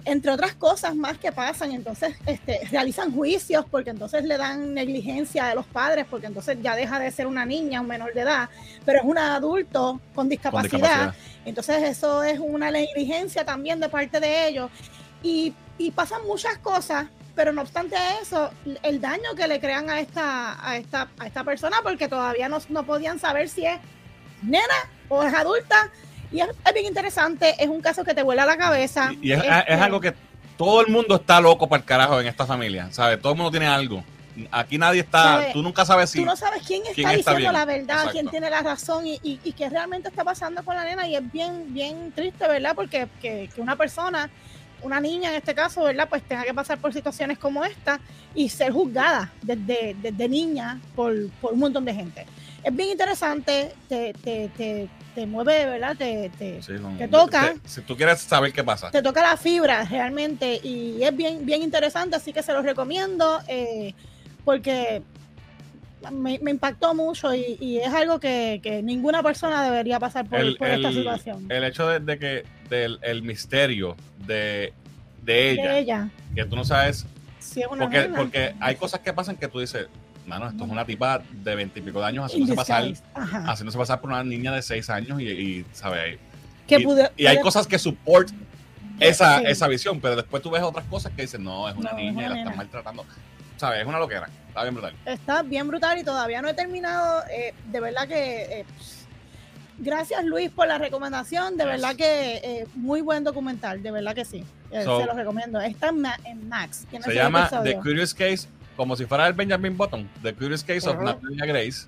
Entre 0.05 0.31
otras 0.31 0.53
cosas 0.53 0.95
más 0.95 1.17
que 1.17 1.31
pasan, 1.31 1.71
entonces 1.71 2.15
este, 2.27 2.61
realizan 2.69 3.11
juicios 3.11 3.65
porque 3.69 3.89
entonces 3.89 4.23
le 4.23 4.37
dan 4.37 4.73
negligencia 4.75 5.49
a 5.49 5.55
los 5.55 5.65
padres, 5.65 6.05
porque 6.09 6.27
entonces 6.27 6.57
ya 6.61 6.75
deja 6.75 6.99
de 6.99 7.11
ser 7.11 7.25
una 7.25 7.43
niña, 7.43 7.81
un 7.81 7.87
menor 7.87 8.13
de 8.13 8.21
edad, 8.21 8.49
pero 8.85 8.99
es 8.99 9.05
un 9.05 9.17
adulto 9.17 9.99
con 10.13 10.29
discapacidad. 10.29 11.15
Entonces 11.43 11.81
eso 11.83 12.23
es 12.23 12.39
una 12.39 12.69
negligencia 12.69 13.43
también 13.43 13.79
de 13.79 13.89
parte 13.89 14.19
de 14.19 14.47
ellos. 14.47 14.69
Y, 15.23 15.53
y 15.79 15.89
pasan 15.89 16.21
muchas 16.27 16.59
cosas, 16.59 17.07
pero 17.33 17.51
no 17.51 17.63
obstante 17.63 17.95
eso, 18.21 18.51
el 18.83 19.01
daño 19.01 19.35
que 19.35 19.47
le 19.47 19.59
crean 19.59 19.89
a 19.89 19.99
esta, 19.99 20.55
a 20.63 20.77
esta, 20.77 21.09
a 21.17 21.25
esta 21.27 21.43
persona, 21.43 21.77
porque 21.83 22.07
todavía 22.07 22.47
no, 22.47 22.59
no 22.69 22.85
podían 22.85 23.19
saber 23.19 23.49
si 23.49 23.65
es 23.65 23.79
nena 24.43 24.89
o 25.09 25.23
es 25.23 25.33
adulta. 25.33 25.91
Y 26.31 26.39
es, 26.41 26.47
es 26.49 26.73
bien 26.73 26.85
interesante, 26.85 27.55
es 27.59 27.67
un 27.67 27.81
caso 27.81 28.03
que 28.03 28.13
te 28.13 28.23
vuela 28.23 28.45
la 28.45 28.57
cabeza. 28.57 29.11
Y, 29.21 29.29
y 29.29 29.31
es, 29.33 29.43
Este, 29.43 29.73
es 29.73 29.81
algo 29.81 29.99
que 29.99 30.13
todo 30.57 30.81
el 30.81 30.87
mundo 30.87 31.15
está 31.15 31.39
loco 31.41 31.67
para 31.67 31.81
el 31.81 31.85
carajo 31.85 32.19
en 32.19 32.27
esta 32.27 32.45
familia, 32.45 32.87
¿sabes? 32.91 33.21
Todo 33.21 33.33
el 33.33 33.37
mundo 33.37 33.51
tiene 33.51 33.67
algo. 33.67 34.03
Aquí 34.51 34.77
nadie 34.77 34.99
está, 34.99 35.53
tú 35.53 35.61
nunca 35.61 35.85
sabes 35.85 36.09
si... 36.09 36.19
Tú 36.19 36.25
no 36.25 36.35
sabes 36.35 36.61
quién 36.67 36.81
está 36.81 36.93
quién 36.93 37.09
está 37.11 37.31
diciendo 37.31 37.39
bien. 37.39 37.53
la 37.53 37.65
verdad, 37.65 37.95
Exacto. 37.95 38.11
quién 38.11 38.27
tiene 38.27 38.49
la 38.49 38.61
razón 38.61 39.07
y, 39.07 39.13
y, 39.23 39.39
y 39.43 39.53
qué 39.53 39.69
realmente 39.69 40.09
está 40.09 40.25
pasando 40.25 40.61
con 40.63 40.75
la 40.75 40.83
nena. 40.83 41.07
Y 41.07 41.15
es 41.15 41.31
bien, 41.31 41.73
bien 41.73 42.11
triste, 42.13 42.45
¿verdad? 42.45 42.73
Porque 42.75 43.07
que, 43.21 43.49
que 43.53 43.61
una 43.61 43.77
persona, 43.77 44.29
una 44.81 44.99
niña 44.99 45.29
en 45.29 45.35
este 45.35 45.55
caso, 45.55 45.83
¿verdad? 45.83 46.09
Pues 46.09 46.21
tenga 46.23 46.43
que 46.43 46.53
pasar 46.53 46.79
por 46.79 46.91
situaciones 46.91 47.37
como 47.37 47.63
esta 47.63 48.01
y 48.33 48.49
ser 48.49 48.73
juzgada 48.73 49.31
desde, 49.41 49.95
desde 50.01 50.27
niña 50.27 50.81
por, 50.97 51.13
por 51.39 51.53
un 51.53 51.59
montón 51.59 51.85
de 51.85 51.93
gente. 51.93 52.25
Es 52.65 52.75
bien 52.75 52.89
interesante, 52.89 53.73
te, 53.87 54.11
te, 54.13 54.49
te, 54.57 54.89
te 55.13 55.27
mueve, 55.27 55.65
¿verdad? 55.67 55.95
Te, 55.95 56.31
te, 56.35 56.63
Sí. 56.63 56.73
Te 56.97 57.07
toca. 57.07 57.53
Te- 57.61 57.69
si 57.69 57.81
tú 57.81 57.95
quieres 57.95 58.21
saber 58.21 58.51
qué 58.53 58.63
pasa. 58.63 58.89
te 58.89 59.03
toca 59.03 59.21
la 59.21 59.37
fibra 59.37 59.83
realmente 59.85 60.59
y 60.63 61.03
es 61.03 61.15
bien, 61.15 61.45
bien 61.45 61.61
interesante, 61.61 62.15
así 62.15 62.33
que 62.33 62.41
se 62.41 62.53
los 62.53 62.63
recomiendo 62.65 63.39
eh, 63.47 63.93
porque 64.43 65.03
me, 66.11 66.39
me 66.39 66.49
impactó 66.49 66.95
mucho 66.95 67.35
y, 67.35 67.55
y 67.59 67.77
es 67.77 67.93
algo 67.93 68.19
que, 68.19 68.59
que 68.63 68.81
ninguna 68.81 69.21
persona 69.21 69.63
debería 69.63 69.99
pasar 69.99 70.25
por, 70.27 70.39
el, 70.39 70.57
por 70.57 70.67
esta 70.67 70.87
el- 70.87 70.93
situación. 70.95 71.51
el 71.51 71.63
hecho 71.65 71.87
de, 71.87 71.99
de 71.99 72.17
que 72.17 72.43
del 72.67 72.97
el 73.03 73.21
misterio 73.21 73.95
de, 74.25 74.73
de 75.21 75.51
ella, 75.51 75.71
de 75.71 75.79
ella, 75.79 76.09
que 76.33 76.45
tú 76.45 76.55
no 76.55 76.63
sabes, 76.65 77.05
una 77.69 77.83
porque, 77.85 78.09
porque 78.15 78.55
hay 78.59 78.75
cosas 78.75 79.01
que 79.01 79.13
pasan 79.13 79.37
que 79.37 79.47
tú 79.47 79.59
dices, 79.59 79.87
mano, 80.25 80.47
esto 80.49 80.63
es 80.65 80.69
una 80.71 80.85
tipa 80.85 81.21
de 81.31 81.55
veintipico 81.55 81.99
de 81.99 82.05
años 82.05 82.25
haciéndose 82.25 82.55
pasar, 82.55 82.85
haciéndose 83.13 83.77
pasar 83.77 84.01
por 84.01 84.09
una 84.09 84.23
niña 84.23 84.51
de 84.51 84.61
seis 84.61 84.89
años 84.89 85.19
y, 85.21 85.27
y 85.29 85.65
¿sabes? 85.73 86.17
Que 86.67 86.77
y, 86.79 86.83
pude- 86.85 87.11
y 87.17 87.25
hay 87.27 87.37
pude- 87.37 87.41
cosas 87.43 87.67
que 87.67 87.77
support 87.79 88.29
esa, 88.99 89.39
Sí. 89.39 89.43
esa 89.47 89.67
visión, 89.67 89.99
pero 90.01 90.15
después 90.15 90.41
tú 90.41 90.49
ves 90.49 90.61
otras 90.63 90.85
cosas 90.87 91.11
que 91.15 91.23
dicen, 91.23 91.43
no, 91.43 91.67
es 91.69 91.75
una 91.75 91.91
No, 91.91 91.97
es 91.97 92.03
niña 92.03 92.13
una 92.13 92.25
y 92.25 92.29
la 92.29 92.39
están 92.39 92.57
maltratando. 92.57 93.05
¿Sabes? 93.57 93.81
Es 93.81 93.87
una 93.87 93.99
loquera. 93.99 94.27
Está 94.49 94.63
bien 94.63 94.73
brutal. 94.75 94.93
está 95.05 95.41
bien 95.43 95.67
brutal 95.67 95.97
y 95.99 96.03
todavía 96.03 96.41
no 96.41 96.47
he 96.49 96.53
terminado. 96.53 97.23
eh, 97.29 97.53
de 97.71 97.79
verdad 97.79 98.07
que 98.07 98.41
eh, 98.61 98.65
gracias 99.77 100.23
Luis 100.25 100.49
por 100.49 100.67
la 100.67 100.77
recomendación. 100.77 101.57
De 101.57 101.65
verdad 101.65 101.95
que 101.95 102.35
eh, 102.43 102.67
muy 102.75 103.01
buen 103.01 103.23
documental. 103.23 103.81
De 103.83 103.91
verdad 103.91 104.15
que 104.15 104.25
sí. 104.25 104.43
Eh, 104.71 104.83
So- 104.83 104.99
se 105.01 105.05
los 105.05 105.15
recomiendo. 105.15 105.59
Está 105.61 105.89
en, 105.89 106.01
Ma- 106.01 106.17
en 106.25 106.47
Max. 106.49 106.85
Se 107.03 107.13
llama. 107.13 107.49
The 107.63 107.75
Curious 107.77 108.13
Case, 108.13 108.47
como 108.75 108.95
si 108.95 109.05
fuera 109.05 109.27
el 109.27 109.33
Benjamin 109.33 109.75
Button, 109.77 110.09
The 110.21 110.33
Curious 110.33 110.63
Case 110.63 110.87
of 110.89 110.95
Ajá. 110.95 111.03
Natalia 111.03 111.45
Grace. 111.45 111.87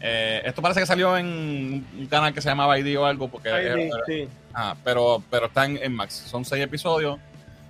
Eh, 0.00 0.42
esto 0.44 0.60
parece 0.60 0.80
que 0.80 0.86
salió 0.86 1.16
en 1.16 1.26
un 1.98 2.06
canal 2.10 2.34
que 2.34 2.42
se 2.42 2.48
llamaba 2.48 2.78
ID 2.78 2.98
o 2.98 3.06
algo, 3.06 3.28
porque 3.28 3.48
era- 3.48 3.74
sí, 4.06 4.28
ah, 4.52 4.74
pero, 4.84 5.22
pero 5.30 5.46
está 5.46 5.64
en, 5.64 5.78
en 5.82 5.94
Max. 5.94 6.12
Son 6.26 6.44
seis 6.44 6.62
episodios. 6.64 7.18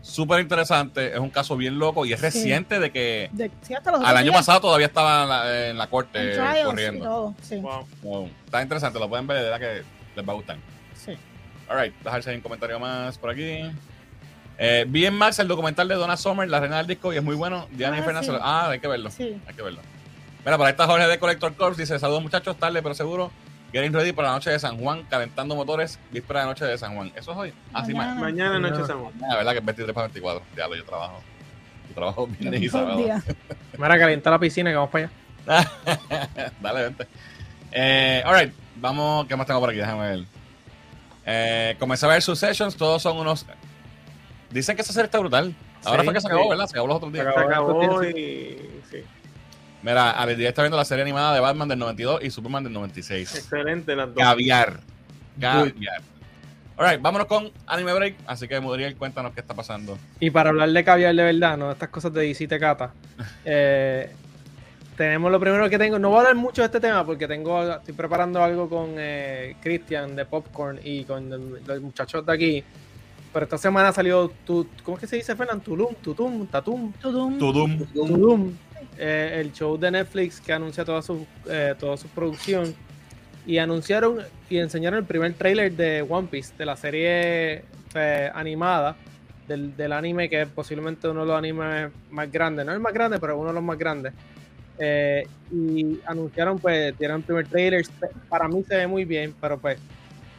súper 0.02 0.40
interesante. 0.40 1.14
Es 1.14 1.18
un 1.18 1.30
caso 1.30 1.56
bien 1.56 1.78
loco 1.78 2.04
y 2.04 2.12
es 2.12 2.20
Sí. 2.20 2.26
reciente 2.26 2.78
de 2.78 2.90
que 2.90 3.30
De- 3.32 3.50
sí, 3.62 3.72
hasta 3.72 3.90
los 3.90 4.00
al 4.04 4.14
año 4.18 4.24
días, 4.32 4.36
pasado 4.36 4.60
todavía 4.60 4.86
estaba 4.88 5.22
en 5.22 5.28
la, 5.30 5.68
en 5.70 5.78
la 5.78 5.84
en 5.84 5.90
corte 5.90 6.18
trials 6.32 6.58
y 6.60 6.62
corriendo. 6.64 7.04
todo, 7.06 7.34
Sí, 7.40 7.56
Wow. 7.56 7.86
Wow, 8.02 8.30
Está 8.44 8.60
interesante, 8.60 8.98
lo 8.98 9.08
pueden 9.08 9.26
ver, 9.26 9.38
de 9.38 9.42
verdad 9.44 9.60
que 9.60 9.82
les 10.14 10.28
va 10.28 10.32
a 10.32 10.36
gustar. 10.36 10.58
sí. 10.94 11.12
Alright, 11.66 11.94
dejarse 12.02 12.28
ahí 12.28 12.36
un 12.36 12.42
comentario 12.42 12.78
más 12.78 13.16
por 13.16 13.30
aquí. 13.30 13.60
Eh, 14.58 14.84
vi 14.88 15.04
en 15.06 15.14
Max 15.14 15.38
el 15.40 15.48
documental 15.48 15.88
de 15.88 15.94
Donna 15.96 16.16
Summer, 16.16 16.48
la 16.48 16.60
reina 16.60 16.76
del 16.78 16.86
disco, 16.86 17.12
y 17.12 17.16
es 17.16 17.22
muy 17.22 17.34
bueno. 17.34 17.66
Diana 17.72 17.98
Ah, 17.98 18.02
Fernández. 18.02 18.30
sí. 18.30 18.36
Ah, 18.40 18.68
hay 18.70 18.78
que 18.80 18.88
verlo. 18.88 19.10
Sí. 19.10 19.36
Hay 19.46 19.54
que 19.54 19.62
verlo. 19.62 19.80
Mira, 20.44 20.56
por 20.56 20.66
ahí 20.66 20.70
está 20.72 20.86
Jorge 20.86 21.06
de 21.08 21.18
Collector 21.18 21.54
Corps. 21.54 21.76
Dice: 21.76 21.98
Saludos 21.98 22.22
muchachos, 22.22 22.56
tarde 22.56 22.82
pero 22.82 22.94
seguro. 22.94 23.30
Getting 23.72 23.92
ready 23.92 24.12
para 24.12 24.28
la 24.28 24.34
noche 24.34 24.50
de 24.50 24.58
San 24.60 24.78
Juan, 24.78 25.02
calentando 25.10 25.56
motores, 25.56 25.98
víspera 26.12 26.40
de 26.42 26.46
noche 26.46 26.64
de 26.64 26.78
San 26.78 26.94
Juan. 26.94 27.10
Eso 27.16 27.32
es 27.32 27.36
hoy. 27.38 27.52
Ah, 27.72 27.84
sí, 27.84 27.92
Mañana. 27.92 28.14
ma- 28.14 28.20
Mañana 28.20 28.58
noche 28.60 28.78
No. 28.78 28.86
San 28.86 29.00
Juan. 29.00 29.12
La 29.28 29.36
verdad 29.36 29.52
que 29.52 29.58
es 29.58 29.64
23 29.64 29.92
para 29.94 30.06
24. 30.06 30.42
Diablo, 30.54 30.76
yo 30.76 30.84
trabajo. 30.84 31.20
Yo 31.88 31.94
trabajo 31.94 32.26
viernes 32.28 32.62
y 32.62 32.68
sábado. 32.68 32.98
Mira, 33.78 33.98
calienta 33.98 34.30
la 34.30 34.38
piscina 34.38 34.70
que 34.70 34.76
vamos 34.76 34.90
para 34.90 35.08
allá. 35.48 36.50
Dale, 36.60 36.82
vente. 36.84 37.08
Eh, 37.72 38.22
alright, 38.24 38.54
vamos. 38.76 39.26
¿Qué 39.26 39.34
más 39.34 39.46
tengo 39.48 39.58
por 39.58 39.70
aquí? 39.70 39.78
Déjame 39.80 40.08
ver. 40.08 40.24
Eh, 41.26 41.76
comencé 41.80 42.06
a 42.06 42.10
ver 42.10 42.22
sus 42.22 42.38
sessions. 42.38 42.76
Todos 42.76 43.02
son 43.02 43.16
unos. 43.16 43.44
Dicen 44.54 44.76
que 44.76 44.82
esa 44.82 44.92
serie 44.92 45.06
está 45.06 45.18
brutal. 45.18 45.52
Ahora 45.84 46.00
Sí, 46.02 46.04
fue 46.06 46.14
que 46.14 46.20
se 46.20 46.26
acabó, 46.28 46.42
sí. 46.44 46.48
¿verdad? 46.50 46.66
Se 46.66 46.72
acabó 46.74 46.86
los 46.86 46.96
otros 46.98 47.12
días. 47.12 47.26
Se 47.26 47.32
Se 47.32 47.38
acabó. 47.40 47.82
acabó 47.82 48.04
y. 48.04 48.70
Sí. 48.88 48.98
Mira, 49.82 50.12
Alex 50.12 50.38
Díaz 50.38 50.48
está 50.50 50.62
viendo 50.62 50.76
la 50.76 50.84
serie 50.84 51.02
animada 51.02 51.34
de 51.34 51.40
Batman 51.40 51.68
del 51.68 51.78
92 51.80 52.20
y 52.22 52.30
Superman 52.30 52.62
del 52.62 52.72
96. 52.72 53.34
Excelente 53.34 53.96
las 53.96 54.14
dos. 54.14 54.22
Caviar. 54.22 54.78
Caviar. 55.40 56.02
Alright, 56.76 57.02
vámonos 57.02 57.26
con 57.26 57.50
Anime 57.66 57.92
Break. 57.94 58.16
Así 58.26 58.46
que, 58.46 58.58
Mudriel, 58.60 58.96
cuéntanos 58.96 59.32
qué 59.34 59.40
está 59.40 59.54
pasando. 59.54 59.98
Y 60.20 60.30
para 60.30 60.50
hablar 60.50 60.70
de 60.70 60.84
caviar 60.84 61.14
de 61.16 61.22
verdad, 61.24 61.56
no 61.58 61.66
de 61.66 61.72
estas 61.72 61.88
cosas 61.88 62.12
de 62.12 62.22
DC 62.22 62.46
te 62.46 62.58
cata. 62.60 62.92
eh, 63.44 64.10
tenemos 64.96 65.30
lo 65.32 65.38
primero 65.40 65.68
que 65.68 65.78
tengo. 65.78 65.98
No 65.98 66.10
voy 66.10 66.18
a 66.18 66.20
hablar 66.20 66.36
mucho 66.36 66.62
de 66.62 66.66
este 66.66 66.80
tema 66.80 67.04
porque 67.04 67.26
tengo, 67.26 67.74
estoy 67.74 67.94
preparando 67.94 68.42
algo 68.42 68.68
con 68.68 68.94
eh, 68.96 69.56
Christian 69.60 70.14
de 70.14 70.24
Popcorn 70.24 70.78
y 70.82 71.04
con 71.04 71.28
los 71.66 71.80
muchachos 71.80 72.24
de 72.24 72.32
aquí. 72.32 72.64
Pero 73.34 73.44
esta 73.44 73.58
semana 73.58 73.92
salió 73.92 74.30
tu, 74.46 74.64
¿cómo 74.84 74.96
es 74.96 75.00
que 75.00 75.06
se 75.08 75.16
dice, 75.16 75.34
Fernán? 75.34 75.60
Tulum, 75.60 75.92
Tutum, 75.96 76.46
Tatum, 76.46 76.92
Tudum. 76.92 77.36
Tudum. 77.36 77.84
Tulum, 77.92 78.52
eh, 78.96 79.40
el 79.40 79.52
show 79.52 79.76
de 79.76 79.90
Netflix 79.90 80.40
que 80.40 80.52
anuncia 80.52 80.84
toda 80.84 81.02
su, 81.02 81.26
eh, 81.50 81.74
toda 81.76 81.96
su 81.96 82.06
producción. 82.06 82.72
Y 83.44 83.58
anunciaron 83.58 84.20
y 84.48 84.58
enseñaron 84.58 85.00
el 85.00 85.04
primer 85.04 85.34
trailer 85.34 85.72
de 85.72 86.06
One 86.08 86.28
Piece, 86.30 86.54
de 86.56 86.64
la 86.64 86.76
serie 86.76 87.64
eh, 87.94 88.30
animada 88.32 88.96
del, 89.48 89.76
del 89.76 89.92
anime, 89.92 90.30
que 90.30 90.42
es 90.42 90.48
posiblemente 90.48 91.08
uno 91.08 91.22
de 91.22 91.26
los 91.26 91.36
animes 91.36 91.90
más 92.10 92.30
grandes. 92.30 92.64
No 92.64 92.72
el 92.72 92.78
más 92.78 92.94
grande, 92.94 93.18
pero 93.18 93.36
uno 93.36 93.48
de 93.48 93.54
los 93.54 93.64
más 93.64 93.76
grandes. 93.76 94.12
Eh, 94.78 95.26
y 95.52 95.98
anunciaron, 96.06 96.60
pues, 96.60 96.96
dieron 96.96 97.16
el 97.18 97.22
primer 97.24 97.48
trailer. 97.48 97.84
Para 98.28 98.46
mí 98.46 98.62
se 98.62 98.76
ve 98.76 98.86
muy 98.86 99.04
bien, 99.04 99.34
pero 99.40 99.58
pues 99.58 99.76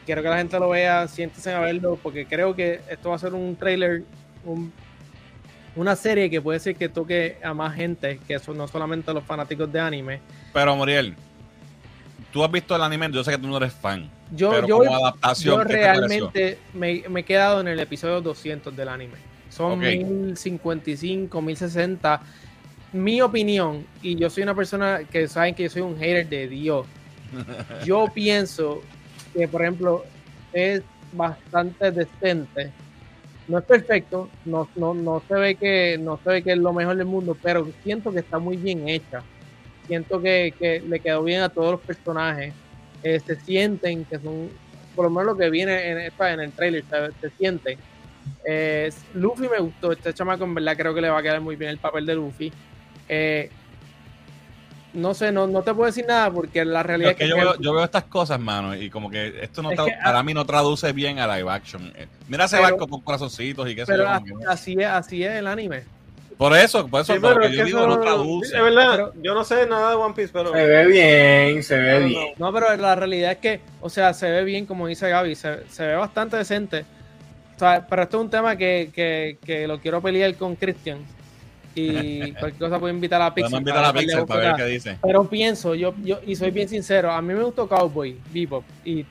quiero 0.06 0.22
que 0.22 0.30
la 0.30 0.38
gente 0.38 0.60
lo 0.60 0.70
vea, 0.70 1.08
siéntense 1.08 1.52
a 1.52 1.60
verlo, 1.60 2.00
porque 2.02 2.26
creo 2.26 2.56
que 2.56 2.82
esto 2.90 3.10
va 3.10 3.16
a 3.16 3.20
ser 3.20 3.34
un 3.34 3.56
trailer, 3.56 4.04
un- 4.46 4.72
una 5.76 5.96
serie 5.96 6.30
que 6.30 6.42
puede 6.42 6.60
ser 6.60 6.76
que 6.76 6.88
toque 6.88 7.38
a 7.44 7.54
más 7.54 7.76
gente, 7.76 8.20
que 8.28 8.36
eso 8.36 8.54
no 8.54 8.68
solamente 8.68 9.12
a 9.12 9.14
los 9.14 9.24
fanáticos 9.24 9.72
de 9.72 9.80
anime. 9.80 10.20
Pero, 10.54 10.76
Muriel, 10.76 11.16
tú 12.32 12.44
has 12.44 12.52
visto 12.52 12.76
el 12.76 12.82
anime. 12.82 13.10
Yo 13.12 13.24
sé 13.24 13.32
que 13.32 13.38
tú 13.38 13.48
no 13.48 13.58
eres 13.58 13.74
fan. 13.74 14.10
Yo, 14.32 14.52
pero 14.52 14.68
yo, 14.68 14.78
como 14.80 14.96
adaptación, 14.96 15.56
yo 15.58 15.64
realmente 15.64 16.58
me, 16.74 17.04
me 17.10 17.20
he 17.20 17.24
quedado 17.24 17.60
en 17.62 17.68
el 17.68 17.80
episodio 17.80 18.22
200 18.22 18.76
del 18.76 18.88
anime. 18.90 19.16
Son 19.50 19.74
Ok. 19.74 19.80
1055, 19.84 21.42
1060. 21.42 22.22
Mi 22.94 23.22
opinión, 23.22 23.86
y 24.02 24.16
yo 24.16 24.30
soy 24.30 24.44
una 24.44 24.56
persona 24.56 25.02
que 25.04 25.28
saben 25.28 25.54
que 25.54 25.64
yo 25.64 25.70
soy 25.70 25.82
un 25.82 25.98
hater 25.98 26.28
de 26.30 26.48
Dios. 26.48 26.86
Yo 27.86 28.08
pienso 28.14 28.82
que, 29.36 29.48
por 29.48 29.62
ejemplo, 29.62 30.04
es 30.54 30.82
bastante 31.12 31.92
decente. 31.92 32.72
No 33.48 33.60
es 33.60 33.64
perfecto, 33.66 34.30
no, 34.46 34.68
no, 34.76 34.94
no 34.94 35.22
se 35.28 35.36
ve 35.36 35.56
que 35.56 35.98
no 36.00 36.20
se 36.24 36.30
ve 36.30 36.42
que 36.42 36.54
es 36.54 36.58
lo 36.58 36.74
mejor 36.74 36.96
del 36.96 37.06
mundo, 37.06 37.38
pero 37.42 37.68
siento 37.84 38.12
que 38.12 38.20
está 38.20 38.40
muy 38.40 38.58
bien 38.58 38.88
hecha. 38.90 39.22
Siento 39.88 40.20
que, 40.20 40.54
que 40.58 40.80
le 40.80 41.00
quedó 41.00 41.24
bien 41.24 41.42
a 41.42 41.50
todos 41.50 41.74
los 41.74 41.82
personajes. 41.82 42.54
Eh, 43.04 43.20
se 43.20 43.36
sienten 43.36 44.04
que 44.06 44.18
son, 44.18 44.50
por 44.96 45.06
lo 45.06 45.12
menos 45.12 45.26
lo 45.28 45.38
que 45.38 45.50
viene 45.52 45.92
en, 45.92 46.00
en 46.00 46.40
el 46.40 46.52
trailer, 46.54 46.84
se, 46.90 47.30
se 47.30 47.36
siente. 47.38 47.78
Eh, 48.44 48.92
Luffy 49.14 49.48
me 49.48 49.60
gustó, 49.60 49.92
este 49.92 50.12
chamaco 50.12 50.44
en 50.44 50.56
verdad 50.56 50.76
creo 50.76 50.96
que 50.96 51.02
le 51.02 51.10
va 51.10 51.20
a 51.20 51.22
quedar 51.22 51.42
muy 51.42 51.56
bien 51.56 51.70
el 51.70 51.78
papel 51.78 52.06
de 52.06 52.16
Luffy. 52.16 52.52
Eh, 53.08 53.50
no 54.96 55.14
sé, 55.14 55.32
no, 55.32 55.46
no 55.48 55.62
te 55.62 55.74
puedo 55.74 55.86
decir 55.88 56.06
nada 56.08 56.32
porque 56.32 56.66
la 56.66 56.82
realidad 56.84 57.12
Es 57.12 57.18
que 57.18 57.28
yo, 57.28 57.36
veo, 57.36 57.56
yo 57.60 57.74
veo 57.74 57.84
estas 57.84 58.06
cosas, 58.06 58.40
mano, 58.40 58.76
y 58.76 58.90
como 58.90 59.10
que 59.10 59.34
esto 59.42 59.62
no 59.62 59.72
Es 59.72 59.78
tra- 59.80 59.86
que, 59.86 59.94
para 60.04 60.24
mí 60.24 60.34
no 60.34 60.46
traduce 60.46 60.92
bien 60.94 61.20
a 61.20 61.28
live 61.38 61.50
action. 61.52 61.92
Eh, 61.96 62.08
Mira 62.28 62.46
ese 62.46 62.58
Pero- 62.58 62.70
barco 62.70 62.88
con 62.88 63.02
corazoncitos 63.02 63.70
y 63.70 63.76
qué 63.76 63.86
sé 63.86 63.92
pero 63.92 64.04
yo. 64.06 64.10
así, 64.10 64.30
como 64.30 64.40
que- 64.42 64.48
así 64.48 64.74
es, 64.80 64.86
así 64.88 65.24
es 65.24 65.32
el 65.34 65.48
anime. 65.48 65.84
Por 66.38 66.54
eso, 66.58 66.86
por 66.88 67.00
eso, 67.02 67.14
Sí, 67.14 67.20
pero 67.22 67.36
pero 67.36 67.48
que 67.48 67.52
es 67.52 67.52
yo 67.54 67.64
que 67.64 67.66
digo 67.68 67.80
eso- 67.80 67.88
no 67.88 68.00
traduce. 68.02 68.58
Es 68.58 68.62
verdad, 68.62 68.92
Pero- 68.92 69.14
yo 69.22 69.34
no 69.34 69.44
sé 69.46 69.66
nada 69.68 69.92
de 69.92 69.96
One 69.96 70.14
Piece, 70.16 70.32
pero. 70.34 70.52
Se 70.52 70.66
ve 70.66 70.86
bien, 70.88 71.64
se 71.64 71.78
ve 71.78 72.00
No, 72.02 72.06
bien. 72.08 72.28
No, 72.38 72.52
pero 72.54 72.76
la 72.76 72.96
realidad 72.96 73.32
es 73.32 73.38
que, 73.38 73.62
o 73.80 73.90
sea, 73.90 74.14
se 74.14 74.30
ve 74.30 74.44
bien, 74.44 74.66
como 74.66 74.88
dice 74.88 75.08
Gaby, 75.10 75.36
se, 75.36 75.66
se 75.70 75.86
ve 75.88 75.96
bastante 75.96 76.36
decente. 76.36 76.84
O 77.56 77.60
sea, 77.60 77.88
pero 77.90 78.04
esto 78.04 78.18
es 78.18 78.24
un 78.26 78.30
tema 78.30 78.58
que, 78.58 78.90
que, 78.94 79.38
que 79.46 79.66
lo 79.66 79.80
quiero 79.80 80.02
pelear 80.02 80.36
con 80.36 80.58
Christian. 80.58 80.98
Y 81.76 82.32
cualquier 82.32 82.60
cosa 82.60 82.80
puedo 82.80 82.94
invitar 82.94 83.22
a 83.22 83.34
Pixel. 83.34 83.52
Podemos 83.52 83.60
invitar 83.60 83.86
a 83.86 83.94
Pixel 83.94 84.26
para 84.26 84.40
ver 84.40 84.56
qué 84.56 84.66
dice. 84.66 84.98
Pero 85.02 85.30
pienso, 85.30 85.76
yo, 85.76 85.94
yo, 86.04 86.20
y 86.26 86.36
soy 86.36 86.52
bien 86.52 86.70
sincero, 86.70 87.12
a 87.12 87.22
mí 87.22 87.34
me 87.34 87.44
gustó 87.44 87.68
Cowboy, 87.68 88.18
Bebop, 88.34 88.64
y 88.84 89.06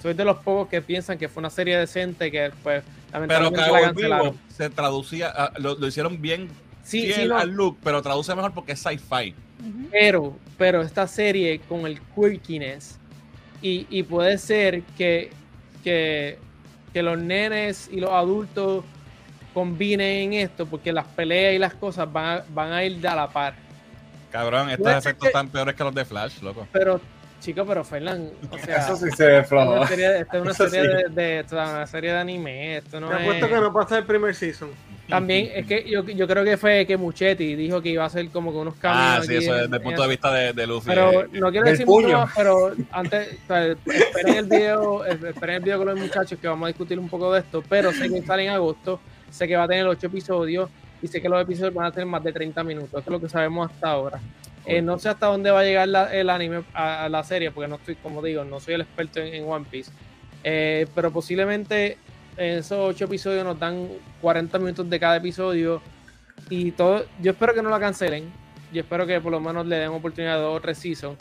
soy 0.00 0.14
de 0.14 0.24
los 0.24 0.36
pocos 0.38 0.68
que 0.68 0.80
piensan 0.80 1.18
que 1.18 1.28
fue 1.28 1.40
una 1.40 1.50
serie 1.50 1.76
decente 1.76 2.30
que, 2.30 2.52
pues, 2.62 2.84
Pero 3.10 3.26
lamentablemente 3.26 4.02
Cowboy. 4.02 4.18
Bebop 4.20 4.36
se 4.48 4.70
traducía, 4.70 5.32
ah, 5.34 5.52
lo, 5.58 5.74
lo 5.74 5.86
hicieron 5.86 6.20
bien 6.22 6.48
Sí, 6.86 7.12
sí, 7.12 7.24
no, 7.26 7.36
al 7.36 7.50
look, 7.50 7.78
pero 7.82 8.00
traduce 8.00 8.32
mejor 8.36 8.52
porque 8.54 8.72
es 8.72 8.78
sci-fi. 8.78 9.34
Pero, 9.90 10.36
pero 10.56 10.82
esta 10.82 11.08
serie 11.08 11.60
con 11.68 11.84
el 11.84 12.00
quirkiness, 12.14 12.98
y, 13.60 13.86
y 13.90 14.04
puede 14.04 14.38
ser 14.38 14.82
que, 14.96 15.30
que, 15.82 16.38
que 16.92 17.02
los 17.02 17.18
nenes 17.18 17.90
y 17.92 17.98
los 17.98 18.10
adultos 18.10 18.84
combinen 19.60 20.34
en 20.34 20.34
esto, 20.34 20.66
porque 20.66 20.92
las 20.92 21.06
peleas 21.06 21.54
y 21.54 21.58
las 21.58 21.72
cosas 21.72 22.12
van 22.12 22.26
a, 22.40 22.44
van 22.50 22.72
a 22.74 22.84
ir 22.84 22.98
de 23.00 23.08
a 23.08 23.16
la 23.16 23.26
par. 23.26 23.54
Cabrón, 24.30 24.68
estos 24.68 24.92
efectos 24.92 25.22
que- 25.22 25.26
están 25.28 25.48
peores 25.48 25.74
que 25.74 25.82
los 25.82 25.94
de 25.94 26.04
Flash, 26.04 26.42
loco. 26.42 26.68
Pero, 26.72 27.00
chico, 27.40 27.64
pero 27.64 27.82
Fernan, 27.82 28.28
o 28.50 28.58
sea, 28.64 28.76
Eso 28.78 28.96
sí 28.96 29.10
se 29.16 29.24
ve 29.26 29.38
esto 29.38 29.40
es 29.40 29.48
flojo. 29.48 29.72
una 29.72 29.86
serie, 29.86 30.18
esto 30.20 30.36
es 30.36 30.42
una 30.42 30.52
serie 30.52 30.80
sí. 30.82 30.86
de, 30.88 31.04
de- 31.22 31.38
esto 31.40 31.62
es 31.62 31.68
una 31.70 31.86
serie 31.86 32.12
de 32.12 32.18
anime, 32.18 32.76
esto 32.76 33.00
no 33.00 33.08
Te 33.08 33.14
es... 33.14 33.20
apuesto 33.22 33.48
que 33.48 33.54
no 33.54 33.72
pasa 33.72 33.96
el 33.98 34.04
primer 34.04 34.34
season. 34.34 34.68
También 35.08 35.50
es 35.54 35.64
que 35.66 35.88
yo, 35.88 36.04
yo 36.04 36.26
creo 36.26 36.44
que 36.44 36.56
fue 36.58 36.84
que 36.84 36.96
Muchetti 36.98 37.54
dijo 37.54 37.80
que 37.80 37.88
iba 37.90 38.02
a 38.02 38.08
hacer 38.08 38.28
como 38.28 38.50
que 38.52 38.58
unos 38.58 38.74
cambios. 38.74 39.06
Ah, 39.06 39.20
sí, 39.22 39.36
aquí 39.36 39.44
eso 39.44 39.54
desde 39.54 39.76
el 39.76 39.80
punto 39.80 40.02
de 40.02 40.08
vista 40.08 40.32
de, 40.34 40.52
de 40.52 40.66
Luffy. 40.66 40.88
Pero 40.90 41.22
eh, 41.22 41.28
no 41.32 41.50
quiero 41.50 41.64
decir 41.66 41.86
mucho 41.86 42.06
puño. 42.08 42.18
más, 42.18 42.32
pero 42.36 42.72
antes, 42.90 43.38
o 43.44 43.46
sea, 43.46 43.66
esperen 43.68 44.36
el 44.36 44.44
video, 44.46 45.04
esperen 45.06 45.54
el 45.56 45.62
video 45.62 45.78
con 45.78 45.86
los 45.86 45.98
muchachos 46.00 46.38
que 46.40 46.46
vamos 46.48 46.66
a 46.66 46.68
discutir 46.68 46.98
un 46.98 47.08
poco 47.08 47.32
de 47.32 47.38
esto, 47.40 47.62
pero 47.68 47.90
sé 47.92 48.10
que 48.10 48.20
sale 48.22 48.46
en 48.46 48.50
agosto, 48.50 48.98
sé 49.36 49.46
que 49.46 49.54
va 49.56 49.64
a 49.64 49.68
tener 49.68 49.86
ocho 49.86 50.08
episodios 50.08 50.68
y 51.02 51.06
sé 51.06 51.20
que 51.22 51.28
los 51.28 51.40
episodios 51.42 51.72
van 51.74 51.86
a 51.86 51.90
tener 51.92 52.06
más 52.06 52.24
de 52.24 52.32
30 52.32 52.64
minutos, 52.64 52.90
eso 52.90 52.98
es 53.00 53.08
lo 53.08 53.20
que 53.20 53.28
sabemos 53.28 53.70
hasta 53.70 53.90
ahora. 53.90 54.18
Eh, 54.64 54.82
no 54.82 54.98
sé 54.98 55.08
hasta 55.10 55.26
dónde 55.26 55.50
va 55.52 55.60
a 55.60 55.64
llegar 55.64 55.86
la- 55.88 56.12
el 56.12 56.28
anime 56.28 56.64
a, 56.74 57.04
a 57.04 57.08
la 57.08 57.22
serie, 57.22 57.52
porque 57.52 57.68
no 57.68 57.76
estoy, 57.76 57.94
como 57.96 58.20
digo, 58.22 58.44
no 58.44 58.58
soy 58.58 58.74
el 58.74 58.80
experto 58.80 59.20
en, 59.20 59.32
en 59.34 59.48
One 59.48 59.66
Piece, 59.70 59.92
Eh, 60.42 60.86
pero 60.94 61.10
posiblemente 61.12 61.98
en 62.36 62.58
esos 62.58 62.78
ocho 62.78 63.04
episodios 63.06 63.44
nos 63.44 63.58
dan 63.58 63.88
40 64.20 64.58
minutos 64.58 64.88
de 64.90 64.98
cada 65.00 65.16
episodio 65.16 65.80
y 66.50 66.70
todo, 66.72 67.04
yo 67.20 67.32
espero 67.32 67.52
que 67.54 67.62
no 67.62 67.70
la 67.70 67.78
cancelen, 67.80 68.30
yo 68.72 68.80
espero 68.82 69.06
que 69.06 69.20
por 69.20 69.32
lo 69.32 69.40
menos 69.40 69.66
le 69.66 69.76
den 69.76 69.90
oportunidad 69.90 70.36
de 70.36 70.42
dos 70.42 70.56
o 70.58 70.60
tres 70.60 70.78
seasons 70.78 71.16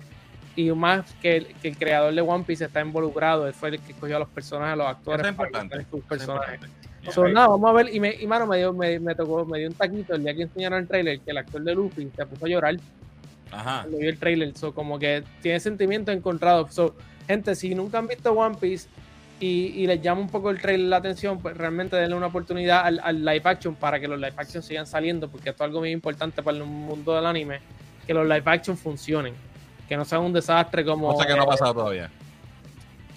y 0.56 0.72
más 0.72 1.12
que 1.22 1.38
el, 1.38 1.46
que 1.62 1.68
el 1.70 1.78
creador 1.78 2.14
de 2.14 2.22
One 2.22 2.44
Piece 2.46 2.66
está 2.66 2.82
involucrado, 2.82 3.48
él 3.48 3.54
fue 3.54 3.70
el 3.70 3.80
que 3.80 3.92
escogió 3.94 4.16
a 4.18 4.20
los 4.20 4.30
personajes, 4.30 4.74
a 4.74 4.76
los 4.76 4.88
actores 4.88 5.20
Eso 5.22 5.28
es 5.28 5.32
importante. 5.34 5.86
sus 5.90 6.00
es 6.02 6.06
personajes. 6.06 6.54
importante. 6.56 6.85
So, 7.12 7.28
nada, 7.28 7.48
vamos 7.48 7.70
a 7.70 7.74
ver, 7.74 7.94
y, 7.94 8.00
me, 8.00 8.14
y 8.14 8.28
mano, 8.28 8.48
me, 8.48 8.58
dio, 8.58 8.74
me, 8.74 9.00
me 9.00 9.16
tocó, 9.16 9.46
me 9.46 9.60
dio 9.60 9.68
un 9.68 9.74
taquito 9.74 10.16
el 10.16 10.24
día 10.24 10.34
que 10.34 10.44
enseñaron 10.44 10.80
el 10.80 10.88
trailer, 10.88 11.20
que 11.20 11.32
el 11.32 11.38
actor 11.38 11.62
de 11.62 11.76
Luffy 11.76 12.10
se 12.16 12.26
puso 12.26 12.46
a 12.46 12.50
llorar 12.50 12.76
Ajá. 13.52 13.82
cuando 13.82 14.00
vio 14.00 14.10
el 14.10 14.18
trailer, 14.18 14.58
so, 14.58 14.74
como 14.74 14.98
que 14.98 15.24
tiene 15.42 15.60
sentimientos 15.60 16.16
encontrados. 16.16 16.74
So, 16.74 16.96
gente, 17.28 17.56
si 17.56 17.76
nunca 17.76 18.00
han 18.00 18.08
visto 18.08 18.32
One 18.34 18.58
Piece 18.60 18.90
y, 19.40 19.74
y 19.76 19.88
les 19.88 20.02
llama 20.02 20.22
un 20.22 20.30
poco 20.30 20.50
el 20.50 20.60
trailer 20.60 20.88
la 20.88 20.98
atención, 20.98 21.40
pues 21.40 21.56
realmente 21.56 21.96
denle 21.96 22.16
una 22.16 22.28
oportunidad 22.28 22.86
al, 22.86 23.00
al 23.04 23.24
live 23.24 23.42
action 23.44 23.76
para 23.76 24.00
que 24.00 24.08
los 24.08 24.20
live 24.20 24.34
action 24.36 24.64
sigan 24.64 24.88
saliendo, 24.88 25.30
porque 25.30 25.50
esto 25.50 25.64
es 25.64 25.68
algo 25.68 25.80
muy 25.80 25.92
importante 25.92 26.42
para 26.42 26.58
el 26.58 26.64
mundo 26.64 27.14
del 27.14 27.26
anime, 27.26 27.60
que 28.08 28.14
los 28.14 28.26
live 28.26 28.44
action 28.46 28.78
funcionen, 28.78 29.34
que 29.88 29.96
no 29.96 30.06
sean 30.06 30.22
un 30.22 30.34
desastre 30.34 30.84
como... 30.84 31.14
Cosa 31.14 31.28
que 31.28 31.36
no 31.36 31.42
ha 31.42 31.46
eh, 31.46 31.48
pasado 31.48 31.74
todavía. 31.74 32.10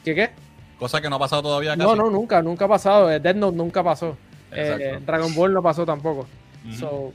¿Qué 0.05 0.15
qué? 0.15 0.31
Cosa 0.79 1.01
que 1.01 1.09
no 1.11 1.17
ha 1.17 1.19
pasado 1.19 1.43
todavía. 1.43 1.75
No, 1.77 1.87
casi. 1.89 1.99
no, 1.99 2.11
nunca, 2.11 2.41
nunca 2.43 2.65
ha 2.67 2.69
pasado. 2.69 3.11
eh, 3.11 3.19
Death 3.21 3.37
Note 3.37 3.57
nunca 3.57 3.83
pasó. 3.83 4.17
Eh. 4.53 4.99
Dragon 5.05 5.35
Ball 5.35 5.53
no 5.53 5.63
pasó 5.63 5.85
tampoco. 5.85 6.27
So, 6.79 7.13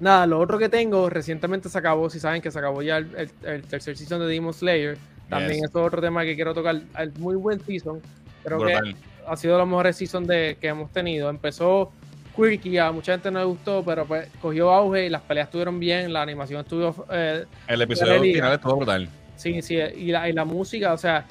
nada, 0.00 0.26
lo 0.26 0.38
otro 0.40 0.58
que 0.58 0.68
tengo, 0.68 1.08
recientemente 1.10 1.68
se 1.68 1.78
acabó, 1.78 2.08
si 2.10 2.18
saben 2.20 2.40
que 2.42 2.50
se 2.50 2.58
acabó 2.58 2.82
ya 2.82 2.98
el, 2.98 3.08
el- 3.16 3.30
el 3.48 3.62
tercer 3.62 3.96
season 3.96 4.20
de 4.20 4.26
Demon 4.26 4.52
Slayer. 4.54 4.98
También 5.28 5.60
Yes. 5.60 5.64
es 5.70 5.76
otro 5.76 6.00
tema 6.00 6.24
que 6.24 6.34
quiero 6.34 6.54
tocar. 6.54 6.80
El 6.98 7.12
muy 7.18 7.36
buen 7.36 7.60
season. 7.64 8.00
Creo 8.44 8.58
Brutal. 8.58 8.94
que 8.94 8.96
ha 9.26 9.36
sido 9.36 9.54
de 9.54 9.58
los 9.60 9.68
mejores 9.68 9.96
seasons 9.96 10.26
de, 10.26 10.56
que 10.60 10.68
hemos 10.68 10.90
tenido. 10.90 11.28
Empezó 11.28 11.92
quirky, 12.34 12.78
a 12.78 12.90
mucha 12.92 13.12
gente 13.12 13.30
no 13.30 13.40
le 13.40 13.44
gustó, 13.44 13.82
pero 13.84 14.06
pues 14.06 14.28
cogió 14.40 14.70
auge 14.72 15.06
y 15.06 15.10
las 15.10 15.22
peleas 15.22 15.48
estuvieron 15.48 15.78
bien, 15.80 16.12
la 16.12 16.22
animación 16.22 16.60
estuvo... 16.60 17.04
eh, 17.10 17.44
El 17.66 17.82
episodio 17.82 18.20
final 18.22 18.52
estuvo 18.54 18.76
brutal. 18.76 19.08
Sí, 19.36 19.60
sí, 19.60 19.74
y 19.76 20.12
la, 20.12 20.28
y 20.28 20.32
la 20.32 20.44
música, 20.44 20.92
o 20.92 20.98
sea, 20.98 21.26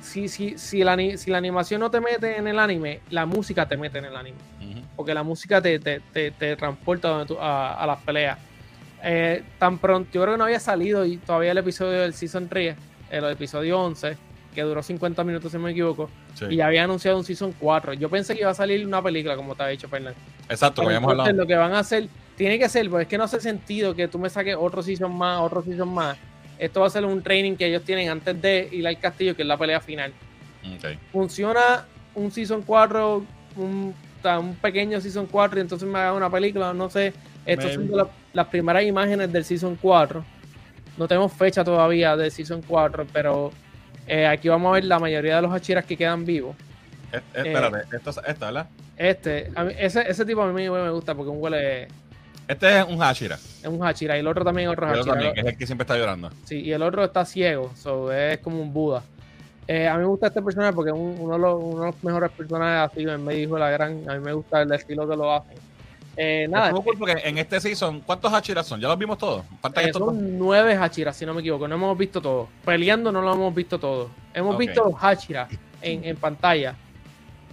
si, 0.00 0.28
si, 0.28 0.58
si, 0.58 0.82
la, 0.84 0.96
si 1.16 1.30
la 1.30 1.38
animación 1.38 1.80
no 1.80 1.90
te 1.90 2.00
mete 2.00 2.36
en 2.36 2.46
el 2.48 2.58
anime, 2.58 3.00
la 3.10 3.26
música 3.26 3.66
te 3.68 3.76
mete 3.76 3.98
en 3.98 4.06
el 4.06 4.16
anime. 4.16 4.36
Porque 4.96 5.14
la 5.14 5.22
música 5.22 5.62
te, 5.62 5.78
te, 5.78 6.00
te, 6.12 6.30
te 6.32 6.56
transporta 6.56 7.24
tú- 7.24 7.38
a, 7.38 7.74
a 7.74 7.86
las 7.86 7.98
peleas. 8.02 8.38
Eh, 9.02 9.42
tan 9.58 9.78
pronto, 9.78 10.10
yo 10.12 10.20
creo 10.22 10.34
que 10.34 10.38
no 10.38 10.44
había 10.44 10.60
salido 10.60 11.06
y 11.06 11.16
todavía 11.16 11.52
el 11.52 11.58
episodio 11.58 12.00
del 12.02 12.12
Season 12.12 12.48
3, 12.48 12.76
el 13.10 13.24
episodio 13.24 13.80
11, 13.80 14.16
que 14.54 14.62
duró 14.62 14.82
50 14.82 15.24
minutos 15.24 15.52
si 15.52 15.56
no 15.58 15.64
me 15.64 15.70
equivoco, 15.70 16.10
Sí. 16.34 16.46
y 16.50 16.56
ya 16.56 16.66
había 16.66 16.84
anunciado 16.84 17.16
un 17.16 17.24
Season 17.24 17.54
4. 17.58 17.94
Yo 17.94 18.10
pensé 18.10 18.34
que 18.34 18.40
iba 18.42 18.50
a 18.50 18.54
salir 18.54 18.84
una 18.86 19.02
película, 19.02 19.36
como 19.36 19.54
te 19.54 19.62
ha 19.62 19.68
dicho 19.68 19.88
Fernández. 19.88 20.18
Exacto, 20.48 20.82
como 20.82 21.10
hablado. 21.10 21.32
lo 21.32 21.46
que 21.46 21.54
van 21.56 21.72
a 21.72 21.78
hacer, 21.78 22.08
tiene 22.36 22.58
que 22.58 22.68
ser, 22.68 22.88
porque 22.90 23.02
es 23.04 23.08
que 23.08 23.16
no 23.18 23.24
hace 23.24 23.40
sentido 23.40 23.94
que 23.94 24.06
tú 24.08 24.18
me 24.18 24.28
saques 24.28 24.54
otro 24.58 24.82
season 24.82 25.16
más, 25.16 25.40
otro 25.40 25.62
season 25.62 25.88
más. 25.94 26.18
Esto 26.60 26.80
va 26.82 26.86
a 26.88 26.90
ser 26.90 27.04
un 27.06 27.22
training 27.22 27.56
que 27.56 27.66
ellos 27.66 27.82
tienen 27.82 28.10
antes 28.10 28.40
de 28.40 28.68
ir 28.70 28.86
al 28.86 28.98
castillo, 28.98 29.34
que 29.34 29.42
es 29.42 29.48
la 29.48 29.56
pelea 29.56 29.80
final. 29.80 30.12
Funciona 31.10 31.86
un 32.14 32.30
season 32.30 32.62
4, 32.62 33.24
un, 33.56 33.94
pequeño 34.60 35.00
season 35.00 35.26
4, 35.26 35.58
y 35.58 35.62
entonces 35.62 35.88
me 35.88 35.98
haga 35.98 36.12
una 36.12 36.28
película, 36.30 36.74
no 36.74 36.90
sé. 36.90 37.14
Estas 37.46 37.72
son 37.74 37.88
de 37.90 37.96
la- 37.96 38.08
las 38.34 38.46
primeras 38.48 38.84
imágenes 38.84 39.32
del 39.32 39.44
season 39.44 39.76
4. 39.80 40.22
No 40.98 41.08
tenemos 41.08 41.32
fecha 41.32 41.64
todavía 41.64 42.14
del 42.16 42.30
season 42.30 42.60
4, 42.66 43.06
pero 43.10 43.50
eh, 44.06 44.26
aquí 44.26 44.48
vamos 44.50 44.70
a 44.70 44.74
ver 44.74 44.84
la 44.84 44.98
mayoría 44.98 45.36
de 45.36 45.42
los 45.42 45.52
Hachiras 45.52 45.86
que 45.86 45.96
quedan 45.96 46.26
vivos. 46.26 46.54
Eh, 47.12 47.16
eh, 47.16 47.42
espérate, 47.46 47.96
esto 47.96 48.10
es 48.10 48.20
esta, 48.26 48.46
¿verdad? 48.46 48.68
Este, 48.98 49.50
a 49.56 49.64
mí- 49.64 49.72
ese, 49.78 50.02
ese 50.08 50.26
tipo 50.26 50.42
a 50.42 50.52
mí 50.52 50.68
me 50.68 50.90
gusta 50.90 51.14
porque 51.14 51.30
un 51.30 51.38
huele 51.40 51.88
Este 52.50 52.78
es 52.80 52.84
un 52.86 52.98
Hashira. 52.98 53.36
es 53.36 53.66
un 53.66 53.84
Hachira 53.86 54.16
y 54.16 54.20
el 54.20 54.26
otro 54.26 54.44
también 54.44 54.68
es 54.68 54.72
otro 54.72 54.86
El 54.92 55.00
otro 55.00 55.12
Hachira. 55.12 55.14
también, 55.14 55.34
que 55.34 55.40
es 55.40 55.46
el 55.54 55.58
que 55.58 55.66
siempre 55.66 55.82
está 55.84 55.96
llorando. 55.96 56.30
Sí, 56.44 56.60
y 56.60 56.72
el 56.72 56.82
otro 56.82 57.04
está 57.04 57.24
ciego, 57.24 57.70
so 57.76 58.12
es 58.12 58.38
como 58.38 58.60
un 58.60 58.72
Buda. 58.72 59.02
Eh, 59.68 59.86
a 59.86 59.94
mí 59.94 60.00
me 60.00 60.06
gusta 60.06 60.26
este 60.26 60.42
personaje 60.42 60.72
porque 60.72 60.90
es 60.90 60.96
un- 60.96 61.16
uno, 61.20 61.34
de 61.34 61.38
los, 61.38 61.62
uno 61.62 61.80
de 61.82 61.86
los 61.92 62.04
mejores 62.04 62.30
personajes 62.32 62.92
así, 62.92 63.06
me 63.22 63.34
dijo 63.34 63.56
la 63.56 63.70
gran, 63.70 64.02
a 64.10 64.14
mí 64.14 64.20
me 64.24 64.32
gusta 64.32 64.62
el 64.62 64.72
estilo 64.72 65.08
que 65.08 65.16
lo 65.16 65.32
hacen. 65.32 65.56
Eh, 66.16 66.48
nada, 66.50 66.72
cool 66.72 66.96
porque 66.98 67.16
en 67.24 67.38
este 67.38 67.60
season, 67.60 68.00
¿cuántos 68.00 68.32
Hashiras 68.32 68.66
son? 68.66 68.80
¿Ya 68.80 68.88
los 68.88 68.98
vimos 68.98 69.16
todos? 69.16 69.44
Faltan 69.62 69.84
eh, 69.84 69.86
estos 69.86 70.00
dos. 70.00 70.08
son 70.14 70.38
nueve 70.38 70.74
Hachiras, 70.74 71.16
si 71.16 71.24
no 71.24 71.32
me 71.32 71.40
equivoco, 71.40 71.68
no 71.68 71.76
hemos 71.76 71.96
visto 71.96 72.20
todos. 72.20 72.48
Peleando 72.64 73.12
no 73.12 73.22
lo 73.22 73.32
hemos 73.32 73.54
visto 73.54 73.78
todos. 73.78 74.10
Hemos 74.34 74.58
visto 74.58 74.84
los 74.84 74.94
Hachiras 75.00 75.48
en, 75.80 76.04
en 76.04 76.16
pantalla. 76.16 76.74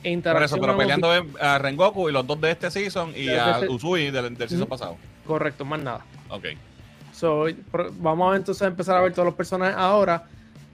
En 0.08 0.22
Por 0.22 0.32
interacción 0.32 0.60
eso, 0.60 0.66
pero 0.66 0.78
peleando 0.78 1.12
a 1.40 1.58
Rengoku 1.58 2.10
y 2.10 2.12
los 2.12 2.26
dos 2.26 2.40
de 2.40 2.52
este 2.52 2.72
season 2.72 3.12
y 3.16 3.26
De 3.26 3.40
a 3.40 3.52
este- 3.60 3.70
Usui 3.70 4.10
del, 4.12 4.36
del 4.36 4.50
season 4.50 4.68
pasado. 4.68 4.98
Correcto, 5.26 5.66
más 5.66 5.82
nada. 5.82 6.06
Ok. 6.30 6.46
So, 7.14 7.46
vamos 8.00 8.34
a 8.34 8.38
entonces 8.38 8.62
a 8.62 8.68
empezar 8.68 8.96
a 8.98 9.02
ver 9.02 9.12
todos 9.12 9.26
los 9.26 9.36
personajes 9.36 9.76
ahora. 9.78 10.24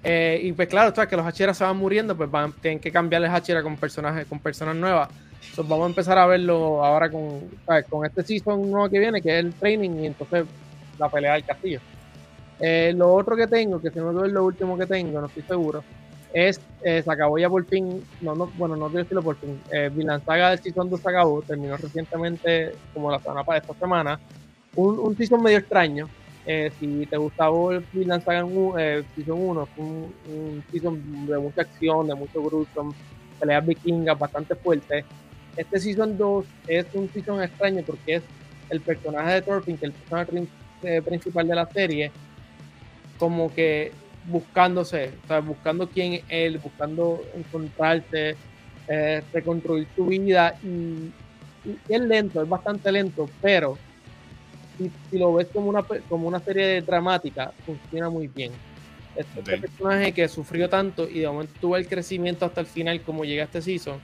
Eh, 0.03 0.41
y 0.43 0.51
pues 0.51 0.67
claro, 0.67 0.93
que 0.93 1.15
los 1.15 1.25
Hachiras 1.25 1.57
se 1.57 1.63
van 1.63 1.77
muriendo, 1.77 2.15
pues 2.15 2.29
van, 2.29 2.51
tienen 2.51 2.79
que 2.79 2.91
cambiarles 2.91 3.31
Hachira 3.31 3.63
con 3.63 3.77
personajes, 3.77 4.27
con 4.27 4.39
personas 4.39 4.75
nuevas. 4.75 5.09
So, 5.55 5.63
vamos 5.63 5.85
a 5.85 5.87
empezar 5.87 6.17
a 6.17 6.25
verlo 6.25 6.83
ahora 6.83 7.09
con, 7.09 7.41
¿sabes? 7.65 7.85
con 7.89 8.05
este 8.05 8.23
season 8.23 8.69
nuevo 8.69 8.89
que 8.89 8.99
viene, 8.99 9.21
que 9.21 9.39
es 9.39 9.45
el 9.45 9.53
training, 9.53 9.91
y 10.01 10.05
entonces 10.07 10.45
la 10.99 11.09
pelea 11.09 11.33
del 11.33 11.45
castillo. 11.45 11.79
Eh, 12.59 12.93
lo 12.95 13.13
otro 13.13 13.35
que 13.35 13.47
tengo, 13.47 13.81
que 13.81 13.89
si 13.89 13.99
no 13.99 14.25
es 14.25 14.31
lo 14.31 14.43
último 14.45 14.77
que 14.77 14.85
tengo, 14.85 15.19
no 15.19 15.27
estoy 15.27 15.43
seguro, 15.43 15.83
es, 16.33 16.59
eh, 16.83 17.01
se 17.03 17.11
acabó 17.11 17.37
ya 17.37 17.49
por 17.49 17.65
fin, 17.65 18.03
no, 18.21 18.35
no, 18.35 18.47
bueno, 18.57 18.75
no 18.75 18.87
quiero 18.87 19.03
decirlo 19.03 19.21
por 19.21 19.37
fin, 19.37 19.59
eh, 19.71 19.89
Vinland 19.93 20.25
Saga 20.25 20.49
del 20.49 20.59
Season 20.59 20.89
2 20.89 20.99
se 20.99 21.09
acabó, 21.09 21.41
terminó 21.43 21.77
recientemente, 21.77 22.73
como 22.93 23.11
la 23.11 23.19
semana 23.19 23.43
para 23.43 23.59
esta 23.59 23.73
semana, 23.75 24.19
un, 24.75 24.97
un 24.99 25.15
season 25.15 25.43
medio 25.43 25.59
extraño, 25.59 26.09
eh, 26.45 26.71
si 26.79 27.05
te 27.05 27.17
gustaba 27.17 27.75
el 27.75 27.85
Vinland 27.93 28.23
Saga 28.23 28.39
en 28.39 28.73
eh, 28.77 29.03
Season 29.15 29.39
1, 29.39 29.65
fue 29.67 29.85
un, 29.85 30.13
un 30.27 30.63
season 30.71 31.27
de 31.27 31.37
mucha 31.37 31.61
acción, 31.61 32.07
de 32.07 32.15
mucho 32.15 32.41
gruesome, 32.41 32.93
peleas 33.39 33.65
vikingas 33.65 34.17
bastante 34.17 34.55
fuertes. 34.55 35.05
Este 35.55 35.79
Season 35.79 36.17
2 36.17 36.45
es 36.67 36.85
un 36.93 37.09
season 37.13 37.43
extraño 37.43 37.83
porque 37.85 38.15
es 38.15 38.23
el 38.69 38.81
personaje 38.81 39.33
de 39.33 39.41
Thorfinn, 39.43 39.77
que 39.77 39.85
es 39.85 39.93
el 39.93 39.99
personaje 39.99 40.47
eh, 40.83 41.01
principal 41.01 41.47
de 41.47 41.55
la 41.55 41.65
serie, 41.67 42.11
como 43.19 43.53
que 43.53 43.91
buscándose, 44.25 45.11
o 45.23 45.27
sea, 45.27 45.39
buscando 45.39 45.89
quién 45.89 46.13
es 46.13 46.23
él, 46.29 46.57
buscando 46.57 47.21
encontrarse, 47.35 48.35
eh, 48.87 49.23
reconstruir 49.33 49.87
su 49.95 50.05
vida 50.05 50.55
y, 50.63 51.11
y 51.65 51.77
es 51.89 52.01
lento, 52.01 52.41
es 52.41 52.49
bastante 52.49 52.91
lento, 52.91 53.29
pero 53.41 53.77
si, 54.77 54.91
si 55.09 55.17
lo 55.17 55.33
ves 55.33 55.47
como 55.53 55.69
una, 55.69 55.83
como 56.09 56.27
una 56.27 56.39
serie 56.39 56.81
dramática, 56.81 57.51
funciona 57.65 58.09
muy 58.09 58.27
bien. 58.27 58.51
Este, 59.15 59.39
este 59.41 59.57
personaje 59.59 60.11
que 60.11 60.27
sufrió 60.27 60.67
tanto 60.69 61.07
y 61.07 61.19
de 61.19 61.27
momento 61.27 61.53
tuvo 61.61 61.77
el 61.77 61.87
crecimiento 61.87 62.45
hasta 62.45 62.61
el 62.61 62.67
final, 62.67 63.01
como 63.01 63.25
llega 63.25 63.43
a 63.43 63.45
este 63.45 63.61
season, 63.61 63.99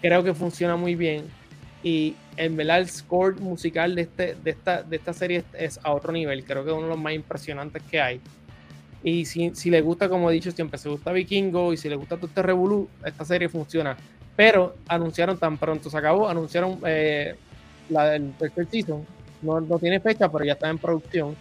creo 0.00 0.24
que 0.24 0.34
funciona 0.34 0.76
muy 0.76 0.94
bien. 0.94 1.24
Y 1.82 2.16
en 2.36 2.56
verdad 2.56 2.78
el 2.78 2.88
score 2.88 3.40
musical 3.40 3.94
de, 3.94 4.02
este, 4.02 4.34
de, 4.34 4.50
esta, 4.50 4.82
de 4.82 4.96
esta 4.96 5.12
serie 5.12 5.44
es 5.52 5.78
a 5.82 5.92
otro 5.92 6.12
nivel. 6.12 6.44
Creo 6.44 6.64
que 6.64 6.70
es 6.70 6.76
uno 6.76 6.84
de 6.84 6.90
los 6.90 6.98
más 6.98 7.12
impresionantes 7.12 7.82
que 7.84 8.00
hay. 8.00 8.20
Y 9.02 9.24
si, 9.26 9.54
si 9.54 9.70
le 9.70 9.80
gusta, 9.80 10.08
como 10.08 10.30
he 10.30 10.34
dicho 10.34 10.50
siempre, 10.50 10.78
si 10.78 10.88
gusta 10.88 11.12
Vikingo 11.12 11.72
y 11.72 11.76
si 11.76 11.88
le 11.88 11.96
gusta 11.96 12.16
todo 12.16 12.26
este 12.26 12.42
Revolu, 12.42 12.88
esta 13.04 13.24
serie 13.24 13.48
funciona. 13.48 13.96
Pero 14.34 14.76
anunciaron 14.88 15.38
tan 15.38 15.56
pronto 15.56 15.90
se 15.90 15.96
acabó, 15.96 16.28
anunciaron 16.28 16.78
eh, 16.86 17.34
la 17.88 18.10
del 18.10 18.32
tercer 18.32 18.66
season. 18.70 19.04
No, 19.42 19.60
no 19.60 19.78
tiene 19.78 20.00
fecha, 20.00 20.30
pero 20.30 20.44
ya 20.44 20.54
está 20.54 20.68
en 20.68 20.78
producción. 20.78 21.36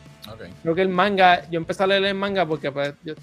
Creo 0.62 0.76
que 0.76 0.82
el 0.82 0.90
manga, 0.90 1.50
yo 1.50 1.58
empecé 1.58 1.84
a 1.84 1.88
leer 1.88 2.06
el 2.06 2.16
manga 2.16 2.46
porque 2.46 2.72
pues, 2.72 2.94
yo 3.04 3.14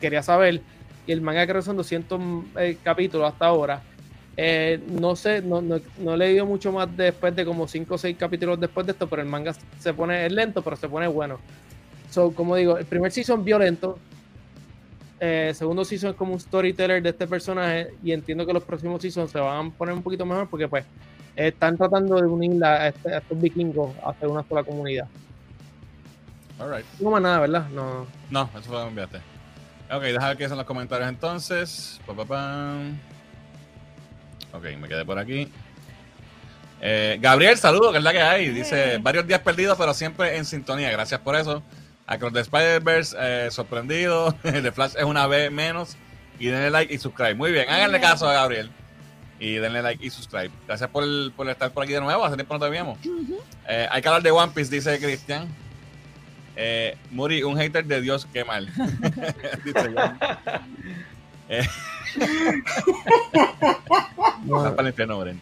quería 0.00 0.22
saber, 0.22 0.60
y 1.06 1.12
el 1.12 1.20
manga 1.20 1.46
creo 1.46 1.56
que 1.56 1.66
son 1.66 1.76
200 1.76 2.20
eh, 2.58 2.78
capítulos 2.82 3.32
hasta 3.32 3.46
ahora. 3.46 3.82
Eh, 4.36 4.80
no 4.88 5.14
sé, 5.14 5.42
no, 5.42 5.60
no, 5.60 5.80
no 5.98 6.14
he 6.14 6.16
leído 6.16 6.44
mucho 6.44 6.72
más 6.72 6.94
después 6.96 7.36
de 7.36 7.44
como 7.44 7.68
5 7.68 7.94
o 7.94 7.98
6 7.98 8.16
capítulos 8.18 8.58
después 8.58 8.84
de 8.86 8.92
esto, 8.92 9.08
pero 9.08 9.22
el 9.22 9.28
manga 9.28 9.54
se 9.78 9.94
pone 9.94 10.26
es 10.26 10.32
lento, 10.32 10.62
pero 10.62 10.76
se 10.76 10.88
pone 10.88 11.06
bueno. 11.06 11.38
So, 12.14 12.30
como 12.32 12.54
digo, 12.54 12.78
el 12.78 12.84
primer 12.86 13.10
season 13.10 13.44
violento, 13.44 13.98
eh, 15.18 15.52
segundo 15.52 15.84
season 15.84 16.10
es 16.10 16.16
como 16.16 16.32
un 16.34 16.38
storyteller 16.38 17.02
de 17.02 17.08
este 17.10 17.26
personaje 17.26 17.88
y 18.04 18.12
entiendo 18.12 18.46
que 18.46 18.52
los 18.52 18.62
próximos 18.62 19.02
seasons 19.02 19.32
se 19.32 19.40
van 19.40 19.66
a 19.66 19.70
poner 19.70 19.94
un 19.96 20.02
poquito 20.02 20.24
mejor 20.24 20.48
porque 20.48 20.68
pues 20.68 20.84
están 21.34 21.76
tratando 21.76 22.14
de 22.14 22.22
unir 22.28 22.64
a, 22.64 22.86
este- 22.86 23.12
a 23.12 23.18
estos 23.18 23.40
vikingos 23.40 23.90
a 24.04 24.10
hacer 24.10 24.28
una 24.28 24.44
sola 24.48 24.62
comunidad. 24.62 25.08
Alright. 26.56 26.86
No 27.00 27.10
más 27.10 27.20
nada, 27.20 27.40
¿verdad? 27.40 27.68
No. 27.70 28.06
No, 28.30 28.48
eso 28.52 28.62
fue 28.62 28.76
lo 28.76 28.82
que 28.84 28.88
enviaste. 28.90 29.18
Ok, 29.92 30.02
deja 30.02 30.36
qué 30.36 30.48
son 30.48 30.58
los 30.58 30.66
comentarios 30.66 31.08
entonces. 31.08 32.00
Pa, 32.06 32.14
pa, 32.14 32.24
pam. 32.24 32.96
Ok, 34.52 34.62
me 34.80 34.86
quedé 34.86 35.04
por 35.04 35.18
aquí. 35.18 35.50
Eh, 36.80 37.18
Gabriel, 37.20 37.56
saludo, 37.58 37.90
que 37.90 37.98
es 37.98 38.04
la 38.04 38.12
que 38.12 38.20
hay. 38.22 38.50
Dice, 38.50 38.98
varios 38.98 39.26
días 39.26 39.40
perdidos, 39.40 39.76
pero 39.76 39.92
siempre 39.92 40.36
en 40.36 40.44
sintonía. 40.44 40.92
Gracias 40.92 41.20
por 41.20 41.34
eso. 41.34 41.60
Across 42.06 42.32
the 42.34 42.40
Spider-Verse, 42.40 43.16
eh, 43.18 43.50
sorprendido. 43.50 44.32
The 44.42 44.72
Flash 44.72 44.94
es 44.96 45.04
una 45.04 45.26
vez 45.26 45.50
menos. 45.50 45.96
Y 46.38 46.46
denle 46.46 46.70
like 46.70 46.92
y 46.92 46.98
subscribe. 46.98 47.34
Muy 47.34 47.52
bien, 47.52 47.68
háganle 47.68 48.00
caso 48.00 48.28
a 48.28 48.32
Gabriel. 48.32 48.70
Y 49.38 49.54
denle 49.54 49.82
like 49.82 50.04
y 50.04 50.10
subscribe. 50.10 50.50
Gracias 50.66 50.90
por, 50.90 51.04
por 51.32 51.48
estar 51.48 51.70
por 51.72 51.84
aquí 51.84 51.92
de 51.92 52.00
nuevo. 52.00 52.24
Hace 52.24 52.36
tiempo 52.36 52.54
no 52.54 52.60
te 52.60 52.70
veíamos. 52.70 52.98
Eh, 53.68 53.88
hay 53.90 54.02
que 54.02 54.08
hablar 54.08 54.22
de 54.22 54.30
One 54.30 54.52
Piece, 54.54 54.70
dice 54.70 54.98
Cristian. 54.98 55.48
Eh, 56.56 56.96
Muri, 57.10 57.42
un 57.42 57.56
hater 57.56 57.84
de 57.84 58.00
Dios, 58.00 58.26
qué 58.32 58.44
mal. 58.44 58.66
dice. 59.64 59.94
Eh, 61.48 61.66
vas 64.44 64.70
para 64.70 64.82
el 64.82 64.88
infierno, 64.88 65.18
Bren. 65.18 65.40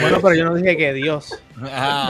Bueno, 0.00 0.18
pero 0.22 0.34
yo 0.34 0.44
no 0.46 0.54
dije 0.54 0.76
que 0.76 0.92
Dios. 0.94 1.38
Ah. 1.62 2.08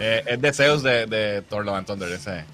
Eh, 0.00 0.22
es 0.26 0.40
de 0.40 0.52
Zeus 0.52 0.82
de, 0.82 1.06
de 1.06 1.42
Thor 1.42 1.64
Love 1.64 1.76
and 1.76 1.86
Thunder, 1.86 2.10
ese. 2.12 2.44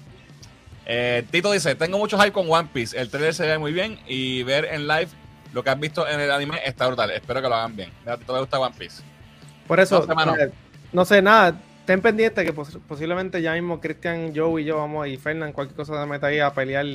Eh, 0.85 1.23
Tito 1.31 1.51
dice, 1.51 1.75
tengo 1.75 1.97
mucho 1.97 2.17
hype 2.17 2.31
con 2.33 2.49
One 2.51 2.69
Piece, 2.73 2.97
el 2.99 3.09
trailer 3.09 3.33
se 3.33 3.45
ve 3.45 3.57
muy 3.57 3.71
bien 3.71 3.99
y 4.07 4.43
ver 4.43 4.65
en 4.65 4.87
live 4.87 5.07
lo 5.53 5.63
que 5.63 5.69
has 5.69 5.79
visto 5.79 6.07
en 6.07 6.19
el 6.19 6.31
anime 6.31 6.59
está 6.65 6.87
brutal, 6.87 7.11
espero 7.11 7.41
que 7.41 7.47
lo 7.47 7.55
hagan 7.55 7.75
bien. 7.75 7.89
Mira, 8.01 8.13
¿A 8.13 8.17
ti 8.17 8.23
te 8.25 8.33
gusta 8.33 8.59
One 8.59 8.75
Piece? 8.77 9.01
Por 9.67 9.79
eso, 9.79 10.05
No 10.05 10.35
eh, 10.35 10.51
no 10.91 11.05
sé 11.05 11.21
nada. 11.21 11.55
Ten 11.85 12.01
pendiente 12.01 12.43
que 12.45 12.53
pos- 12.53 12.77
posiblemente 12.87 13.41
ya 13.41 13.53
mismo 13.53 13.79
Cristian, 13.81 14.33
Joe 14.35 14.61
y 14.61 14.65
yo 14.65 14.77
vamos 14.77 15.07
y 15.07 15.17
Fernán, 15.17 15.51
cualquier 15.53 15.75
cosa 15.75 15.99
de 15.99 16.05
meta 16.05 16.27
ahí 16.27 16.39
a 16.39 16.53
pelear 16.53 16.85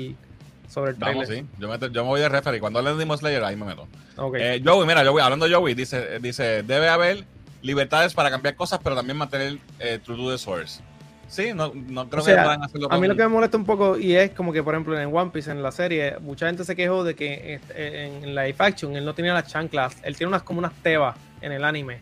sobre 0.69 0.91
el 0.93 0.97
Vamos, 0.97 1.27
trailer. 1.27 1.45
sí. 1.45 1.51
Yo 1.59 1.69
me, 1.69 1.79
yo 1.79 2.03
me 2.05 2.09
voy 2.09 2.21
de 2.21 2.29
referee. 2.29 2.59
Cuando 2.61 2.81
le 2.83 2.95
dimos 2.97 3.21
Slayer, 3.21 3.45
ahí 3.45 3.55
me 3.57 3.67
meto. 3.67 3.87
Ok. 4.17 4.37
Eh, 4.39 4.63
Joey, 4.65 4.87
mira, 4.87 5.05
Joey, 5.07 5.23
hablando 5.23 5.47
de 5.49 5.55
Joey, 5.55 5.75
dice, 5.75 6.19
dice, 6.21 6.63
debe 6.63 6.89
haber 6.89 7.25
libertades 7.63 8.15
para 8.15 8.31
cambiar 8.31 8.55
cosas, 8.57 8.81
pero 8.83 8.95
también 8.97 9.17
mantener 9.17 9.59
eh, 9.79 9.99
true 10.05 10.17
to 10.17 10.31
the 10.31 10.39
source. 10.39 10.81
Sí, 11.29 11.53
no, 11.55 11.73
no 11.75 12.09
creo 12.09 12.23
O 12.23 12.25
sea, 12.25 12.37
que 12.37 12.43
puedan 12.43 12.63
hacerlo 12.65 12.89
A 12.91 12.95
mí 12.95 13.01
con- 13.01 13.09
lo 13.09 13.17
que 13.17 13.23
me 13.23 13.29
molesta 13.29 13.57
un 13.59 13.67
poco 13.67 13.99
y 13.99 14.15
es 14.15 14.31
como 14.31 14.51
que, 14.53 14.63
por 14.63 14.75
ejemplo, 14.75 14.99
en 14.99 15.15
One 15.15 15.31
Piece, 15.31 15.51
en 15.51 15.63
la 15.63 15.71
serie, 15.73 16.17
mucha 16.21 16.47
gente 16.47 16.65
se 16.65 16.75
quejó 16.75 17.05
de 17.05 17.15
que 17.15 17.61
eh, 17.75 18.21
en 18.23 18.35
live 18.35 18.55
action 18.59 18.97
él 18.97 19.05
no 19.05 19.15
tenía 19.15 19.35
las 19.35 19.47
chanclas, 19.47 19.97
él 20.03 20.17
tiene 20.17 20.29
unas 20.29 20.43
como 20.43 20.61
unas 20.61 20.73
tebas 20.83 21.17
en 21.43 21.53
el 21.53 21.65
anime. 21.65 22.01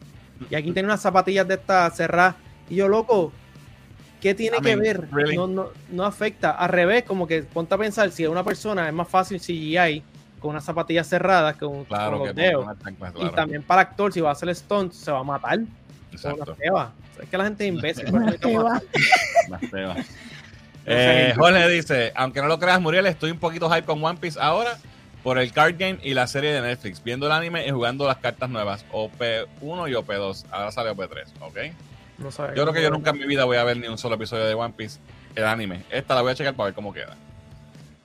Y 0.48 0.54
aquí 0.54 0.70
tiene 0.72 0.86
unas 0.86 1.00
zapatillas 1.00 1.48
de 1.48 1.54
estas 1.54 1.96
cerradas. 1.96 2.36
Y 2.70 2.76
yo, 2.76 2.86
loco, 2.88 3.32
¿qué 4.20 4.34
tiene 4.34 4.58
I 4.58 4.60
que 4.60 4.76
mean, 4.76 4.80
ver? 4.80 5.08
really? 5.10 5.36
No, 5.36 5.46
no, 5.48 5.70
no 5.90 6.04
afecta. 6.04 6.52
Al 6.52 6.68
revés, 6.68 7.02
como 7.04 7.26
que 7.26 7.42
ponte 7.42 7.74
a 7.74 7.78
pensar, 7.78 8.10
si 8.12 8.24
a 8.24 8.30
una 8.30 8.44
persona 8.44 8.86
es 8.86 8.94
más 8.94 9.08
fácil 9.08 9.40
CGI 9.40 10.02
con 10.40 10.50
unas 10.50 10.64
zapatillas 10.64 11.06
cerradas 11.08 11.54
que 11.54 11.60
con, 11.66 11.84
Claro 11.84 12.18
con 12.18 12.20
que 12.22 12.26
los 12.28 12.36
dedos. 12.36 12.64
una 12.64 12.78
chancla, 12.78 13.08
Y 13.08 13.12
claro. 13.12 13.30
también 13.32 13.62
para 13.62 13.80
actor, 13.82 14.12
si 14.12 14.20
va 14.20 14.30
a 14.30 14.32
hacer 14.32 14.54
stunt, 14.54 14.92
se 14.92 15.10
va 15.10 15.20
a 15.20 15.24
matar 15.24 15.60
Exacto. 16.12 16.54
tebas. 16.54 16.90
Es 17.22 17.28
que 17.28 17.38
la 17.38 17.44
gente 17.44 17.66
es 17.66 17.72
imbécil. 17.74 18.06
Eh, 20.88 21.32
Jorge 21.36 21.68
dice, 21.68 22.12
aunque 22.14 22.40
no 22.40 22.46
lo 22.46 22.58
creas, 22.58 22.80
Muriel, 22.80 23.06
estoy 23.06 23.30
un 23.32 23.38
poquito 23.38 23.68
hype 23.70 23.84
con 23.86 24.02
One 24.04 24.18
Piece 24.20 24.38
ahora 24.40 24.76
por 25.24 25.38
el 25.38 25.52
card 25.52 25.74
game 25.78 25.98
y 26.02 26.14
la 26.14 26.28
serie 26.28 26.52
de 26.52 26.60
Netflix, 26.60 27.02
viendo 27.02 27.26
el 27.26 27.32
anime 27.32 27.66
y 27.66 27.70
jugando 27.70 28.06
las 28.06 28.18
cartas 28.18 28.48
nuevas, 28.48 28.84
OP1 28.92 29.90
y 29.90 29.94
OP2. 29.94 30.44
Ahora 30.52 30.70
sale 30.70 30.90
OP3, 30.92 31.24
¿ok? 31.40 31.58
No 32.18 32.30
sabe 32.30 32.56
Yo 32.56 32.62
creo 32.62 32.72
que 32.72 32.82
yo 32.82 32.90
nunca 32.90 33.10
en 33.10 33.18
mi 33.18 33.26
vida 33.26 33.44
voy 33.44 33.56
a 33.56 33.64
ver 33.64 33.76
ni 33.78 33.88
un 33.88 33.98
solo 33.98 34.14
episodio 34.14 34.44
de 34.44 34.54
One 34.54 34.74
Piece, 34.76 35.00
el 35.34 35.44
anime. 35.44 35.82
Esta 35.90 36.14
la 36.14 36.22
voy 36.22 36.30
a 36.30 36.34
checar 36.36 36.54
para 36.54 36.66
ver 36.66 36.74
cómo 36.74 36.92
queda. 36.92 37.16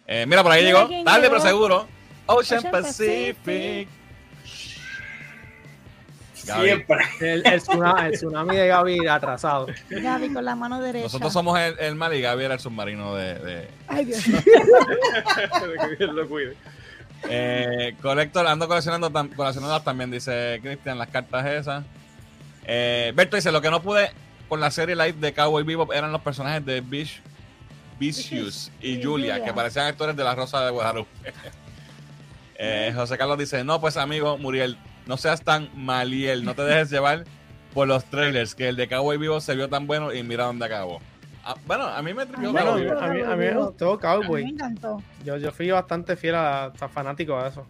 Eh, 0.08 0.26
mira, 0.28 0.42
por 0.42 0.52
ahí 0.52 0.66
Mira 0.66 0.88
llegó, 0.88 1.04
tarde 1.06 1.22
llegó. 1.22 1.34
pero 1.36 1.42
seguro, 1.42 1.88
Ocean, 2.34 2.60
Ocean 2.60 2.72
Pacific. 2.72 3.38
Pacific. 3.38 3.88
Gaby, 6.44 6.66
Siempre. 6.66 6.98
El, 7.20 7.46
el 7.46 7.62
tsunami, 7.62 8.02
el 8.08 8.12
tsunami 8.14 8.56
de 8.58 8.68
Gaby 8.68 9.08
atrasado. 9.08 9.68
Gaby 9.90 10.34
con 10.34 10.44
la 10.44 10.56
mano 10.56 10.82
derecha. 10.82 11.04
Nosotros 11.04 11.32
somos 11.32 11.60
el, 11.60 11.78
el 11.80 11.94
mal 11.96 12.14
y 12.16 12.22
Gaby 12.22 12.44
era 12.46 12.56
el 12.56 12.60
submarino 12.60 13.14
de, 13.16 13.36
de, 13.36 13.68
Ay, 13.88 14.06
Dios. 14.06 14.24
que 14.24 15.96
Dios 16.00 16.14
lo 16.16 16.28
cuide. 16.28 16.56
Eh, 17.30 17.96
Colector, 18.02 18.48
ando 18.48 18.68
coleccionando 18.68 19.12
tam- 19.12 19.84
también, 19.84 20.10
dice 20.10 20.60
Cristian, 20.64 20.98
las 20.98 21.10
cartas 21.10 21.46
esas. 21.46 21.84
Eh, 22.66 23.14
Berto 23.16 23.36
dice, 23.36 23.52
lo 23.52 23.62
que 23.62 23.70
no 23.70 23.84
pude 23.84 24.10
con 24.50 24.60
la 24.60 24.72
serie 24.72 24.96
live 24.96 25.14
de 25.14 25.34
Cowboy 25.34 25.64
Bebop 25.64 25.92
eran 25.94 26.12
los 26.12 26.22
personajes 26.22 26.66
de 26.66 26.82
Bish, 26.82 27.22
Vicious 28.00 28.72
y 28.82 28.94
Y 28.96 29.04
Julia, 29.04 29.34
Julia. 29.36 29.44
que 29.46 29.54
parecían 29.54 29.86
actores 29.86 30.16
de 30.16 30.24
La 30.24 30.34
Rosa 30.34 30.66
de 30.66 30.72
Guadalupe. 30.72 31.10
Eh, 32.64 32.94
José 32.96 33.18
Carlos 33.18 33.40
dice, 33.40 33.64
no, 33.64 33.82
pues 33.82 33.98
amigo 33.98 34.38
Muriel, 34.38 34.78
no 35.08 35.18
seas 35.18 35.42
tan 35.42 35.70
maliel, 35.76 36.46
no 36.46 36.54
te 36.54 36.62
dejes 36.62 36.92
llevar 36.92 37.24
por 37.74 37.88
los 37.88 38.06
trailers, 38.06 38.54
que 38.54 38.70
el 38.70 38.76
de 38.76 38.88
Cowboy 38.88 39.18
Bebop 39.18 39.42
se 39.42 39.56
vio 39.56 39.68
tan 39.68 39.88
bueno 39.88 40.14
y 40.14 40.22
mira 40.22 40.44
dónde 40.46 40.66
acabó. 40.66 41.00
Ah, 41.44 41.56
bueno, 41.66 41.86
a 41.86 42.00
mí 42.04 42.14
me 42.14 42.24
tripió 42.28 42.52
Bueno, 42.52 42.74
a 42.74 43.08
mí, 43.08 43.22
a 43.22 43.36
mí 43.36 43.46
me 43.46 43.54
gustó 43.56 43.94
A 43.94 43.96
mí 43.96 44.00
Cowboy. 44.02 44.44
me 44.44 44.50
encantó. 44.52 45.02
Yo, 45.26 45.38
yo 45.38 45.52
fui 45.52 45.72
bastante 45.72 46.16
fiel 46.16 46.36
a, 46.36 46.66
a 46.66 46.88
fanático 46.88 47.36
a 47.36 47.48
eso. 47.48 47.66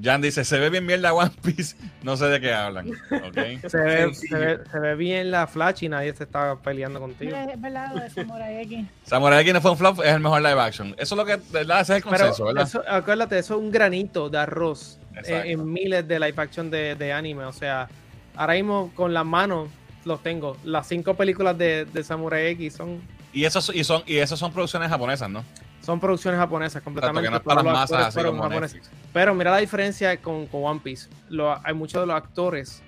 Jan 0.00 0.22
dice, 0.22 0.44
se 0.44 0.58
ve 0.58 0.70
bien 0.70 0.86
mierda 0.86 1.12
One 1.12 1.30
Piece, 1.42 1.76
no 2.02 2.16
sé 2.16 2.26
de 2.26 2.40
qué 2.40 2.52
hablan. 2.52 2.90
Se 3.10 3.78
ve, 3.78 4.14
se, 4.14 4.36
ve, 4.36 4.58
se 4.70 4.78
ve 4.78 4.94
bien 4.94 5.30
la 5.30 5.46
Flash 5.46 5.84
y 5.84 5.88
nadie 5.88 6.14
se 6.14 6.24
está 6.24 6.56
peleando 6.56 6.98
contigo. 7.00 7.30
Mira, 7.36 7.52
es 7.52 7.60
verdad 7.60 7.92
lo 7.94 8.00
de 8.00 8.10
Samurai 8.10 8.62
X. 8.62 8.86
Samurai 9.04 9.40
X 9.42 9.52
no 9.54 9.60
fue 9.60 9.70
un 9.72 9.76
flop, 9.78 10.00
es 10.00 10.12
el 10.12 10.20
mejor 10.20 10.40
live 10.42 10.60
action. 10.60 10.94
Eso 10.98 11.14
es 11.14 11.18
lo 11.18 11.24
que, 11.24 11.36
de 11.36 11.42
¿verdad? 11.52 11.80
Ese 11.82 11.92
es 11.92 11.96
el 11.98 12.10
Pero 12.10 12.24
consenso, 12.24 12.44
¿verdad? 12.46 12.64
eso, 12.64 12.82
acuérdate, 12.88 13.38
eso 13.38 13.54
es 13.54 13.60
un 13.60 13.70
granito 13.70 14.28
de 14.30 14.38
arroz 14.38 14.98
Exacto. 15.14 15.32
en, 15.48 15.60
en 15.60 15.72
miles 15.72 16.08
de 16.08 16.18
live 16.18 16.34
action 16.36 16.70
de, 16.70 16.94
de 16.94 17.12
anime. 17.12 17.44
O 17.44 17.52
sea, 17.52 17.88
ahora 18.34 18.54
mismo 18.54 18.90
con 18.94 19.12
las 19.12 19.24
manos 19.26 19.68
los 20.04 20.22
tengo. 20.22 20.56
Las 20.64 20.88
cinco 20.88 21.14
películas 21.14 21.56
de, 21.58 21.84
de 21.84 22.02
Samurai 22.02 22.46
X 22.52 22.74
son, 22.74 23.00
Y 23.32 23.44
esos 23.44 23.74
y 23.74 23.84
son 23.84 24.02
y 24.06 24.16
esas 24.16 24.38
son 24.38 24.52
producciones 24.52 24.88
japonesas, 24.88 25.28
¿no? 25.30 25.44
Son 25.82 26.00
producciones 26.00 26.38
japonesas 26.40 26.82
completamente. 26.82 27.28
no 27.30 27.54
los 27.54 27.64
masas 27.64 28.06
actores 28.16 28.32
japoneses. 28.40 28.90
Pero 29.12 29.34
mira 29.34 29.50
la 29.50 29.58
diferencia 29.58 30.16
con, 30.16 30.46
con 30.46 30.64
One 30.64 30.80
Piece. 30.82 31.08
Lo- 31.28 31.58
hay 31.64 31.74
muchos 31.74 32.00
de 32.00 32.06
los 32.06 32.16
actores 32.16 32.82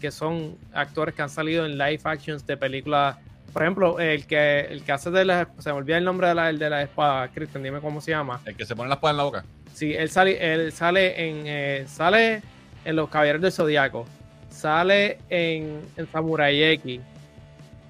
que 0.00 0.10
son 0.10 0.56
actores 0.74 1.14
que 1.14 1.22
han 1.22 1.30
salido 1.30 1.64
en 1.64 1.78
live 1.78 2.00
actions 2.04 2.46
de 2.46 2.56
películas. 2.56 3.16
Por 3.52 3.62
ejemplo, 3.62 3.98
el 4.00 4.26
que, 4.26 4.60
el 4.60 4.82
que 4.82 4.92
hace 4.92 5.10
de 5.10 5.24
la. 5.24 5.48
Se 5.58 5.70
me 5.72 5.78
olvida 5.78 5.96
el 5.96 6.04
nombre 6.04 6.28
de 6.28 6.34
la, 6.34 6.50
el 6.50 6.58
de 6.58 6.68
la 6.68 6.82
espada. 6.82 7.28
Christian, 7.28 7.62
dime 7.62 7.80
cómo 7.80 8.00
se 8.00 8.10
llama. 8.10 8.40
El 8.44 8.56
que 8.56 8.66
se 8.66 8.74
pone 8.76 8.88
las 8.88 8.98
palas 8.98 9.12
en 9.14 9.16
la 9.18 9.22
boca. 9.24 9.44
Sí, 9.72 9.94
él 9.94 10.10
sale, 10.10 10.52
él 10.54 10.72
sale 10.72 11.28
en. 11.28 11.42
eh, 11.46 11.84
sale 11.88 12.42
en 12.84 12.96
Los 12.96 13.08
Caballeros 13.08 13.40
del 13.40 13.52
Zodiaco. 13.52 14.04
Sale 14.50 15.18
en, 15.30 15.80
en 15.96 16.08
Samurai 16.12 16.62
X. 16.74 17.00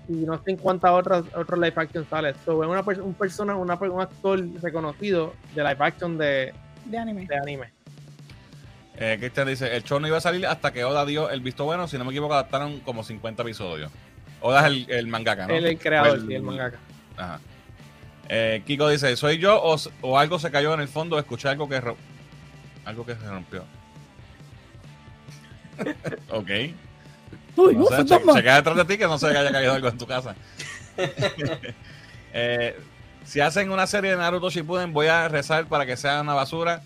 Y 0.08 0.12
no 0.12 0.36
sé 0.42 0.52
en 0.52 0.56
cuántas 0.56 0.90
otras 0.90 1.24
otros 1.34 1.58
live 1.58 1.74
action 1.76 2.06
sale. 2.08 2.34
So, 2.44 2.62
es 2.62 2.68
una, 2.68 3.02
un 3.02 3.14
persona, 3.14 3.56
una, 3.56 3.74
un 3.74 4.00
actor 4.00 4.40
reconocido 4.60 5.34
de 5.54 5.62
live 5.62 5.76
action 5.78 6.18
de, 6.18 6.52
De 6.84 6.98
anime. 6.98 7.26
de 7.26 7.36
anime. 7.36 7.72
Eh, 8.96 9.16
Cristian 9.18 9.48
dice, 9.48 9.74
el 9.74 9.82
show 9.82 9.98
no 9.98 10.06
iba 10.06 10.18
a 10.18 10.20
salir 10.20 10.46
hasta 10.46 10.72
que 10.72 10.84
Oda 10.84 11.04
dio 11.04 11.30
el 11.30 11.40
visto 11.40 11.64
bueno. 11.64 11.88
Si 11.88 11.98
no 11.98 12.04
me 12.04 12.10
equivoco, 12.10 12.34
adaptaron 12.34 12.80
como 12.80 13.02
50 13.02 13.42
episodios. 13.42 13.90
Oda 14.40 14.60
es 14.60 14.66
el, 14.66 14.90
el 14.90 15.06
mangaka, 15.06 15.46
¿no? 15.46 15.54
Él 15.54 15.66
el 15.66 15.78
creador, 15.78 16.18
O 16.18 16.20
sí, 16.20 16.34
el 16.34 16.42
mangaka. 16.42 16.78
Ajá. 17.16 17.40
Eh, 18.28 18.62
Kiko 18.66 18.88
dice, 18.88 19.16
¿soy 19.16 19.38
yo 19.38 19.60
o, 19.62 20.18
algo 20.18 20.38
se 20.38 20.50
cayó 20.50 20.72
en 20.74 20.80
el 20.80 20.88
fondo? 20.88 21.18
Escuché 21.18 21.48
algo 21.48 21.68
que 21.68 21.80
algo 22.84 23.06
que 23.06 23.14
se 23.14 23.28
rompió. 23.28 23.64
ok. 26.30 26.50
Uy, 27.56 27.74
No 27.76 27.86
sé, 27.86 28.04
che- 28.04 28.18
chequea 28.34 28.56
detrás 28.56 28.76
de 28.76 28.84
ti 28.84 28.98
que 28.98 29.06
no 29.06 29.18
se 29.18 29.26
haya 29.28 29.50
caído 29.52 29.72
algo 29.72 29.88
en 29.88 29.98
tu 29.98 30.06
casa. 30.06 30.34
Eh, 32.36 32.76
si 33.24 33.38
hacen 33.40 33.70
una 33.70 33.86
serie 33.86 34.10
de 34.10 34.16
Naruto 34.16 34.50
Shippuden, 34.50 34.92
voy 34.92 35.06
a 35.06 35.28
rezar 35.28 35.66
para 35.66 35.86
que 35.86 35.96
sea 35.96 36.20
una 36.20 36.34
basura 36.34 36.82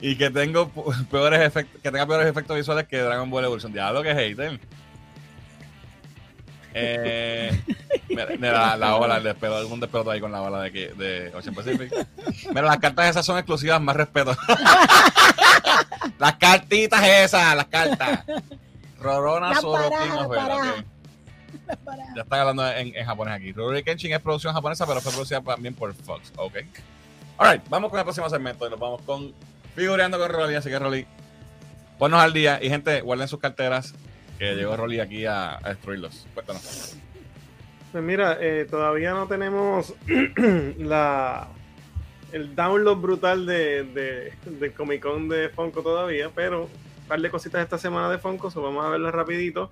y 0.00 0.14
que 0.16 0.30
tengo 0.30 0.70
peores 1.10 1.40
efectos, 1.40 1.80
que 1.82 1.90
tenga 1.90 2.06
peores 2.06 2.28
efectos 2.28 2.56
visuales 2.56 2.86
que 2.86 2.98
Dragon 2.98 3.28
Ball 3.28 3.44
Evolution. 3.44 3.72
Diablo 3.72 4.04
que 4.04 4.14
hater. 4.14 4.60
Eh, 6.74 7.60
mira, 8.08 8.52
la, 8.52 8.76
la 8.76 8.96
ola, 8.96 9.16
el 9.18 9.26
algún 9.52 9.80
despedo 9.80 10.10
ahí 10.10 10.20
con 10.20 10.30
la 10.32 10.42
ola 10.42 10.60
de, 10.62 10.72
que- 10.72 10.92
de 10.94 11.32
Ocean 11.34 11.54
Pacific. 11.54 11.92
Mira, 12.48 12.62
las 12.62 12.78
cartas 12.78 13.10
esas 13.10 13.26
son 13.26 13.38
exclusivas, 13.38 13.80
más 13.80 13.96
respeto. 13.96 14.34
las 16.18 16.34
cartitas 16.36 17.02
esas, 17.04 17.56
las 17.56 17.66
cartas. 17.66 18.20
Rorona 19.02 19.50
La 19.50 19.60
Sorokin 19.60 19.90
paraja, 19.90 20.14
la 20.16 20.26
Ojeda, 20.26 20.42
paraja. 20.48 20.70
ok. 20.72 20.84
Ya 22.16 22.22
están 22.22 22.40
hablando 22.40 22.68
en, 22.70 22.96
en 22.96 23.04
japonés 23.06 23.34
aquí. 23.34 23.52
Rurouni 23.52 23.82
Kenshin 23.82 24.12
es 24.12 24.20
producción 24.20 24.52
japonesa, 24.54 24.86
pero 24.86 25.00
fue 25.00 25.12
producida 25.12 25.40
también 25.42 25.74
por 25.74 25.92
Fox. 25.94 26.32
Ok. 26.36 26.56
Alright, 27.38 27.62
vamos 27.68 27.90
con 27.90 27.98
el 27.98 28.04
próximo 28.04 28.28
segmento 28.30 28.66
y 28.66 28.70
nos 28.70 28.78
vamos 28.78 29.02
con 29.02 29.32
Figureando 29.74 30.18
con 30.18 30.30
Rolly. 30.30 30.54
Así 30.54 30.68
que 30.70 30.78
Rolly, 30.78 31.06
ponnos 31.98 32.20
al 32.20 32.32
día. 32.32 32.58
Y 32.62 32.68
gente, 32.68 33.00
guarden 33.00 33.28
sus 33.28 33.38
carteras, 33.40 33.94
que 34.38 34.54
llegó 34.54 34.76
Rolly 34.76 35.00
aquí 35.00 35.26
a, 35.26 35.56
a 35.56 35.68
destruirlos. 35.70 36.26
Cuéntanos. 36.34 36.96
Pues 37.92 38.04
mira, 38.04 38.38
eh, 38.40 38.66
todavía 38.70 39.12
no 39.12 39.26
tenemos 39.26 39.94
la 40.78 41.48
el 42.32 42.54
download 42.56 42.96
brutal 42.96 43.44
de, 43.44 43.84
de, 43.84 44.32
del 44.46 44.72
Comic 44.72 45.02
Con 45.02 45.28
de 45.28 45.50
Funko 45.50 45.82
todavía, 45.82 46.30
pero 46.34 46.68
par 47.12 47.20
de 47.20 47.28
cositas 47.28 47.62
esta 47.62 47.76
semana 47.76 48.08
de 48.08 48.16
Funko, 48.16 48.50
so 48.50 48.62
vamos 48.62 48.86
a 48.86 48.88
verlas 48.88 49.14
rapidito. 49.14 49.68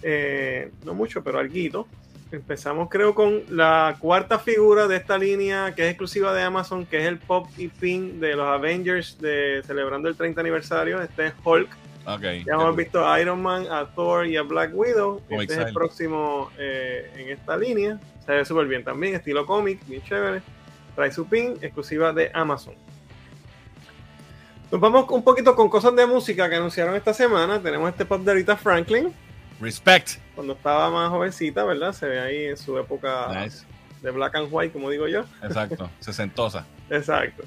Eh, 0.00 0.70
no 0.84 0.94
mucho, 0.94 1.24
pero 1.24 1.40
alguito. 1.40 1.88
Empezamos 2.30 2.88
creo 2.88 3.16
con 3.16 3.42
la 3.48 3.96
cuarta 3.98 4.38
figura 4.38 4.86
de 4.86 4.94
esta 4.94 5.18
línea 5.18 5.74
que 5.74 5.82
es 5.82 5.88
exclusiva 5.88 6.32
de 6.32 6.42
Amazon, 6.42 6.86
que 6.86 6.98
es 6.98 7.06
el 7.06 7.18
pop 7.18 7.48
y 7.56 7.66
pin 7.66 8.20
de 8.20 8.36
los 8.36 8.46
Avengers 8.46 9.20
de 9.20 9.60
celebrando 9.66 10.08
el 10.08 10.14
30 10.14 10.40
aniversario. 10.40 11.02
Este 11.02 11.26
es 11.26 11.32
Hulk. 11.44 11.68
Ok. 12.06 12.22
Ya 12.22 12.52
hemos 12.52 12.76
visto 12.76 13.04
a 13.04 13.20
Iron 13.20 13.42
Man, 13.42 13.66
a 13.68 13.86
Thor 13.86 14.24
y 14.28 14.36
a 14.36 14.42
Black 14.42 14.70
Widow. 14.72 15.20
Este 15.28 15.52
es 15.52 15.58
el 15.58 15.72
próximo 15.72 16.52
eh, 16.58 17.10
en 17.16 17.30
esta 17.30 17.56
línea. 17.56 17.98
Se 18.24 18.30
ve 18.30 18.44
súper 18.44 18.68
bien 18.68 18.84
también, 18.84 19.16
estilo 19.16 19.44
cómic, 19.46 19.80
bien 19.88 20.00
chévere. 20.04 20.42
Trae 20.94 21.10
su 21.10 21.26
pin, 21.26 21.54
exclusiva 21.60 22.12
de 22.12 22.30
Amazon. 22.32 22.85
Nos 24.70 24.80
vamos 24.80 25.06
un 25.10 25.22
poquito 25.22 25.54
con 25.54 25.68
cosas 25.68 25.94
de 25.94 26.06
música 26.06 26.48
que 26.48 26.56
anunciaron 26.56 26.94
esta 26.96 27.14
semana. 27.14 27.60
Tenemos 27.60 27.88
este 27.88 28.04
pop 28.04 28.20
de 28.22 28.34
Rita 28.34 28.56
Franklin, 28.56 29.12
Respect. 29.60 30.18
cuando 30.34 30.54
estaba 30.54 30.90
más 30.90 31.08
jovencita, 31.10 31.64
¿verdad? 31.64 31.92
Se 31.92 32.06
ve 32.06 32.20
ahí 32.20 32.44
en 32.46 32.56
su 32.56 32.76
época 32.78 33.28
Nice. 33.44 33.64
de 34.02 34.10
black 34.10 34.34
and 34.34 34.48
white, 34.50 34.72
como 34.72 34.90
digo 34.90 35.06
yo. 35.06 35.20
Exacto. 35.42 35.88
Sesentosa. 36.00 36.66
Exacto. 36.90 37.44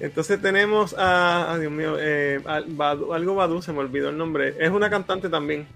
Entonces 0.00 0.40
tenemos 0.40 0.94
a, 0.98 1.52
ah, 1.52 1.58
Dios 1.58 1.70
mío, 1.70 1.96
eh, 2.00 2.40
a- 2.46 2.60
Badu- 2.62 3.14
algo 3.14 3.34
Badu, 3.36 3.62
se 3.62 3.72
me 3.72 3.78
olvidó 3.80 4.08
el 4.08 4.16
nombre. 4.18 4.54
Es 4.58 4.70
una 4.70 4.90
cantante 4.90 5.28
también. 5.28 5.66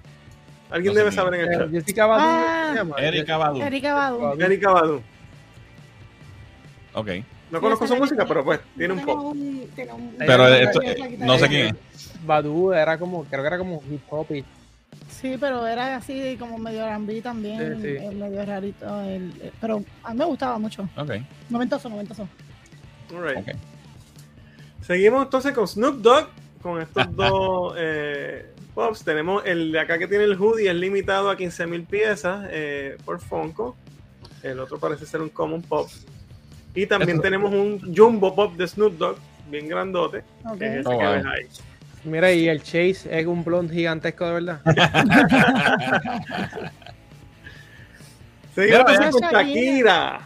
Alguien 0.70 0.94
No 0.94 0.98
debe 0.98 1.12
saber 1.12 1.35
en 1.35 1.40
el 1.43 1.53
Eh, 1.55 1.59
chat. 1.59 1.70
Jessica 1.70 2.07
Badu, 2.07 2.24
Ah. 2.27 2.85
Erika 2.98 3.36
Badu. 3.36 3.62
Erika 3.62 3.94
Badu. 3.94 4.19
Badu. 4.20 4.43
Erika 4.43 4.70
Badu. 4.73 5.03
Ok. 6.94 7.09
No 7.51 7.60
conozco 7.60 7.86
su 7.86 7.97
música, 7.97 8.27
pero 8.27 8.44
pues 8.44 8.60
tiene 8.77 8.94
un 8.94 9.09
un- 9.09 10.14
Pero 10.18 10.48
esto, 10.48 10.82
eh, 10.82 11.16
no 11.18 11.39
sé 11.39 11.48
quién 11.48 11.66
es. 11.68 11.74
Badu 12.27 12.73
era 12.73 12.98
como, 12.98 13.24
creo 13.24 13.43
que 13.43 13.47
era 13.47 13.59
como 13.59 13.82
hip 13.90 14.02
hop 14.10 14.27
y 14.35 14.44
Sí, 15.09 15.36
pero 15.39 15.66
era 15.66 15.97
así 15.97 16.36
como 16.39 16.59
medio 16.59 16.85
R&B 16.85 17.23
también, 17.23 17.77
Sí, 17.77 17.82
sí. 17.82 17.89
eh, 18.05 18.10
medio 18.12 18.44
rarito. 18.44 19.01
el- 19.02 19.32
eh, 19.40 19.52
pero 19.60 19.82
a 20.02 20.12
mí 20.12 20.18
me 20.18 20.24
gustaba 20.24 20.59
mucho. 20.59 20.89
Ok. 20.97 21.12
Noventoso, 21.51 21.89
noventoso. 21.89 22.28
Alright. 23.14 23.39
Ok. 23.39 23.55
Seguimos 24.82 25.24
entonces 25.24 25.52
con 25.52 25.66
Snoop 25.68 25.97
Dogg, 26.02 26.28
con 26.62 26.81
estos 26.82 27.06
dos 27.16 27.74
eh, 27.78 28.52
pops. 28.74 29.05
Tenemos 29.05 29.44
el 29.47 29.73
de 29.73 29.81
acá 29.81 29.98
que 29.98 30.06
tiene 30.09 30.24
el 30.24 30.35
hoodie, 30.40 30.68
es 30.68 30.74
limitado 30.77 31.31
a 31.31 31.36
15.000 31.36 31.86
piezas 31.86 32.47
eh, 32.51 32.97
por 33.05 33.20
Funko. 33.20 33.77
El 34.43 34.59
otro 34.60 34.78
parece 34.78 35.06
ser 35.06 35.20
un 35.23 35.28
common 35.28 35.62
pop. 35.62 35.89
Y 36.77 36.86
también 36.86 37.20
tenemos 37.20 37.53
un 37.53 37.94
jumbo 37.94 38.35
pop 38.35 38.55
de 38.57 38.66
Snoop 38.69 38.97
Dogg, 38.98 39.16
bien 39.51 39.69
grandote. 39.69 40.23
Que 40.59 40.66
es 40.66 40.73
ese 40.81 40.89
Oh, 40.89 40.98
que 40.98 41.05
wow. 41.05 41.15
ves 41.15 41.24
ahí. 41.27 41.47
Mira, 42.05 42.32
y 42.32 42.48
el 42.48 42.62
Chase 42.62 43.09
es 43.11 43.27
un 43.27 43.43
blond 43.43 43.70
gigantesco 43.73 44.27
de 44.27 44.32
verdad. 44.35 44.61
Seguimos 48.55 48.85
Mira, 48.89 49.11
con 49.11 49.20
Shakira. 49.20 49.43
Shakira. 49.43 50.20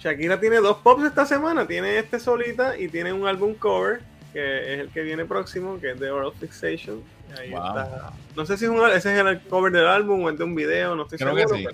Shakira 0.00 0.40
tiene 0.40 0.56
dos 0.56 0.78
pops 0.78 1.04
esta 1.04 1.24
semana. 1.26 1.66
Tiene 1.66 1.98
este 1.98 2.18
solita 2.18 2.76
y 2.76 2.88
tiene 2.88 3.12
un 3.12 3.26
álbum 3.26 3.54
cover, 3.54 4.00
que 4.32 4.74
es 4.74 4.80
el 4.80 4.88
que 4.88 5.02
viene 5.02 5.24
próximo, 5.24 5.78
que 5.80 5.92
es 5.92 6.00
de 6.00 6.10
Oral 6.10 6.32
Fixation. 6.38 7.02
Ahí 7.38 7.50
Wow. 7.50 7.66
está. 7.68 8.12
No 8.36 8.44
sé 8.44 8.56
si 8.58 8.64
es 8.64 8.70
un, 8.70 8.78
ese 8.90 9.14
es 9.14 9.18
el 9.26 9.40
cover 9.42 9.72
del 9.72 9.86
álbum 9.86 10.24
o 10.24 10.30
es 10.30 10.36
de 10.36 10.44
un 10.44 10.54
video, 10.54 10.94
no 10.96 11.04
estoy 11.04 11.18
Creo 11.18 11.34
que 11.34 11.42
seguro. 11.42 11.58
sí. 11.58 11.66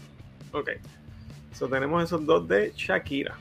pero- 0.52 0.60
ok. 0.60 0.70
So, 1.54 1.68
tenemos 1.68 2.04
esos 2.04 2.24
dos 2.24 2.46
de 2.46 2.72
Shakira. 2.76 3.34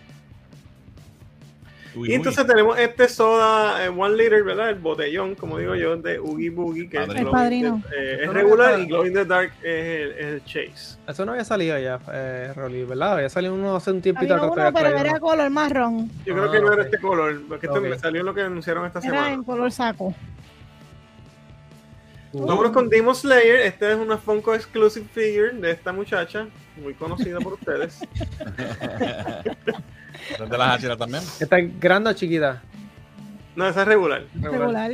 Uy, 1.98 2.08
y 2.08 2.12
uy. 2.12 2.16
entonces 2.16 2.46
tenemos 2.46 2.78
este 2.78 3.08
soda 3.10 3.84
eh, 3.86 3.90
One 3.90 4.16
Liter, 4.16 4.44
¿verdad? 4.44 4.70
El 4.70 4.76
botellón, 4.76 5.36
como 5.36 5.58
digo 5.58 5.76
yo, 5.76 5.98
de 5.98 6.20
Oogie 6.20 6.50
Boogie, 6.50 6.88
que 6.90 6.98
es, 6.98 7.08
Padrino. 7.32 7.82
The- 7.90 7.96
eh, 7.98 8.24
es 8.24 8.34
regular 8.34 8.78
no, 8.78 8.84
y 8.84 8.88
Glow 8.88 9.06
in 9.06 9.14
the 9.14 9.26
Dark 9.26 9.52
es 9.64 9.86
el, 9.86 10.12
es 10.12 10.26
el 10.26 10.44
Chase. 10.46 10.98
Eso 11.08 11.26
no 11.26 11.32
había 11.32 11.44
salido 11.46 11.78
ya, 11.80 12.00
eh, 12.14 12.52
Rolly, 12.56 12.84
¿verdad? 12.84 13.14
Había 13.14 13.30
salido 13.30 13.54
uno 13.54 13.76
hace 13.76 13.92
un 13.92 14.02
tiempito 14.02 14.34
Había 14.34 14.46
uno, 14.46 14.54
pero 14.56 14.72
traído 14.72 14.98
era 15.00 15.12
uno. 15.12 15.20
color 15.20 15.50
marrón. 15.50 16.12
Yo 16.26 16.34
creo 16.34 16.46
Ah, 16.46 16.52
que 16.52 16.60
no 16.62 16.68
era 16.74 16.82
ok. 16.84 16.86
este 16.86 17.00
color, 17.00 17.42
porque 17.48 17.66
esto 17.68 17.80
Ok. 17.80 17.86
me 17.86 17.98
salió 18.00 18.24
lo 18.24 18.34
que 18.34 18.42
anunciaron 18.42 18.86
esta 18.86 19.00
Era 19.00 19.10
semana. 19.10 19.34
en 19.34 19.44
color 19.44 19.72
saco. 19.72 20.14
Vámonos 22.34 22.72
con 22.72 22.90
Demon 22.90 23.16
Slayer. 23.16 23.62
Esta 23.62 23.90
es 23.92 23.98
una 23.98 24.18
Funko 24.18 24.54
Exclusive 24.54 25.08
Figure 25.12 25.54
de 25.54 25.72
esta 25.72 25.92
muchacha, 25.92 26.46
muy 26.80 26.94
conocida 26.94 27.40
por 27.40 27.54
ustedes. 27.54 28.00
¿Es 30.32 30.50
de 30.50 30.58
las 30.58 30.76
Hachira 30.76 30.98
también? 30.98 31.24
¿Está 31.40 31.58
grande 31.62 32.10
o 32.10 32.14
chiquita? 32.14 32.62
No, 33.56 33.68
esa 33.68 33.82
es 33.82 33.88
regular, 33.88 34.24
Regular. 34.40 34.92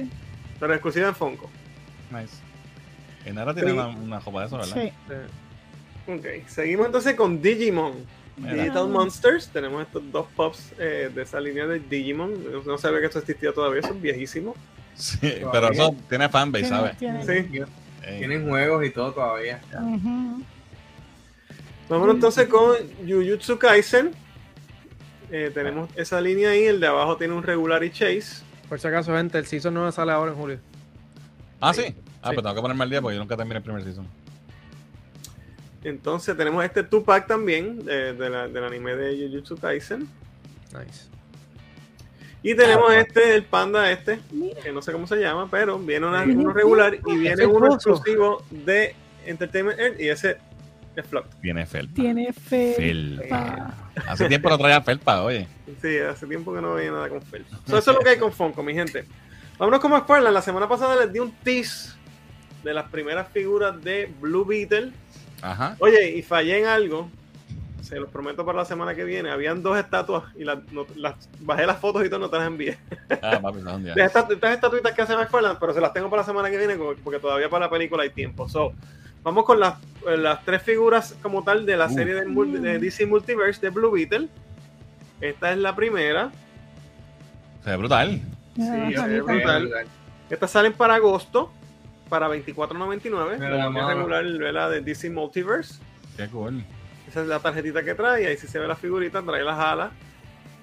pero 0.60 0.74
exclusiva 0.74 1.08
en 1.10 1.16
Funko. 1.16 1.50
Nice. 2.12 2.36
En 3.26 3.36
Nara 3.36 3.54
tiene 3.54 3.72
Sí. 3.72 3.78
una, 3.78 3.88
una 3.88 4.22
jopa 4.22 4.42
de 4.42 4.46
eso, 4.48 4.58
¿verdad? 4.58 4.74
Sí. 4.74 4.92
Sí. 5.08 6.12
Ok, 6.12 6.48
seguimos 6.48 6.86
entonces 6.88 7.16
con 7.16 7.42
Digimon. 7.42 7.94
Mira. 8.36 8.54
Digital 8.56 8.88
Monsters. 8.90 9.48
Tenemos 9.50 9.82
estos 9.84 10.02
dos 10.12 10.26
pops 10.36 10.74
eh, 10.80 11.12
de 11.14 11.22
esa 11.22 11.40
línea 11.40 11.66
de 11.68 11.80
Digimon. 11.80 12.34
No 12.66 12.78
sabía 12.78 13.00
que 13.00 13.06
esto 13.06 13.20
existía 13.20 13.54
todavía, 13.54 13.82
son 13.84 14.02
viejísimos. 14.02 14.56
Sí, 14.96 15.20
pero 15.52 15.72
eso 15.72 15.96
tiene 16.10 16.30
fanbase, 16.30 16.66
¿sabes? 16.68 16.98
tiene- 16.98 17.24
Sí. 17.26 17.50
Ey. 18.06 18.18
Tienen 18.20 18.48
juegos 18.48 18.86
y 18.86 18.90
todo 18.90 19.14
todavía. 19.14 19.62
Ujú. 19.74 20.44
Vámonos 21.90 22.16
entonces 22.16 22.48
con 22.48 22.76
Jujutsu 23.08 23.58
Kaisen. 23.58 24.12
Eh, 25.36 25.50
tenemos 25.52 25.90
esa 25.96 26.22
línea 26.22 26.52
ahí. 26.52 26.66
El 26.66 26.80
de 26.80 26.86
abajo 26.86 27.18
tiene 27.18 27.34
un 27.34 27.42
regular 27.42 27.84
y 27.84 27.90
chase. 27.90 28.44
Por 28.70 28.80
si 28.80 28.88
acaso, 28.88 29.16
gente, 29.16 29.40
el 29.40 29.48
season 29.48 29.74
9 29.74 29.92
sale 29.92 30.12
ahora 30.12 30.32
en 30.32 30.38
julio. 30.38 30.60
Ah, 31.60 31.74
sí. 31.74 31.96
Ah, 32.22 32.30
Sí. 32.30 32.36
pues 32.36 32.44
tengo 32.44 32.54
que 32.54 32.62
ponerme 32.62 32.84
al 32.84 32.90
día 32.92 33.02
porque 33.02 33.16
yo 33.16 33.22
nunca 33.22 33.36
terminé 33.36 33.58
el 33.58 33.64
primer 33.64 33.84
season. 33.84 34.08
Entonces 35.84 36.38
tenemos 36.38 36.64
este 36.64 36.84
Tupac 36.84 37.26
también 37.28 37.84
de, 37.84 38.14
de 38.14 38.30
la- 38.30 38.48
del 38.48 38.64
anime 38.64 38.96
de 38.96 39.28
Jujutsu 39.28 39.58
Kaisen. 39.58 40.02
Nice. 40.72 41.08
Y 42.44 42.56
tenemos 42.56 42.92
Ah, 42.92 43.00
este, 43.00 43.36
el 43.36 43.44
panda 43.44 43.90
este, 43.92 44.20
Mira. 44.32 44.62
que 44.62 44.72
no 44.72 44.82
sé 44.84 44.92
cómo 44.92 45.08
se 45.08 45.16
llama, 45.18 45.48
pero 45.50 45.80
viene 45.80 46.06
una- 46.06 46.24
uno 46.24 46.54
regular 46.54 46.96
y 47.08 47.18
viene 47.18 47.46
uno 47.48 47.74
exclusivo 47.74 48.44
de 48.52 48.96
Entertainment 49.26 49.80
Earth 49.80 50.00
y 50.00 50.10
ese 50.10 50.38
es. 51.02 51.06
Tiene 51.42 51.66
felpa. 51.66 51.94
Tiene 51.96 52.34
fe. 52.34 52.74
Felpa. 52.76 53.74
Hace 54.08 54.28
tiempo 54.28 54.50
no 54.50 54.58
traía 54.58 54.82
felpa, 54.82 55.22
oye. 55.24 55.48
Sí, 55.82 55.98
hace 55.98 56.28
tiempo 56.28 56.54
que 56.54 56.62
no 56.62 56.74
veía 56.76 56.92
nada 56.92 57.10
con 57.10 57.22
Fel. 57.22 57.46
So, 57.68 57.78
eso 57.78 57.92
es 57.92 57.98
lo 57.98 58.04
que 58.04 58.10
hay 58.10 58.18
con 58.18 58.32
Funko, 58.32 58.62
mi 58.64 58.74
gente. 58.74 59.06
Vámonos 59.58 59.80
con 59.80 59.92
McFarlane. 59.92 60.34
La 60.34 60.42
semana 60.42 60.68
pasada 60.68 60.96
les 61.04 61.12
di 61.14 61.20
un 61.20 61.32
tease 61.44 61.94
de 62.64 62.74
las 62.74 62.90
primeras 62.90 63.28
figuras 63.30 63.82
de 63.84 64.12
Blue 64.20 64.46
Beetle. 64.46 64.92
Ajá. 65.42 65.76
Oye, 65.80 66.12
y 66.18 66.22
fallé 66.22 66.60
en 66.60 66.66
algo. 66.68 67.10
Se 67.82 68.00
los 68.00 68.10
prometo 68.10 68.46
para 68.46 68.60
la 68.60 68.66
semana 68.66 68.96
que 68.96 69.04
viene. 69.04 69.30
Habían 69.30 69.62
dos 69.62 69.78
estatuas 69.78 70.24
y 70.38 70.44
las, 70.46 70.60
no- 70.72 70.88
las- 70.96 71.30
bajé 71.42 71.66
las 71.66 71.80
fotos 71.80 72.06
y 72.06 72.10
todo, 72.10 72.20
no 72.20 72.30
te 72.30 72.38
las 72.38 72.48
envié. 72.48 72.78
Ah, 73.22 73.40
papi, 73.42 73.60
no, 73.62 73.76
un 73.76 73.84
día. 73.84 73.94
De 73.94 74.04
estas, 74.04 74.30
estas 74.30 74.54
estatuitas 74.56 74.94
que 74.94 75.02
hace 75.02 75.16
McFarlane, 75.16 75.58
pero 75.60 75.74
se 75.74 75.82
las 75.82 75.92
tengo 75.94 76.10
para 76.10 76.22
la 76.22 76.26
semana 76.26 76.50
que 76.50 76.58
viene 76.58 76.78
porque 77.04 77.20
todavía 77.20 77.50
para 77.50 77.66
la 77.66 77.70
película 77.70 78.04
hay 78.04 78.10
tiempo. 78.12 78.48
So, 78.48 78.74
vamos 79.24 79.46
con 79.46 79.60
las, 79.60 79.76
eh, 80.08 80.18
las 80.18 80.44
tres 80.44 80.62
figuras 80.62 81.16
como 81.22 81.44
tal 81.44 81.66
de 81.66 81.78
la 81.78 81.88
Uh. 81.88 81.94
serie 81.94 82.14
de, 82.16 82.80
DC 82.80 83.06
Multiverse 83.06 83.62
de 83.62 83.70
Blue 83.70 83.92
Beetle. 83.92 84.28
Esta 85.22 85.52
es 85.52 85.58
la 85.58 85.76
primera. 85.76 86.32
Se 87.64 87.70
ve 87.70 87.78
brutal. 87.78 88.22
Sí, 88.56 88.62
bonita. 88.70 89.08
es 89.16 89.24
brutal. 89.24 89.72
Estas 90.30 90.52
salen 90.52 90.74
para 90.74 90.96
agosto, 90.96 91.52
para 92.10 92.28
24.99. 92.28 93.36
Mira 93.40 93.50
La 93.50 93.70
la 93.70 93.88
regular 93.94 94.26
¿verdad? 94.38 94.70
de 94.72 94.82
DC 94.82 95.10
Multiverse. 95.10 95.76
Qué 96.18 96.28
cool. 96.28 96.64
Esa 97.08 97.22
es 97.22 97.28
la 97.28 97.40
tarjetita 97.40 97.84
que 97.84 97.96
trae. 97.96 98.28
Ahí 98.28 98.38
si 98.38 98.48
se 98.48 98.60
ve 98.60 98.68
la 98.68 98.76
figurita, 98.76 99.22
trae 99.22 99.44
las 99.44 99.58
alas. 99.60 99.92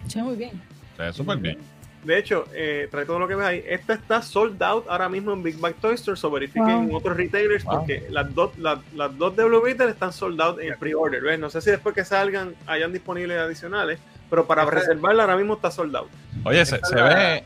Che, 0.08 0.22
muy 0.22 0.36
bien. 0.36 0.60
Se 0.96 1.02
ve 1.02 1.12
súper 1.12 1.38
bien. 1.38 1.58
De 2.04 2.16
hecho, 2.18 2.46
eh, 2.54 2.88
trae 2.90 3.04
todo 3.04 3.18
lo 3.18 3.28
que 3.28 3.34
ves 3.34 3.46
ahí. 3.46 3.64
Esta 3.68 3.92
está 3.92 4.22
sold 4.22 4.62
out 4.62 4.86
ahora 4.88 5.08
mismo 5.10 5.32
en 5.34 5.42
Big 5.42 5.58
Bang 5.58 5.74
Toy 5.80 5.94
Store. 5.96 6.16
So 6.16 6.30
verifiquen 6.30 6.64
Wow. 6.64 6.82
en 6.88 6.94
otros 6.94 7.16
retailers 7.16 7.62
Wow. 7.64 7.78
porque 7.80 8.06
las 8.10 8.34
dos, 8.34 8.56
las, 8.58 8.78
las 8.94 9.16
dos 9.18 9.36
de 9.36 9.44
Blue 9.44 9.60
Beetle 9.62 9.90
están 9.90 10.12
sold 10.12 10.40
out 10.40 10.58
en 10.60 10.78
pre-order. 10.78 11.20
¿ves? 11.22 11.38
No 11.38 11.50
sé 11.50 11.60
si 11.60 11.70
después 11.70 11.94
que 11.94 12.04
salgan 12.04 12.54
hayan 12.66 12.92
disponibles 12.92 13.38
adicionales, 13.38 13.98
pero 14.30 14.46
para 14.46 14.62
Esta- 14.62 14.74
reservarla 14.76 15.24
ahora 15.24 15.36
mismo 15.36 15.54
está 15.54 15.70
sold 15.70 15.94
out. 15.94 16.08
Oye, 16.44 16.64
se, 16.64 16.76
Esta 16.76 16.86
se 16.88 16.94
la- 16.96 17.04
ve. 17.04 17.44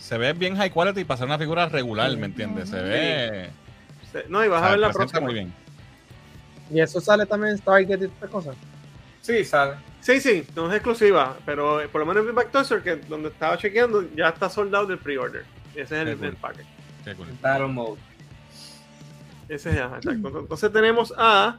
Se 0.00 0.18
ve 0.18 0.32
bien 0.32 0.56
high 0.56 0.70
quality 0.70 1.04
para 1.04 1.18
ser 1.18 1.26
una 1.26 1.38
figura 1.38 1.68
regular, 1.68 2.10
¿me 2.16 2.26
entiendes? 2.26 2.70
Se 2.70 2.80
ve. 2.82 3.50
Se- 4.10 4.24
No, 4.28 4.44
y 4.44 4.48
vas 4.48 4.62
o 4.62 4.64
a 4.64 4.70
ver 4.70 4.78
la 4.80 4.90
próxima. 4.90 5.20
muy 5.20 5.34
bien. 5.34 5.52
¿Y 6.72 6.80
eso 6.80 7.00
sale 7.00 7.24
también 7.24 7.52
en 7.54 7.60
Target 7.60 8.00
y 8.00 8.04
estas 8.06 8.30
cosas? 8.30 8.56
Sí, 9.20 9.44
sale. 9.44 9.74
Sí, 10.02 10.20
sí, 10.20 10.44
no 10.56 10.66
es 10.68 10.74
exclusiva, 10.74 11.36
pero 11.46 11.80
eh, 11.80 11.88
por 11.88 12.00
lo 12.00 12.06
menos 12.06 12.26
en 12.28 12.60
Store, 12.62 12.82
que 12.82 12.96
donde 12.96 13.28
estaba 13.28 13.56
chequeando, 13.56 14.04
ya 14.16 14.30
está 14.30 14.50
sold 14.50 14.74
out 14.74 14.88
del 14.88 14.98
pre-order. 14.98 15.44
Ese 15.76 16.02
es 16.02 16.08
el, 16.08 16.18
cool. 16.18 16.36
el 17.06 17.16
cool. 17.16 17.26
Battle 17.40 17.68
Mode. 17.68 18.00
Ese 19.48 19.70
es, 19.70 19.78
ajá, 19.78 19.98
exacto. 19.98 20.40
Entonces 20.40 20.72
tenemos 20.72 21.14
a. 21.16 21.56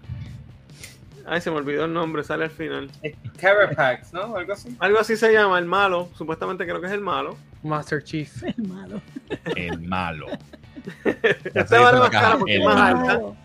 Ay, 1.25 1.39
se 1.39 1.49
me 1.51 1.55
olvidó 1.55 1.85
el 1.85 1.93
nombre, 1.93 2.21
sale 2.21 2.43
al 2.43 2.51
final. 2.51 2.91
Carapax, 3.39 4.11
¿no? 4.11 4.35
Algo 4.35 4.51
así. 4.51 4.75
Algo 4.77 4.99
así 4.99 5.15
se 5.15 5.31
llama, 5.31 5.57
el 5.57 5.65
malo. 5.65 6.09
Supuestamente 6.17 6.65
creo 6.65 6.81
que 6.81 6.87
es 6.87 6.93
el 6.93 6.99
malo. 6.99 7.37
Master 7.63 8.03
Chief. 8.03 8.43
El 8.57 8.67
malo. 8.67 9.01
El 9.55 9.79
malo. 9.79 10.27
Esta 11.05 11.79
vale 11.79 11.99
más 11.99 12.07
la 12.07 12.09
caja, 12.09 12.25
cara 12.25 12.37
porque 12.39 12.55
es 12.55 12.59
el 12.59 12.65
más 12.65 12.75
malo. 12.75 13.09
alta. 13.09 13.42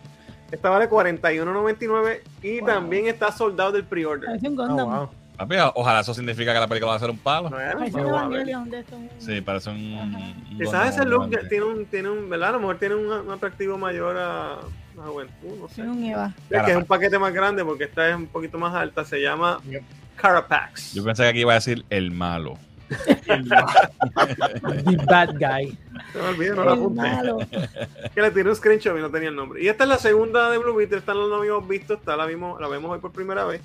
Esta 0.51 0.69
vale 0.69 0.89
41.99 0.89 2.21
y 2.41 2.59
Wow. 2.59 2.67
también 2.67 3.07
está 3.07 3.31
soldado 3.31 3.71
del 3.71 3.83
pre-order. 3.83 4.25
Parece 4.27 4.47
un 4.49 4.59
Oh, 4.59 4.67
Gundam. 4.67 4.89
wow. 4.89 5.09
Papi, 5.37 5.55
ojalá 5.75 6.01
eso 6.01 6.13
significa 6.13 6.53
que 6.53 6.59
la 6.59 6.67
película 6.67 6.91
va 6.91 6.95
a 6.97 6.99
ser 6.99 7.09
un 7.09 7.17
palo. 7.17 7.49
Parece 7.49 7.95
un 7.95 8.05
a. 8.07 8.09
Evangelion 8.09 8.69
de 8.69 8.79
estos. 8.79 8.99
Sí, 9.19 9.39
parece 9.39 9.69
un. 9.69 10.35
Quizás 10.57 10.95
ese 10.95 11.05
look 11.05 11.29
tiene 11.47 11.63
un, 11.65 11.85
tiene 11.85 12.09
un, 12.09 12.29
¿verdad? 12.29 12.49
A 12.49 12.51
lo 12.53 12.59
mejor 12.59 12.77
tiene 12.77 12.95
un, 12.95 13.05
un 13.09 13.31
atractivo 13.31 13.77
mayor 13.77 14.17
a 14.17 14.57
la 14.97 15.03
juventud, 15.03 15.57
no 15.61 15.67
sé. 15.69 15.75
Tiene 15.75 15.91
un 15.91 16.03
Eva. 16.03 16.33
Es 16.49 16.61
que 16.63 16.71
es 16.71 16.77
un 16.77 16.83
paquete 16.85 17.17
más 17.17 17.33
grande 17.33 17.63
porque 17.63 17.85
esta 17.85 18.09
es 18.09 18.15
un 18.17 18.27
poquito 18.27 18.57
más 18.57 18.75
alta. 18.75 19.05
Se 19.05 19.21
llama 19.21 19.59
Yep. 19.69 19.83
Carapax. 20.17 20.93
Yo 20.93 21.05
pensé 21.05 21.23
que 21.23 21.29
aquí 21.29 21.39
iba 21.39 21.53
a 21.53 21.55
decir 21.55 21.85
el 21.89 22.11
malo. 22.11 22.57
The 24.85 24.97
Bad 25.05 25.35
Guy. 25.39 25.77
Se 26.11 26.17
me 26.19 26.27
olvidó, 26.27 26.55
no 26.55 26.69
apunté. 26.71 27.01
malo. 27.01 27.37
Que 28.15 28.21
le 28.21 28.31
tiré 28.31 28.49
un 28.49 28.55
screenshot 28.55 28.97
y 28.97 29.01
no 29.01 29.11
tenía 29.11 29.29
el 29.29 29.35
nombre. 29.35 29.61
Y 29.63 29.67
esta 29.67 29.83
es 29.83 29.89
la 29.89 29.97
segunda 29.97 30.49
de 30.49 30.57
Blue 30.57 30.75
Beetle. 30.75 30.97
Esta 30.97 31.13
no 31.13 31.27
la 31.27 31.37
habíamos 31.37 31.67
visto. 31.67 31.93
Esta 31.93 32.15
la, 32.17 32.25
vimos, 32.25 32.59
la 32.59 32.67
vemos 32.67 32.91
hoy 32.91 32.99
por 32.99 33.11
primera 33.11 33.45
vez. 33.45 33.61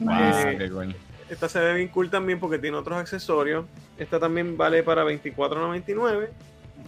Wow, 0.00 0.12
Eh. 0.14 0.94
Esta 1.28 1.48
se 1.48 1.60
ve 1.60 1.74
bien 1.74 1.88
cool 1.88 2.08
también 2.10 2.40
porque 2.40 2.58
tiene 2.58 2.76
otros 2.76 2.98
accesorios. 2.98 3.66
Esta 3.98 4.18
también 4.18 4.56
vale 4.56 4.82
para 4.82 5.04
24.99. 5.04 6.28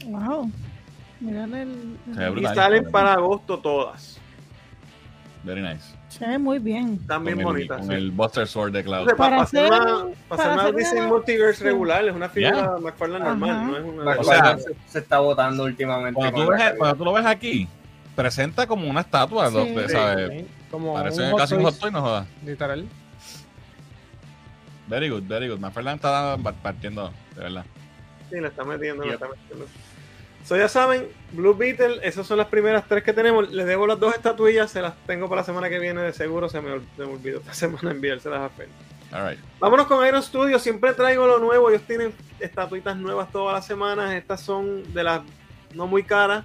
Wow. 0.07 0.51
Mirarle 1.21 1.63
el. 1.63 1.99
Y 2.39 2.45
salen 2.47 2.91
para 2.91 3.13
agosto 3.13 3.59
todas. 3.59 4.19
Very 5.43 5.63
nice. 5.63 5.95
Se 6.09 6.27
ve 6.27 6.39
muy 6.39 6.59
bien. 6.59 6.99
Bien 6.99 7.07
con 7.09 7.29
el, 7.29 7.45
bonitas. 7.45 7.79
con 7.79 7.89
sí. 7.89 7.95
el 7.95 8.11
Buster 8.11 8.47
Sword 8.47 8.73
de 8.73 8.85
Cloud. 8.85 9.09
Entonces, 9.09 9.17
para, 9.19 9.31
Para 9.31 9.43
hacer 9.43 9.67
una, 9.73 10.15
para 10.29 10.43
hacer 10.43 10.53
una 10.53 10.83
hacer 10.83 10.99
una- 10.99 11.09
Multiverse 11.09 11.59
sí. 11.59 11.65
regular, 11.65 12.05
es 12.05 12.15
una 12.15 12.29
figura 12.29 12.57
Yeah. 12.57 12.77
McFarlane 12.79 13.25
Ajá. 13.25 13.35
normal, 13.35 13.67
no 13.71 13.77
es 13.79 13.85
una. 13.85 14.11
O 14.21 14.25
sea, 14.25 14.59
se, 14.59 14.75
se 14.87 14.99
está 14.99 15.19
votando 15.21 15.65
últimamente. 15.65 16.15
Cuando 16.21 16.45
tú, 16.45 16.51
la 16.51 16.57
ves, 16.57 16.75
cuando 16.77 16.97
tú 16.97 17.05
lo 17.07 17.13
ves 17.15 17.25
aquí, 17.25 17.67
presenta 18.15 18.67
como 18.67 18.89
una 18.91 19.01
estatua, 19.01 19.51
Sí. 19.51 19.57
Sí. 19.87 19.89
¿sabes? 19.89 20.31
Sí, 20.41 20.47
Como 20.71 20.93
Parece 20.95 21.31
un 21.33 21.39
casi 21.39 21.55
un 21.55 21.63
hot 21.63 21.79
toy, 21.79 21.91
no 21.91 22.03
jodas. 22.03 22.27
literal. 22.45 22.87
Very 24.89 25.09
good, 25.09 25.23
very 25.27 25.49
good. 25.49 25.59
McFarlane 25.59 25.97
está 25.97 26.37
partiendo, 26.63 27.13
de 27.37 27.41
verdad. 27.43 27.65
Sí, 28.29 28.41
le 28.41 28.49
está 28.49 28.65
metiendo, 28.65 29.05
Yep. 29.05 29.13
está 29.15 29.29
metiendo. 29.29 29.67
So, 30.45 30.57
ya 30.57 30.69
saben, 30.69 31.07
Blue 31.33 31.55
Beetle, 31.55 32.01
esas 32.03 32.27
son 32.27 32.39
las 32.39 32.49
primeras 32.49 32.87
tres 32.89 33.05
que 33.05 33.13
tenemos. 33.13 33.51
Les 33.53 33.67
debo 33.67 33.87
las 33.87 34.01
dos 34.01 34.15
estatuillas, 34.15 34.71
se 34.71 34.83
las 34.83 34.95
tengo 35.07 35.29
para 35.29 35.43
la 35.43 35.45
semana 35.47 35.69
que 35.69 35.79
viene 35.79 36.01
de 36.03 36.13
seguro. 36.13 36.49
Se 36.49 36.61
me, 36.61 36.81
se 36.97 37.03
me 37.07 37.13
olvidó 37.13 37.39
esta 37.41 37.55
semana 37.55 37.91
enviárselas 37.93 38.41
a 38.41 38.49
Fer. 38.49 38.69
All 39.13 39.29
right. 39.29 39.39
Vámonos 39.59 39.87
con 39.87 40.05
Iron 40.07 40.23
Studio. 40.23 40.59
Siempre 40.59 40.93
traigo 40.95 41.27
lo 41.27 41.39
nuevo. 41.39 41.69
Ellos 41.71 41.83
tienen 41.83 42.13
estatuitas 42.41 42.97
nuevas 42.97 43.31
todas 43.31 43.55
las 43.55 43.67
semanas. 43.67 44.13
Estas 44.15 44.41
son 44.41 44.93
de 44.95 45.03
las 45.05 45.21
no 45.75 45.87
muy 45.87 46.03
caras, 46.05 46.45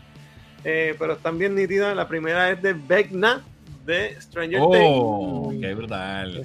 eh, 0.63 0.95
pero 0.99 1.13
están 1.13 1.37
bien 1.37 1.55
nítidas. 1.55 1.95
La 1.95 2.07
primera 2.07 2.49
es 2.51 2.61
de 2.61 2.73
Vecna 2.73 3.43
de 3.85 4.19
Stranger 4.19 4.59
Things. 4.61 4.99
Oh, 4.99 5.53
qué 5.61 5.73
brutal. 5.73 6.43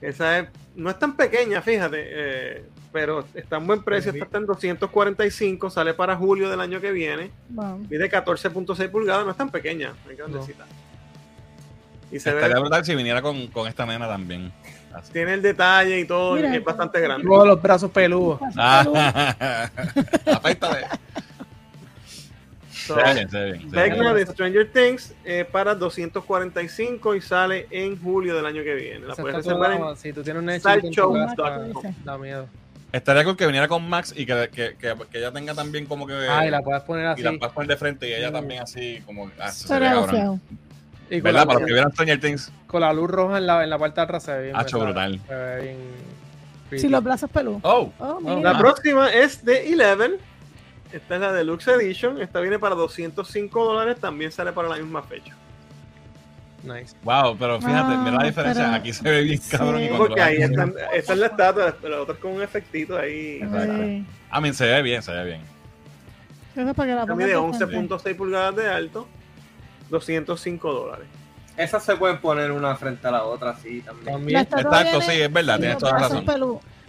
Esa 0.00 0.38
es- 0.38 0.48
no 0.76 0.90
es 0.90 0.98
tan 0.98 1.16
pequeña, 1.16 1.60
fíjate, 1.60 2.04
eh, 2.06 2.64
pero 2.92 3.24
está 3.34 3.56
en 3.56 3.66
buen 3.66 3.82
precio. 3.82 4.12
Está 4.12 4.38
en 4.38 4.46
245. 4.46 5.70
Sale 5.70 5.94
para 5.94 6.16
julio 6.16 6.48
del 6.48 6.60
año 6.60 6.80
que 6.80 6.90
viene. 6.90 7.30
Wow. 7.50 7.86
Mide 7.88 8.10
14.6 8.10 8.90
pulgadas. 8.90 9.24
No 9.24 9.32
es 9.32 9.36
tan 9.36 9.50
pequeña, 9.50 9.94
es 10.10 10.16
grandecita. 10.16 10.66
Y 12.10 12.18
se 12.18 12.32
ve, 12.32 12.48
brutal 12.58 12.84
si 12.84 12.94
viniera 12.94 13.20
con, 13.20 13.48
con 13.48 13.68
esta 13.68 13.84
nena 13.84 14.08
también. 14.08 14.50
Así. 14.92 15.12
tiene 15.12 15.34
el 15.34 15.42
detalle 15.42 16.00
y 16.00 16.06
todo. 16.06 16.34
Mira, 16.34 16.52
y 16.52 16.56
es 16.56 16.64
bastante 16.64 17.00
grande. 17.00 17.24
Luego 17.24 17.44
los 17.44 17.60
brazos 17.60 17.90
peludos. 17.90 18.40
Ah, 18.56 19.68
afeítale. 20.26 20.86
So. 22.88 22.94
Vecna 22.94 24.14
de 24.14 24.24
Stranger 24.24 24.72
Things 24.72 25.14
eh, 25.22 25.44
para 25.44 25.74
245 25.74 27.16
y 27.16 27.20
sale 27.20 27.66
en 27.70 28.00
julio 28.00 28.34
del 28.34 28.46
año 28.46 28.62
que 28.62 28.74
viene. 28.74 29.06
La 29.06 29.14
puedes 29.14 29.36
reservar 29.36 29.72
en 29.72 29.96
si 29.98 30.10
tú 30.10 30.22
tienes 30.22 30.42
un 30.42 30.48
Sideshow 30.48 31.12
chiquito 31.12 31.16
en 31.18 31.34
tu 31.34 31.42
dot 31.42 31.50
casa, 31.50 31.72
com. 31.74 31.94
da 32.02 32.16
miedo. 32.16 32.48
Estaría 32.92 33.22
con 33.24 33.36
que 33.36 33.44
viniera 33.46 33.68
con 33.68 33.86
Max 33.88 34.14
y 34.16 34.24
que, 34.24 34.48
que, 34.50 34.76
que, 34.76 34.94
que 35.10 35.18
ella 35.18 35.30
tenga 35.30 35.54
también 35.54 35.84
como 35.86 36.06
que. 36.06 36.14
Ah, 36.14 36.46
y 36.46 36.50
la 36.50 36.62
puedes 36.62 36.82
poner 36.84 37.04
y 37.04 37.08
así. 37.08 37.22
la 37.22 37.32
puedes 37.32 37.52
poner 37.54 37.68
de 37.68 37.76
frente 37.76 38.08
y 38.08 38.14
ella 38.14 38.30
Mm. 38.30 38.32
también 38.32 38.62
así 38.62 39.02
como. 39.04 39.30
Ah, 39.38 39.50
se 39.50 39.68
Sería 39.68 39.92
cabrón. 39.92 40.40
Y 41.10 41.14
con 41.16 41.22
¿Verdad? 41.22 41.40
la, 41.40 41.46
Para 41.46 41.58
los 41.60 41.66
que 41.66 41.72
vieran 41.72 41.92
Stranger 41.92 42.20
Things. 42.20 42.52
con 42.66 42.80
la 42.82 42.92
luz 42.92 43.10
roja 43.10 43.38
en 43.38 43.46
la, 43.46 43.62
en 43.64 43.70
la 43.70 43.78
parte 43.78 44.00
de 44.00 44.04
atrás 44.04 44.22
se 44.22 44.32
ve 44.32 44.42
bien. 44.44 44.56
Hacho, 44.56 44.78
pesada. 44.78 44.84
brutal. 44.84 45.20
Se 45.26 45.34
ve 45.34 45.62
bien. 45.62 46.78
Si 46.80 46.88
los 46.88 47.02
brazos 47.02 47.30
peludos. 47.30 47.60
Oh, 47.64 47.92
Oh, 47.98 48.20
La 48.22 48.36
mira. 48.36 48.52
La 48.52 48.58
próxima 48.58 49.10
es 49.10 49.44
de 49.44 49.72
Eleven. 49.72 50.16
Esta 50.92 51.14
es 51.16 51.20
la 51.20 51.32
Deluxe 51.32 51.68
Edition. 51.68 52.20
Esta 52.20 52.40
viene 52.40 52.58
para 52.58 52.74
205 52.74 53.64
dólares. 53.64 53.98
También 54.00 54.32
sale 54.32 54.52
para 54.52 54.68
la 54.68 54.76
misma 54.76 55.02
fecha. 55.02 55.34
Nice. 56.62 56.94
wow, 57.04 57.36
pero 57.38 57.58
fíjate, 57.60 57.94
Ah, 57.94 58.02
mira 58.04 58.16
la 58.18 58.24
diferencia. 58.24 58.64
pero- 58.64 58.76
Aquí 58.76 58.92
se 58.92 59.02
ve 59.08 59.22
bien 59.22 59.40
Sí. 59.40 59.56
cabrón. 59.56 59.82
y 59.82 59.88
cuando 59.88 60.06
Porque 60.06 60.20
ahí 60.22 60.36
están, 60.38 60.74
esta 60.92 61.12
es 61.12 61.18
la 61.18 61.26
estatua, 61.26 61.76
pero 61.80 61.96
la 61.96 62.02
otra 62.02 62.14
es 62.14 62.20
con 62.20 62.32
un 62.32 62.42
efectito 62.42 62.98
ahí. 62.98 63.40
Sí. 63.40 63.46
I 64.36 64.40
mean, 64.40 64.54
se 64.54 64.66
ve 64.66 64.82
bien, 64.82 65.02
se 65.02 65.12
ve 65.12 65.24
bien. 65.24 65.40
Eso 66.56 66.68
es 66.68 66.74
para 66.74 66.88
que 66.88 66.94
la 66.96 67.06
mide 67.14 67.26
de 67.28 67.34
frente. 67.34 67.64
11.6 67.76 68.16
pulgadas 68.16 68.56
de 68.56 68.68
alto. 68.68 69.06
205 69.90 70.72
dólares. 70.72 71.06
Esas 71.56 71.82
se 71.84 71.96
pueden 71.96 72.20
poner 72.20 72.52
una 72.52 72.74
frente 72.76 73.06
a 73.08 73.10
la 73.10 73.24
otra, 73.24 73.50
así 73.50 73.80
también. 73.82 74.36
Exacto, 74.36 75.00
sí, 75.00 75.20
es 75.20 75.32
verdad, 75.32 75.58
tienes 75.58 75.78
toda 75.78 75.92
la 75.92 75.98
razón. 76.00 76.24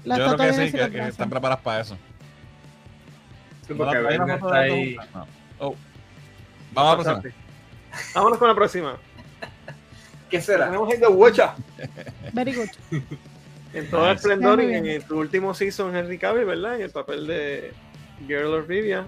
La 0.05 0.17
Yo 0.17 0.35
creo 0.35 0.37
que 0.37 0.53
sí, 0.53 0.71
que, 0.71 1.07
están 1.07 1.29
preparadas 1.29 1.61
para 1.63 1.81
eso. 1.81 1.95
Sí, 3.67 3.73
¿No 3.73 3.77
porque 3.77 3.99
la- 4.01 4.17
foto 4.17 4.33
está 4.33 4.59
ahí. 4.59 4.97
No. 5.13 5.27
Oh. 5.59 5.75
Vamos 6.71 7.07
a 7.07 7.13
la 7.13 7.19
próxima. 7.21 7.43
Vámonos 8.15 8.37
con 8.39 8.47
la 8.47 8.55
próxima. 8.55 8.97
¿Qué 10.29 10.41
será? 10.41 10.65
Tenemos 10.65 10.89
The 10.89 11.07
Watcher. 11.07 11.49
Very 12.33 12.53
good. 12.53 12.67
En 13.71 13.87
todo 13.87 14.01
el 14.07 14.13
Nice. 14.15 14.21
esplendor 14.27 14.63
y 14.63 14.73
en 14.73 14.85
el 14.87 15.03
último 15.13 15.53
season 15.53 15.95
Henry 15.95 16.17
Cavill, 16.17 16.45
¿verdad? 16.45 16.77
En 16.77 16.81
el 16.81 16.89
papel 16.89 17.27
de 17.27 17.71
Girl 18.27 18.55
of 18.55 18.67
Rivia. 18.67 19.05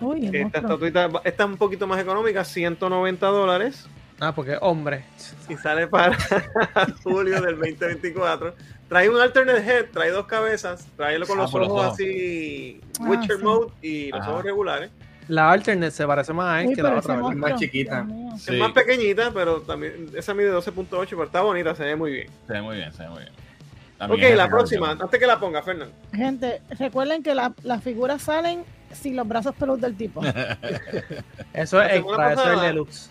Uy, 0.00 0.30
Esta 0.32 0.58
estatuita, 0.58 1.08
esta 1.24 1.44
es 1.44 1.48
un 1.48 1.56
poquito 1.56 1.86
más 1.86 1.98
económica, 1.98 2.44
190 2.44 3.26
dólares. 3.28 3.86
Ah, 4.20 4.34
porque 4.34 4.58
hombre. 4.60 5.04
y 5.48 5.56
sale 5.56 5.86
para 5.86 6.14
julio 7.02 7.40
del 7.40 7.56
2024. 7.58 8.54
Trae 8.90 9.08
un 9.08 9.18
alternate 9.18 9.60
head, 9.66 9.86
trae 9.90 10.10
dos 10.10 10.26
cabezas, 10.26 10.86
tráelo 10.98 11.26
con 11.26 11.38
Ah, 11.38 11.42
los 11.42 11.54
ojos 11.54 11.60
los 11.68 11.70
ojos. 11.70 11.92
así, 11.94 12.80
Ah, 13.00 13.04
Witcher 13.08 13.36
sí. 13.38 13.42
mode 13.42 13.66
y 13.80 14.10
los 14.10 14.20
Ajá. 14.20 14.30
ojos 14.32 14.44
regulares. 14.44 14.90
La 15.28 15.50
alternate 15.52 15.90
se 15.92 16.06
parece 16.06 16.32
más 16.32 16.46
a 16.48 16.62
él 16.62 16.74
que 16.74 16.82
la 16.82 16.96
otra, 16.96 17.14
¿verdad? 17.16 17.30
más 17.34 17.54
chiquita. 17.60 18.06
Sí, 18.38 18.54
Es 18.54 18.58
más 18.58 18.72
pequeñita, 18.72 19.30
pero 19.32 19.60
también 19.62 20.10
esa 20.16 20.34
mide 20.34 20.52
12.8, 20.52 21.06
pero 21.10 21.24
está 21.24 21.40
bonita, 21.42 21.74
se 21.74 21.84
ve 21.84 21.96
muy 21.96 22.12
bien. 22.12 22.30
se 22.46 22.52
ve 22.54 22.62
muy 22.62 22.76
bien, 22.76 22.92
se 22.92 23.02
ve 23.04 23.08
muy 23.08 23.18
bien. 23.20 23.30
Ok, 23.32 23.98
También 24.08 24.32
es 24.32 24.36
la 24.36 24.48
próxima, 24.48 24.90
antes 24.90 25.20
que 25.20 25.26
la 25.26 25.38
ponga, 25.38 25.62
Fernando. 25.62 25.94
Gente, 26.12 26.60
recuerden 26.78 27.22
que 27.22 27.34
la- 27.36 27.52
las 27.62 27.82
figuras 27.84 28.20
salen 28.22 28.64
sin 28.92 29.14
los 29.16 29.26
brazos 29.28 29.54
peludos 29.54 29.80
del 29.82 29.96
tipo. 29.96 30.20
Eso 31.54 31.80
es 31.80 31.92
extra, 31.94 32.32
eso 32.32 32.52
es 32.52 32.60
deluxe. 32.62 33.10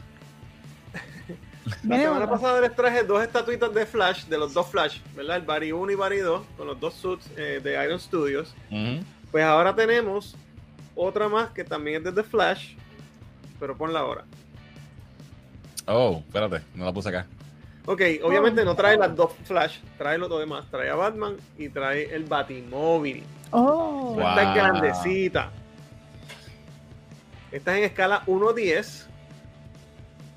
La 1.84 1.98
semana 1.98 2.30
pasada 2.30 2.60
les 2.60 2.76
traje 2.76 3.04
dos 3.04 3.24
estatuitas 3.24 3.74
de 3.74 3.86
Flash, 3.86 4.26
de 4.26 4.38
los 4.38 4.54
dos 4.54 4.68
Flash, 4.68 4.98
¿verdad? 5.16 5.38
El 5.38 5.44
Bari 5.44 5.72
1 5.72 5.92
y 5.92 5.96
Bari 5.96 6.18
2, 6.18 6.42
con 6.58 6.68
los 6.68 6.80
dos 6.80 6.94
suits 6.96 7.30
eh, 7.38 7.62
de 7.64 7.84
Iron 7.86 8.00
Studios. 8.00 8.54
Pues 9.32 9.44
ahora 9.46 9.74
tenemos 9.74 10.36
otra 10.96 11.28
más 11.30 11.52
que 11.52 11.64
también 11.64 11.98
es 11.98 12.04
de 12.04 12.12
The 12.12 12.24
Flash, 12.28 12.74
pero 13.60 13.78
ponla 13.78 14.00
ahora. 14.00 14.24
Oh, 15.88 16.22
espérate, 16.28 16.62
no 16.76 16.86
la 16.86 16.94
puse 16.94 17.10
acá. 17.10 17.26
Ok, 17.86 18.02
obviamente 18.24 18.64
no 18.64 18.76
trae 18.76 18.96
las 18.98 19.16
dos 19.16 19.34
Flash, 19.44 19.80
trae 19.98 20.18
lo 20.18 20.28
demás. 20.40 20.66
Trae 20.70 20.90
a 20.90 20.96
Batman 20.96 21.36
y 21.58 21.70
trae 21.70 22.14
el 22.14 22.26
Batimóvil. 22.26 23.24
Oh, 23.52 24.14
Wow. 24.16 24.20
Esta 24.20 24.44
es 24.50 24.56
grandecita. 24.56 25.52
Esta 27.52 27.72
es 27.74 27.78
en 27.80 27.84
escala 27.86 28.24
1-10 28.26 29.08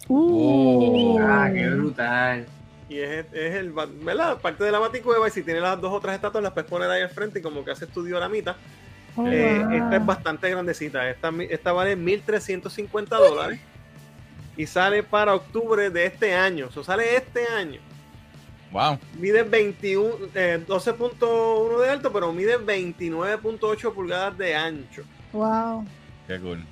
Uh. 0.08 1.18
Ah, 1.20 1.48
qué 1.52 1.66
brutal. 1.68 2.46
y 2.88 2.98
es, 2.98 3.24
es 3.32 3.54
el, 3.54 3.72
¿verdad? 3.72 4.38
Parte 4.40 4.62
de 4.64 4.70
la 4.70 4.78
Baticueva 4.78 5.26
y 5.28 5.30
si 5.30 5.42
tiene 5.42 5.60
las 5.60 5.80
dos 5.80 5.92
otras 5.92 6.14
estatuas 6.14 6.44
las 6.44 6.52
puedes 6.52 6.68
poner 6.68 6.90
ahí 6.90 7.02
al 7.02 7.08
frente 7.10 7.38
y 7.38 7.42
como 7.42 7.64
que 7.64 7.70
hace 7.70 7.86
estudio 7.86 8.16
a 8.18 8.20
la 8.20 8.28
mitad. 8.28 8.56
Oh, 9.16 9.26
Eh, 9.28 9.60
wow. 9.64 9.72
esta 9.74 9.96
es 9.96 10.06
bastante 10.06 10.50
grandecita. 10.50 11.08
Esta, 11.08 11.30
esta 11.48 11.72
vale 11.72 11.96
1.350 11.96 13.08
dólares 13.08 13.60
y 14.56 14.66
sale 14.66 15.02
para 15.02 15.34
octubre 15.34 15.90
de 15.90 16.06
este 16.06 16.34
año. 16.34 16.66
Eso 16.70 16.82
sale 16.82 17.16
este 17.16 17.46
año. 17.48 17.80
Wow. 18.72 18.98
Mide 19.20 19.44
21, 19.44 20.16
eh, 20.34 20.64
12.1 20.66 21.80
de 21.80 21.90
alto, 21.90 22.12
pero 22.12 22.32
mide 22.32 22.58
29.8 22.58 23.92
pulgadas 23.94 24.36
de 24.36 24.54
ancho. 24.56 25.02
Wow. 25.32 25.86
Qué 26.26 26.40
cool. 26.40 26.64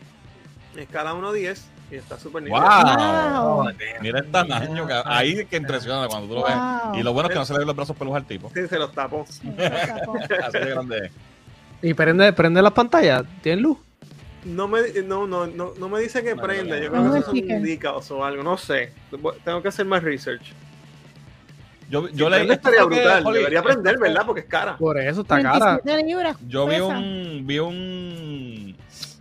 Escala 0.77 1.15
1.10 1.15 1.63
y 1.93 1.97
está 1.97 2.19
súper 2.19 2.43
Wow. 2.49 2.61
Wow. 2.61 3.69
Mira 4.01 4.19
el 4.19 4.31
tamaño. 4.33 4.87
que- 4.89 5.03
Ahí 5.05 5.39
es 5.41 5.47
que 5.47 5.57
impresiona 5.59 6.09
cuando 6.09 6.27
tú 6.27 6.35
lo 6.41 6.45
ves. 6.45 6.55
Wow. 6.57 6.95
Y 6.97 7.03
lo 7.05 7.13
bueno 7.13 7.29
es 7.29 7.35
que 7.35 7.39
no 7.39 7.45
se 7.45 7.53
le 7.53 7.59
ven 7.61 7.67
los 7.69 7.77
brazos 7.77 7.97
peludos 7.97 8.17
al 8.17 8.27
tipo. 8.27 8.51
Sí, 8.53 8.67
se 8.67 8.79
los 8.81 8.91
tapó. 8.93 9.25
Sí, 9.29 9.41
se 9.57 9.69
tapó. 9.87 10.15
Así 10.47 10.59
de 10.59 10.67
grande 10.71 10.99
es. 11.07 11.13
Y 11.83 11.95
prende, 11.95 12.33
prende 12.33 12.63
las 12.63 12.73
pantallas. 12.73 13.25
¿Tienen 13.43 13.63
luz? 13.63 13.79
No 14.45 14.67
me, 14.69 14.81
no, 15.05 15.27
no, 15.27 15.47
no, 15.47 15.73
no 15.79 15.89
me 15.89 16.01
dice 16.01 16.23
que 16.23 16.35
prenda. 16.37 16.79
Yo 16.79 16.91
creo 16.91 17.03
que 17.03 17.09
Un 17.11 17.17
eso 17.17 17.27
son 17.27 17.37
indicados 17.37 18.11
o 18.11 18.25
algo. 18.25 18.43
No 18.43 18.57
sé. 18.57 18.93
Tengo 19.45 19.63
que 19.63 19.69
hacer 19.69 19.85
más 19.87 20.03
research. 20.03 20.53
Yo, 21.91 22.09
Si 22.09 22.15
yo 22.17 22.31
leí 22.31 22.39
prende 22.41 22.55
estaría 22.55 22.81
que, 22.81 22.87
brutal. 22.87 23.27
Holly, 23.27 23.39
Debería 23.39 23.61
aprender, 23.61 23.99
¿verdad? 23.99 24.23
Porque 24.27 24.41
es 24.41 24.47
cara. 24.47 24.77
Por 24.79 24.99
eso 24.99 25.21
está 25.23 25.43
cara. 25.43 25.81
27 25.85 26.07
libras. 26.07 26.37
Yo 26.49 26.67
vi 26.67 26.81
un, 26.81 27.47
vi 27.47 27.59
un, 27.59 28.77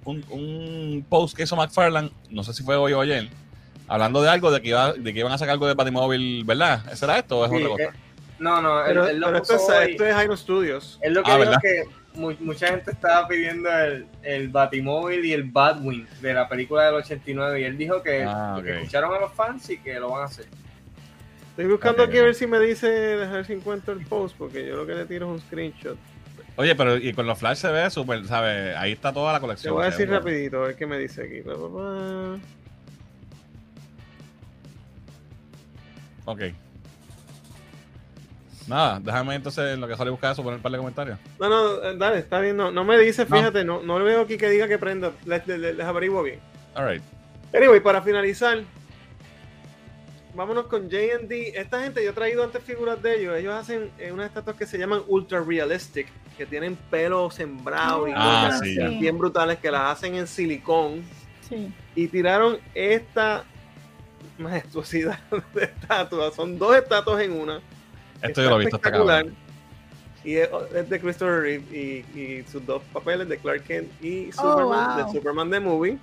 un, 0.06 0.26
un 0.30 1.06
post 1.10 1.36
que 1.36 1.44
hizo 1.44 1.56
McFarlane, 1.56 2.12
no 2.30 2.44
sé 2.44 2.54
si 2.54 2.64
fue 2.64 2.76
hoy 2.78 2.94
o 2.94 3.02
ayer, 3.02 3.28
hablando 3.88 4.22
de 4.22 4.30
algo, 4.30 4.52
de 4.52 4.62
que, 4.62 4.70
iba, 4.70 4.94
de 4.94 5.14
que 5.14 5.20
iban 5.20 5.32
a 5.34 5.38
sacar 5.38 5.54
algo 5.54 5.68
de 5.68 5.74
Batimóvil, 5.74 6.44
¿verdad? 6.46 6.94
¿Será 6.94 7.20
esto 7.20 7.40
o 7.40 7.46
es 7.46 7.52
Sí, 7.52 7.58
otra 7.58 7.70
cosa? 7.70 7.84
eh, 7.84 7.90
no, 8.40 8.62
no, 8.62 8.82
Pero, 8.88 9.06
él 9.08 9.20
lo 9.20 9.28
pero 9.28 9.38
esto, 9.40 9.56
es, 9.56 9.62
hoy. 9.70 9.92
esto 9.92 10.06
es 10.06 10.24
Iron 10.24 10.38
Studios. 10.38 11.00
Él 11.02 11.14
lo 11.14 11.24
que 11.24 11.32
Ah, 11.32 11.36
dijo 11.38 11.52
¿verdad? 11.52 11.60
es 11.66 11.84
que 11.86 12.01
mu- 12.16 12.36
mucha 12.40 12.68
gente 12.68 12.92
estaba 12.92 13.28
pidiendo 13.28 13.70
el, 13.72 14.06
el 14.24 14.50
Batimóvil 14.50 15.24
y 15.26 15.34
el 15.34 15.44
Batwing 15.44 16.08
de 16.22 16.34
la 16.34 16.48
película 16.50 16.86
del 16.86 16.96
89 16.96 17.62
y 17.62 17.64
él 17.64 17.78
dijo 17.78 18.02
que, 18.04 18.24
Ah, 18.28 18.60
que 18.64 18.78
escucharon 18.78 19.14
a 19.16 19.20
los 19.20 19.34
fans 19.34 19.70
y 19.70 19.78
que 19.78 20.00
lo 20.00 20.10
van 20.12 20.22
a 20.24 20.26
hacer. 20.26 20.46
Estoy 21.52 21.66
buscando 21.66 22.04
aquí 22.04 22.18
a 22.18 22.24
ver 22.24 22.36
si 22.36 22.48
me 22.48 22.60
dice, 22.60 22.88
dejar 22.90 23.46
si 23.46 23.54
encuentro 23.54 23.94
el 23.94 24.06
post, 24.06 24.36
porque 24.38 24.66
yo 24.68 24.78
lo 24.78 24.86
que 24.88 24.96
le 24.96 25.06
tiro 25.06 25.28
es 25.28 25.42
un 25.42 25.48
screenshot. 25.48 25.98
Oye, 26.56 26.76
pero 26.76 26.98
y 26.98 27.14
con 27.14 27.26
los 27.28 27.38
flash 27.40 27.58
se 27.58 27.72
ve 27.72 27.90
súper, 27.90 28.26
¿sabes? 28.26 28.76
Ahí 28.78 28.92
está 28.94 29.12
toda 29.14 29.32
la 29.34 29.40
Te 29.40 29.42
colección. 29.42 29.74
voy 29.74 29.84
a 29.84 29.90
decir 29.90 30.10
rapidito, 30.10 30.64
a 30.64 30.68
ver 30.68 30.76
qué 30.76 30.86
me 30.86 30.98
dice 30.98 31.24
aquí. 31.24 31.42
Ok. 36.26 36.42
Nada, 38.72 39.00
déjame 39.02 39.36
entonces 39.36 39.74
en 39.74 39.82
lo 39.82 39.88
que 39.88 39.98
sale 39.98 40.10
buscar 40.12 40.32
eso, 40.32 40.42
poner 40.44 40.56
un 40.58 40.62
par 40.64 40.72
de 40.72 40.78
comentarios. 40.78 41.20
No, 41.40 41.50
no, 41.50 41.84
eh, 41.84 41.96
dale, 41.98 42.20
está 42.20 42.40
bien. 42.40 42.56
No, 42.56 42.72
no 42.72 42.84
me 42.86 42.98
dice, 42.98 43.26
No. 43.28 43.36
fíjate, 43.36 43.66
no, 43.66 43.82
no 43.82 43.96
veo 44.02 44.22
aquí 44.22 44.38
que 44.38 44.50
diga 44.50 44.68
que 44.70 44.78
prenda. 44.78 45.12
Les, 45.26 45.46
les, 45.46 45.60
les 45.76 45.86
averiguo 45.86 46.24
bien. 46.24 46.40
Alright. 46.74 47.04
Anyway, 47.54 47.82
para 47.82 48.02
finalizar, 48.02 48.60
vámonos 50.34 50.68
con 50.68 50.90
JD. 50.90 51.54
Esta 51.56 51.82
gente, 51.84 52.04
yo 52.04 52.12
he 52.12 52.14
traído 52.14 52.44
antes 52.44 52.64
figuras 52.64 53.02
de 53.04 53.20
ellos. 53.20 53.38
Ellos 53.38 53.54
hacen 53.54 53.92
eh, 54.00 54.12
unas 54.12 54.28
estatuas 54.28 54.56
que 54.56 54.66
se 54.66 54.78
llaman 54.78 55.02
Ultra 55.08 55.42
Realistic, 55.42 56.08
que 56.38 56.46
tienen 56.46 56.78
pelo 56.90 57.30
sembrado 57.30 58.08
y 58.08 58.14
Ah, 58.16 58.44
cosas 58.48 58.62
sí, 58.62 58.76
ya. 58.76 58.88
bien 58.88 59.18
brutales 59.18 59.58
que 59.60 59.70
las 59.70 59.98
hacen 59.98 60.16
en 60.16 60.28
silicón. 60.28 61.04
Sí. 61.50 61.74
Y 61.96 62.08
tiraron 62.08 62.58
esta 62.74 63.44
majestuosidad 64.38 65.20
de 65.54 65.66
estatuas. 65.66 66.34
Son 66.36 66.58
dos 66.58 66.76
estatuas 66.78 67.22
en 67.22 67.34
una. 67.34 67.60
Esto 68.22 68.42
yo 68.44 68.50
lo 68.50 68.56
he 68.58 68.60
visto, 68.60 68.76
está 68.78 68.92
cabrón. 68.92 69.36
Y 70.24 70.36
es, 70.36 70.50
es 70.76 70.90
de 70.90 71.00
Christopher 71.00 71.42
Reeve 71.42 71.76
y, 71.76 72.20
y 72.20 72.44
sus 72.50 72.64
dos 72.66 72.84
papeles 72.94 73.28
de 73.28 73.38
Clark 73.38 73.64
Kent 73.64 73.90
y 74.04 74.30
Oh, 74.38 74.52
Superman, 74.52 74.98
wow. 74.98 75.06
de 75.08 75.12
Superman 75.14 75.50
the 75.50 75.60
Movie. 75.60 75.98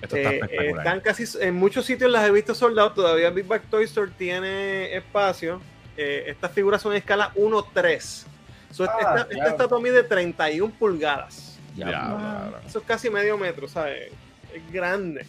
Esto 0.00 0.16
está 0.16 0.46
Eh, 0.46 0.70
están 0.70 1.00
casi 1.00 1.24
en 1.40 1.54
muchos 1.56 1.84
sitios 1.84 2.10
las 2.10 2.26
he 2.26 2.30
visto 2.30 2.54
soldados. 2.54 2.94
Todavía 2.94 3.30
Big 3.30 3.46
Bag 3.46 3.62
Toy 3.62 3.84
Store 3.84 4.10
tiene 4.16 4.94
espacio. 4.94 5.60
Eh, 5.96 6.24
estas 6.28 6.52
figuras 6.52 6.80
son 6.80 6.92
en 6.92 6.98
escala 6.98 7.32
1-3. 7.34 8.26
So, 8.70 8.84
Ah, 8.84 8.96
esta, 9.00 9.26
esta 9.34 9.48
estatua 9.48 9.80
mide 9.80 10.04
31 10.04 10.72
pulgadas. 10.78 11.58
Diablo, 11.74 12.16
cabrón. 12.16 12.60
Eso 12.64 12.78
es 12.78 12.84
casi 12.84 13.10
medio 13.10 13.36
metro, 13.36 13.66
¿sabes? 13.68 14.12
Es 14.54 14.72
grande. 14.72 15.26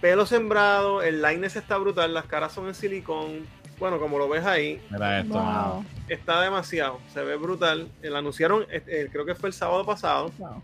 Pelo 0.00 0.24
sembrado, 0.26 1.02
el 1.02 1.20
line 1.22 1.46
está 1.46 1.76
brutal, 1.76 2.12
las 2.14 2.24
caras 2.24 2.52
son 2.52 2.66
en 2.66 2.74
silicón. 2.74 3.46
Bueno, 3.78 3.98
como 3.98 4.18
lo 4.18 4.28
ves 4.28 4.44
ahí, 4.44 4.80
Mira 4.90 5.20
esto, 5.20 5.34
mano. 5.34 5.72
Wow. 5.74 5.84
está 6.08 6.40
demasiado, 6.40 7.00
se 7.12 7.20
ve 7.22 7.36
brutal. 7.36 7.88
Eh, 8.02 8.10
La 8.10 8.18
anunciaron, 8.20 8.62
eh, 8.70 8.82
eh, 8.86 9.08
creo 9.10 9.24
que 9.26 9.34
fue 9.34 9.48
el 9.48 9.52
sábado 9.52 9.84
pasado. 9.84 10.30
Wow. 10.38 10.62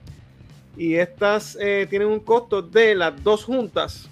Y 0.76 0.94
estas 0.94 1.56
eh, 1.60 1.86
tienen 1.90 2.06
un 2.08 2.20
costo 2.20 2.62
de 2.62 2.94
las 2.94 3.22
dos 3.24 3.44
juntas, 3.44 4.08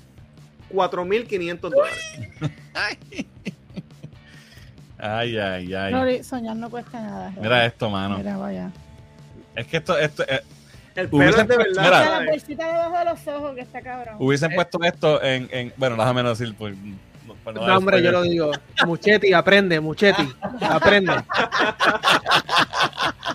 4.500 0.72 1.60
dólares. 1.60 2.18
Ay, 4.98 5.36
ay, 5.38 5.74
ay. 5.74 6.24
Soñar 6.24 6.56
no 6.56 6.70
cuesta 6.70 7.00
nada. 7.00 7.28
Rory. 7.30 7.40
Mira 7.42 7.66
esto, 7.66 7.90
mano. 7.90 8.16
Mira, 8.18 8.36
vaya. 8.38 8.70
Es 9.54 9.66
que 9.66 9.76
esto, 9.76 9.96
esto 9.98 10.22
eh, 10.26 10.40
El 10.94 11.08
pelo 11.10 11.24
es 11.24 11.36
de 11.36 11.44
verdad. 11.56 11.82
mira. 11.82 12.20
La 12.20 12.30
bolsita 12.30 12.66
debajo 12.66 12.98
de 12.98 13.04
los 13.04 13.28
ojos 13.28 13.54
que 13.54 13.60
está 13.60 13.82
cabrón. 13.82 14.16
hubiesen 14.18 14.54
puesto 14.54 14.78
esto 14.82 15.22
en, 15.22 15.48
en. 15.52 15.72
Bueno, 15.76 15.96
déjame 15.96 16.22
no 16.22 16.30
decir. 16.30 16.54
Pues, 16.56 16.74
no, 17.54 17.76
hombre, 17.76 18.02
yo 18.02 18.10
lo 18.12 18.22
digo. 18.22 18.50
Muchetti, 18.86 19.32
aprende, 19.32 19.80
Muchetti. 19.80 20.28
Aprende. 20.60 21.12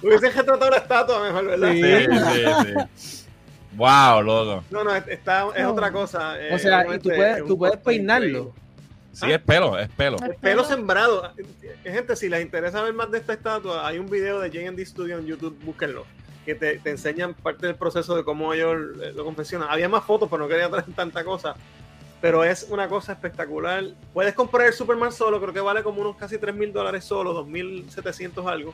Hubiesen 0.04 0.34
retratado 0.34 0.72
la 0.72 0.78
estatua 0.78 1.20
mejor, 1.24 1.46
¿verdad? 1.46 1.72
Sí. 1.72 1.82
Sí, 1.82 2.76
sí, 2.96 2.96
sí. 2.96 3.26
Wow, 3.76 4.22
loco. 4.22 4.64
No, 4.70 4.84
no, 4.84 4.94
está, 4.96 5.48
es 5.56 5.64
No. 5.64 5.72
otra 5.72 5.92
cosa. 5.92 6.40
eh, 6.42 6.54
O 6.54 6.58
sea, 6.60 6.84
y 6.96 7.00
tú 7.00 7.10
es 7.12 7.18
puedes, 7.18 7.42
un 7.42 7.48
tú 7.48 7.58
puedes 7.58 7.78
peinarlo. 7.78 8.28
increíble. 8.28 8.52
Sí, 9.14 9.32
es 9.32 9.40
pelo, 9.42 9.78
es 9.78 9.90
pelo. 9.90 10.16
Es 10.18 10.24
El 10.24 10.30
pelo 10.36 10.40
pelo. 10.42 10.64
sembrado. 10.66 11.34
Eh, 11.38 11.92
Gente, 11.92 12.16
si 12.16 12.30
les 12.30 12.42
interesa 12.42 12.82
ver 12.82 12.94
más 12.94 13.12
de 13.12 13.18
esta 13.20 13.34
estatua, 13.34 13.86
hay 13.88 13.98
un 14.00 14.10
video 14.10 14.40
de 14.40 14.50
J&D 14.50 14.86
Studio 14.86 15.18
en 15.20 15.26
YouTube, 15.26 15.58
búsquenlo, 15.64 16.06
que 16.46 16.56
te, 16.56 16.80
te 16.80 16.90
enseñan 16.92 17.34
parte 17.34 17.68
del 17.68 17.76
proceso 17.76 18.16
de 18.16 18.24
cómo 18.24 18.54
ellos 18.54 18.78
eh, 19.02 19.12
lo 19.16 19.24
confeccionan. 19.26 19.68
Había 19.70 19.90
más 19.90 20.04
fotos, 20.06 20.30
pero 20.30 20.44
no 20.44 20.48
quería 20.50 20.70
traer 20.70 20.86
tanta 20.96 21.24
cosa. 21.24 21.56
Pero 22.22 22.44
es 22.44 22.68
una 22.70 22.88
cosa 22.88 23.14
espectacular. 23.14 23.84
Puedes 24.14 24.36
comprar 24.36 24.68
el 24.68 24.74
Superman 24.74 25.12
solo, 25.12 25.42
creo 25.42 25.54
que 25.54 25.60
vale 25.60 25.82
como 25.82 26.02
unos 26.02 26.16
casi 26.18 26.38
3 26.38 26.54
mil 26.54 26.72
dólares 26.72 27.04
solo, 27.04 27.46
2.700 27.46 28.48
algo. 28.50 28.74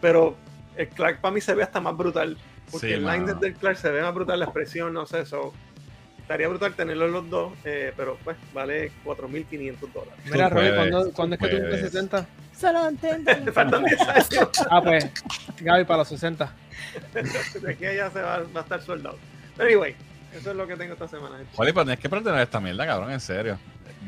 Pero 0.00 0.34
el 0.76 0.88
Clark 0.88 1.20
para 1.20 1.34
mí 1.34 1.40
se 1.40 1.54
ve 1.54 1.62
hasta 1.62 1.80
más 1.80 1.96
brutal. 1.96 2.36
Porque 2.70 2.86
Sí, 2.88 2.92
el 2.94 3.00
line 3.02 3.26
mano. 3.26 3.34
del 3.34 3.54
Clark 3.54 3.76
se 3.76 3.90
ve 3.90 4.00
más 4.00 4.14
brutal, 4.14 4.38
la 4.38 4.46
expresión, 4.46 4.94
no 4.94 5.04
sé, 5.04 5.20
eso. 5.20 5.52
Estaría 6.18 6.48
brutal 6.48 6.72
tenerlo 6.74 7.06
en 7.06 7.12
los 7.12 7.28
dos, 7.28 7.52
eh, 7.64 7.92
pero 7.96 8.16
pues 8.24 8.36
vale 8.54 8.90
4.500 9.04 9.92
dólares. 9.92 10.14
Mira, 10.30 10.48
Roy, 10.48 10.74
¿cuándo, 10.74 11.12
¿cuándo 11.12 11.34
es 11.34 11.42
que 11.42 11.48
tú 11.48 11.56
cumples 11.58 11.80
60? 11.80 12.26
Solo 12.56 12.88
entiendo. 12.88 13.52
Faltan 13.52 13.84
10 13.84 14.00
años. 14.08 14.48
Ah, 14.70 14.80
pues, 14.80 15.10
Gaby 15.60 15.84
para 15.84 15.98
los 15.98 16.08
60. 16.08 16.54
De 17.60 17.70
aquí 17.70 17.84
a 17.84 17.90
allá 17.90 18.10
se 18.10 18.22
va, 18.22 18.38
va 18.54 18.60
a 18.60 18.62
estar 18.62 18.80
soldado. 18.82 19.18
Pero 19.56 19.68
anyway, 19.68 19.96
eso 20.34 20.50
es 20.50 20.56
lo 20.56 20.66
que 20.66 20.76
tengo 20.76 20.92
esta 20.94 21.08
semana. 21.08 21.36
gente. 21.38 21.52
Joder, 21.54 21.74
pero 21.74 21.84
tienes 21.84 22.00
que 22.00 22.30
a 22.30 22.42
esta 22.42 22.60
mierda, 22.60 22.86
cabrón, 22.86 23.10
en 23.12 23.20
serio. 23.20 23.58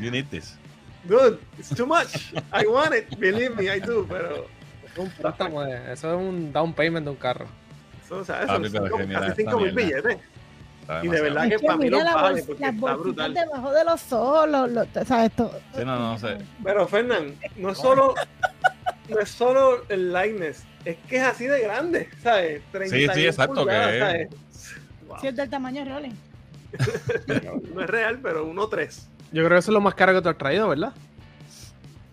You 0.00 0.10
need 0.10 0.26
this. 0.30 0.56
Dude, 1.04 1.38
it's 1.58 1.68
too 1.74 1.86
much. 1.86 2.32
I 2.52 2.66
want 2.66 2.94
it, 2.94 3.16
believe 3.18 3.50
me, 3.54 3.64
I 3.64 3.80
do, 3.80 4.06
pero 4.08 4.46
Es 4.90 4.98
un 4.98 5.10
préstamo 5.10 5.62
de- 5.62 5.92
eso 5.92 6.14
es 6.14 6.18
un 6.18 6.52
down 6.52 6.72
payment 6.72 7.04
de 7.04 7.10
un 7.10 7.16
carro. 7.16 7.46
eso, 8.04 8.16
o 8.18 8.24
sea, 8.24 8.38
eso 8.42 8.46
Papi, 8.48 8.68
pero 8.70 8.86
es 8.86 8.92
casi 8.92 9.30
esta 9.30 9.34
5 9.36 9.60
mil 9.60 9.72
billetes. 9.72 10.18
Y 11.02 11.08
de 11.08 11.20
verdad 11.22 11.44
Es 11.46 11.50
que 11.52 11.56
que 11.58 11.66
para 11.66 11.78
mí 11.78 11.88
la 11.90 12.14
vale 12.14 12.42
bols- 12.42 12.46
porque 12.46 12.64
está 12.64 12.94
brutal. 12.94 13.34
debajo 13.34 13.72
de 13.72 13.84
los 13.84 14.12
ojos, 14.12 14.48
los, 14.50 14.70
los- 14.70 15.06
¿sabes? 15.06 15.32
Todo, 15.32 15.50
Sí, 15.74 15.84
no, 15.84 15.98
no, 15.98 16.18
sé. 16.18 16.36
Pero 16.62 16.86
Fernán, 16.86 17.34
no 17.56 17.70
es 17.70 17.78
solo, 17.78 18.14
no 19.08 19.18
es 19.18 19.28
solo 19.30 19.84
el 19.88 20.12
likeness, 20.12 20.64
es 20.84 20.96
que 21.08 21.16
es 21.16 21.22
así 21.22 21.46
de 21.46 21.60
grande, 21.62 22.08
¿sabes? 22.22 22.62
31 22.72 23.14
sí, 23.14 23.26
exacto, 23.26 23.54
pulgadas, 23.54 23.90
que- 23.92 23.98
¿sabes? 24.00 24.28
Wow. 25.14 25.20
Si 25.20 25.26
es 25.28 25.36
del 25.36 25.50
tamaño 25.50 25.84
de 25.84 25.90
Rolling. 25.92 26.14
No 27.74 27.80
es 27.82 27.90
real, 27.90 28.18
pero 28.22 28.46
1.3. 28.52 29.06
Yo 29.32 29.44
creo 29.44 29.48
que 29.50 29.58
eso 29.58 29.70
es 29.70 29.74
lo 29.74 29.80
más 29.80 29.94
caro 29.94 30.12
que 30.12 30.22
tú 30.22 30.28
has 30.28 30.38
traído, 30.38 30.68
¿verdad? 30.68 30.92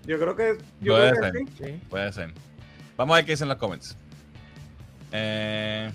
Yo 0.05 0.19
creo 0.19 0.35
que, 0.35 0.57
yo 0.79 0.93
Puede 0.93 1.11
creo 1.11 1.31
que 1.31 1.39
ser. 1.39 1.47
sí. 1.47 1.63
Sí. 1.65 1.81
Puede 1.89 2.13
ser. 2.13 2.33
Vamos 2.97 3.13
a 3.13 3.17
ver 3.17 3.25
qué 3.25 3.31
dicen 3.33 3.47
los 3.47 3.57
comments. 3.57 3.95
Eh, 5.11 5.91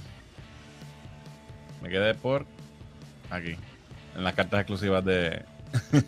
me 1.83 1.89
quedé 1.89 2.15
por 2.15 2.47
aquí. 3.31 3.57
En 4.16 4.24
las 4.24 4.35
cartas 4.35 4.61
exclusivas 4.61 5.05
de. 5.05 5.45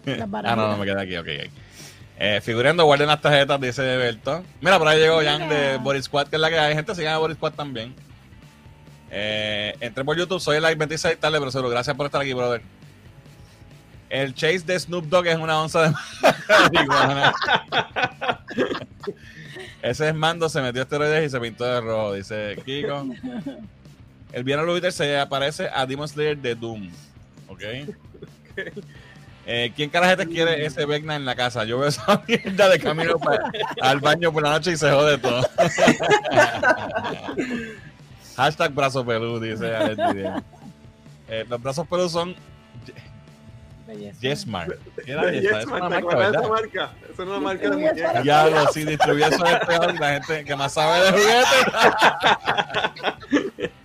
Las 0.04 0.28
ah, 0.44 0.56
no, 0.56 0.68
no, 0.68 0.76
me 0.78 0.86
quedé 0.86 1.00
aquí, 1.00 1.16
ok. 1.16 1.46
ok. 1.46 1.52
Eh, 2.20 2.40
figurando, 2.42 2.84
guarden 2.84 3.06
las 3.06 3.20
tarjetas, 3.20 3.60
dice 3.60 3.82
Berto. 3.96 4.42
Mira, 4.60 4.78
por 4.78 4.88
ahí 4.88 4.98
llegó 4.98 5.22
Jan 5.22 5.48
de. 5.48 5.78
Boris 5.78 6.04
Squad, 6.06 6.28
que 6.28 6.36
es 6.36 6.40
la 6.40 6.48
que 6.50 6.58
hay. 6.58 6.74
Gente, 6.74 6.94
sigan 6.94 7.14
a 7.14 7.18
Boris 7.18 7.36
Squad 7.36 7.52
también. 7.52 7.94
Eh, 9.10 9.74
entré 9.80 10.04
por 10.04 10.16
YouTube, 10.16 10.40
soy 10.40 10.56
el 10.56 10.62
like 10.62 10.78
26 10.78 11.18
tarde, 11.18 11.38
pero 11.38 11.50
seguro. 11.50 11.70
Gracias 11.70 11.96
por 11.96 12.06
estar 12.06 12.20
aquí, 12.20 12.32
brother. 12.32 12.62
El 14.10 14.34
chase 14.34 14.60
de 14.60 14.78
Snoop 14.78 15.04
Dogg 15.06 15.26
es 15.26 15.36
una 15.36 15.60
onza 15.60 15.82
de 15.82 15.94
marihuana. 16.72 17.32
Ese 19.82 20.08
es 20.08 20.14
Mando, 20.14 20.48
se 20.48 20.60
metió 20.62 20.82
esteroides 20.82 21.26
y 21.26 21.30
se 21.30 21.40
pintó 21.40 21.64
de 21.64 21.80
rojo, 21.80 22.14
dice 22.14 22.56
Kiko. 22.64 23.06
El 24.32 24.44
viernes 24.44 24.66
Lubiter 24.66 24.92
se 24.92 25.18
aparece 25.18 25.68
a 25.72 25.86
Demon 25.86 26.08
Slayer 26.08 26.36
de 26.38 26.54
Doom. 26.54 26.90
¿Ok? 27.48 27.62
Eh, 29.50 29.72
¿Quién 29.74 29.88
carajete 29.88 30.26
quiere 30.26 30.66
ese 30.66 30.84
Vecna 30.84 31.16
en 31.16 31.24
la 31.24 31.34
casa? 31.34 31.64
Yo 31.64 31.78
veo 31.78 31.88
esa 31.88 32.22
mierda 32.28 32.68
de 32.68 32.78
camino 32.78 33.14
al 33.80 33.98
baño 33.98 34.30
por 34.30 34.42
la 34.42 34.50
noche 34.50 34.72
y 34.72 34.76
se 34.76 34.90
jode 34.90 35.16
todo. 35.16 35.40
Hashtag 38.38 38.72
brazo 38.72 39.04
pelú, 39.04 39.40
dice 39.40 39.74
Alex 39.74 39.96
Didier. 40.14 40.32
Eh, 41.30 41.44
los 41.46 41.60
brazos 41.60 41.86
pelú 41.86 42.08
son. 42.08 42.34
Yesmar. 44.18 44.78
¿Qué 45.04 45.12
era 45.12 45.30
Yes, 45.30 45.44
esa? 45.44 45.60
Es 45.60 45.66
una 45.66 45.74
¿te 45.76 45.88
marca, 46.00 46.16
¿verdad? 46.16 46.40
esa 46.40 46.48
marca? 46.48 46.92
Esa 47.02 47.22
es 47.22 47.28
una 47.28 47.38
marca 47.40 47.68
de 47.68 47.76
Sí, 47.76 47.84
esa 47.84 47.92
muñeca. 47.92 48.22
Diablo, 48.22 48.66
sí, 48.72 48.84
distribuye 48.86 49.26
eso 49.26 49.44
de 49.44 49.56
peor 49.66 50.00
la 50.00 50.08
gente 50.14 50.44
que 50.46 50.56
más 50.56 50.72
sabe 50.72 51.04
de 51.04 51.10
juguetes. 51.12 51.66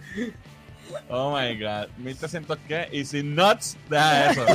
Oh 1.10 1.38
my 1.38 1.56
god. 1.60 1.90
1300 1.98 2.58
qué? 2.68 2.88
Y 2.92 3.04
sin 3.06 3.36
nuts, 3.36 3.78
deja 3.90 4.32
eso. 4.32 4.46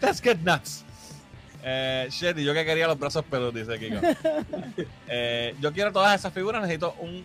Let's 0.00 0.20
get 0.22 0.38
nuts. 0.38 0.84
Eh, 1.62 2.08
shit, 2.10 2.36
y 2.38 2.44
yo 2.44 2.54
que 2.54 2.64
quería 2.64 2.86
los 2.88 2.98
brazos 2.98 3.24
peludos, 3.26 3.54
dice 3.54 3.78
Kiko. 3.78 4.00
Eh, 5.08 5.54
yo 5.60 5.72
quiero 5.72 5.92
todas 5.92 6.18
esas 6.18 6.32
figuras, 6.32 6.62
necesito 6.62 6.94
un 7.00 7.22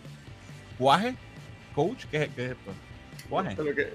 cuaje. 0.78 1.16
Coach, 1.78 2.06
¿qué, 2.10 2.24
es- 2.24 2.30
qué 2.34 2.44
es 2.46 2.50
esto? 2.50 2.72
Lo 3.62 3.72
que- 3.72 3.92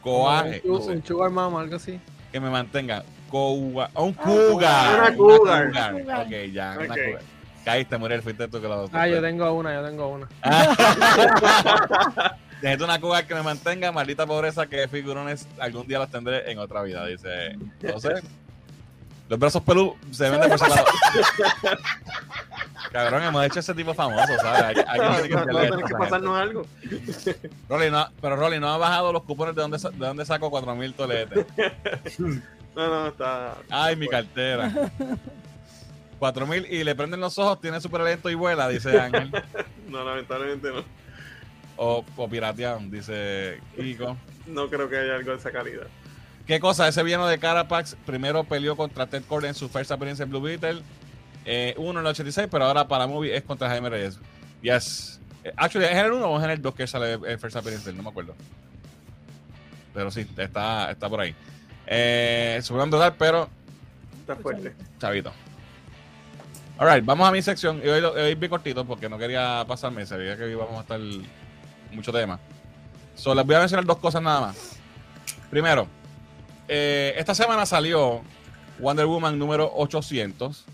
Coaje. 0.00 0.60
Un, 0.64 0.72
no 0.72 0.80
sé, 0.80 0.90
un 0.92 1.04
sugar 1.04 1.30
mama, 1.32 1.60
algo 1.62 1.74
así. 1.74 1.98
que 2.30 2.38
me 2.38 2.48
mantenga. 2.48 3.02
Coua- 3.28 3.90
oh, 3.94 4.04
un 4.04 4.14
Ah, 4.16 4.22
cougar. 4.24 5.00
una 5.00 5.16
cougar. 5.16 5.70
Cougar. 5.72 6.26
Ok, 6.26 6.30
ya, 6.52 6.76
una 6.78 6.86
cougar. 6.94 7.22
Caíste, 7.64 7.98
Muriel, 7.98 8.22
fuiste 8.22 8.46
tú 8.46 8.60
que 8.60 8.68
lo 8.68 8.88
Ah, 8.92 9.08
yo 9.08 9.20
tengo 9.20 9.52
una, 9.52 9.74
yo 9.74 9.84
tengo 9.84 10.06
una. 10.08 10.28
Necesito 12.62 12.84
una 12.84 13.00
cougar 13.00 13.26
que 13.26 13.34
me 13.34 13.42
mantenga, 13.42 13.90
maldita 13.90 14.24
pobreza, 14.24 14.66
que 14.68 14.86
figurones 14.86 15.48
algún 15.58 15.88
día 15.88 15.98
los 15.98 16.10
tendré 16.10 16.48
en 16.52 16.58
otra 16.60 16.82
vida, 16.82 17.04
dice. 17.06 17.56
Entonces, 17.82 18.22
los 19.28 19.38
brazos 19.38 19.62
pelú 19.62 19.96
se 20.10 20.28
venden 20.30 20.48
por 20.50 20.58
separado. 20.58 20.86
Cabrón, 22.92 23.22
hemos 23.24 23.44
hecho 23.44 23.60
ese 23.60 23.74
tipo 23.74 23.92
famoso, 23.92 24.32
¿sabes? 24.40 24.62
Hay, 24.88 25.00
hay 25.00 25.28
que 25.28 25.34
No, 25.34 25.44
no, 25.44 25.86
que 25.86 25.94
pasarnos 25.94 26.38
algo. 26.40 26.66
Rolly, 27.68 27.90
no, 27.90 28.08
pero 28.20 28.36
Rolly 28.36 28.58
no 28.58 28.68
ha 28.72 28.78
bajado 28.78 29.12
los 29.12 29.24
cupones 29.24 29.54
de 29.54 29.60
dónde, 29.62 29.78
sa- 29.78 29.90
de 29.90 29.98
dónde 30.06 30.24
saco 30.24 30.50
4000 30.50 30.94
toletes. 30.94 31.46
No, 32.76 32.86
no, 32.86 33.06
está. 33.08 33.56
Ay, 33.70 33.96
mi 33.96 34.06
cartera. 34.06 34.70
4000 36.20 36.66
y 36.70 36.84
le 36.84 36.94
prenden 36.94 37.18
los 37.18 37.36
ojos, 37.38 37.60
tiene 37.60 37.80
super 37.80 38.02
lento 38.02 38.30
y 38.30 38.36
vuela, 38.36 38.68
dice 38.68 39.00
Ángel. 39.00 39.30
No, 39.88 40.04
lamentablemente 40.04 40.70
no. 40.70 40.84
o, 41.76 42.04
o 42.16 42.28
pirateado, 42.28 42.78
dice 42.84 43.58
Kiko. 43.74 44.16
No 44.46 44.68
creo 44.68 44.88
que 44.88 44.96
haya 44.98 45.16
algo 45.16 45.32
de 45.32 45.38
esa 45.38 45.50
calidad. 45.50 45.88
¿Qué 46.48 46.58
cosa? 46.60 46.88
Ese 46.88 47.02
villano 47.02 47.26
de 47.26 47.38
Carapax 47.38 47.94
primero 48.06 48.42
peleó 48.42 48.74
contra 48.74 49.06
Ted 49.06 49.22
Cord 49.28 49.44
en 49.44 49.54
su 49.54 49.68
first 49.68 49.90
appearance 49.92 50.22
en 50.22 50.30
Blue 50.30 50.40
Beetle. 50.40 50.82
Eh, 51.44 51.74
uno 51.76 52.00
en 52.00 52.06
el 52.06 52.10
86, 52.10 52.48
pero 52.50 52.64
ahora 52.64 52.88
para 52.88 53.06
movie 53.06 53.36
es 53.36 53.42
contra 53.42 53.68
Jaime 53.68 53.90
Reyes. 53.90 54.18
Yes. 54.62 55.20
Eh, 55.44 55.52
Actually, 55.56 55.84
¿es 55.86 55.92
en 55.92 56.06
el 56.06 56.12
1 56.12 56.26
o 56.26 56.38
es 56.38 56.44
en 56.44 56.50
el 56.50 56.62
2 56.62 56.74
que 56.74 56.86
sale 56.86 57.12
el 57.12 57.38
first 57.38 57.56
appearance? 57.56 57.92
No 57.92 58.02
me 58.02 58.08
acuerdo. 58.08 58.34
Pero 59.92 60.10
sí, 60.10 60.26
está, 60.38 60.90
está 60.90 61.08
por 61.08 61.20
ahí. 61.20 61.34
Eh, 61.86 62.58
Superman 62.62 62.90
brutal, 62.90 63.14
pero 63.18 63.48
Está 64.20 64.34
fuerte. 64.36 64.74
chavito. 64.98 65.32
Alright, 66.78 67.04
vamos 67.04 67.28
a 67.28 67.32
mi 67.32 67.42
sección. 67.42 67.80
Y 67.84 67.88
hoy, 67.88 68.02
hoy 68.02 68.34
bien 68.36 68.48
cortito 68.50 68.86
porque 68.86 69.08
no 69.08 69.18
quería 69.18 69.64
pasarme. 69.68 70.06
Sabía 70.06 70.36
que 70.36 70.50
íbamos 70.50 70.78
a 70.78 70.80
estar 70.80 71.00
mucho 71.92 72.10
tema. 72.12 72.40
So, 73.16 73.34
les 73.34 73.44
voy 73.44 73.54
a 73.54 73.58
mencionar 73.60 73.84
dos 73.84 73.98
cosas 73.98 74.22
nada 74.22 74.40
más. 74.40 74.76
Primero, 75.50 75.88
eh, 76.68 77.14
esta 77.16 77.34
semana 77.34 77.66
salió 77.66 78.22
Wonder 78.78 79.06
Woman 79.06 79.38
número 79.38 79.70
800. 79.74 80.64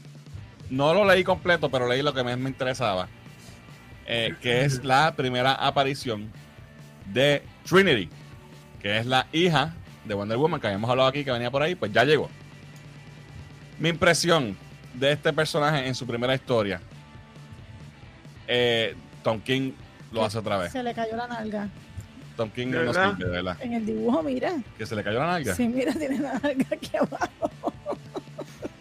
No 0.71 0.93
lo 0.95 1.05
leí 1.05 1.25
completo, 1.25 1.71
pero 1.71 1.87
leí 1.89 2.03
lo 2.03 2.13
que 2.15 2.23
más 2.25 2.37
me 2.39 2.49
interesaba. 2.51 3.09
eh, 4.07 4.35
que 4.43 4.65
es 4.65 4.85
la 4.85 5.15
primera 5.17 5.53
aparición 5.55 6.31
de 7.07 7.43
Trinity, 7.67 8.11
que 8.81 8.99
es 8.99 9.07
la 9.07 9.27
hija 9.33 9.75
de 10.05 10.13
Wonder 10.15 10.37
Woman, 10.37 10.61
que 10.61 10.67
habíamos 10.67 10.91
hablado 10.91 11.09
aquí, 11.09 11.25
que 11.25 11.31
venía 11.31 11.51
por 11.51 11.63
ahí, 11.63 11.75
pues 11.75 11.91
ya 11.93 12.05
llegó. 12.05 12.29
Mi 13.79 13.89
impresión 13.89 14.57
de 14.93 15.13
este 15.13 15.33
personaje 15.33 15.87
en 15.87 15.95
su 15.95 16.07
primera 16.07 16.35
historia. 16.35 16.81
Eh, 18.47 18.95
Tom 19.23 19.41
King 19.41 19.73
lo 20.13 20.25
hace 20.25 20.39
otra 20.39 20.59
vez. 20.59 20.73
Se 20.73 20.83
le 20.83 20.93
cayó 20.95 21.17
la 21.17 21.27
nalga. 21.27 21.69
Tom 22.37 22.51
King 22.51 22.69
¿De 22.69 22.79
no 22.79 22.85
verdad? 22.87 23.15
de 23.15 23.25
verdad. 23.27 23.57
En 23.61 23.73
el 23.75 23.87
dibujo, 23.87 24.23
mira. 24.23 24.55
Que 24.77 24.87
se 24.87 24.97
le 24.97 25.05
cayó 25.05 25.21
la 25.21 25.27
nalga. 25.27 25.55
Sí, 25.55 25.69
mira, 25.69 25.93
tiene 25.93 26.19
la 26.19 26.35
nalga 26.39 26.67
aquí 26.71 26.91
abajo. 26.97 27.51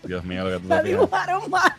Dios 0.03 0.23
mío, 0.25 0.43
lo 0.43 0.57
que 0.57 0.63
tú 0.63 0.67
La 0.67 0.81
te 0.81 0.89
dibujaron 0.89 1.49
mal. 1.49 1.73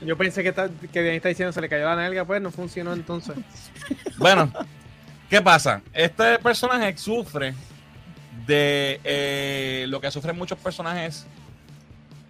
Yo 0.00 0.16
pensé 0.16 0.42
que, 0.42 0.48
está, 0.50 0.68
que 0.92 1.16
está 1.16 1.28
diciendo 1.28 1.52
se 1.52 1.60
le 1.60 1.68
cayó 1.68 1.84
la 1.84 1.96
nalga, 1.96 2.24
pues 2.24 2.42
no 2.42 2.50
funcionó 2.50 2.92
entonces. 2.92 3.36
Bueno, 4.18 4.52
¿qué 5.30 5.40
pasa? 5.40 5.80
Este 5.92 6.38
personaje 6.38 6.96
sufre 6.98 7.54
de 8.46 9.00
eh, 9.04 9.86
lo 9.88 10.00
que 10.00 10.10
sufren 10.10 10.36
muchos 10.36 10.58
personajes 10.58 11.26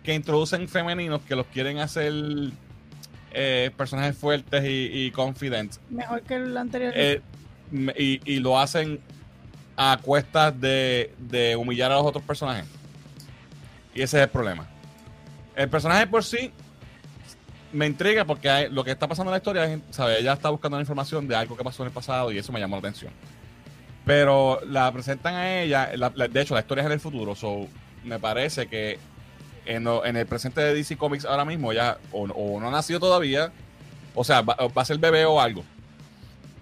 que 0.04 0.14
introducen 0.14 0.68
femeninos 0.68 1.22
que 1.22 1.34
los 1.34 1.46
quieren 1.46 1.78
hacer 1.78 2.12
eh, 3.32 3.70
personajes 3.76 4.16
fuertes 4.16 4.64
y, 4.64 5.06
y 5.06 5.10
confident. 5.10 5.76
Mejor 5.90 6.22
que 6.22 6.34
el 6.34 6.56
anterior. 6.56 6.92
Eh, 6.94 7.22
y, 7.96 8.38
lo 8.40 8.58
hacen 8.58 9.00
a 9.76 9.98
cuestas 10.02 10.58
de, 10.60 11.14
de 11.18 11.56
humillar 11.56 11.90
a 11.90 11.96
los 11.96 12.04
otros 12.06 12.24
personajes. 12.24 12.66
Y 13.94 14.02
ese 14.02 14.18
es 14.18 14.24
el 14.24 14.28
problema. 14.28 14.66
El 15.56 15.68
personaje 15.68 16.06
por 16.06 16.24
sí 16.24 16.52
me 17.72 17.86
intriga 17.86 18.24
porque 18.24 18.50
hay- 18.50 18.70
lo 18.70 18.84
que 18.84 18.90
está 18.90 19.08
pasando 19.08 19.30
en 19.30 19.32
la 19.32 19.38
historia, 19.38 19.64
ella 20.18 20.32
está 20.32 20.50
buscando 20.50 20.76
la 20.76 20.82
información 20.82 21.26
de 21.26 21.34
algo 21.34 21.56
que 21.56 21.64
pasó 21.64 21.82
en 21.82 21.88
el 21.88 21.92
pasado 21.92 22.30
y 22.30 22.38
eso 22.38 22.52
me 22.52 22.60
llamó 22.60 22.76
la 22.76 22.80
atención. 22.80 23.12
Pero 24.04 24.60
la 24.66 24.90
presentan 24.92 25.34
a 25.34 25.60
ella, 25.62 25.90
la- 25.96 26.12
la- 26.14 26.28
de 26.28 26.40
hecho 26.40 26.54
la 26.54 26.60
historia 26.60 26.82
es 26.82 26.86
en 26.86 26.92
el 26.92 27.00
futuro, 27.00 27.34
so 27.34 27.68
me 28.04 28.18
parece 28.18 28.66
que 28.66 28.98
en, 29.64 29.86
el 30.16 30.26
presente 30.26 30.60
de 30.60 30.74
DC 30.74 30.96
Comics 30.96 31.24
ahora 31.24 31.44
mismo 31.44 31.72
ya 31.72 31.98
o, 32.10 32.26
no 32.60 32.68
ha 32.68 32.70
nacido 32.70 32.98
todavía, 32.98 33.52
o 34.14 34.24
sea, 34.24 34.42
va 34.42 34.56
a 34.74 34.84
ser 34.84 34.98
bebé 34.98 35.24
o 35.24 35.40
algo. 35.40 35.64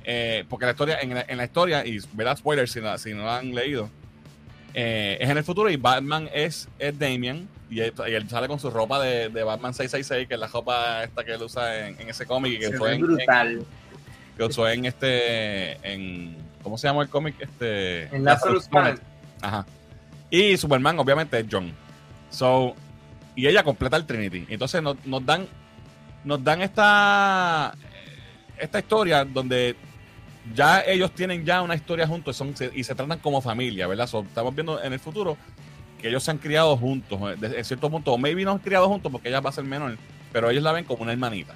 Eh, 0.04 0.44
porque 0.48 0.64
la 0.66 0.72
historia, 0.72 0.98
en 1.00 1.14
la, 1.14 1.24
en 1.28 1.36
la 1.36 1.44
historia, 1.44 1.84
y 1.86 1.98
verá 2.12 2.34
spoilers 2.36 2.72
si, 2.72 2.80
la- 2.80 2.98
si 2.98 3.12
no 3.14 3.24
la 3.24 3.38
han 3.38 3.54
leído, 3.54 3.90
eh, 4.74 5.18
es 5.20 5.28
en 5.28 5.36
el 5.36 5.44
futuro 5.44 5.68
y 5.70 5.76
Batman 5.76 6.28
es, 6.32 6.68
es 6.78 6.98
Damian 6.98 7.48
y 7.68 7.80
él, 7.80 7.92
y 8.08 8.12
él 8.12 8.28
sale 8.28 8.46
con 8.48 8.58
su 8.60 8.70
ropa 8.70 9.00
de, 9.00 9.28
de 9.28 9.42
Batman 9.42 9.74
666, 9.74 10.26
que 10.28 10.34
es 10.34 10.40
la 10.40 10.46
ropa 10.46 11.04
esta 11.04 11.24
que 11.24 11.32
él 11.34 11.42
usa 11.42 11.88
en, 11.88 12.00
en 12.00 12.08
ese 12.08 12.24
cómic 12.26 12.58
que 12.58 12.66
en, 12.66 13.00
brutal. 13.00 13.64
que 14.36 14.44
usó 14.44 14.68
en 14.68 14.86
este, 14.86 15.72
en, 15.92 16.36
¿cómo 16.62 16.78
se 16.78 16.86
llama 16.88 17.02
el 17.02 17.08
cómic? 17.08 17.34
Este, 17.40 18.04
En 18.14 18.24
Lazarus 18.24 18.68
Planet. 18.68 19.00
Ajá. 19.40 19.66
Y 20.30 20.56
Superman, 20.56 20.98
obviamente, 20.98 21.38
es 21.38 21.46
John. 21.50 21.72
So, 22.30 22.74
y 23.36 23.46
ella 23.46 23.62
completa 23.64 23.96
el 23.96 24.06
Trinity. 24.06 24.46
Entonces 24.48 24.80
nos, 24.82 25.04
nos 25.04 25.24
dan, 25.26 25.46
nos 26.24 26.42
dan 26.44 26.62
esta, 26.62 27.74
esta 28.58 28.78
historia 28.78 29.24
donde 29.24 29.74
ya 30.54 30.80
ellos 30.80 31.12
tienen 31.12 31.44
ya 31.44 31.62
una 31.62 31.74
historia 31.74 32.06
juntos 32.06 32.36
son, 32.36 32.56
se- 32.56 32.70
y 32.74 32.84
se 32.84 32.94
tratan 32.94 33.18
como 33.18 33.40
familia, 33.40 33.86
¿verdad? 33.86 34.06
So, 34.06 34.20
estamos 34.20 34.54
viendo 34.54 34.82
en 34.82 34.92
el 34.92 35.00
futuro 35.00 35.36
que 36.00 36.08
ellos 36.08 36.22
se 36.22 36.30
han 36.30 36.38
criado 36.38 36.76
juntos, 36.76 37.18
eh, 37.20 37.36
en 37.56 37.64
cierto 37.64 37.90
punto, 37.90 38.12
o 38.12 38.18
maybe 38.18 38.44
no 38.44 38.52
han 38.52 38.58
criado 38.58 38.88
juntos 38.88 39.12
porque 39.12 39.28
ella 39.28 39.40
va 39.40 39.50
a 39.50 39.52
ser 39.52 39.64
menor, 39.64 39.96
pero 40.32 40.48
ellos 40.50 40.62
la 40.62 40.72
ven 40.72 40.84
como 40.84 41.02
una 41.02 41.12
hermanita. 41.12 41.54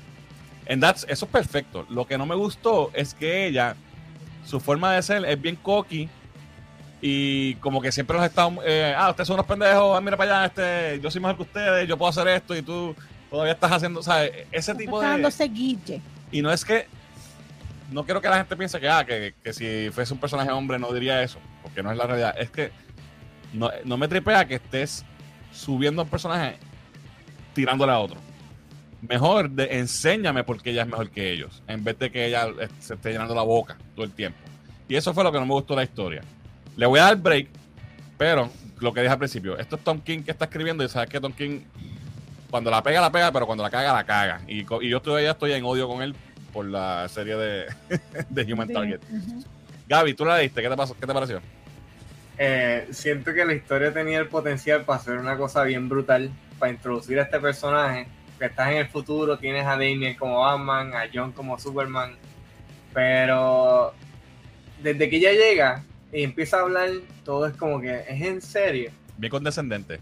And 0.68 0.82
that's- 0.82 1.04
eso 1.08 1.26
es 1.26 1.30
perfecto. 1.32 1.86
Lo 1.90 2.06
que 2.06 2.16
no 2.18 2.26
me 2.26 2.34
gustó 2.34 2.90
es 2.94 3.14
que 3.14 3.46
ella, 3.46 3.74
su 4.44 4.60
forma 4.60 4.92
de 4.94 5.02
ser 5.02 5.24
es 5.24 5.40
bien 5.40 5.56
cocky 5.56 6.08
y 7.00 7.54
como 7.56 7.80
que 7.82 7.92
siempre 7.92 8.16
los 8.16 8.24
están, 8.24 8.58
eh, 8.64 8.94
ah, 8.96 9.10
ustedes 9.10 9.26
son 9.28 9.34
unos 9.34 9.46
pendejos, 9.46 9.96
ah, 9.96 10.00
mira 10.00 10.16
para 10.16 10.44
allá, 10.44 10.46
este, 10.46 11.00
yo 11.02 11.10
soy 11.10 11.20
mejor 11.20 11.36
que 11.36 11.42
ustedes, 11.42 11.88
yo 11.88 11.96
puedo 11.98 12.08
hacer 12.10 12.26
esto 12.28 12.56
y 12.56 12.62
tú 12.62 12.94
todavía 13.30 13.52
estás 13.52 13.72
haciendo, 13.72 14.02
¿sabes? 14.02 14.30
Ese 14.52 14.74
tipo 14.74 14.96
Está 14.98 15.06
de... 15.08 15.12
dándose 15.14 15.44
guille. 15.48 16.00
Y 16.32 16.40
no 16.42 16.50
es 16.52 16.64
que. 16.64 16.86
No 17.90 18.04
quiero 18.04 18.20
que 18.20 18.28
la 18.28 18.38
gente 18.38 18.56
piense 18.56 18.80
que, 18.80 18.88
ah, 18.88 19.04
que, 19.04 19.34
que 19.42 19.52
si 19.52 19.90
fuese 19.90 20.12
un 20.14 20.20
personaje 20.20 20.50
hombre 20.50 20.78
no 20.78 20.92
diría 20.92 21.22
eso, 21.22 21.38
porque 21.62 21.82
no 21.82 21.90
es 21.90 21.96
la 21.96 22.06
realidad. 22.06 22.34
Es 22.38 22.50
que 22.50 22.72
no, 23.52 23.70
no 23.84 23.96
me 23.96 24.08
tripea 24.08 24.46
que 24.46 24.56
estés 24.56 25.04
subiendo 25.52 26.02
a 26.02 26.04
un 26.04 26.10
personaje 26.10 26.56
tirándole 27.54 27.92
a 27.92 27.98
otro. 27.98 28.18
Mejor 29.02 29.50
de, 29.50 29.78
enséñame 29.78 30.44
por 30.44 30.62
qué 30.62 30.70
ella 30.70 30.82
es 30.82 30.88
mejor 30.88 31.10
que 31.10 31.30
ellos, 31.30 31.62
en 31.68 31.84
vez 31.84 31.98
de 31.98 32.10
que 32.10 32.26
ella 32.26 32.48
eh, 32.60 32.68
se 32.80 32.94
esté 32.94 33.12
llenando 33.12 33.34
la 33.34 33.42
boca 33.42 33.76
todo 33.94 34.04
el 34.04 34.12
tiempo. 34.12 34.38
Y 34.88 34.96
eso 34.96 35.12
fue 35.14 35.24
lo 35.24 35.30
que 35.30 35.38
no 35.38 35.46
me 35.46 35.52
gustó 35.52 35.74
de 35.74 35.78
la 35.78 35.84
historia. 35.84 36.22
Le 36.76 36.86
voy 36.86 37.00
a 37.00 37.04
dar 37.04 37.16
break, 37.16 37.48
pero 38.18 38.50
lo 38.80 38.92
que 38.92 39.02
dije 39.02 39.12
al 39.12 39.18
principio, 39.18 39.58
esto 39.58 39.76
es 39.76 39.84
Tom 39.84 40.00
King 40.00 40.22
que 40.22 40.30
está 40.30 40.46
escribiendo 40.46 40.82
y 40.84 40.88
sabes 40.88 41.08
que 41.08 41.20
Tom 41.20 41.32
King 41.32 41.60
cuando 42.50 42.70
la 42.70 42.82
pega, 42.82 43.00
la 43.00 43.10
pega, 43.10 43.32
pero 43.32 43.46
cuando 43.46 43.64
la 43.64 43.70
caga, 43.70 43.92
la 43.92 44.04
caga. 44.04 44.40
Y, 44.46 44.60
y 44.60 44.88
yo 44.88 45.02
todavía 45.02 45.32
estoy 45.32 45.52
en 45.52 45.64
odio 45.64 45.88
con 45.88 46.02
él 46.02 46.14
por 46.54 46.64
la 46.66 47.06
serie 47.08 47.36
de, 47.36 47.66
de 48.30 48.52
Human 48.52 48.68
Sí, 48.68 48.74
Target. 48.74 49.00
Gaby, 49.88 50.14
tú 50.14 50.24
la 50.24 50.38
leíste, 50.38 50.62
¿qué 50.62 50.68
te, 50.70 50.76
pasó? 50.76 50.94
¿Qué 50.94 51.06
te 51.06 51.12
pareció? 51.12 51.42
Eh, 52.38 52.86
siento 52.92 53.34
que 53.34 53.44
la 53.44 53.52
historia 53.52 53.92
tenía 53.92 54.20
el 54.20 54.28
potencial 54.28 54.84
para 54.84 55.00
hacer 55.00 55.18
una 55.18 55.36
cosa 55.36 55.64
bien 55.64 55.88
brutal, 55.88 56.30
para 56.58 56.72
introducir 56.72 57.18
a 57.18 57.24
este 57.24 57.40
personaje. 57.40 58.06
Que 58.38 58.46
estás 58.46 58.70
en 58.70 58.78
el 58.78 58.88
futuro, 58.88 59.36
tienes 59.38 59.66
a 59.66 59.70
Damien 59.72 60.16
como 60.16 60.40
Batman, 60.40 60.94
a 60.94 61.08
John 61.12 61.32
como 61.32 61.58
Superman. 61.58 62.14
Pero 62.92 63.92
desde 64.82 65.10
que 65.10 65.16
ella 65.16 65.32
llega 65.32 65.84
y 66.12 66.22
empieza 66.22 66.58
a 66.58 66.60
hablar, 66.60 66.90
todo 67.24 67.46
es 67.46 67.56
como 67.56 67.80
que 67.80 68.04
es 68.08 68.22
en 68.22 68.40
serio. 68.40 68.90
Bien 69.18 69.30
condescendente. 69.30 70.00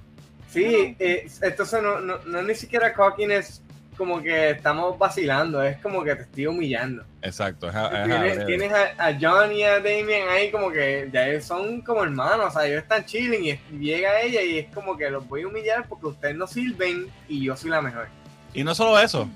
Sí, 0.50 0.96
eh, 0.98 1.26
entonces 1.40 1.82
no, 1.82 2.00
no, 2.00 2.18
no 2.26 2.40
es 2.40 2.46
ni 2.46 2.54
siquiera 2.54 2.92
cockiness 2.92 3.62
como 3.96 4.22
que 4.22 4.50
estamos 4.50 4.98
vacilando, 4.98 5.62
es 5.62 5.76
como 5.78 6.02
que 6.02 6.14
te 6.16 6.22
estoy 6.22 6.46
humillando. 6.46 7.04
Exacto. 7.22 7.68
es 7.68 7.74
a- 7.74 7.86
es 7.88 7.94
a- 7.94 8.04
Tienes, 8.04 8.38
es- 8.38 8.46
tienes 8.46 8.72
a, 8.72 9.06
a 9.08 9.18
John 9.20 9.52
y 9.52 9.62
a 9.64 9.76
Damien 9.80 10.28
ahí 10.28 10.50
como 10.50 10.70
que 10.70 11.08
ya 11.12 11.40
son 11.40 11.82
como 11.82 12.02
hermanos, 12.02 12.46
o 12.48 12.50
sea, 12.50 12.66
ellos 12.66 12.82
están 12.82 13.04
chilling 13.04 13.44
y, 13.44 13.78
llega 13.78 14.20
ella 14.20 14.42
y 14.42 14.58
es 14.58 14.74
como 14.74 14.96
que 14.96 15.10
los 15.10 15.26
voy 15.28 15.42
a 15.42 15.46
humillar 15.48 15.86
porque 15.88 16.06
ustedes 16.06 16.36
no 16.36 16.46
sirven 16.46 17.06
y 17.28 17.44
yo 17.44 17.56
soy 17.56 17.70
la 17.70 17.80
mejor. 17.82 18.08
Y 18.54 18.64
no 18.64 18.74
solo 18.74 18.98
eso, 18.98 19.28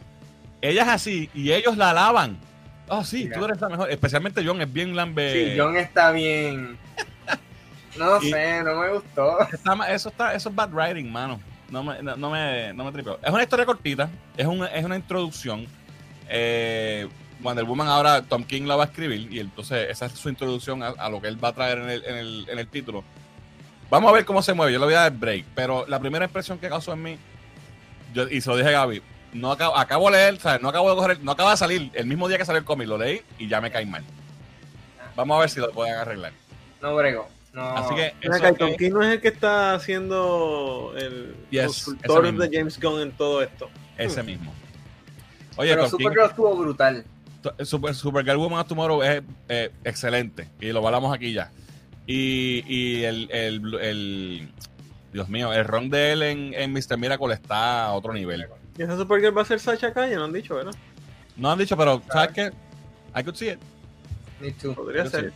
ella 0.61 0.83
es 0.83 0.89
así 0.89 1.31
y 1.35 1.53
ellos 1.53 1.77
la 1.77 1.91
alaban. 1.91 2.39
Oh, 2.89 3.03
sí, 3.05 3.28
tú 3.35 3.45
eres 3.45 3.61
la 3.61 3.69
mejor. 3.69 3.91
Especialmente 3.91 4.45
John 4.47 4.61
es 4.62 4.73
bien 4.73 4.95
lambe. 4.95 5.33
Sí, 5.33 5.59
John 5.59 5.77
está 5.77 6.11
bien. 6.12 6.78
No 7.99 8.23
Y- 8.23 8.31
sé, 8.31 8.62
no 8.62 8.74
me 8.78 8.91
gustó. 8.91 9.41
Está 9.51 9.73
eso, 9.91 10.11
está, 10.11 10.35
eso 10.35 10.51
es 10.51 10.55
bad 10.55 10.70
writing, 10.70 11.11
mano. 11.11 11.41
No 11.71 11.83
me, 11.83 12.03
no, 12.03 12.31
me, 12.31 12.73
no 12.73 12.85
me 12.85 12.93
tripeo. 12.93 13.19
Es 13.23 13.31
una 13.31 13.43
historia 13.43 13.67
cortita, 13.67 14.09
es 14.37 14.47
una, 14.47 14.67
es 14.67 14.85
una 14.85 14.97
introducción. 14.97 15.67
Eh, 16.29 17.09
Wonder 17.41 17.65
Woman 17.65 17.89
ahora 17.89 18.23
Tom 18.23 18.45
King 18.45 18.63
la 18.63 18.77
va 18.77 18.85
a 18.85 18.87
escribir 18.87 19.33
y 19.33 19.41
entonces 19.41 19.91
esa 19.91 20.07
es 20.07 20.13
su 20.13 20.29
introducción 20.29 20.83
a, 20.83 21.09
lo 21.09 21.21
que 21.21 21.29
él 21.29 21.43
va 21.43 21.49
a 21.49 21.53
traer 21.53 21.79
en 21.79 21.91
el, 21.91 22.05
en, 22.05 22.17
el, 22.17 22.47
en 22.49 22.59
el 22.59 22.69
título. 22.69 23.05
Vamos 23.91 24.11
a 24.11 24.15
ver 24.15 24.25
cómo 24.25 24.43
se 24.43 24.53
mueve, 24.53 24.73
yo 24.73 24.79
le 24.79 24.87
voy 24.87 24.95
a 24.95 25.03
dar 25.03 25.13
break, 25.13 25.45
pero 25.55 25.87
la 25.87 26.01
primera 26.01 26.25
impresión 26.25 26.59
que 26.59 26.69
causó 26.69 26.93
en 26.93 27.03
mí, 27.03 27.19
yo, 28.15 28.29
y 28.29 28.41
se 28.41 28.51
lo 28.51 28.57
dije 28.57 28.71
a 28.71 28.73
Gaby, 28.73 29.03
no 29.33 29.53
acabo, 29.53 29.77
acabo 29.77 30.11
de 30.11 30.17
leer, 30.17 30.39
no 30.61 30.69
acabo 30.69 30.91
de 30.91 30.97
coger, 30.97 31.23
no 31.23 31.33
acaba 31.33 31.53
de 31.53 31.57
salir, 31.57 31.91
el 31.95 32.07
mismo 32.07 32.27
día 32.27 32.39
que 32.39 32.45
salió 32.45 32.59
el 32.59 32.65
cómic, 32.65 32.89
lo 32.89 32.99
leí 32.99 33.23
y 33.39 33.49
ya 33.49 33.61
me 33.61 33.71
cae 33.71 33.87
mal. 33.87 34.03
Vamos 35.15 35.37
a 35.37 35.41
ver 35.41 35.51
si 35.51 35.61
lo 35.61 35.71
pueden 35.71 35.95
arreglar. 35.95 36.33
No 36.83 36.97
brego. 36.97 37.29
No. 37.57 37.62
Así 37.62 37.95
que 37.95 38.77
King 38.77 38.91
no 38.93 39.03
es 39.03 39.15
el 39.15 39.20
que 39.23 39.28
está 39.28 39.73
haciendo 39.74 40.93
el 40.95 41.35
Yes, 41.51 41.65
consultor 41.87 42.35
de 42.37 42.51
James 42.59 42.78
Gunn 42.78 43.01
en 43.01 43.12
todo 43.12 43.41
esto. 43.43 43.70
Ese 43.97 44.23
mismo. 44.23 44.53
Oye, 45.57 45.70
Pero 45.70 45.89
Tom 45.89 45.97
King, 45.99 46.05
Supergirl 46.05 46.27
estuvo 46.28 46.55
brutal. 46.55 47.05
to- 47.41 47.65
Super, 47.65 47.95
Supergirl 47.95 48.37
Woman 48.37 48.61
of 48.61 48.69
Tomorrow 48.69 49.03
es 49.03 49.23
eh, 49.49 49.70
excelente. 49.85 50.51
Y 50.61 50.70
lo 50.70 50.87
hablamos 50.87 51.15
aquí 51.15 51.33
ya. 51.33 51.51
Y, 52.07 52.62
y 52.69 53.05
el, 53.05 53.31
el, 53.31 53.74
el- 53.81 54.49
Dios 55.15 55.31
mío, 55.31 55.51
el 55.55 55.65
ron 55.65 55.89
de 55.89 56.12
él 56.12 56.23
en, 56.24 56.53
en 56.53 56.73
Mr. 56.74 56.99
Miracle 56.99 57.33
está 57.33 57.87
a 57.87 57.93
otro 57.95 58.12
nivel. 58.12 58.47
Y 58.77 58.83
esa 58.83 58.99
Supergirl 58.99 59.35
va 59.35 59.41
a 59.41 59.47
ser 59.47 59.61
Sacha 59.61 59.95
Calle, 59.95 60.15
no 60.16 60.24
han 60.24 60.33
dicho, 60.35 60.57
¿verdad? 60.57 60.74
No 61.39 61.51
han 61.51 61.59
dicho, 61.59 61.74
pero 61.74 62.03
¿sabes 62.12 62.33
qué? 62.35 62.53
I 63.19 63.23
could 63.23 63.35
see 63.35 63.49
it. 63.49 63.59
Me 64.43 64.51
too. 64.53 64.74
Podría 64.74 65.07
ser. 65.07 65.33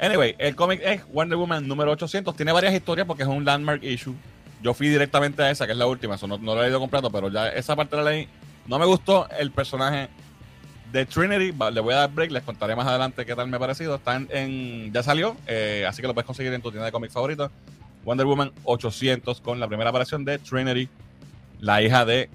Anyway, 0.00 0.34
el 0.38 0.54
cómic 0.56 0.80
es 0.84 1.06
Wonder 1.08 1.36
Woman 1.38 1.66
número 1.68 1.92
800. 1.92 2.34
Tiene 2.36 2.52
varias 2.52 2.74
historias 2.74 3.06
porque 3.06 3.22
es 3.22 3.28
un 3.28 3.44
landmark 3.44 3.82
issue. 3.84 4.14
Yo 4.62 4.74
fui 4.74 4.88
directamente 4.88 5.42
a 5.42 5.50
esa, 5.50 5.66
que 5.66 5.72
es 5.72 5.78
la 5.78 5.86
última. 5.86 6.16
Eso 6.16 6.26
no, 6.26 6.38
no 6.38 6.54
lo 6.54 6.60
he 6.62 6.64
leído 6.64 6.80
completo, 6.80 7.10
pero 7.10 7.28
ya 7.30 7.48
esa 7.48 7.76
parte 7.76 7.96
la 7.96 8.02
leí. 8.02 8.28
No 8.66 8.78
me 8.78 8.86
gustó 8.86 9.28
el 9.38 9.50
personaje 9.50 10.08
de 10.90 11.06
Trinity. 11.06 11.52
Le 11.72 11.80
voy 11.80 11.94
a 11.94 11.98
dar 11.98 12.10
break, 12.12 12.30
les 12.32 12.42
contaré 12.42 12.74
más 12.74 12.86
adelante 12.86 13.24
qué 13.26 13.34
tal 13.34 13.48
me 13.48 13.56
ha 13.56 13.60
parecido. 13.60 13.96
Está 13.96 14.16
en, 14.16 14.28
en- 14.32 14.92
ya 14.92 15.02
salió, 15.02 15.36
eh, 15.46 15.84
así 15.88 16.00
que 16.00 16.08
lo 16.08 16.14
puedes 16.14 16.26
conseguir 16.26 16.52
en 16.52 16.62
tu 16.62 16.70
tienda 16.70 16.86
de 16.86 16.92
cómics 16.92 17.12
favorita. 17.12 17.50
Wonder 18.04 18.26
Woman 18.26 18.52
800 18.64 19.40
con 19.40 19.60
la 19.60 19.68
primera 19.68 19.90
aparición 19.90 20.24
de 20.24 20.38
Trinity, 20.38 20.88
la 21.60 21.80
hija 21.82 22.04
de 22.04 22.28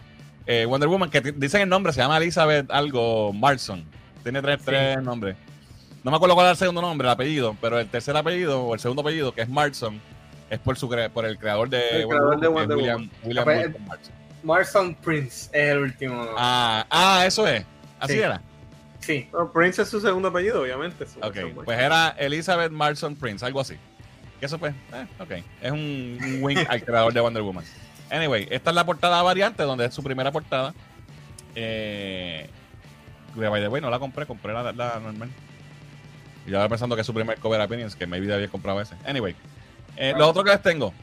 eh, 0.47 0.65
Wonder 0.65 0.89
Woman, 0.89 1.09
que 1.09 1.21
dicen 1.21 1.61
el 1.61 1.69
nombre, 1.69 1.93
se 1.93 1.99
llama 2.01 2.17
Elizabeth 2.17 2.69
algo 2.71 3.33
Marson. 3.33 3.83
Tiene 4.23 4.41
tres, 4.41 4.59
tres 4.63 5.01
nombres. 5.03 5.35
No 6.03 6.11
me 6.11 6.17
acuerdo 6.17 6.35
cuál 6.35 6.47
es 6.47 6.51
el 6.53 6.57
segundo 6.57 6.81
nombre, 6.81 7.07
el 7.07 7.11
apellido, 7.11 7.55
pero 7.61 7.77
el 7.79 7.87
tercer 7.89 8.15
apellido 8.15 8.61
o 8.63 8.73
el 8.73 8.79
segundo 8.79 9.01
apellido, 9.01 9.33
que 9.33 9.41
es 9.41 9.49
Marson, 9.49 9.99
es 10.49 10.57
por, 10.59 10.77
su 10.77 10.87
cre- 10.89 11.09
por 11.09 11.25
el 11.25 11.37
creador 11.37 11.69
de 11.69 12.01
El 12.01 12.07
creador 12.07 12.39
de 12.39 12.47
Wonder 12.47 12.77
William, 12.77 13.09
William 13.23 13.45
Marston. 13.45 14.13
Marson 14.41 14.95
Prince 14.95 15.49
es 15.51 15.69
el 15.71 15.77
último. 15.79 16.25
Ah, 16.37 16.85
ah, 16.89 17.23
eso 17.25 17.45
es. 17.45 17.65
Así 17.99 18.13
Sí. 18.13 18.19
era. 18.19 18.41
Sí. 19.01 19.29
Prince 19.53 19.81
es 19.81 19.89
su 19.89 19.99
segundo 19.99 20.29
apellido, 20.29 20.61
obviamente. 20.61 21.05
Ok, 21.21 21.37
pues 21.65 21.77
era 21.79 22.15
Elizabeth 22.17 22.71
Marson 22.71 23.15
Prince, 23.15 23.45
algo 23.45 23.59
así. 23.59 23.75
Que 24.39 24.45
eso 24.45 24.57
pues, 24.57 24.73
eh, 24.93 25.05
ok. 25.19 25.31
Es 25.61 25.71
un, 25.71 26.17
un 26.23 26.39
wink 26.41 26.59
al 26.69 26.83
creador 26.83 27.11
de 27.13 27.19
Wonder 27.19 27.41
Woman. 27.43 27.65
Anyway, 28.09 28.47
esta 28.49 28.69
es 28.71 28.75
la 28.75 28.85
portada 28.85 29.21
variante, 29.21 29.63
donde 29.63 29.85
es 29.85 29.93
su 29.93 30.01
primera 30.01 30.31
portada. 30.31 30.73
Eh, 31.55 32.49
by 33.35 33.61
the 33.61 33.67
way, 33.67 33.81
no 33.81 33.89
la 33.89 33.99
compré, 33.99 34.25
compré 34.25 34.53
la, 34.53 34.71
la 34.71 34.99
normal. 34.99 35.29
Y 36.47 36.53
ahora 36.53 36.69
pensando 36.69 36.95
que 36.95 37.01
es 37.01 37.05
su 37.07 37.13
primer 37.13 37.37
cover 37.39 37.61
opinions, 37.61 37.95
que 37.95 38.07
maybe 38.07 38.33
había 38.33 38.47
comprado 38.47 38.81
ese. 38.81 38.95
Anyway, 39.05 39.35
eh, 39.97 40.13
lo 40.17 40.27
otro 40.27 40.43
que 40.43 40.51
les 40.51 40.61
tengo. 40.61 40.93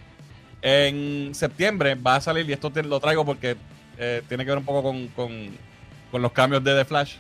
En 0.63 1.35
septiembre 1.35 1.95
va 1.95 2.17
a 2.17 2.21
salir, 2.21 2.49
y 2.49 2.53
esto 2.53 2.71
te- 2.71 2.83
lo 2.83 2.99
traigo 3.01 3.25
porque 3.25 3.57
eh, 3.99 4.23
tiene 4.29 4.45
que 4.45 4.51
ver 4.51 4.59
un 4.59 4.65
poco 4.65 4.83
con, 4.83 5.07
con- 5.09 5.51
con 6.11 6.23
los 6.23 6.33
cambios 6.33 6.63
de 6.65 6.75
The 6.75 6.85
Flash. 6.85 7.15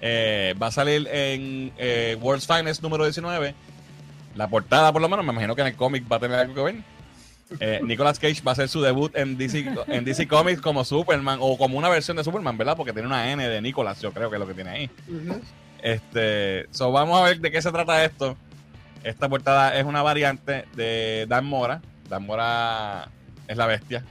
Eh, 0.00 0.54
va 0.60 0.66
a 0.68 0.70
salir 0.70 1.06
en 1.10 1.72
eh, 1.78 2.16
World's 2.20 2.46
Finest 2.46 2.82
número 2.82 3.04
19. 3.04 3.54
La 4.34 4.48
portada, 4.48 4.92
por 4.92 5.00
lo 5.00 5.08
menos, 5.08 5.24
me 5.24 5.32
imagino 5.32 5.54
que 5.54 5.62
en 5.62 5.68
el 5.68 5.76
cómic 5.76 6.04
va 6.10 6.16
a 6.16 6.20
tener 6.20 6.38
algo 6.38 6.54
que 6.54 6.62
ver. 6.62 6.74
Eh, 7.60 7.80
Nicolas 7.84 8.18
Cage 8.18 8.42
va 8.42 8.50
a 8.50 8.54
hacer 8.54 8.68
su 8.68 8.82
debut 8.82 9.14
en 9.16 9.38
DC, 9.38 9.66
en 9.86 10.04
DC 10.04 10.26
Comics 10.26 10.60
como 10.60 10.84
Superman 10.84 11.38
o 11.40 11.56
como 11.56 11.78
una 11.78 11.88
versión 11.88 12.16
de 12.16 12.24
Superman, 12.24 12.58
¿verdad? 12.58 12.76
Porque 12.76 12.92
tiene 12.92 13.06
una 13.08 13.30
N 13.30 13.46
de 13.48 13.62
Nicolas, 13.62 14.00
yo 14.02 14.12
creo 14.12 14.28
que 14.28 14.36
es 14.36 14.40
lo 14.40 14.46
que 14.46 14.54
tiene 14.54 14.70
ahí. 14.70 14.90
Este, 15.86 16.66
so 16.72 16.90
vamos 16.90 17.16
a 17.16 17.22
ver 17.22 17.38
de 17.38 17.52
qué 17.52 17.62
se 17.62 17.70
trata 17.70 18.04
esto. 18.04 18.36
Esta 19.04 19.28
portada 19.28 19.78
es 19.78 19.84
una 19.84 20.02
variante 20.02 20.64
de 20.74 21.26
Dan 21.28 21.44
Mora. 21.44 21.80
Dan 22.08 22.26
Mora 22.26 23.08
es 23.46 23.56
la 23.56 23.66
bestia. 23.66 24.04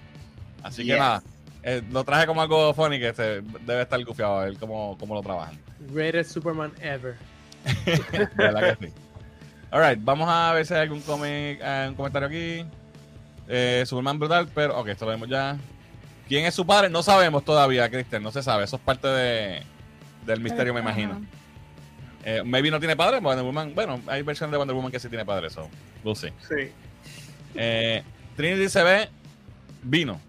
Así 0.64 0.85
que 0.85 0.97
nada, 0.97 1.22
eh, 1.64 1.84
lo 1.91 2.06
traje 2.06 2.27
como 2.27 2.41
algo 2.41 2.73
funny 2.73 2.97
que 2.97 3.14
se, 3.14 3.41
debe 3.65 3.81
estar 3.81 4.02
gufiado 4.06 4.39
a 4.39 4.45
ver 4.45 4.57
cómo, 4.57 4.97
cómo 4.97 5.15
lo 5.15 5.22
trabajan. 5.22 5.60
Greatest 5.91 6.31
Superman 6.31 6.72
ever. 6.80 7.18
De 7.85 8.30
verdad 8.38 8.77
que 8.77 8.88
sí. 8.88 8.93
Alright, 9.69 9.99
vamos 10.02 10.30
a 10.31 10.53
ver 10.53 10.65
si 10.65 10.73
hay 10.73 10.84
algún 10.84 11.02
cómic, 11.02 11.60
eh, 11.61 11.88
un 11.89 11.95
comentario 11.95 12.30
aquí. 12.30 12.65
Eh, 13.49 13.84
Superman 13.85 14.18
brutal, 14.18 14.47
pero 14.56 14.80
ok, 14.80 14.88
esto 14.88 15.03
lo 15.03 15.11
vemos 15.11 15.27
ya. 15.27 15.57
¿Quién 16.30 16.45
es 16.45 16.56
su 16.56 16.65
padre? 16.65 16.89
No 16.89 17.03
sabemos 17.03 17.43
todavía, 17.43 17.89
Cristian, 17.89 18.23
no 18.23 18.31
se 18.31 18.41
sabe. 18.41 18.64
Eso 18.64 18.77
es 18.77 18.81
parte 18.81 19.10
de, 19.10 19.61
del 20.26 20.39
misterio, 20.39 20.73
me 20.73 20.80
imagino. 20.80 21.19
Eh, 22.27 22.41
maybe 22.43 22.72
no 22.72 22.80
tiene 22.80 22.95
padre, 22.95 23.19
Wonder 23.19 23.45
Woman. 23.45 23.76
Bueno, 23.76 24.02
hay 24.07 24.23
versiones 24.23 24.52
de 24.52 24.57
Wonder 24.57 24.76
Woman 24.76 24.91
que 24.91 24.99
sí 24.99 25.07
tiene 25.10 25.23
padre, 25.23 25.52
so 25.52 25.69
we'll 26.03 26.15
see. 26.15 26.34
Sí. 26.47 26.72
Eh, 27.53 28.03
Trinity 28.35 28.68
se 28.68 28.84
ve 28.84 29.10
vino. 29.84 30.19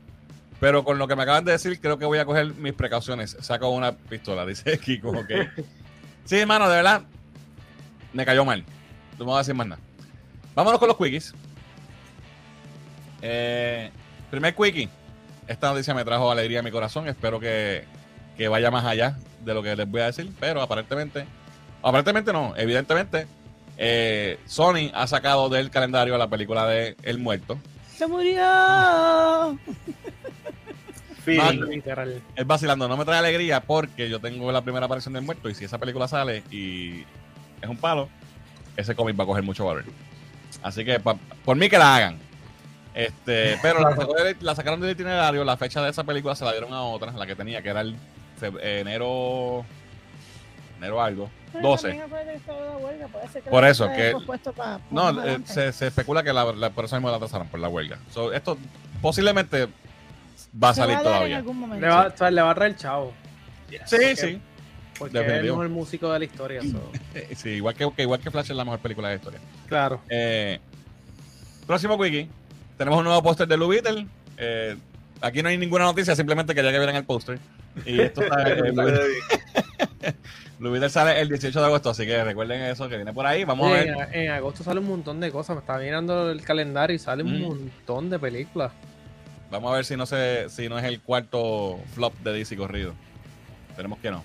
Pero 0.61 0.85
con 0.85 0.99
lo 0.99 1.09
que 1.09 1.17
me 1.17 1.23
acaban 1.23 1.45
de 1.45 1.53
decir, 1.53 1.81
creo 1.81 1.99
que 1.99 2.05
voy 2.05 2.19
a 2.19 2.27
coger 2.27 2.55
mis 2.55 2.75
precauciones. 2.75 3.37
Saco 3.41 3.71
una 3.71 3.93
pistola, 3.93 4.45
dice 4.47 4.79
Kiko, 4.79 5.09
ok. 5.09 5.31
Sí, 6.25 6.39
hermano, 6.39 6.69
de 6.69 6.77
verdad, 6.77 7.03
me 8.13 8.27
cayó 8.27 8.45
mal. 8.45 8.65
No 9.19 9.21
me 9.21 9.25
voy 9.25 9.37
a 9.37 9.39
decir 9.39 9.55
más 9.55 9.67
nada. 9.67 9.81
Vámonos 10.55 10.79
con 10.79 10.89
los 10.89 10.99
quickies. 10.99 11.35
Eh, 13.23 13.91
primer 14.31 14.55
quickie. 14.55 14.89
Esta 15.47 15.71
noticia 15.71 15.95
me 15.95 16.05
trajo 16.05 16.31
alegría 16.31 16.61
a 16.61 16.63
mi 16.63 16.71
corazón. 16.71 17.09
Espero 17.09 17.41
que, 17.41 17.85
que 18.37 18.49
vaya 18.49 18.71
más 18.71 18.85
allá 18.85 19.17
de 19.45 19.55
lo 19.55 19.63
que 19.63 19.77
les 19.77 19.89
voy 19.89 20.01
a 20.03 20.07
decir. 20.07 20.31
Pero 20.41 20.61
aparentemente, 20.61 21.27
aparentemente 21.83 22.33
no, 22.33 22.55
evidentemente, 22.57 23.27
eh, 23.79 24.39
Sony 24.47 24.91
ha 24.95 25.07
sacado 25.07 25.49
del 25.49 25.71
calendario 25.71 26.17
la 26.19 26.29
película 26.29 26.67
de 26.67 26.97
El 27.03 27.19
Muerto. 27.19 27.59
Se 27.97 28.07
murió. 28.07 29.59
Feeling. 31.25 31.63
Literal. 31.69 32.23
Es 32.37 32.47
vacilando, 32.47 32.87
no 32.89 32.97
me 32.97 33.05
trae 33.05 33.19
alegría 33.19 33.61
porque 33.61 34.09
yo 34.09 34.21
tengo 34.21 34.53
la 34.53 34.63
primera 34.63 34.87
aparición 34.87 35.15
del 35.15 35.25
muerto 35.25 35.49
y 35.49 35.55
si 35.55 35.65
esa 35.65 35.79
película 35.79 36.07
sale 36.07 36.43
y 36.51 37.01
es 37.61 37.69
un 37.69 37.77
palo, 37.77 38.09
ese 38.77 38.95
cómic 38.95 39.19
va 39.19 39.25
a 39.25 39.27
coger 39.27 39.43
mucho 39.43 39.65
valor. 39.67 39.85
Así 40.63 40.85
que 40.85 41.01
pa- 41.01 41.17
por 41.45 41.57
mí 41.57 41.69
que 41.69 41.79
la 41.79 41.97
hagan. 41.97 42.19
Este, 42.95 43.59
pero 43.61 43.81
la, 43.81 43.95
sacó 43.97 44.15
del- 44.15 44.37
la 44.41 44.55
sacaron 44.55 44.81
del 44.81 44.93
itinerario, 44.93 45.45
la 45.45 45.57
fecha 45.57 45.83
de 45.83 45.91
esa 45.91 46.05
película 46.05 46.35
se 46.37 46.45
la 46.45 46.53
dieron 46.53 46.73
a 46.73 46.83
otra, 46.83 47.13
la 47.13 47.27
que 47.27 47.35
tenía, 47.35 47.61
que 47.61 47.71
era 47.71 47.81
el 47.81 47.97
enero 48.63 49.65
enero 50.79 51.01
algo, 51.03 51.31
12. 51.63 52.01
Por 53.51 53.65
eso, 53.65 53.87
que- 53.93 54.13
No, 54.91 55.25
eh, 55.25 55.39
se, 55.45 55.73
se 55.73 55.87
especula 55.89 56.23
que 56.23 56.33
la, 56.33 56.45
la- 56.53 56.71
por 56.71 56.85
eso 56.85 56.97
mismo 56.97 57.11
la 57.11 57.17
atrasaron, 57.17 57.49
por 57.49 57.61
la 57.61 57.69
huelga. 57.69 57.99
So, 58.13 58.33
esto 58.33 58.59
posiblemente 59.01 59.69
va 60.63 60.71
a 60.71 60.75
salir 60.75 60.97
En 60.97 61.03
todavía. 61.03 61.43
Le 61.81 61.89
va, 61.89 62.07
o 62.07 62.17
sea, 62.17 62.31
le 62.31 62.43
va 62.43 62.51
a 62.51 62.55
traer 62.55 62.77
chavo. 62.77 63.13
Sí, 63.87 64.17
sí. 64.17 64.41
Porque 64.99 65.19
es 65.21 65.27
el 65.29 65.43
mejor 65.45 65.69
músico 65.69 66.11
de 66.13 66.19
la 66.21 66.25
historia. 66.25 66.63
so. 66.63 66.91
Sí, 67.37 67.51
igual 67.51 67.75
que, 67.75 67.91
que 67.93 68.03
igual 68.03 68.21
que 68.21 68.31
Flash 68.31 68.51
es 68.51 68.57
la 68.57 68.65
mejor 68.65 68.79
película 68.81 69.09
de 69.09 69.15
la 69.15 69.19
historia. 69.19 69.41
Claro. 69.69 70.01
Eh, 70.09 70.59
próximo 71.67 71.95
wiki. 71.97 72.29
Tenemos 72.79 72.99
un 72.99 73.05
nuevo 73.05 73.23
póster 73.23 73.47
de 73.49 73.57
Blue 73.57 73.69
Beetle. 73.69 74.07
Eh, 74.39 74.77
aquí 75.21 75.43
no 75.43 75.49
hay 75.49 75.59
ninguna 75.59 75.85
noticia, 75.85 76.15
simplemente 76.17 76.55
quería 76.55 76.71
que 76.73 76.79
vieran 76.79 76.97
el 76.97 77.05
póster. 77.05 77.39
Y 77.85 78.01
esto 78.01 78.23
está, 78.23 78.49
eh, 78.49 78.63
Beetle 80.59 80.89
sale 80.89 81.21
el 81.21 81.29
18 81.29 81.59
de 81.61 81.67
agosto, 81.67 81.91
así 81.91 82.07
que 82.07 82.25
recuerden 82.25 82.63
eso 82.63 82.89
que 82.89 82.97
viene 82.97 83.13
por 83.13 83.27
ahí. 83.27 83.45
Vamos 83.45 83.69
a 83.71 83.75
ver. 83.75 83.89
en, 83.89 84.21
en 84.23 84.31
agosto 84.31 84.65
sale 84.65 84.81
un 84.81 84.89
montón 84.89 85.21
de 85.21 85.31
cosas. 85.31 85.55
Me 85.57 85.61
estaba 85.61 85.79
mirando 85.81 86.31
el 86.31 86.43
calendario 86.43 86.97
y 86.97 86.99
sale 86.99 87.23
un 87.23 87.39
Mm. 87.39 87.43
montón 87.43 88.09
de 88.11 88.19
películas. 88.19 88.73
Vamos 89.51 89.71
a 89.73 89.77
ver 89.77 89.85
si 89.85 89.97
no 89.97 90.07
se, 90.07 90.49
si 90.49 90.69
no 90.69 90.79
es 90.79 90.85
el 90.85 91.01
cuarto 91.01 91.79
flop 91.95 92.15
de 92.25 92.33
DC 92.33 92.57
corrido. 92.57 92.95
Esperemos 93.71 93.99
que 93.99 94.11
no. 94.11 94.25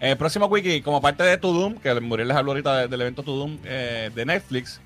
El 0.00 0.16
próximo 0.16 0.46
wiki, 0.46 0.80
como 0.80 1.00
parte 1.02 1.22
de 1.22 1.36
To 1.36 1.52
Doom, 1.52 1.74
que 1.76 1.92
Muriel 2.00 2.28
les 2.28 2.36
habló 2.36 2.52
ahorita 2.52 2.76
de- 2.78 2.88
del 2.88 3.00
evento 3.02 3.22
To 3.22 3.36
Doom 3.36 3.58
eh, 3.64 4.10
de 4.14 4.24
Netflix, 4.24 4.80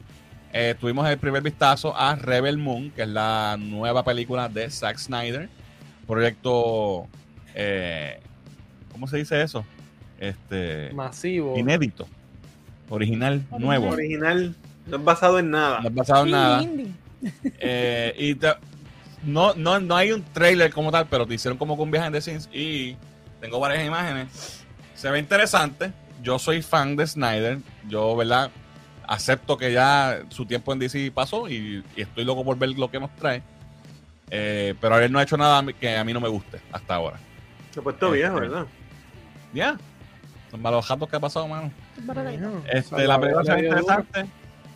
eh, 0.52 0.74
tuvimos 0.78 1.08
el 1.08 1.18
primer 1.18 1.40
vistazo 1.42 1.96
a 1.96 2.16
Rebel 2.16 2.58
Moon, 2.58 2.90
que 2.90 3.02
es 3.02 3.08
la 3.08 3.56
nueva 3.58 4.02
película 4.04 4.48
de 4.48 4.68
Zack 4.68 4.98
Snyder. 4.98 5.48
Proyecto, 6.08 7.06
eh, 7.54 8.20
¿cómo 8.92 9.06
se 9.06 9.16
dice 9.18 9.40
eso? 9.40 9.64
Este, 10.28 10.90
Masivo. 10.94 11.56
inédito, 11.58 12.06
original, 12.88 13.34
Original. 13.50 13.60
nuevo. 13.60 13.88
Original. 13.90 14.54
No 14.86 14.96
es 14.98 15.04
basado 15.04 15.38
en 15.38 15.50
nada. 15.50 15.80
No 15.80 15.88
ha 15.88 15.92
pasado 15.92 16.24
Sí, 16.26 16.30
nada. 16.32 16.62
indie. 16.62 16.86
Eh, 17.58 18.14
y 18.18 18.34
te- 18.34 18.54
no, 19.24 19.54
no, 19.54 19.80
no 19.80 19.96
hay 19.96 20.12
un 20.12 20.22
trailer 20.22 20.70
como 20.72 20.90
tal, 20.92 21.06
pero 21.08 21.26
te 21.26 21.34
hicieron 21.34 21.56
como 21.56 21.76
con 21.76 21.90
behind 21.90 22.12
the 22.12 22.20
scenes 22.20 22.48
y 22.52 22.96
tengo 23.40 23.58
varias 23.58 23.86
imágenes. 23.86 24.62
Se 24.94 25.10
ve 25.10 25.18
interesante. 25.18 25.90
Yo 26.22 26.38
soy 26.38 26.60
fan 26.62 26.96
de 26.96 27.06
Snyder. 27.06 27.58
Yo, 27.88 28.14
¿verdad? 28.16 28.50
Acepto 29.06 29.56
que 29.56 29.72
ya 29.72 30.20
su 30.28 30.44
tiempo 30.46 30.72
en 30.74 30.78
DC 30.78 31.10
pasó 31.14 31.48
y, 31.48 31.82
y 31.96 32.00
estoy 32.02 32.24
loco 32.24 32.44
por 32.44 32.58
ver 32.58 32.70
lo 32.78 32.90
que 32.90 33.00
nos 33.00 33.14
trae. 33.16 33.42
Eh, 34.30 34.74
pero 34.80 34.98
él 34.98 35.10
no 35.12 35.18
ha 35.18 35.22
hecho 35.22 35.36
nada 35.38 35.62
que 35.78 35.96
a 35.96 36.04
mí 36.04 36.12
no 36.12 36.20
me 36.20 36.28
guste 36.28 36.60
hasta 36.72 36.94
ahora. 36.94 37.18
Se 37.70 37.80
ha 37.80 37.82
puesto 37.82 38.10
viejo, 38.10 38.34
¿verdad? 38.34 38.66
Ya. 39.54 39.78
Son 40.54 40.62
malos 40.62 40.86
jatos 40.86 41.08
que 41.08 41.16
ha 41.16 41.20
pasado, 41.20 41.48
mano. 41.48 41.72
Este, 42.72 43.08
la 43.08 43.18
película 43.20 43.42
la- 43.54 43.58
interesante. 43.60 44.26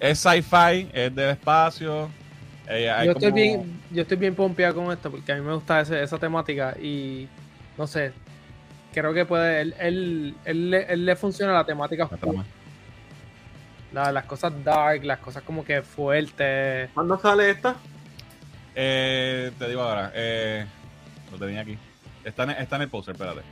Es 0.01 0.19
sci-fi, 0.19 0.89
es 0.93 1.15
del 1.15 1.31
espacio. 1.31 2.11
Eh, 2.67 2.93
Yo 3.05 3.13
estoy, 3.13 3.31
como- 3.31 3.35
bien, 3.37 3.81
yo 3.93 4.03
estoy 4.03 4.17
bien 4.17 4.35
pompeado 4.35 4.75
con 4.75 4.91
esto 4.93 5.09
porque 5.09 5.31
a 5.31 5.37
mí 5.37 5.41
me 5.41 5.55
gusta 5.55 5.81
ese- 5.81 6.03
esa 6.03 6.19
temática 6.19 6.77
y 6.83 7.29
no 7.79 7.87
sé, 7.87 8.13
creo 8.93 9.15
que 9.15 9.25
puede, 9.25 9.61
él, 9.61 9.75
él, 9.79 10.35
él 10.45 10.71
le- 10.71 10.93
él 10.93 11.07
le 11.07 11.15
funciona 11.15 11.53
la 11.53 11.65
temática 11.65 12.09
la 12.11 12.19
la- 13.93 14.11
las 14.13 14.25
cosas 14.25 14.53
dark, 14.65 15.05
las 15.05 15.21
cosas 15.21 15.45
como 15.45 15.65
que 15.65 15.81
fuertes. 15.83 16.91
¿Cuándo 16.93 17.17
sale 17.21 17.51
esta? 17.51 17.77
Eh, 18.75 19.53
te 19.57 19.69
digo 19.69 19.83
ahora, 19.83 20.11
eh, 20.13 20.67
lo 21.31 21.39
tenía 21.39 21.61
aquí. 21.61 21.79
Está 22.25 22.43
en, 22.43 22.51
está 22.51 22.75
en 22.77 22.83
el 22.83 22.89
poster, 22.89 23.15
espérate. 23.15 23.43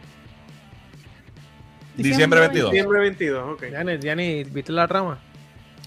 Diciembre 1.97 2.41
Diciembre 2.41 2.41
22. 2.41 2.71
Diciembre 2.73 3.01
22, 3.01 3.55
ok. 3.55 3.63
Diane, 4.01 4.45
¿viste 4.45 4.73
la 4.73 4.87
trama? 4.87 5.19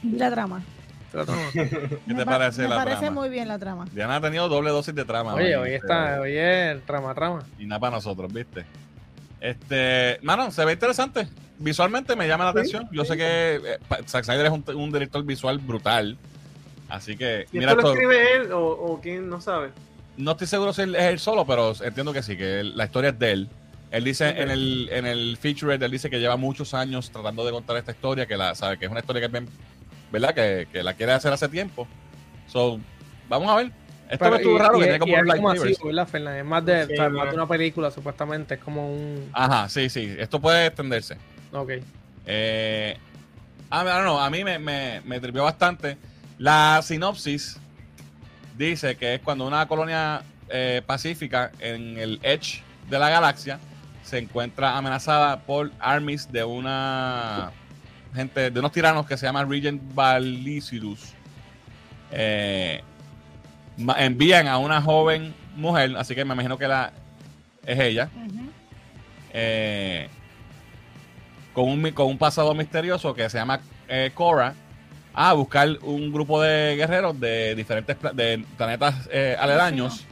Vi 0.01 0.17
la 0.17 0.31
trama. 0.31 0.63
¿Viste 1.01 1.17
la 1.17 1.25
trama? 1.25 1.41
¿Qué 1.53 1.99
Me 2.07 2.15
te 2.15 2.25
pa- 2.25 2.31
parece 2.37 2.61
me 2.63 2.67
la 2.69 2.75
parece 2.77 2.97
trama? 3.01 3.21
muy 3.21 3.29
bien 3.29 3.47
la 3.47 3.59
trama. 3.59 3.85
Diana 3.91 4.15
ha 4.17 4.21
tenido 4.21 4.47
doble 4.49 4.69
dosis 4.71 4.95
de 4.95 5.05
trama. 5.05 5.33
Oye, 5.35 5.55
hoy, 5.55 5.63
hoy 5.69 5.73
este, 5.75 5.85
está, 5.87 6.21
hoy 6.21 6.33
es 6.35 6.85
trama, 6.85 7.13
trama. 7.13 7.43
Y 7.59 7.65
nada 7.65 7.79
para 7.79 7.95
nosotros, 7.97 8.31
¿viste? 8.33 8.65
Este, 9.39 10.19
mano, 10.21 10.51
se 10.51 10.65
ve 10.65 10.73
interesante. 10.73 11.27
Visualmente 11.57 12.15
me 12.15 12.27
llama 12.27 12.45
la 12.45 12.51
Sí, 12.53 12.57
atención. 12.59 12.87
Yo 12.91 13.05
sé 13.05 13.17
que 13.17 13.55
eh, 13.55 13.77
Zack 14.07 14.23
Snyder 14.25 14.47
es 14.47 14.51
un, 14.51 14.63
un 14.75 14.91
director 14.91 15.23
visual 15.23 15.57
brutal. 15.59 16.17
Así 16.89 17.15
que, 17.15 17.45
¿Y 17.51 17.59
mira 17.59 17.71
esto 17.71 17.83
lo 17.83 17.93
escribe 17.93 18.35
él 18.35 18.51
o, 18.51 18.65
o 18.67 18.99
quién 19.01 19.29
no 19.29 19.39
sabe? 19.41 19.69
No 20.17 20.31
estoy 20.31 20.47
seguro 20.47 20.73
si 20.73 20.81
él 20.81 20.95
es 20.95 21.03
él 21.03 21.19
solo, 21.19 21.45
pero 21.45 21.73
entiendo 21.83 22.11
que 22.13 22.23
sí, 22.23 22.35
que 22.35 22.63
la 22.63 22.85
historia 22.85 23.11
es 23.11 23.19
de 23.19 23.31
él. 23.31 23.49
Él 23.91 24.03
dice 24.03 24.29
en 24.29 24.51
el 24.51 24.89
en 24.91 25.05
el 25.07 25.37
feature, 25.37 25.73
él 25.75 25.91
dice 25.91 26.09
que 26.09 26.19
lleva 26.19 26.37
muchos 26.37 26.73
años 26.75 27.09
tratando 27.11 27.43
de 27.45 27.51
contar 27.51 27.75
esta 27.77 27.91
historia, 27.91 28.25
que 28.27 28.37
la 28.37 28.53
sabe 28.55 28.77
que 28.77 28.85
es 28.85 28.91
una 28.91 28.99
historia 28.99 29.19
que 29.21 29.25
es 29.25 29.31
bien, 29.31 29.47
¿verdad? 30.11 30.33
Que, 30.35 30.67
que 30.71 30.83
la 30.83 30.93
quiere 30.93 31.11
hacer 31.13 31.33
hace 31.33 31.49
tiempo. 31.49 31.87
So, 32.47 32.79
vamos 33.27 33.49
a 33.49 33.55
ver. 33.55 33.71
Esto 34.09 34.17
Pero- 34.25 34.31
me 34.31 34.37
estuvo 34.37 34.55
y- 34.55 34.59
raro, 34.59 34.77
y 34.77 34.79
que 34.79 34.83
es- 34.85 34.85
tiene 34.85 34.99
como 34.99 35.13
un 35.13 35.19
como 35.19 35.49
lightsaber. 35.53 35.71
así, 35.73 35.83
¿verdad, 35.87 36.07
Fernan? 36.07 36.35
Es 36.37 36.45
más 36.45 36.65
de, 36.65 36.85
Sí, 36.87 36.93
o 36.93 36.95
sea, 36.95 37.09
más 37.09 37.25
no. 37.25 37.29
de 37.31 37.35
una 37.37 37.47
película, 37.47 37.91
supuestamente. 37.91 38.53
Es 38.55 38.59
como 38.59 38.91
un. 38.91 39.29
Ajá, 39.33 39.69
sí, 39.69 39.89
sí. 39.89 40.15
Esto 40.19 40.39
puede 40.39 40.67
extenderse. 40.67 41.17
Ok. 41.51 41.71
Eh, 42.25 42.97
a, 43.71 43.83
mí- 43.83 43.89
I 43.89 43.93
don't 43.93 44.03
know, 44.03 44.19
a 44.19 44.29
mí 44.29 44.43
me, 44.43 44.59
me, 44.59 45.01
me 45.05 45.19
tripió 45.19 45.43
bastante. 45.43 45.97
La 46.37 46.79
sinopsis 46.83 47.57
dice 48.57 48.95
que 48.97 49.15
es 49.15 49.21
cuando 49.21 49.45
una 49.47 49.67
colonia 49.67 50.21
eh, 50.49 50.81
pacífica 50.85 51.51
en 51.59 51.97
el 51.97 52.19
edge 52.23 52.61
de 52.89 52.97
la 52.99 53.09
galaxia 53.09 53.59
se 54.09 54.17
encuentra 54.17 54.75
amenazada 54.75 55.41
por 55.41 55.71
armies 55.79 56.31
de 56.31 56.43
una 56.43 57.51
gente, 58.15 58.49
de 58.49 58.59
unos 58.59 58.71
tiranos 58.71 59.05
que 59.05 59.15
se 59.17 59.27
llaman 59.27 59.49
Regent 59.49 59.81
Valicidus. 59.93 61.13
Eh, 62.11 62.81
envían 63.97 64.47
a 64.47 64.57
una 64.57 64.81
joven 64.81 65.35
mujer, 65.55 65.95
así 65.95 66.15
que 66.15 66.25
me 66.25 66.33
imagino 66.33 66.57
que 66.57 66.67
la 66.67 66.91
es 67.65 67.79
ella 67.79 68.09
eh, 69.31 70.09
con, 71.53 71.69
un, 71.69 71.91
con 71.91 72.07
un 72.07 72.17
pasado 72.17 72.55
misterioso 72.55 73.13
que 73.13 73.29
se 73.29 73.37
llama 73.37 73.59
eh, 73.87 74.09
Cora 74.15 74.55
a 75.13 75.33
buscar 75.33 75.69
un 75.83 76.11
grupo 76.11 76.41
de 76.41 76.77
guerreros 76.77 77.19
de 77.19 77.53
diferentes 77.53 77.95
de 78.13 78.43
planetas 78.57 79.07
eh, 79.11 79.35
aledaños, 79.39 80.05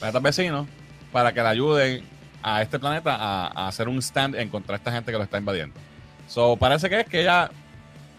planetas 0.00 0.22
vecinos, 0.22 0.66
para 1.12 1.32
que 1.32 1.42
le 1.42 1.48
ayuden 1.48 2.15
a 2.48 2.62
este 2.62 2.78
planeta 2.78 3.16
a, 3.16 3.46
a 3.48 3.66
hacer 3.68 3.88
un 3.88 3.98
stand 3.98 4.36
en 4.36 4.48
contra 4.48 4.74
de 4.74 4.76
esta 4.76 4.92
gente 4.92 5.10
que 5.10 5.18
lo 5.18 5.24
está 5.24 5.36
invadiendo. 5.36 5.74
So, 6.28 6.56
parece 6.56 6.88
que 6.88 7.00
es 7.00 7.06
que 7.08 7.22
ella 7.22 7.50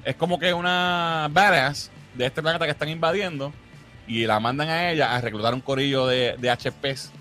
es 0.03 0.15
como 0.17 0.37
que 0.37 0.53
una 0.53 1.29
badass 1.31 1.89
de 2.13 2.25
este 2.25 2.41
planeta 2.41 2.65
que 2.65 2.71
están 2.71 2.89
invadiendo 2.89 3.53
y 4.05 4.25
la 4.25 4.39
mandan 4.41 4.67
a 4.69 4.91
ella 4.91 5.15
a 5.15 5.21
reclutar 5.21 5.53
un 5.53 5.61
corillo 5.61 6.05
de, 6.07 6.35
de 6.37 6.49
HPs 6.51 7.11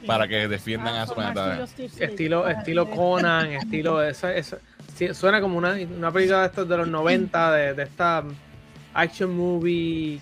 Sí. 0.00 0.06
para 0.08 0.26
que 0.26 0.48
defiendan 0.48 0.94
Ah, 0.96 1.02
a 1.02 1.06
su 1.06 1.14
planeta. 1.14 1.64
estilo. 1.98 2.48
Estilo, 2.48 2.88
Ah. 2.90 2.96
Conan, 2.96 3.52
estilo. 3.52 4.02
Eso, 4.02 4.28
eso, 4.28 4.56
sí, 4.96 5.14
suena 5.14 5.40
como 5.40 5.56
una, 5.58 5.74
una 5.74 6.10
película 6.10 6.40
de 6.40 6.46
estos 6.46 6.68
de 6.68 6.76
los 6.76 6.88
90, 6.88 7.52
de, 7.52 7.74
de 7.74 7.82
esta 7.84 8.24
action 8.94 9.36
movie. 9.36 10.20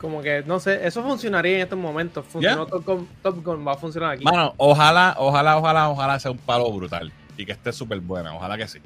Como 0.00 0.22
que, 0.22 0.42
no 0.46 0.58
sé, 0.58 0.86
eso 0.86 1.02
funcionaría 1.02 1.56
en 1.56 1.60
estos 1.62 1.78
momentos. 1.78 2.24
Funcionó 2.26 2.64
Top, 2.66 2.84
Gun, 2.86 3.08
Top 3.22 3.44
Gun, 3.44 3.66
va 3.66 3.72
a 3.72 3.76
funcionar 3.76 4.12
aquí. 4.12 4.24
Mano, 4.24 4.54
ojalá, 4.56 5.14
ojalá, 5.18 5.58
ojalá, 5.58 5.88
ojalá 5.90 6.18
sea 6.18 6.30
un 6.30 6.38
palo 6.38 6.72
brutal 6.72 7.12
y 7.36 7.44
que 7.44 7.52
esté 7.52 7.70
súper 7.72 8.00
buena. 8.00 8.34
Ojalá 8.34 8.56
que 8.56 8.66
sí. 8.66 8.78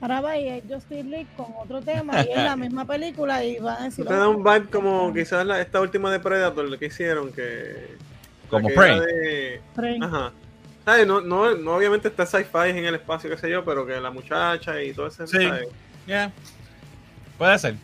Ahora 0.00 0.20
va 0.22 0.36
y 0.38 0.48
es 0.48 0.62
Justice 0.68 1.04
League 1.04 1.26
con 1.36 1.46
otro 1.58 1.82
tema 1.82 2.22
y 2.24 2.30
es 2.30 2.36
la 2.38 2.56
misma 2.64 2.86
película 2.86 3.44
y 3.44 3.58
van 3.58 3.82
a 3.82 3.84
decir. 3.84 4.06
Te 4.06 4.14
da 4.14 4.28
un 4.28 4.42
vibe 4.42 4.66
como 4.70 5.12
quizás 5.12 5.44
la- 5.44 5.60
esta 5.60 5.80
última 5.80 6.10
de 6.10 6.20
Predator, 6.20 6.68
lo 6.68 6.78
que 6.78 6.86
hicieron, 6.86 7.30
que... 7.32 7.96
Como 8.48 8.68
Prey. 8.70 8.98
de- 9.00 9.60
Prey. 9.74 9.98
Ajá. 10.02 10.32
¿Sabes? 10.86 11.06
No, 11.06 11.20
no, 11.20 11.54
no, 11.54 11.74
obviamente 11.76 12.08
está 12.08 12.24
sci-fi 12.24 12.70
en 12.70 12.84
el 12.86 12.94
espacio, 12.94 13.28
qué 13.28 13.36
sé 13.36 13.50
yo, 13.50 13.62
pero 13.64 13.84
que 13.86 14.00
la 14.00 14.10
muchacha 14.10 14.80
y 14.82 14.92
todo 14.94 15.08
ese... 15.08 15.26
Sí. 15.26 15.42
¿sabes? 15.48 15.68
Yeah. 16.06 16.32
Puede 17.36 17.58
ser. 17.58 17.74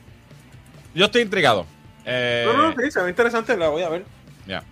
Yo 0.95 1.05
estoy 1.07 1.23
intrigado. 1.23 1.67
Eh, 2.05 2.45
No, 2.47 2.71
no, 2.71 2.75
sí, 2.83 2.91
se 2.91 3.01
ve 3.03 3.11
interesante, 3.11 3.57
la 3.57 3.69
voy 3.69 3.83
a 3.83 3.89
ver. 3.89 4.05
ya. 4.47 4.63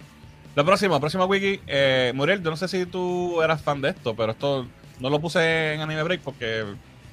Lo 0.56 0.64
próximo, 0.64 0.98
próximo 0.98 1.26
wiki. 1.26 1.60
Eh, 1.68 2.12
Muriel, 2.14 2.42
yo 2.42 2.50
no 2.50 2.56
sé 2.56 2.66
si 2.66 2.84
tú 2.84 3.40
eras 3.40 3.62
fan 3.62 3.80
de 3.80 3.90
esto, 3.90 4.16
pero 4.16 4.32
esto 4.32 4.66
no 4.98 5.08
lo 5.08 5.20
puse 5.20 5.74
en 5.74 5.80
Anime 5.80 6.02
Break 6.02 6.22
porque, 6.22 6.64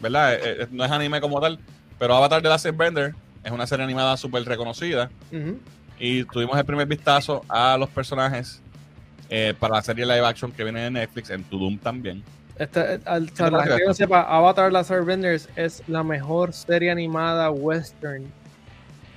¿verdad? 0.01 0.33
Eh, 0.33 0.39
eh, 0.63 0.67
no 0.71 0.83
es 0.83 0.91
anime 0.91 1.21
como 1.21 1.39
tal. 1.39 1.59
Pero 1.99 2.15
Avatar 2.15 2.41
de 2.41 2.49
Last 2.49 2.65
Airbender 2.65 3.13
es 3.43 3.51
una 3.51 3.67
serie 3.67 3.85
animada 3.85 4.17
súper 4.17 4.43
reconocida. 4.43 5.11
Ujú. 5.31 5.59
Y 5.99 6.23
tuvimos 6.25 6.57
el 6.57 6.65
primer 6.65 6.87
vistazo 6.87 7.43
a 7.47 7.77
los 7.77 7.89
personajes 7.89 8.59
eh, 9.29 9.53
para 9.59 9.75
la 9.75 9.81
serie 9.83 10.05
live 10.05 10.25
action 10.25 10.51
que 10.51 10.63
viene 10.63 10.81
de 10.81 10.91
Netflix, 10.91 11.29
en 11.29 11.43
Tudum 11.43 11.77
también. 11.77 12.23
Eh, 12.57 12.99
al- 13.05 13.27
para 13.51 13.77
que 13.77 13.85
no 13.85 13.93
sepa, 13.93 14.21
Avatar 14.21 14.71
Last 14.71 14.89
Airbenders 14.89 15.47
es 15.55 15.83
la 15.87 16.01
mejor 16.03 16.53
serie 16.53 16.89
animada 16.89 17.51
western 17.51 18.25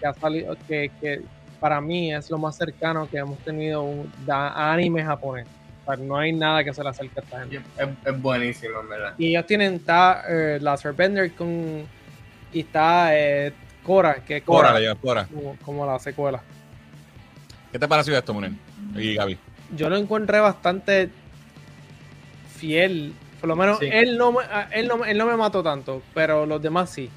que 0.01 0.07
ha 0.07 0.15
salido, 0.15 0.57
que, 0.67 0.91
que 1.01 1.23
para 1.61 1.81
mí 1.81 2.13
es 2.15 2.31
lo 2.31 2.39
más 2.39 2.57
cercano 2.57 3.09
que 3.09 3.19
hemos 3.19 3.39
tenido 3.41 3.83
un, 3.83 4.11
a 4.29 4.73
anime 4.73 5.05
japonés. 5.05 5.47
O 5.83 5.95
sea, 5.95 6.03
no 6.05 6.17
hay 6.17 6.33
nada 6.33 6.65
que 6.65 6.73
se 6.75 6.83
le 6.83 6.89
acerque 6.89 7.21
a 7.21 7.23
esta 7.23 7.41
gente. 7.41 7.57
Es, 7.79 7.89
es 8.07 8.23
buenísimo, 8.23 8.81
en 8.81 8.89
verdad. 8.89 9.15
Y 9.19 9.29
ellos 9.31 9.47
tienen, 9.47 9.75
está 9.75 10.23
eh, 10.29 10.59
Last 10.61 10.87
Airbender 10.87 11.33
con, 11.35 11.85
y 12.53 12.61
está 12.61 13.11
eh, 13.19 13.53
Korra, 13.85 14.17
que 14.25 14.39
es 14.39 14.43
Cora, 14.43 14.75
Cora. 15.01 15.27
como, 15.27 15.57
como 15.65 15.87
la 15.87 15.99
secuela. 15.99 16.43
¿Qué 17.73 17.79
te 17.79 17.87
pareció 17.89 18.17
esto, 18.17 18.35
Muriel? 18.35 18.57
Y 18.97 19.15
Gaby. 19.15 19.39
yo 19.77 19.89
lo 19.89 19.97
encontré 19.97 20.41
bastante 20.41 21.09
fiel. 22.57 23.15
Por 23.41 23.49
lo 23.49 23.57
menos 23.57 23.79
Sí. 23.79 23.87
él, 23.91 24.19
no 24.19 24.35
él, 24.73 24.89
no, 24.89 24.97
me- 24.99 25.11
él 25.11 25.17
no 25.19 25.27
me 25.27 25.37
mató 25.37 25.63
tanto, 25.63 26.03
pero 26.15 26.45
los 26.47 26.61
demás 26.61 26.91
sí. 26.91 27.09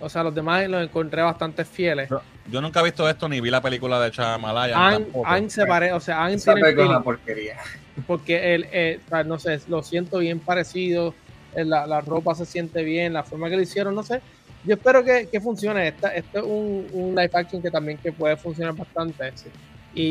O 0.00 0.08
sea, 0.08 0.22
los 0.22 0.34
demás 0.34 0.66
los 0.68 0.82
encontré 0.82 1.22
bastante 1.22 1.64
fieles. 1.64 2.08
Yo 2.50 2.60
nunca 2.60 2.80
he 2.80 2.84
visto 2.84 3.08
esto 3.08 3.28
ni 3.28 3.40
vi 3.40 3.50
la 3.50 3.60
película 3.60 4.00
de 4.00 4.10
Chamalaya. 4.10 4.76
Han 5.24 5.50
se 5.50 5.66
pare- 5.66 5.92
o 5.92 6.00
sea, 6.00 6.30
Esa 6.30 6.54
tiene 6.54 6.60
película 6.66 6.68
es 6.70 6.74
feeling, 6.76 6.90
una 6.90 7.02
porquería. 7.04 7.56
porque 8.06 8.54
él, 8.54 8.66
eh, 8.72 8.98
no 9.26 9.38
sé, 9.38 9.60
lo 9.68 9.82
siento 9.82 10.18
bien 10.18 10.38
parecido. 10.40 11.14
eh, 11.54 11.64
La, 11.64 11.86
la 11.86 12.00
ropa 12.00 12.34
se 12.34 12.46
siente 12.46 12.82
bien, 12.82 13.12
la 13.12 13.22
forma 13.24 13.48
que 13.50 13.56
lo 13.56 13.62
hicieron, 13.62 13.94
no 13.94 14.02
sé. 14.02 14.20
Yo 14.64 14.74
espero 14.74 15.04
que, 15.04 15.28
que 15.30 15.40
funcione. 15.40 15.88
Esta, 15.88 16.14
este 16.14 16.38
es 16.38 16.44
un, 16.44 16.86
un 16.92 17.10
live 17.14 17.30
action 17.32 17.60
que 17.62 17.70
también 17.70 17.98
que 17.98 18.12
puede 18.12 18.36
funcionar 18.36 18.74
bastante. 18.74 19.32
Y, 19.94 20.02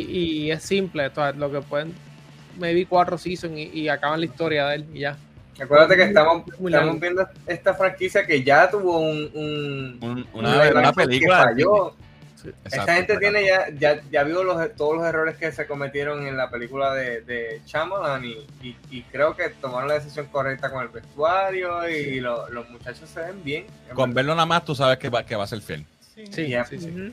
y 0.46 0.52
es 0.52 0.62
simple, 0.64 1.08
o 1.08 1.14
sea, 1.16 1.32
lo 1.32 1.52
que 1.52 1.62
pueden, 1.62 1.94
maybe 2.60 2.86
cuatro 2.86 3.18
seasons 3.18 3.58
y, 3.58 3.70
y 3.82 3.90
acaban 3.90 4.20
la 4.20 4.26
historia 4.26 4.68
de 4.68 4.76
él 4.76 4.86
y 4.94 5.00
ya. 5.00 5.18
Acuérdate 5.62 5.96
que 5.98 6.04
estamos, 6.04 6.44
estamos 6.48 7.00
viendo 7.00 7.28
esta 7.48 7.74
franquicia 7.74 8.26
que 8.26 8.44
ya 8.44 8.70
tuvo 8.70 9.00
un, 9.00 9.30
un, 9.34 10.00
Un- 10.02 10.28
un 10.34 10.46
una, 10.46 10.94
película. 10.94 11.40
que 11.40 11.44
falló. 11.66 11.94
Exacto, 12.42 12.60
Esta 12.80 12.94
gente 12.96 13.18
tiene 13.18 13.46
ya, 13.46 13.68
ya, 13.78 14.02
ya 14.10 14.24
vio 14.24 14.44
los, 14.46 14.74
todos 14.76 14.96
los 14.96 15.06
errores 15.06 15.36
que 15.36 15.52
se 15.52 15.68
cometieron 15.68 16.26
en 16.26 16.38
la 16.38 16.50
película 16.50 16.94
de, 16.94 17.20
de 17.22 17.62
Shyamalan 17.66 18.24
y, 18.24 18.48
y, 18.62 18.78
y 18.92 19.02
creo 19.12 19.36
que 19.36 19.50
tomaron 19.50 19.90
la 19.90 19.96
decisión 19.96 20.28
correcta 20.28 20.72
con 20.72 20.82
el 20.84 20.88
vestuario 20.88 21.90
y 21.90 22.22
lo- 22.22 22.48
los 22.50 22.70
muchachos 22.70 23.10
se 23.10 23.20
ven 23.20 23.44
bien. 23.44 23.66
Con 23.94 24.14
verlo 24.14 24.36
nada 24.36 24.46
más, 24.46 24.64
tú 24.64 24.74
sabes 24.74 24.98
que 24.98 25.10
va, 25.10 25.26
que 25.26 25.36
va 25.36 25.44
a 25.44 25.48
ser 25.48 25.60
fiel. 25.62 25.86
Sí, 26.32 26.48
Ya. 26.48 26.64
sí, 26.64 26.80
sí. 26.80 26.88
Ujú. 26.90 27.12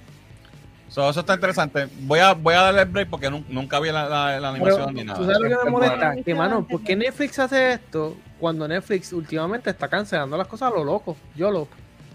So, 0.88 1.10
eso 1.10 1.20
está 1.20 1.34
interesante. 1.34 1.88
Voy 2.02 2.20
a, 2.20 2.32
voy 2.32 2.54
a 2.54 2.62
darle 2.62 2.82
el 2.82 2.88
break 2.88 3.08
porque 3.10 3.28
nun- 3.28 3.44
nunca 3.48 3.80
vi 3.80 3.90
la, 3.90 4.08
la- 4.08 4.38
la 4.40 4.52
Pero, 4.52 4.64
animación 4.76 4.94
ni 4.94 5.00
¿Tú 5.00 5.06
nada. 5.06 5.18
sabes 5.20 5.38
lo 5.38 5.42
que 5.42 5.54
me 5.54 5.62
Es 5.64 5.70
molesta? 5.70 6.14
Que, 6.24 6.34
mano, 6.34 6.66
¿por 6.66 6.82
qué 6.82 6.94
Netflix 6.96 7.38
hace 7.38 7.72
esto 7.72 8.16
cuando 8.38 8.66
Netflix 8.68 9.12
últimamente 9.12 9.68
está 9.70 9.88
cancelando 9.88 10.36
las 10.36 10.46
cosas 10.46 10.72
a 10.72 10.74
lo 10.76 10.84
loco? 10.84 11.16
Yo 11.34 11.50
lo 11.50 11.66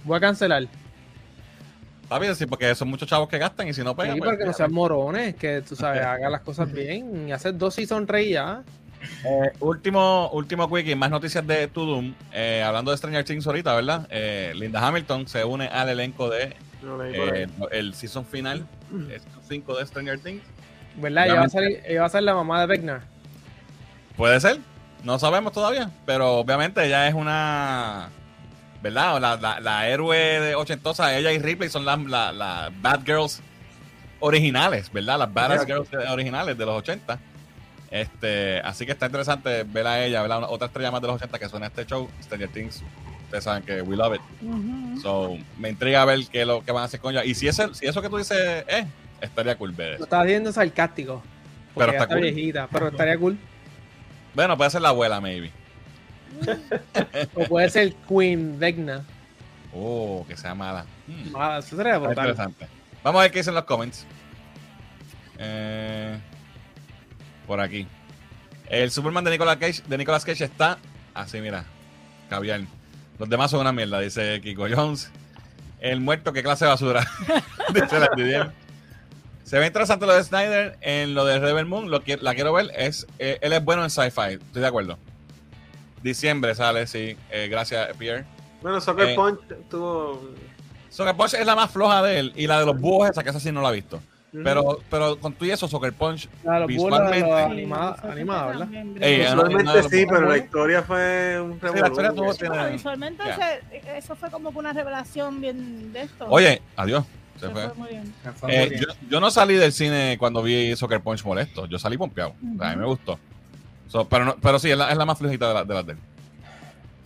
voy 0.05 0.17
a 0.17 0.19
cancelar. 0.21 0.63
Está 2.03 2.19
bien, 2.19 2.35
sí, 2.35 2.45
porque 2.45 2.73
son 2.75 2.89
muchos 2.89 3.07
chavos 3.07 3.29
que 3.29 3.37
gastan 3.37 3.67
y 3.67 3.73
si 3.73 3.83
no 3.83 3.95
pegan. 3.95 4.15
Sí, 4.15 4.19
pues, 4.19 4.29
para 4.29 4.37
que 4.39 4.45
no 4.45 4.53
sean 4.53 4.71
morones, 4.73 5.35
que 5.35 5.61
tú 5.61 5.75
sabes, 5.75 6.01
hagan 6.05 6.31
las 6.31 6.41
cosas 6.41 6.71
bien 6.71 7.27
y 7.27 7.31
hacer 7.31 7.57
dos 7.57 7.73
season 7.75 8.07
rey 8.07 8.31
ya. 8.31 8.63
Eh, 9.25 9.51
último, 9.61 10.29
último 10.31 10.69
quickie, 10.71 10.95
más 10.95 11.09
noticias 11.09 11.45
de 11.47 11.67
To 11.67 11.85
Doom. 11.85 12.13
Eh, 12.33 12.63
hablando 12.65 12.91
de 12.91 12.97
Stranger 12.97 13.23
Things 13.25 13.47
ahorita, 13.47 13.73
¿verdad? 13.75 14.07
Eh, 14.11 14.53
Linda 14.55 14.85
Hamilton 14.85 15.27
se 15.27 15.43
une 15.43 15.67
al 15.67 15.89
elenco 15.89 16.29
de 16.29 16.55
Eh, 16.83 17.47
el 17.71 17.93
season 17.93 18.25
final, 18.25 18.65
es 19.11 19.23
5 19.47 19.77
de 19.77 19.85
Stranger 19.85 20.19
Things. 20.19 20.43
¿Verdad? 20.95 21.25
Ella 21.25 21.35
va, 21.35 21.45
a 21.45 21.49
salir, 21.49 21.81
ella 21.85 22.01
va 22.01 22.05
a 22.07 22.09
ser 22.09 22.23
la 22.23 22.33
mamá 22.33 22.59
de 22.61 22.67
Vecna. 22.67 23.03
Puede 24.17 24.39
ser, 24.39 24.59
no 25.03 25.17
sabemos 25.19 25.53
todavía, 25.53 25.89
pero 26.05 26.33
obviamente 26.37 26.85
ella 26.85 27.07
es 27.07 27.13
una. 27.13 28.09
¿Verdad? 28.81 29.21
La, 29.21 29.37
la, 29.37 29.59
la 29.59 29.87
héroe 29.89 30.17
de 30.17 30.55
ochentosa, 30.55 31.15
ella 31.15 31.31
y 31.31 31.39
Ripley 31.39 31.69
son 31.69 31.85
las 31.85 31.99
la, 32.03 32.31
la 32.31 32.71
Bad 32.81 33.01
Girls 33.05 33.41
originales, 34.21 34.91
¿verdad? 34.91 35.19
Las 35.19 35.33
Badass 35.33 35.65
Girls 35.65 35.89
originales 36.09 36.57
de 36.57 36.65
los 36.65 36.75
80. 36.75 37.19
Este, 37.89 38.61
así 38.61 38.85
que 38.85 38.93
está 38.93 39.07
interesante 39.07 39.63
ver 39.63 39.85
a 39.85 40.03
ella, 40.05 40.21
¿verdad? 40.21 40.43
Otra 40.47 40.67
estrella 40.67 40.91
más 40.91 41.01
de 41.01 41.07
los 41.07 41.17
80 41.17 41.37
que 41.37 41.49
suena 41.49 41.65
a 41.65 41.69
este 41.69 41.85
show, 41.85 42.09
Stranger 42.23 42.49
Things. 42.49 42.83
Ustedes 43.31 43.45
saben 43.45 43.63
que 43.63 43.81
we 43.81 43.95
love 43.95 44.13
it. 44.13 44.21
So, 45.01 45.37
me 45.57 45.69
intriga 45.69 46.03
ver 46.03 46.19
qué 46.29 46.41
es 46.41 46.47
lo 46.47 46.65
que 46.65 46.73
van 46.73 46.81
a 46.81 46.85
hacer 46.87 46.99
con 46.99 47.13
ella. 47.13 47.23
Y 47.23 47.33
si, 47.33 47.47
ese, 47.47 47.73
si 47.73 47.85
eso 47.85 48.01
que 48.01 48.09
tú 48.09 48.17
dices 48.17 48.65
es, 48.67 48.85
estaría 49.21 49.57
cool 49.57 49.71
ver 49.71 49.91
Lo 49.91 49.95
eso. 49.95 50.03
estás 50.03 50.25
viendo 50.25 50.51
sarcástico. 50.51 51.23
Pero 51.73 51.73
Pero 51.75 51.91
está 51.93 52.03
está, 52.03 52.15
cool. 52.15 52.21
viejita, 52.23 52.67
pero 52.69 52.87
estaría 52.89 53.17
cool. 53.17 53.37
Bueno, 54.35 54.57
puede 54.57 54.69
ser 54.69 54.81
la 54.81 54.89
abuela, 54.89 55.21
maybe. 55.21 55.49
O 57.35 57.45
puede 57.45 57.69
ser 57.69 57.93
Queen 58.05 58.59
Vecna. 58.59 59.05
Oh, 59.73 60.25
que 60.27 60.35
sea 60.35 60.53
mala. 60.53 60.85
Hmm. 61.07 61.33
Ah, 61.33 61.59
eso 61.59 61.77
sería 61.77 61.95
interesante. 61.95 62.67
Vamos 63.01 63.19
a 63.19 63.23
ver 63.23 63.31
qué 63.31 63.39
dicen 63.39 63.53
los 63.55 63.63
comments. 63.63 64.05
Eh, 65.37 66.19
por 67.47 67.61
aquí. 67.61 67.87
El 68.67 68.91
Superman 68.91 69.23
de 69.23 69.31
Nicolas 69.31 69.55
Cage, 69.55 69.83
de 69.87 69.97
Nicolas 69.97 70.25
Cage 70.25 70.43
está 70.43 70.77
así, 71.13 71.39
mira. 71.39 71.63
Caviar. 72.29 72.59
Los 73.21 73.29
demás 73.29 73.51
son 73.51 73.59
una 73.59 73.71
mierda, 73.71 73.99
dice 73.99 74.41
Kiko 74.41 74.65
Jones. 74.67 75.11
El 75.79 76.01
muerto, 76.01 76.33
qué 76.33 76.41
clase 76.41 76.65
de 76.65 76.69
basura. 76.71 77.07
dice 77.71 77.99
la 77.99 78.09
Didier. 78.15 78.49
Se 79.43 79.59
ve 79.59 79.67
interesante 79.67 80.07
lo 80.07 80.15
de 80.15 80.23
Snyder 80.23 80.75
en 80.81 81.13
lo 81.13 81.23
de 81.23 81.37
Rebel 81.37 81.67
Moon. 81.67 81.91
Lo 81.91 82.03
que 82.03 82.17
la 82.17 82.33
quiero 82.33 82.51
ver. 82.51 82.71
Es, 82.75 83.05
eh, 83.19 83.37
él 83.43 83.53
es 83.53 83.63
bueno 83.63 83.83
en 83.83 83.91
sci-fi. 83.91 84.39
Estoy 84.43 84.63
de 84.63 84.67
acuerdo. 84.67 84.97
Diciembre 86.01 86.55
sale, 86.55 86.87
sí. 86.87 87.15
Eh, 87.29 87.47
gracias, 87.47 87.95
Pierre. 87.95 88.25
Bueno, 88.63 88.81
Soccer 88.81 89.09
Eh. 89.09 89.15
Punch 89.15 89.39
tuvo. 89.69 90.19
Soccer 90.89 91.15
Punch 91.15 91.35
es 91.35 91.45
la 91.45 91.55
más 91.55 91.69
floja 91.69 92.01
de 92.01 92.17
él. 92.17 92.33
Y 92.35 92.47
la 92.47 92.59
de 92.59 92.65
los 92.65 92.79
búhos, 92.79 93.07
esa 93.07 93.21
que 93.23 93.29
esa 93.29 93.39
sí 93.39 93.51
no 93.51 93.61
la 93.61 93.69
he 93.69 93.73
visto. 93.73 94.01
Pero, 94.31 94.79
pero 94.89 95.17
con 95.19 95.33
tú 95.33 95.43
y 95.43 95.51
eso, 95.51 95.67
Soccer 95.67 95.91
Punch, 95.91 96.29
Claro, 96.41 96.65
visualmente. 96.65 97.19
los 97.19 97.31
animados, 97.41 98.03
animados, 98.05 98.47
¿verdad? 98.59 98.67
Ey, 99.01 99.19
Visualmente 99.19 99.63
no, 99.65 99.75
no, 99.75 99.89
sí, 99.89 100.05
no, 100.05 100.13
pero 100.13 100.29
la 100.29 100.37
historia 100.37 100.83
fue 100.83 101.41
un 101.41 101.53
Sí, 101.59 101.67
la 101.79 101.87
historia 101.87 102.11
tuvo- 102.11 102.71
visualmente 102.71 103.23
eso 103.97 104.15
fue 104.15 104.31
como 104.31 104.51
que 104.53 104.57
una 104.59 104.71
revelación 104.71 105.41
bien 105.41 105.91
de 105.91 106.03
esto. 106.03 106.27
Oye, 106.29 106.61
adiós. 106.77 107.03
Se 107.39 107.47
Se 107.47 107.51
fue. 107.51 107.65
fue 107.69 107.75
muy 107.75 107.89
bien. 107.89 108.13
Eh, 108.47 108.79
yo, 108.79 108.87
yo 109.09 109.19
no 109.19 109.31
salí 109.31 109.55
del 109.55 109.73
cine 109.73 110.15
cuando 110.19 110.41
vi 110.43 110.75
Soccer 110.77 111.01
Punch 111.01 111.25
molesto. 111.25 111.65
Yo 111.65 111.77
salí 111.79 111.97
pompeado. 111.97 112.33
O 112.55 112.57
sea, 112.57 112.69
a 112.69 112.75
mí 112.75 112.79
me 112.79 112.85
gustó. 112.85 113.19
So, 113.87 114.07
pero, 114.07 114.23
no- 114.25 114.35
pero 114.41 114.59
sí, 114.59 114.69
es 114.71 114.77
la, 114.77 114.91
es 114.91 114.97
la 114.97 115.05
más 115.05 115.17
flojita 115.17 115.47
de, 115.49 115.53
la, 115.55 115.63
de 115.65 115.73
las 115.73 115.85
de 115.87 115.91
él. 115.93 115.97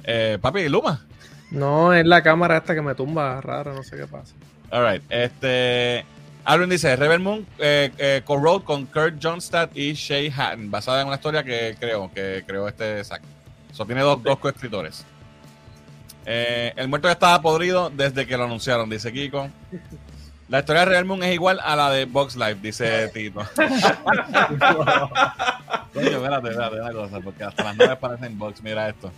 Eh, 0.04 0.38
papi, 0.40 0.68
Luma. 0.70 1.04
No, 1.52 1.92
es 1.94 2.06
la 2.06 2.22
cámara 2.22 2.58
esta 2.58 2.76
que 2.76 2.82
me 2.82 2.94
tumba 2.96 3.40
rara, 3.42 3.74
no 3.74 3.82
sé 3.82 3.96
qué 3.98 4.06
pasa. 4.06 4.36
Alright. 4.70 5.02
Este. 5.10 6.06
Alvin 6.46 6.70
dice: 6.70 6.96
Rebel 6.96 7.20
Moon 7.20 7.46
eh, 7.58 7.92
eh, 7.98 8.22
co-wrote 8.24 8.64
con 8.66 8.86
Kurt 8.86 9.16
Johnstad 9.22 9.70
y 9.74 9.94
Shay 9.94 10.32
Hatton, 10.36 10.70
basada 10.70 11.02
en 11.02 11.08
una 11.08 11.16
historia 11.16 11.44
que 11.44 11.76
creo, 11.80 12.12
que 12.14 12.44
creó 12.48 12.68
este 12.68 13.04
Zack. 13.04 13.22
So, 13.72 13.86
tiene 13.86 14.02
dos, 14.02 14.22
dos 14.24 14.38
coescritores. 14.38 15.04
Eh, 16.26 16.74
el 16.76 16.88
muerto 16.88 17.08
ya 17.08 17.14
estaba 17.14 17.42
podrido 17.42 17.90
desde 17.90 18.26
que 18.26 18.38
lo 18.38 18.46
anunciaron, 18.46 18.90
dice 18.90 19.12
Kiko. 19.12 19.50
La 20.48 20.60
historia 20.60 20.82
de 20.82 20.86
Rebel 20.92 21.06
Moon 21.06 21.24
es 21.24 21.34
igual 21.34 21.60
a 21.64 21.76
la 21.76 21.90
de 21.90 22.06
Box 22.06 22.36
Life, 22.36 22.60
dice 22.62 23.10
Tito. 23.10 23.42
Coño, 25.94 26.10
espérate, 26.10 26.50
espérate, 26.50 26.82
una 26.82 26.94
cosa, 26.94 27.20
porque 27.20 27.44
hasta 27.44 27.64
las 27.64 27.76
naves 27.78 27.98
parecen 27.98 28.38
Box. 28.38 28.62
Mira 28.62 28.88
esto. 28.90 29.12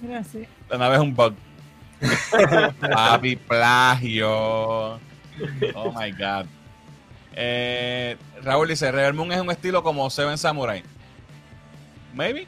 Mira, 0.00 0.24
sí. 0.24 0.46
La 0.70 0.78
nave 0.78 0.94
es 0.96 1.02
un 1.02 1.14
bug. 1.14 1.34
Papi, 2.80 3.36
plagio. 3.36 4.94
Oh 5.74 5.92
my 5.94 6.10
god. 6.12 6.46
Eh, 7.34 8.16
Raúl 8.42 8.68
dice: 8.68 8.90
Rebel 8.92 9.14
Moon 9.14 9.32
es 9.32 9.40
un 9.40 9.50
estilo 9.50 9.82
como 9.82 10.08
Seven 10.10 10.36
Samurai. 10.38 10.82
Maybe. 12.14 12.46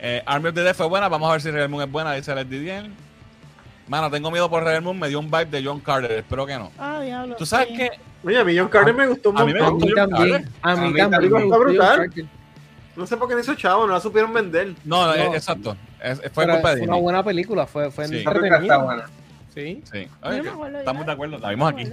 Eh, 0.00 0.22
Army 0.26 0.48
of 0.48 0.54
the 0.54 0.62
Dead 0.62 0.74
fue 0.74 0.86
buena. 0.86 1.08
Vamos 1.08 1.28
a 1.28 1.32
ver 1.32 1.40
si 1.40 1.50
Rebel 1.50 1.68
Moon 1.68 1.82
es 1.82 1.90
buena, 1.90 2.12
dice 2.14 2.34
Led 2.34 2.46
Didier. 2.46 2.88
Mano, 3.88 4.10
tengo 4.10 4.30
miedo 4.30 4.48
por 4.50 4.62
Rebel 4.64 4.82
Moon. 4.82 4.98
Me 4.98 5.08
dio 5.08 5.18
un 5.20 5.26
vibe 5.30 5.46
de 5.46 5.64
John 5.64 5.80
Carter. 5.80 6.12
Espero 6.12 6.46
que 6.46 6.56
no. 6.56 6.70
Ah, 6.78 7.00
diablo. 7.00 7.36
Tú 7.36 7.44
sabes 7.46 7.68
sí. 7.68 7.76
que 7.76 7.90
Oye, 8.24 8.38
a 8.38 8.44
mí 8.44 8.56
John 8.58 8.68
Carter 8.68 8.94
me 8.94 9.06
gustó 9.06 9.30
un 9.30 9.38
a 9.38 9.44
mí 9.44 9.52
me 9.52 9.60
mí 9.60 9.66
John 9.66 9.94
también. 10.10 10.48
A 10.62 10.72
A 10.72 10.76
mí 10.76 10.92
mí 10.92 10.98
también. 10.98 11.32
me 11.32 11.42
gustó 11.44 11.58
brutal. 11.60 12.12
No 12.96 13.06
sé 13.06 13.16
por 13.16 13.28
qué 13.28 13.34
no 13.34 13.40
hizo 13.40 13.54
chavo, 13.54 13.86
no 13.86 13.92
la 13.92 14.00
supieron 14.00 14.32
vender. 14.32 14.74
no, 14.84 15.06
No. 15.06 15.14
eh, 15.14 15.30
exacto. 15.34 15.76
Es- 16.02 16.18
fue 16.32 16.44
Pero 16.44 16.54
culpa 16.54 16.70
de 16.74 16.78
fue 16.78 16.88
una 16.88 16.96
buena 16.96 17.22
película, 17.22 17.66
fue, 17.66 17.90
fue 17.92 18.08
Sí. 18.08 18.16
Esa 18.18 18.32
película 18.32 18.58
está 18.58 18.74
entretenida. 18.74 19.06
Sí. 19.54 19.82
Sí. 19.90 20.06
Oye, 20.22 20.42
no 20.42 20.52
acuerdo 20.52 20.78
estamos 20.78 21.06
de 21.06 21.12
acuerdo. 21.12 21.38
La 21.38 21.50
vimos 21.50 21.72
aquí. 21.72 21.84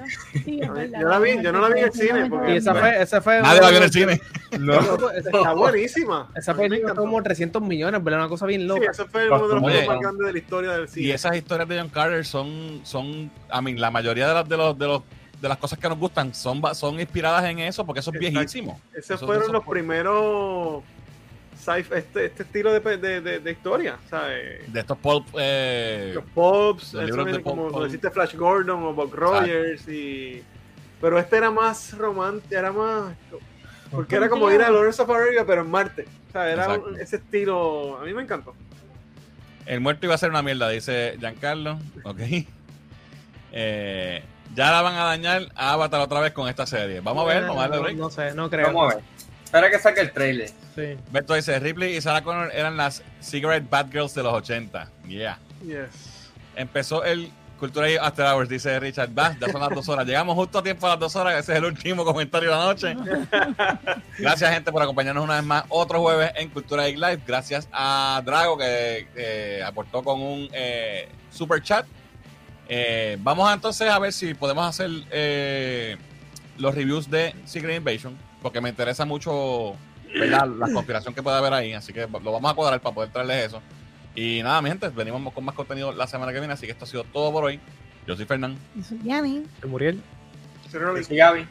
Sí, 0.43 0.59
verdad. 0.59 0.99
Yo 1.01 1.07
la 1.07 1.19
vi- 1.19 1.41
yo 1.41 1.51
no 1.51 1.61
la 1.61 1.69
vi 1.73 1.79
en 1.79 1.85
el 1.85 1.91
cine, 1.93 2.29
porque- 2.29 2.53
Y 2.53 2.57
esa 2.57 2.71
Bueno. 2.73 2.87
fue, 2.87 3.01
esa 3.01 3.21
fue 3.21 3.41
Nadie 3.41 3.61
la 3.61 3.69
vio 3.69 3.77
en 3.77 3.83
el 3.83 3.91
cine. 3.91 4.21
No. 4.59 5.09
Está 5.11 5.53
buenísima. 5.53 6.29
Esa 6.35 6.51
A 6.51 6.55
mí 6.55 6.69
película 6.69 6.93
como 6.95 7.21
300 7.21 7.61
millones, 7.61 8.01
¿verdad? 8.03 8.21
Una 8.21 8.29
cosa 8.29 8.45
bien 8.45 8.61
Sí, 8.61 8.67
loca. 8.67 8.91
ese 8.91 9.05
fue 9.05 9.27
uno 9.29 9.47
de 9.47 9.53
los 9.55 9.87
más 9.87 9.99
grandes 9.99 10.25
de 10.27 10.31
la 10.33 10.37
historia 10.39 10.71
del 10.71 10.85
Y 10.85 10.87
cine. 10.87 11.13
esas 11.13 11.35
historias 11.35 11.67
de 11.67 11.79
John 11.79 11.89
Carter 11.89 12.25
son, 12.25 12.79
son, 12.83 13.05
I 13.07 13.61
mean, 13.61 13.79
la 13.81 13.91
mayoría 13.91 14.27
de 14.27 14.33
las 14.33 14.47
de 14.47 14.57
los, 14.57 14.77
de 14.77 14.85
los 14.87 15.01
de 15.41 15.49
las 15.49 15.57
cosas 15.57 15.77
que 15.77 15.89
nos 15.89 15.97
gustan 15.99 16.33
son, 16.33 16.61
son 16.73 16.97
inspiradas 16.99 17.43
en 17.45 17.59
eso 17.59 17.85
porque 17.85 17.99
eso 17.99 18.09
es 18.11 18.15
Exacto. 18.15 18.31
viejísimo. 18.39 18.79
Esos 18.93 19.17
Eso- 19.17 19.25
fueron 19.25 19.43
eso 19.43 19.51
los 19.53 19.65
fue- 19.65 19.73
primeros 19.79 20.81
este, 21.67 22.25
este 22.25 22.43
estilo 22.43 22.71
de, 22.73 22.97
de, 22.97 23.21
de, 23.21 23.39
de 23.39 23.51
historia, 23.51 23.97
¿sabes? 24.09 24.71
De 24.71 24.79
estos 24.79 24.97
pulp, 24.97 25.27
eh, 25.37 26.11
Los 26.13 26.23
Pops, 26.25 26.93
libros 26.93 27.25
de 27.31 27.41
como 27.41 27.69
Pulp- 27.71 27.83
deciste 27.85 28.09
Flash 28.11 28.35
Gordon 28.35 28.83
o 28.83 28.93
Buck 28.93 29.13
Rogers 29.15 29.87
y 29.87 30.43
pero 31.01 31.19
este 31.19 31.37
era 31.37 31.51
más 31.51 31.97
romántico, 31.97 32.55
era 32.55 32.71
más 32.71 33.13
porque 33.91 34.15
era 34.15 34.29
como 34.29 34.49
ir 34.51 34.61
a 34.61 34.69
Lawrence 34.69 35.01
of 35.01 35.09
Arabia 35.09 35.45
pero 35.45 35.61
en 35.61 35.69
Marte, 35.71 36.05
o 36.29 36.31
sea, 36.31 36.49
era 36.49 36.67
un- 36.79 36.99
ese 36.99 37.17
estilo, 37.17 37.97
a 37.99 38.03
mí 38.05 38.13
me 38.13 38.21
encantó. 38.23 38.53
el 39.65 39.79
muerto 39.81 40.05
iba 40.05 40.15
a 40.15 40.17
ser 40.17 40.29
una 40.29 40.41
mierda, 40.41 40.69
dice 40.69 41.15
Giancarlo. 41.19 41.79
Ok. 42.03 42.19
Eh, 43.57 44.21
ya 44.53 44.71
la 44.71 44.81
van 44.81 44.95
a 44.95 45.03
dañar 45.05 45.43
a 45.55 45.71
Avatar 45.73 46.01
otra 46.01 46.19
vez 46.19 46.33
con 46.33 46.47
esta 46.49 46.65
serie. 46.65 46.99
Vamos 46.99 47.23
a 47.23 47.27
ver, 47.33 47.43
vamos 47.43 47.57
a 47.57 47.61
darle 47.61 47.77
no, 47.77 47.83
break. 47.83 47.97
no 47.97 48.09
sé, 48.09 48.33
no 48.35 48.49
creo. 48.49 48.67
Vamos 48.67 48.91
a 48.91 48.95
ver. 48.97 49.03
Espera 49.55 49.71
que 49.71 49.79
saque 49.79 50.01
el 50.01 50.11
trailer. 50.11 50.49
Sí. 50.75 50.97
Beto 51.11 51.33
dice, 51.33 51.57
Ripley 51.59 51.95
y 51.95 52.01
Sarah 52.01 52.21
Connor 52.21 52.51
eran 52.53 52.75
las 52.75 53.01
Cigarette 53.21 53.69
Bad 53.69 53.89
Girls 53.89 54.13
de 54.13 54.23
los 54.23 54.33
80. 54.33 54.91
Yeah. 55.07 55.39
Yes. 55.63 56.33
Empezó 56.57 57.05
el 57.05 57.31
Cultura 57.57 57.89
y 57.89 57.95
After 57.95 58.25
Hours, 58.25 58.49
dice 58.49 58.77
Richard. 58.81 59.17
Va, 59.17 59.33
ya 59.39 59.47
son 59.49 59.61
las 59.61 59.69
dos 59.69 59.87
horas. 59.87 60.05
Llegamos 60.05 60.35
justo 60.35 60.59
a 60.59 60.63
tiempo 60.63 60.87
a 60.87 60.89
las 60.89 60.99
dos 60.99 61.15
horas. 61.15 61.39
Ese 61.39 61.53
es 61.53 61.57
el 61.59 61.63
último 61.63 62.03
comentario 62.03 62.49
de 62.49 62.55
la 62.57 62.65
noche. 62.65 62.97
Gracias, 64.19 64.53
gente, 64.53 64.73
por 64.73 64.81
acompañarnos 64.81 65.23
una 65.23 65.35
vez 65.35 65.45
más 65.45 65.63
otro 65.69 66.01
jueves 66.01 66.33
en 66.35 66.49
Cultura 66.49 66.87
Geek 66.87 66.97
Live. 66.97 67.21
Gracias 67.25 67.69
a 67.71 68.21
Drago 68.25 68.57
que 68.57 69.07
eh, 69.15 69.63
aportó 69.65 70.03
con 70.03 70.21
un 70.21 70.49
eh, 70.51 71.07
super 71.31 71.63
chat. 71.63 71.85
Eh, 72.67 73.17
vamos 73.21 73.47
a, 73.49 73.53
entonces 73.53 73.89
a 73.89 73.99
ver 73.99 74.11
si 74.11 74.33
podemos 74.33 74.67
hacer 74.67 74.89
eh, 75.11 75.95
los 76.57 76.73
reviews 76.73 77.09
de 77.09 77.33
Secret 77.45 77.77
Invasion, 77.77 78.17
porque 78.45 78.61
me 78.61 78.69
interesa 78.69 79.05
mucho 79.05 79.75
¿verdad? 80.13 80.47
la 80.47 80.71
conspiración 80.71 81.15
que 81.15 81.23
puede 81.23 81.35
haber 81.35 81.51
ahí. 81.51 81.73
Así 81.73 81.91
que 81.91 82.01
lo 82.01 82.31
vamos 82.31 82.51
a 82.51 82.53
cuadrar 82.53 82.79
para 82.79 82.93
poder 82.93 83.09
traerles 83.09 83.47
eso. 83.47 83.59
Y 84.13 84.43
nada, 84.43 84.61
mi 84.61 84.69
gente, 84.69 84.87
venimos 84.89 85.33
con 85.33 85.43
más 85.43 85.55
contenido 85.55 85.91
la 85.91 86.05
semana 86.05 86.31
que 86.31 86.37
viene. 86.37 86.53
Así 86.53 86.67
que 86.67 86.71
esto 86.73 86.85
ha 86.85 86.87
sido 86.87 87.05
todo 87.05 87.31
por 87.31 87.45
hoy. 87.45 87.59
Yo 88.05 88.15
soy 88.15 88.25
Fernán. 88.25 88.55
Y 88.75 88.83
soy 88.83 88.99
Yanni. 89.03 89.47
¿De 89.59 89.67
Muriel? 89.67 89.99
Zero 90.69 90.95
Sí, 91.03 91.15
Gaby. 91.15 91.47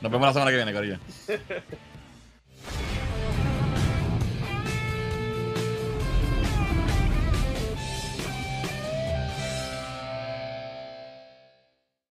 Nos 0.00 0.10
vemos 0.10 0.28
la 0.28 0.32
semana 0.32 0.50
que 0.50 0.56
viene, 0.56 0.72
Corillo. 0.72 0.96